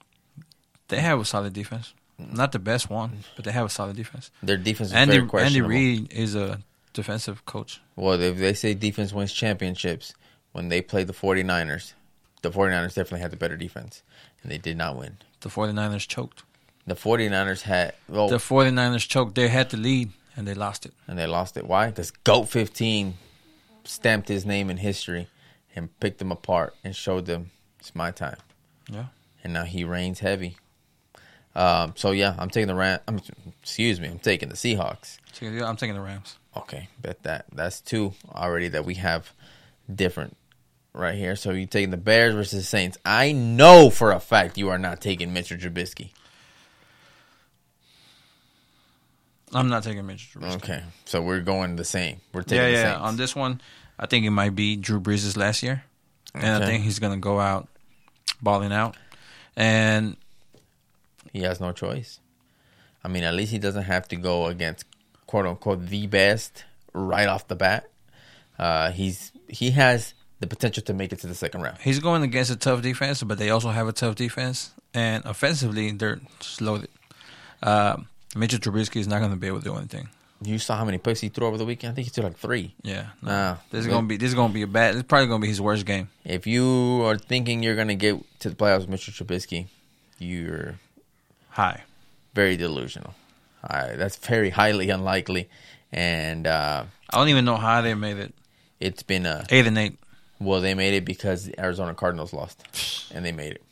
They 0.88 1.00
have 1.00 1.20
a 1.20 1.26
solid 1.26 1.54
defense. 1.54 1.94
Not 2.18 2.52
the 2.52 2.60
best 2.60 2.90
one, 2.90 3.24
but 3.36 3.44
they 3.44 3.52
have 3.52 3.66
a 3.66 3.70
solid 3.70 3.96
defense. 3.96 4.32
Their 4.42 4.58
defense 4.58 4.90
is 4.90 4.96
Andy 4.96 5.28
Andy. 5.34 5.62
Reid 5.62 6.14
is 6.14 6.36
a 6.36 6.62
defensive 6.94 7.46
coach. 7.46 7.82
Well, 7.96 8.20
if 8.22 8.38
they 8.38 8.54
say 8.54 8.74
defense 8.74 9.12
wins 9.12 9.34
championships, 9.34 10.14
when 10.56 10.70
they 10.70 10.82
played 10.82 11.08
the 11.08 11.14
49ers, 11.14 11.92
the 12.42 12.50
49ers 12.50 12.94
definitely 12.96 13.20
had 13.20 13.32
the 13.32 13.36
better 13.38 13.58
defense, 13.58 14.04
and 14.42 14.50
they 14.50 14.58
did 14.58 14.78
not 14.78 14.96
win. 14.96 15.18
The 15.42 15.50
49ers 15.50 16.08
choked. 16.08 16.44
The 16.88 16.96
49ers 16.96 17.64
had, 17.64 17.94
well, 18.08 18.30
The 18.30 18.38
49ers 18.38 19.06
choked. 19.08 19.36
They 19.36 19.50
had 19.50 19.70
the 19.70 19.78
lead 19.78 20.12
and 20.38 20.48
they 20.48 20.54
lost 20.54 20.86
it. 20.86 20.94
and 21.08 21.18
they 21.20 21.28
lost 21.28 21.58
it. 21.58 21.66
Why? 21.68 21.88
Because 21.88 22.12
GOAT 22.12 22.46
15 22.48 23.16
stamped 23.84 24.30
his 24.30 24.46
name 24.46 24.70
in 24.70 24.78
history 24.78 25.28
and 25.76 26.00
picked 26.00 26.20
them 26.20 26.32
apart 26.32 26.74
and 26.86 26.96
showed 26.96 27.26
them 27.26 27.52
it's 27.80 27.94
my 27.94 28.12
time. 28.12 28.38
Yeah. 28.90 29.08
And 29.44 29.52
now 29.52 29.64
he 29.66 29.84
reigns 29.84 30.20
heavy. 30.20 30.56
Um, 31.54 31.94
so, 31.98 32.12
yeah, 32.12 32.36
I'm 32.40 32.50
taking 32.50 32.68
the 32.68 32.76
Rams. 32.76 33.02
I'm, 33.08 33.20
excuse 33.62 34.00
me, 34.00 34.08
I'm 34.08 34.20
taking 34.20 34.48
the 34.50 34.56
Seahawks. 34.56 35.18
I'm 35.42 35.76
taking 35.78 35.96
the 35.96 36.02
Rams. 36.02 36.38
Okay, 36.56 36.88
bet 37.02 37.24
that. 37.24 37.46
That's 37.52 37.82
two 37.82 38.14
already 38.34 38.70
that 38.70 38.86
we 38.86 38.96
have 38.96 39.34
different 39.94 40.38
right 40.96 41.16
here. 41.16 41.36
So 41.36 41.52
you 41.52 41.66
taking 41.66 41.92
the 41.92 41.98
Bears 41.98 42.34
versus 42.34 42.60
the 42.60 42.66
Saints. 42.66 42.98
I 43.06 43.32
know 43.32 43.90
for 43.90 44.12
a 44.12 44.20
fact 44.20 44.58
you 44.58 44.70
are 44.70 44.78
not 44.78 45.02
taking 45.02 45.34
Mitchell 45.34 45.58
Trubisky. 45.58 46.12
I'm 49.54 49.70
not 49.70 49.84
taking 49.84 50.06
Mitch 50.06 50.32
Trubisky. 50.34 50.56
Okay, 50.56 50.84
so 51.06 51.22
we're 51.22 51.40
going 51.42 51.76
the 51.76 51.86
same. 51.86 52.20
We're 52.34 52.42
taking 52.42 52.58
Yeah, 52.58 52.72
the 52.72 52.78
yeah. 52.78 52.98
On 52.98 53.16
this 53.16 53.36
one, 53.36 53.62
I 54.00 54.06
think 54.06 54.26
it 54.26 54.32
might 54.32 54.56
be 54.56 54.76
Drew 54.76 55.00
Brees' 55.00 55.38
last 55.38 55.64
year, 55.64 55.84
and 56.34 56.64
I 56.64 56.66
think 56.66 56.84
he's 56.84 57.00
gonna 57.00 57.18
go 57.18 57.40
out 57.40 57.68
balling 58.42 58.74
out. 58.74 58.98
And 59.56 60.18
he 61.32 61.42
has 61.42 61.62
no 61.62 61.72
choice. 61.72 62.20
I 63.04 63.08
mean, 63.08 63.24
at 63.24 63.34
least 63.34 63.52
he 63.52 63.60
doesn't 63.60 63.84
have 63.84 64.08
to 64.10 64.16
go 64.16 64.48
against 64.48 64.86
quote 65.28 65.46
unquote 65.46 65.86
the 65.86 66.08
best 66.08 66.66
right 66.94 67.28
off 67.28 67.48
the 67.48 67.56
bat. 67.56 67.90
Uh, 68.60 68.92
he's 68.92 69.32
he 69.48 69.72
has 69.72 70.14
the 70.50 70.56
potential 70.56 70.84
to 70.84 70.94
make 70.94 71.12
it 71.12 71.20
to 71.20 71.28
the 71.28 71.36
second 71.36 71.62
round. 71.62 71.78
he's 71.82 72.00
going 72.00 72.24
against 72.24 72.52
a 72.52 72.56
tough 72.56 72.82
defense, 72.82 73.24
but 73.24 73.38
they 73.38 73.50
also 73.50 73.70
have 73.70 73.88
a 73.88 73.94
tough 73.94 74.16
defense, 74.16 74.72
and 74.94 75.26
offensively 75.26 75.92
they're 75.92 76.20
loaded. 76.62 76.90
Uh, 77.64 77.98
Mitchell 78.36 78.60
Trubisky 78.60 78.98
is 78.98 79.08
not 79.08 79.20
going 79.20 79.32
to 79.32 79.38
be 79.38 79.48
able 79.48 79.60
to 79.60 79.64
do 79.64 79.76
anything. 79.76 80.10
You 80.42 80.60
saw 80.60 80.76
how 80.78 80.86
many 80.86 80.98
picks 80.98 81.22
he 81.22 81.30
threw 81.30 81.48
over 81.48 81.58
the 81.58 81.66
weekend. 81.66 81.92
I 81.92 81.96
think 81.96 82.06
he 82.08 82.12
threw 82.12 82.24
like 82.26 82.38
three. 82.38 82.76
Yeah, 82.84 83.08
no. 83.22 83.30
Nah, 83.32 83.58
this 83.72 83.80
is 83.82 83.88
but- 83.88 83.94
gonna 83.94 84.08
be 84.08 84.18
this 84.18 84.28
is 84.30 84.36
gonna 84.36 84.54
be 84.54 84.62
a 84.64 84.68
bad. 84.68 84.96
It's 84.96 85.08
probably 85.08 85.28
gonna 85.28 85.42
be 85.42 85.48
his 85.48 85.62
worst 85.62 85.86
game. 85.86 86.10
If 86.26 86.46
you 86.46 87.02
are 87.06 87.18
thinking 87.18 87.64
you're 87.64 87.76
going 87.76 87.88
to 87.88 87.96
get 87.96 88.22
to 88.42 88.50
the 88.50 88.56
playoffs 88.56 88.80
with 88.82 88.90
Mitchell 88.90 89.14
Trubisky, 89.14 89.68
you're 90.20 90.76
High. 91.50 91.84
very 92.34 92.58
delusional. 92.58 93.14
I, 93.64 93.96
that's 93.96 94.18
very 94.18 94.50
highly 94.52 94.90
unlikely. 94.90 95.50
And 95.92 96.46
uh, 96.46 96.84
I 97.10 97.18
don't 97.18 97.30
even 97.30 97.46
know 97.46 97.56
how 97.56 97.82
they 97.82 97.94
made 97.94 98.18
it 98.18 98.34
it's 98.80 99.04
been 99.04 99.26
a 99.26 99.46
eight 99.50 99.66
and 99.66 99.78
eight. 99.78 99.98
Well, 100.40 100.62
they 100.62 100.74
made 100.74 100.94
it 100.94 101.06
because 101.06 101.46
the 101.46 101.60
Arizona 101.60 101.94
Cardinals 101.94 102.34
lost, 102.34 103.10
and 103.14 103.26
they 103.26 103.32
made 103.32 103.54
it. 103.54 103.64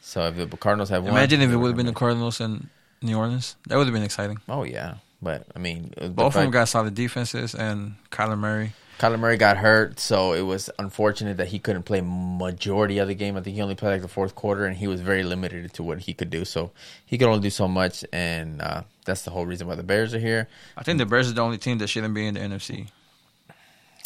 So 0.00 0.26
if 0.26 0.50
the 0.50 0.56
Cardinals 0.56 0.88
have 0.88 1.02
won, 1.02 1.12
Imagine 1.12 1.42
if 1.42 1.50
it 1.50 1.56
would 1.56 1.68
have 1.68 1.76
been 1.76 1.86
the 1.86 1.92
Cardinals 1.92 2.40
and 2.40 2.68
New 3.02 3.16
Orleans. 3.16 3.56
That 3.66 3.76
would 3.76 3.86
have 3.86 3.94
been 3.94 4.02
exciting. 4.02 4.38
Oh 4.48 4.64
yeah, 4.64 4.94
but 5.20 5.46
I 5.54 5.58
mean, 5.58 5.92
Both 5.96 6.34
of 6.36 6.42
them 6.42 6.50
got 6.50 6.68
solid 6.68 6.94
defenses, 6.94 7.54
and 7.54 7.96
Kyler 8.10 8.38
Murray. 8.38 8.72
Kyler 8.98 9.18
Murray 9.18 9.36
got 9.36 9.58
hurt, 9.58 10.00
so 10.00 10.32
it 10.32 10.42
was 10.42 10.70
unfortunate 10.78 11.36
that 11.36 11.48
he 11.48 11.60
couldn't 11.60 11.84
play 11.84 12.00
majority 12.00 12.98
of 12.98 13.06
the 13.06 13.14
game. 13.14 13.36
I 13.36 13.42
think 13.42 13.54
he 13.54 13.62
only 13.62 13.76
played 13.76 13.92
like 13.92 14.02
the 14.02 14.08
fourth 14.08 14.34
quarter, 14.34 14.66
and 14.66 14.76
he 14.76 14.88
was 14.88 15.00
very 15.00 15.22
limited 15.22 15.72
to 15.74 15.84
what 15.84 16.00
he 16.00 16.14
could 16.14 16.30
do. 16.30 16.44
So 16.44 16.72
he 17.06 17.16
could 17.16 17.28
only 17.28 17.40
do 17.40 17.50
so 17.50 17.68
much, 17.68 18.04
and 18.12 18.60
uh, 18.60 18.82
that's 19.04 19.22
the 19.22 19.30
whole 19.30 19.46
reason 19.46 19.68
why 19.68 19.76
the 19.76 19.84
Bears 19.84 20.14
are 20.14 20.18
here. 20.18 20.48
I 20.76 20.82
think 20.82 20.98
the 20.98 21.06
Bears 21.06 21.28
is 21.28 21.34
the 21.34 21.42
only 21.42 21.58
team 21.58 21.78
that 21.78 21.86
shouldn't 21.86 22.12
be 22.14 22.26
in 22.26 22.34
the 22.34 22.40
NFC 22.40 22.88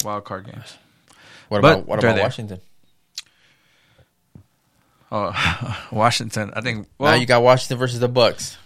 wild 0.04 0.24
card 0.24 0.44
games. 0.46 0.76
What 1.52 1.60
But 1.60 1.72
about 1.74 1.86
what 1.86 1.98
about 1.98 2.14
there. 2.14 2.24
Washington? 2.24 2.60
Oh, 5.10 5.78
Washington. 5.92 6.50
I 6.56 6.62
think. 6.62 6.88
Well, 6.96 7.12
now 7.12 7.18
you 7.20 7.26
got 7.26 7.42
Washington 7.42 7.76
versus 7.76 8.00
the 8.00 8.08
Bucks. 8.08 8.56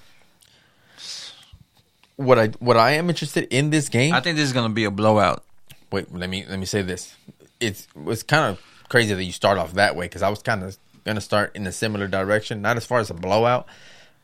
What 2.15 2.39
I 2.39 2.47
what 2.61 2.77
I 2.77 2.93
am 2.93 3.09
interested 3.11 3.49
in 3.53 3.71
this 3.71 3.89
game. 3.89 4.15
I 4.15 4.21
think 4.21 4.37
this 4.37 4.47
is 4.47 4.53
gonna 4.53 4.73
be 4.73 4.85
a 4.85 4.91
blowout. 4.93 5.43
wait, 5.91 6.15
let 6.15 6.31
me 6.31 6.45
let 6.49 6.61
me 6.61 6.65
say 6.65 6.83
this. 6.83 7.17
It's 7.59 7.89
it's 8.07 8.23
kind 8.23 8.45
of 8.53 8.63
crazy 8.89 9.13
that 9.15 9.25
you 9.25 9.33
start 9.33 9.59
off 9.59 9.73
that 9.73 9.97
way 9.97 10.05
because 10.07 10.23
I 10.23 10.29
was 10.29 10.41
kind 10.41 10.63
of 10.63 10.79
gonna 11.05 11.21
start 11.21 11.57
in 11.57 11.67
a 11.67 11.73
similar 11.73 12.07
direction, 12.07 12.63
not 12.63 12.77
as 12.77 12.87
far 12.87 13.01
as 13.01 13.11
a 13.11 13.15
blowout, 13.15 13.67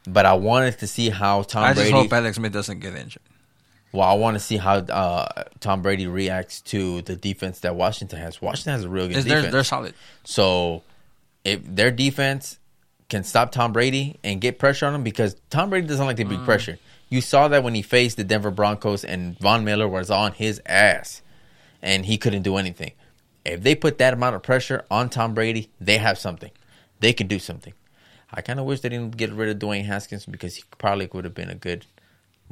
but 0.07 0.25
I 0.25 0.35
wanted 0.35 0.79
to 0.79 0.87
see 0.87 1.11
how 1.11 1.43
Tom 1.43 1.65
I 1.65 1.69
just 1.71 1.79
Brady. 1.79 1.91
hope 1.93 2.13
Alex 2.13 2.37
Smith 2.37 2.53
doesn't 2.53 2.79
get 2.79 2.95
injured. 2.95 3.23
Well, 3.93 4.09
I 4.09 4.15
want 4.15 4.35
to 4.35 4.41
see 4.41 4.57
how 4.57 4.77
uh, 4.77 5.45
Tom 5.61 5.83
Brady 5.83 6.07
reacts 6.07 6.61
to 6.63 7.03
the 7.03 7.17
defense 7.17 7.61
that 7.61 7.77
Washington 7.77 8.19
has. 8.19 8.41
Washington 8.41 8.73
has 8.73 8.85
a 8.85 8.89
real 8.89 9.05
good 9.09 9.13
It's- 9.19 9.25
defense. 9.25 9.43
They're, 9.45 9.51
they're 9.53 9.65
solid. 9.65 9.95
So 10.25 10.83
if 11.45 11.61
their 11.65 11.91
defense 11.91 12.59
can 13.09 13.25
stop 13.25 13.53
Tom 13.53 13.73
Brady 13.73 14.19
and 14.25 14.41
get 14.41 14.59
pressure 14.59 14.87
on 14.87 14.95
him, 14.95 15.03
because 15.03 15.37
Tom 15.51 15.69
Brady 15.71 15.87
doesn't 15.87 16.07
like 16.07 16.17
to 16.17 16.25
be 16.25 16.39
pressured. 16.39 16.79
You 17.11 17.21
saw 17.21 17.49
that 17.49 17.63
when 17.63 17.75
he 17.75 17.83
faced 17.83 18.17
the 18.17 18.25
Denver 18.25 18.51
Broncos 18.51 19.05
and 19.05 19.39
Von 19.39 19.65
Miller 19.67 19.87
was 19.87 20.11
on 20.11 20.33
his 20.33 20.63
ass 20.65 21.21
and 21.83 22.07
he 22.07 22.17
couldn't 22.17 22.41
do 22.43 22.57
anything. 22.57 22.93
If 23.45 23.63
they 23.63 23.75
put 23.75 23.99
that 23.99 24.15
amount 24.15 24.37
of 24.37 24.43
pressure 24.43 24.87
on 24.91 25.11
Tom 25.11 25.35
Brady, 25.35 25.69
they 25.79 25.99
have 25.99 26.17
something. 26.17 26.51
They 27.01 27.13
can 27.13 27.27
do 27.27 27.39
something. 27.39 27.75
I 28.33 28.41
kind 28.41 28.59
of 28.59 28.65
wish 28.65 28.81
they 28.81 28.89
didn't 28.89 29.19
get 29.19 29.31
rid 29.31 29.51
of 29.51 29.59
Dwayne 29.59 29.85
Haskins 29.85 30.25
because 30.25 30.57
he 30.57 30.63
probably 30.79 31.07
would 31.13 31.25
have 31.25 31.35
been 31.35 31.51
a 31.51 31.55
good, 31.55 31.85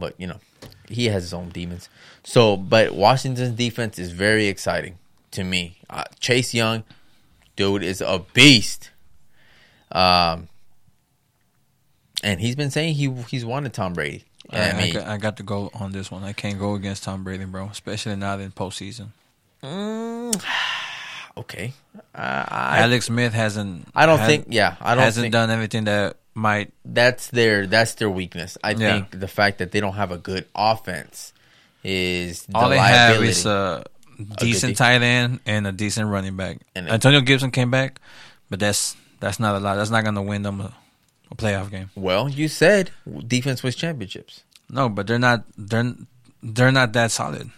but 0.00 0.14
you 0.18 0.26
know, 0.26 0.40
he 0.88 1.06
has 1.06 1.22
his 1.22 1.32
own 1.32 1.50
demons. 1.50 1.88
So, 2.24 2.56
but 2.56 2.94
Washington's 2.94 3.56
defense 3.56 3.98
is 3.98 4.10
very 4.10 4.46
exciting 4.46 4.98
to 5.32 5.44
me. 5.44 5.78
Uh, 5.88 6.04
Chase 6.18 6.52
Young, 6.52 6.84
dude, 7.56 7.82
is 7.82 8.00
a 8.00 8.24
beast. 8.34 8.90
Um, 9.92 10.48
and 12.22 12.40
he's 12.40 12.56
been 12.56 12.70
saying 12.70 12.94
he 12.94 13.10
he's 13.28 13.44
wanted 13.44 13.72
Tom 13.72 13.92
Brady. 13.92 14.24
I, 14.50 14.58
And 14.58 14.78
I 14.78 14.82
mean, 14.82 14.94
got, 14.94 15.06
I 15.06 15.16
got 15.16 15.36
to 15.38 15.42
go 15.42 15.70
on 15.74 15.92
this 15.92 16.10
one. 16.10 16.24
I 16.24 16.32
can't 16.32 16.58
go 16.58 16.74
against 16.74 17.04
Tom 17.04 17.24
Brady, 17.24 17.44
bro. 17.44 17.66
Especially 17.66 18.16
not 18.16 18.40
in 18.40 18.50
postseason. 18.50 19.08
mm, 19.62 20.44
okay. 21.36 21.72
Uh, 22.14 22.44
I 22.48 22.78
Alex 22.80 23.06
Smith 23.06 23.32
hasn't. 23.32 23.88
I 23.94 24.06
don't 24.06 24.20
think. 24.20 24.46
Yeah, 24.48 24.76
I 24.80 24.94
don't 24.94 25.04
hasn't 25.04 25.24
think 25.24 25.32
done 25.32 25.50
everything 25.50 25.84
that 25.84 26.16
might. 26.34 26.72
that's 26.84 27.28
their 27.28 27.66
that's 27.66 27.94
their 27.94 28.10
weakness. 28.10 28.56
I 28.62 28.70
Yeah. 28.72 28.76
think 28.92 29.18
the 29.20 29.28
fact 29.28 29.58
that 29.58 29.72
they 29.72 29.80
don't 29.80 29.94
have 29.94 30.10
a 30.12 30.18
good 30.18 30.46
offense 30.54 31.32
is 31.84 32.42
the 32.46 32.56
All 32.56 32.68
they 32.68 32.78
have 32.78 33.22
is 33.22 33.46
a 33.46 33.84
decent 34.38 34.72
def- 34.72 34.78
tight 34.78 35.02
end 35.02 35.40
and 35.46 35.66
a 35.66 35.72
decent 35.72 36.08
running 36.08 36.36
back. 36.36 36.58
And 36.74 36.88
a- 36.88 36.92
Antonio 36.92 37.20
Gibson 37.20 37.50
came 37.50 37.70
back, 37.70 38.00
but 38.50 38.60
that's 38.60 38.96
that's 39.20 39.40
not 39.40 39.54
a 39.56 39.60
lot. 39.60 39.76
That's 39.76 39.90
not 39.90 40.02
going 40.04 40.14
to 40.16 40.22
win 40.22 40.42
them 40.42 40.60
a, 40.60 40.72
a 41.30 41.34
playoff 41.34 41.70
game. 41.70 41.90
well, 41.94 42.28
you 42.28 42.48
said 42.48 42.90
defense 43.26 43.62
wins 43.62 43.76
championships. 43.76 44.42
No, 44.68 44.88
but 44.88 45.06
they're 45.06 45.18
not. 45.18 45.44
They're 45.58 45.94
they're 46.42 46.72
not 46.72 46.92
that 46.94 47.10
solid. 47.10 47.50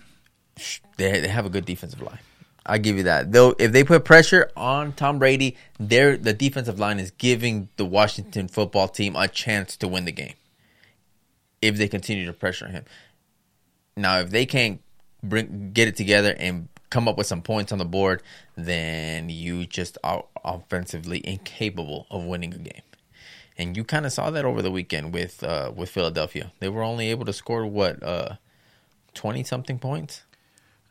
They 0.97 1.21
they 1.21 1.29
have 1.29 1.47
a 1.47 1.51
good 1.51 1.65
defensive 1.65 2.01
line. 2.01 2.19
I 2.65 2.79
give 2.79 2.97
you 2.97 3.03
that. 3.05 3.33
Though 3.33 3.55
if 3.59 3.73
they 3.73 3.85
put 3.85 4.05
pressure 4.05 4.51
on 4.57 4.93
Tom 4.93 5.19
Brady, 5.19 5.57
their 5.79 6.17
the 6.17 6.33
defensive 6.33 6.79
line 6.79 6.99
is 6.99 7.11
giving 7.11 7.69
the 7.77 7.85
Washington 7.85 8.49
football 8.49 8.89
team 8.89 9.17
a 9.17 9.29
chance 9.29 9.77
to 9.79 9.89
win 9.89 10.05
the 10.05 10.13
game. 10.13 10.35
If 11.61 11.77
they 11.77 11.89
continue 11.89 12.27
to 12.27 12.33
pressure 12.33 12.69
him. 12.69 12.85
Now, 13.97 14.21
if 14.21 14.31
they 14.31 14.47
can't 14.47 14.81
bring 15.23 15.71
get 15.73 15.89
it 15.89 15.97
together 15.97 16.35
and 16.39 16.69
come 16.91 17.09
up 17.09 17.17
with 17.17 17.27
some 17.27 17.43
points 17.43 17.73
on 17.73 17.79
the 17.79 17.85
board, 17.85 18.23
then 18.57 19.29
you 19.29 19.67
just 19.67 19.99
are 20.05 20.25
offensively 20.45 21.27
incapable 21.27 22.07
of 22.11 22.25
winning 22.25 22.53
a 22.53 22.59
game. 22.59 22.83
And 23.57 23.77
you 23.77 23.85
kind 23.85 24.07
of 24.07 24.13
saw 24.13 24.31
that 24.31 24.45
over 24.45 24.63
the 24.63 24.71
weekend 24.71 25.13
with 25.13 25.43
uh, 25.43 25.73
with 25.75 25.91
Philadelphia. 25.91 26.53
They 26.61 26.69
were 26.69 26.83
only 26.83 27.11
able 27.11 27.25
to 27.27 27.33
score 27.33 27.67
what 27.67 28.03
uh, 28.03 28.37
twenty 29.15 29.43
something 29.45 29.79
points. 29.79 30.23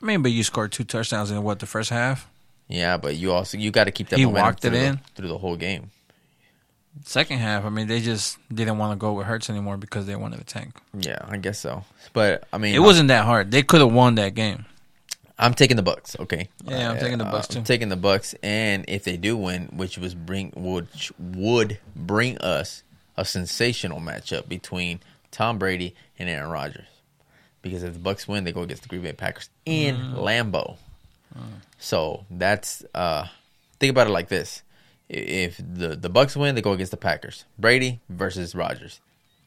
I 0.02 0.06
mean, 0.06 0.22
but 0.22 0.32
you 0.32 0.44
scored 0.44 0.72
two 0.72 0.84
touchdowns 0.84 1.32
in 1.32 1.42
what 1.44 1.60
the 1.60 1.66
first 1.68 1.90
half. 1.90 2.28
Yeah, 2.68 2.98
but 2.98 3.16
you 3.18 3.32
also 3.34 3.58
you 3.58 3.70
got 3.72 3.84
to 3.86 3.92
keep 3.92 4.10
that. 4.10 4.20
He 4.20 4.26
walked 4.26 4.60
it 4.66 4.70
through 4.70 4.80
the- 4.80 4.86
in. 4.86 4.98
through 5.16 5.28
the 5.28 5.38
whole 5.38 5.56
game. 5.56 5.92
Second 7.06 7.38
half, 7.40 7.64
I 7.64 7.70
mean, 7.70 7.88
they 7.88 8.02
just 8.02 8.38
didn't 8.54 8.78
want 8.78 8.92
to 8.92 8.98
go 8.98 9.14
with 9.14 9.26
Hurts 9.26 9.50
anymore 9.50 9.78
because 9.78 10.06
they 10.08 10.16
wanted 10.16 10.40
to 10.40 10.44
tank. 10.44 10.76
Yeah, 10.94 11.20
I 11.28 11.38
guess 11.38 11.58
so. 11.60 11.86
But 12.12 12.44
I 12.52 12.58
mean, 12.58 12.76
It 12.76 12.80
wasn't 12.80 13.08
that 13.08 13.24
hard. 13.26 13.50
They 13.52 13.64
could 13.64 13.80
have 13.80 13.94
won 13.94 14.16
that 14.16 14.36
game. 14.36 14.66
I'm 15.40 15.54
taking 15.54 15.78
the 15.78 15.84
Bucks. 15.84 16.18
Okay. 16.20 16.50
Yeah, 16.66 16.92
I'm 16.92 17.00
taking 17.00 17.18
the 17.18 17.24
Bucks, 17.24 17.50
uh, 17.50 17.54
too. 17.54 17.60
I'm 17.60 17.66
taking 17.66 17.88
the 17.90 17.96
Bucks, 17.96 18.36
and 18.44 18.84
if 18.90 19.06
they 19.06 19.16
do 19.18 19.38
win, 19.38 19.68
which 19.74 19.98
was 19.98 20.14
bring 20.14 20.52
which 20.56 21.12
would 21.18 21.80
bring 21.96 22.38
us 22.40 22.84
a 23.18 23.24
sensational 23.26 24.00
matchup 24.02 24.48
between 24.50 25.00
Tom 25.32 25.58
Brady 25.58 25.96
and 26.20 26.30
Aaron 26.30 26.52
Rodgers, 26.52 26.86
because 27.62 27.84
if 27.84 27.94
the 27.94 28.00
Bucks 28.00 28.28
win, 28.28 28.44
they 28.44 28.52
go 28.52 28.62
against 28.62 28.84
the 28.84 28.90
Green 28.90 29.02
Bay 29.02 29.14
Packers 29.14 29.50
in 29.66 29.96
Mm. 29.96 30.16
Lambeau. 30.16 30.78
So 31.80 32.26
that's 32.30 32.84
uh, 32.94 33.28
think 33.80 33.92
about 33.92 34.08
it 34.08 34.12
like 34.12 34.28
this: 34.28 34.62
if 35.10 35.58
the 35.58 35.96
the 35.96 36.10
Bucks 36.10 36.36
win, 36.36 36.56
they 36.56 36.62
go 36.62 36.74
against 36.74 36.92
the 36.92 36.98
Packers. 36.98 37.46
Brady 37.58 38.00
versus 38.10 38.54
Rodgers. 38.56 39.00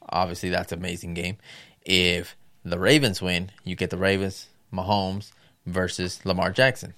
Obviously, 0.08 0.48
that's 0.50 0.72
an 0.72 0.78
amazing 0.78 1.14
game. 1.14 1.36
If 1.84 2.36
the 2.64 2.78
Ravens 2.78 3.20
win, 3.22 3.50
you 3.64 3.76
get 3.76 3.90
the 3.90 3.96
Ravens, 3.96 4.48
Mahomes 4.72 5.32
versus 5.66 6.24
Lamar 6.24 6.50
Jackson. 6.50 6.94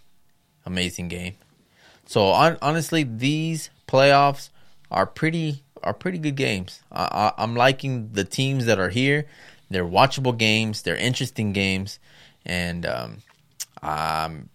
Amazing 0.65 1.09
game. 1.09 1.35
So 2.07 2.27
on, 2.29 2.57
honestly, 2.63 3.03
these 3.05 3.71
playoffs 3.89 4.51
are 4.91 5.07
pretty 5.07 5.63
are 5.83 5.93
pretty 5.95 6.19
good 6.19 6.37
games. 6.37 6.83
I, 6.91 7.33
I, 7.37 7.43
I'm 7.43 7.55
liking 7.55 8.11
the 8.13 8.25
teams 8.25 8.67
that 8.67 8.79
are 8.79 8.89
here. 8.91 9.27
They're 9.69 9.85
watchable 9.85 10.37
games. 10.37 10.83
They're 10.83 10.97
interesting 10.97 11.53
games, 11.53 11.99
and 12.45 12.87
um, 12.87 13.19
um, 13.83 14.49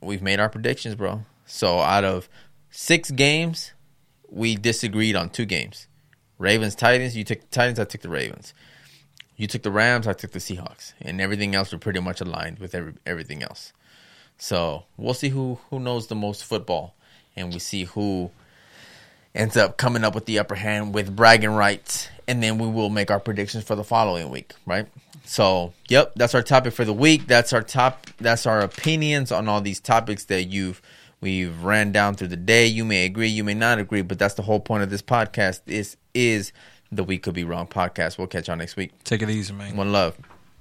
we've 0.00 0.22
made 0.22 0.40
our 0.40 0.48
predictions, 0.48 0.94
bro. 0.94 1.24
So 1.46 1.78
out 1.78 2.04
of 2.04 2.28
six 2.70 3.10
games, 3.10 3.72
we 4.28 4.56
disagreed 4.56 5.16
on 5.16 5.30
two 5.30 5.46
games. 5.46 5.88
Ravens 6.38 6.74
Titans. 6.74 7.16
You 7.16 7.24
took 7.24 7.40
the 7.40 7.46
Titans. 7.48 7.78
I 7.78 7.84
took 7.84 8.02
the 8.02 8.08
Ravens. 8.08 8.54
You 9.36 9.46
took 9.46 9.62
the 9.62 9.70
Rams. 9.70 10.06
I 10.06 10.12
took 10.12 10.32
the 10.32 10.38
Seahawks, 10.38 10.92
and 11.00 11.20
everything 11.20 11.54
else 11.54 11.72
were 11.72 11.78
pretty 11.78 12.00
much 12.00 12.20
aligned 12.20 12.58
with 12.58 12.74
every, 12.74 12.94
everything 13.04 13.42
else. 13.42 13.72
So 14.38 14.84
we'll 14.96 15.14
see 15.14 15.30
who 15.30 15.58
who 15.70 15.80
knows 15.80 16.06
the 16.06 16.14
most 16.14 16.44
football, 16.44 16.94
and 17.34 17.52
we 17.52 17.58
see 17.58 17.84
who 17.84 18.30
ends 19.36 19.56
up 19.56 19.76
coming 19.76 20.04
up 20.04 20.14
with 20.14 20.26
the 20.26 20.38
upper 20.38 20.54
hand 20.54 20.94
with 20.94 21.14
bragging 21.14 21.50
rights, 21.50 22.08
and 22.26 22.42
then 22.42 22.58
we 22.58 22.66
will 22.66 22.90
make 22.90 23.10
our 23.10 23.20
predictions 23.20 23.64
for 23.64 23.76
the 23.76 23.84
following 23.84 24.30
week, 24.30 24.52
right? 24.64 24.86
So, 25.24 25.72
yep, 25.88 26.12
that's 26.16 26.34
our 26.34 26.42
topic 26.42 26.72
for 26.72 26.84
the 26.84 26.92
week. 26.92 27.26
That's 27.26 27.52
our 27.52 27.62
top. 27.62 28.06
That's 28.18 28.46
our 28.46 28.60
opinions 28.60 29.32
on 29.32 29.48
all 29.48 29.60
these 29.60 29.80
topics 29.80 30.24
that 30.26 30.44
you've 30.44 30.80
we've 31.20 31.62
ran 31.62 31.92
down 31.92 32.14
through 32.14 32.28
the 32.28 32.36
day. 32.36 32.66
You 32.66 32.84
may 32.84 33.04
agree, 33.04 33.28
you 33.28 33.44
may 33.44 33.54
not 33.54 33.78
agree, 33.78 34.02
but 34.02 34.18
that's 34.18 34.34
the 34.34 34.42
whole 34.42 34.60
point 34.60 34.82
of 34.82 34.90
this 34.90 35.02
podcast. 35.02 35.62
This 35.66 35.96
is 36.14 36.52
the 36.92 37.04
We 37.04 37.18
Could 37.18 37.34
Be 37.34 37.44
Wrong 37.44 37.66
podcast. 37.66 38.18
We'll 38.18 38.28
catch 38.28 38.48
y'all 38.48 38.56
next 38.56 38.76
week. 38.76 38.92
Take 39.04 39.22
it 39.22 39.30
easy, 39.30 39.52
man. 39.52 39.76
One 39.76 39.92
love. 39.92 40.16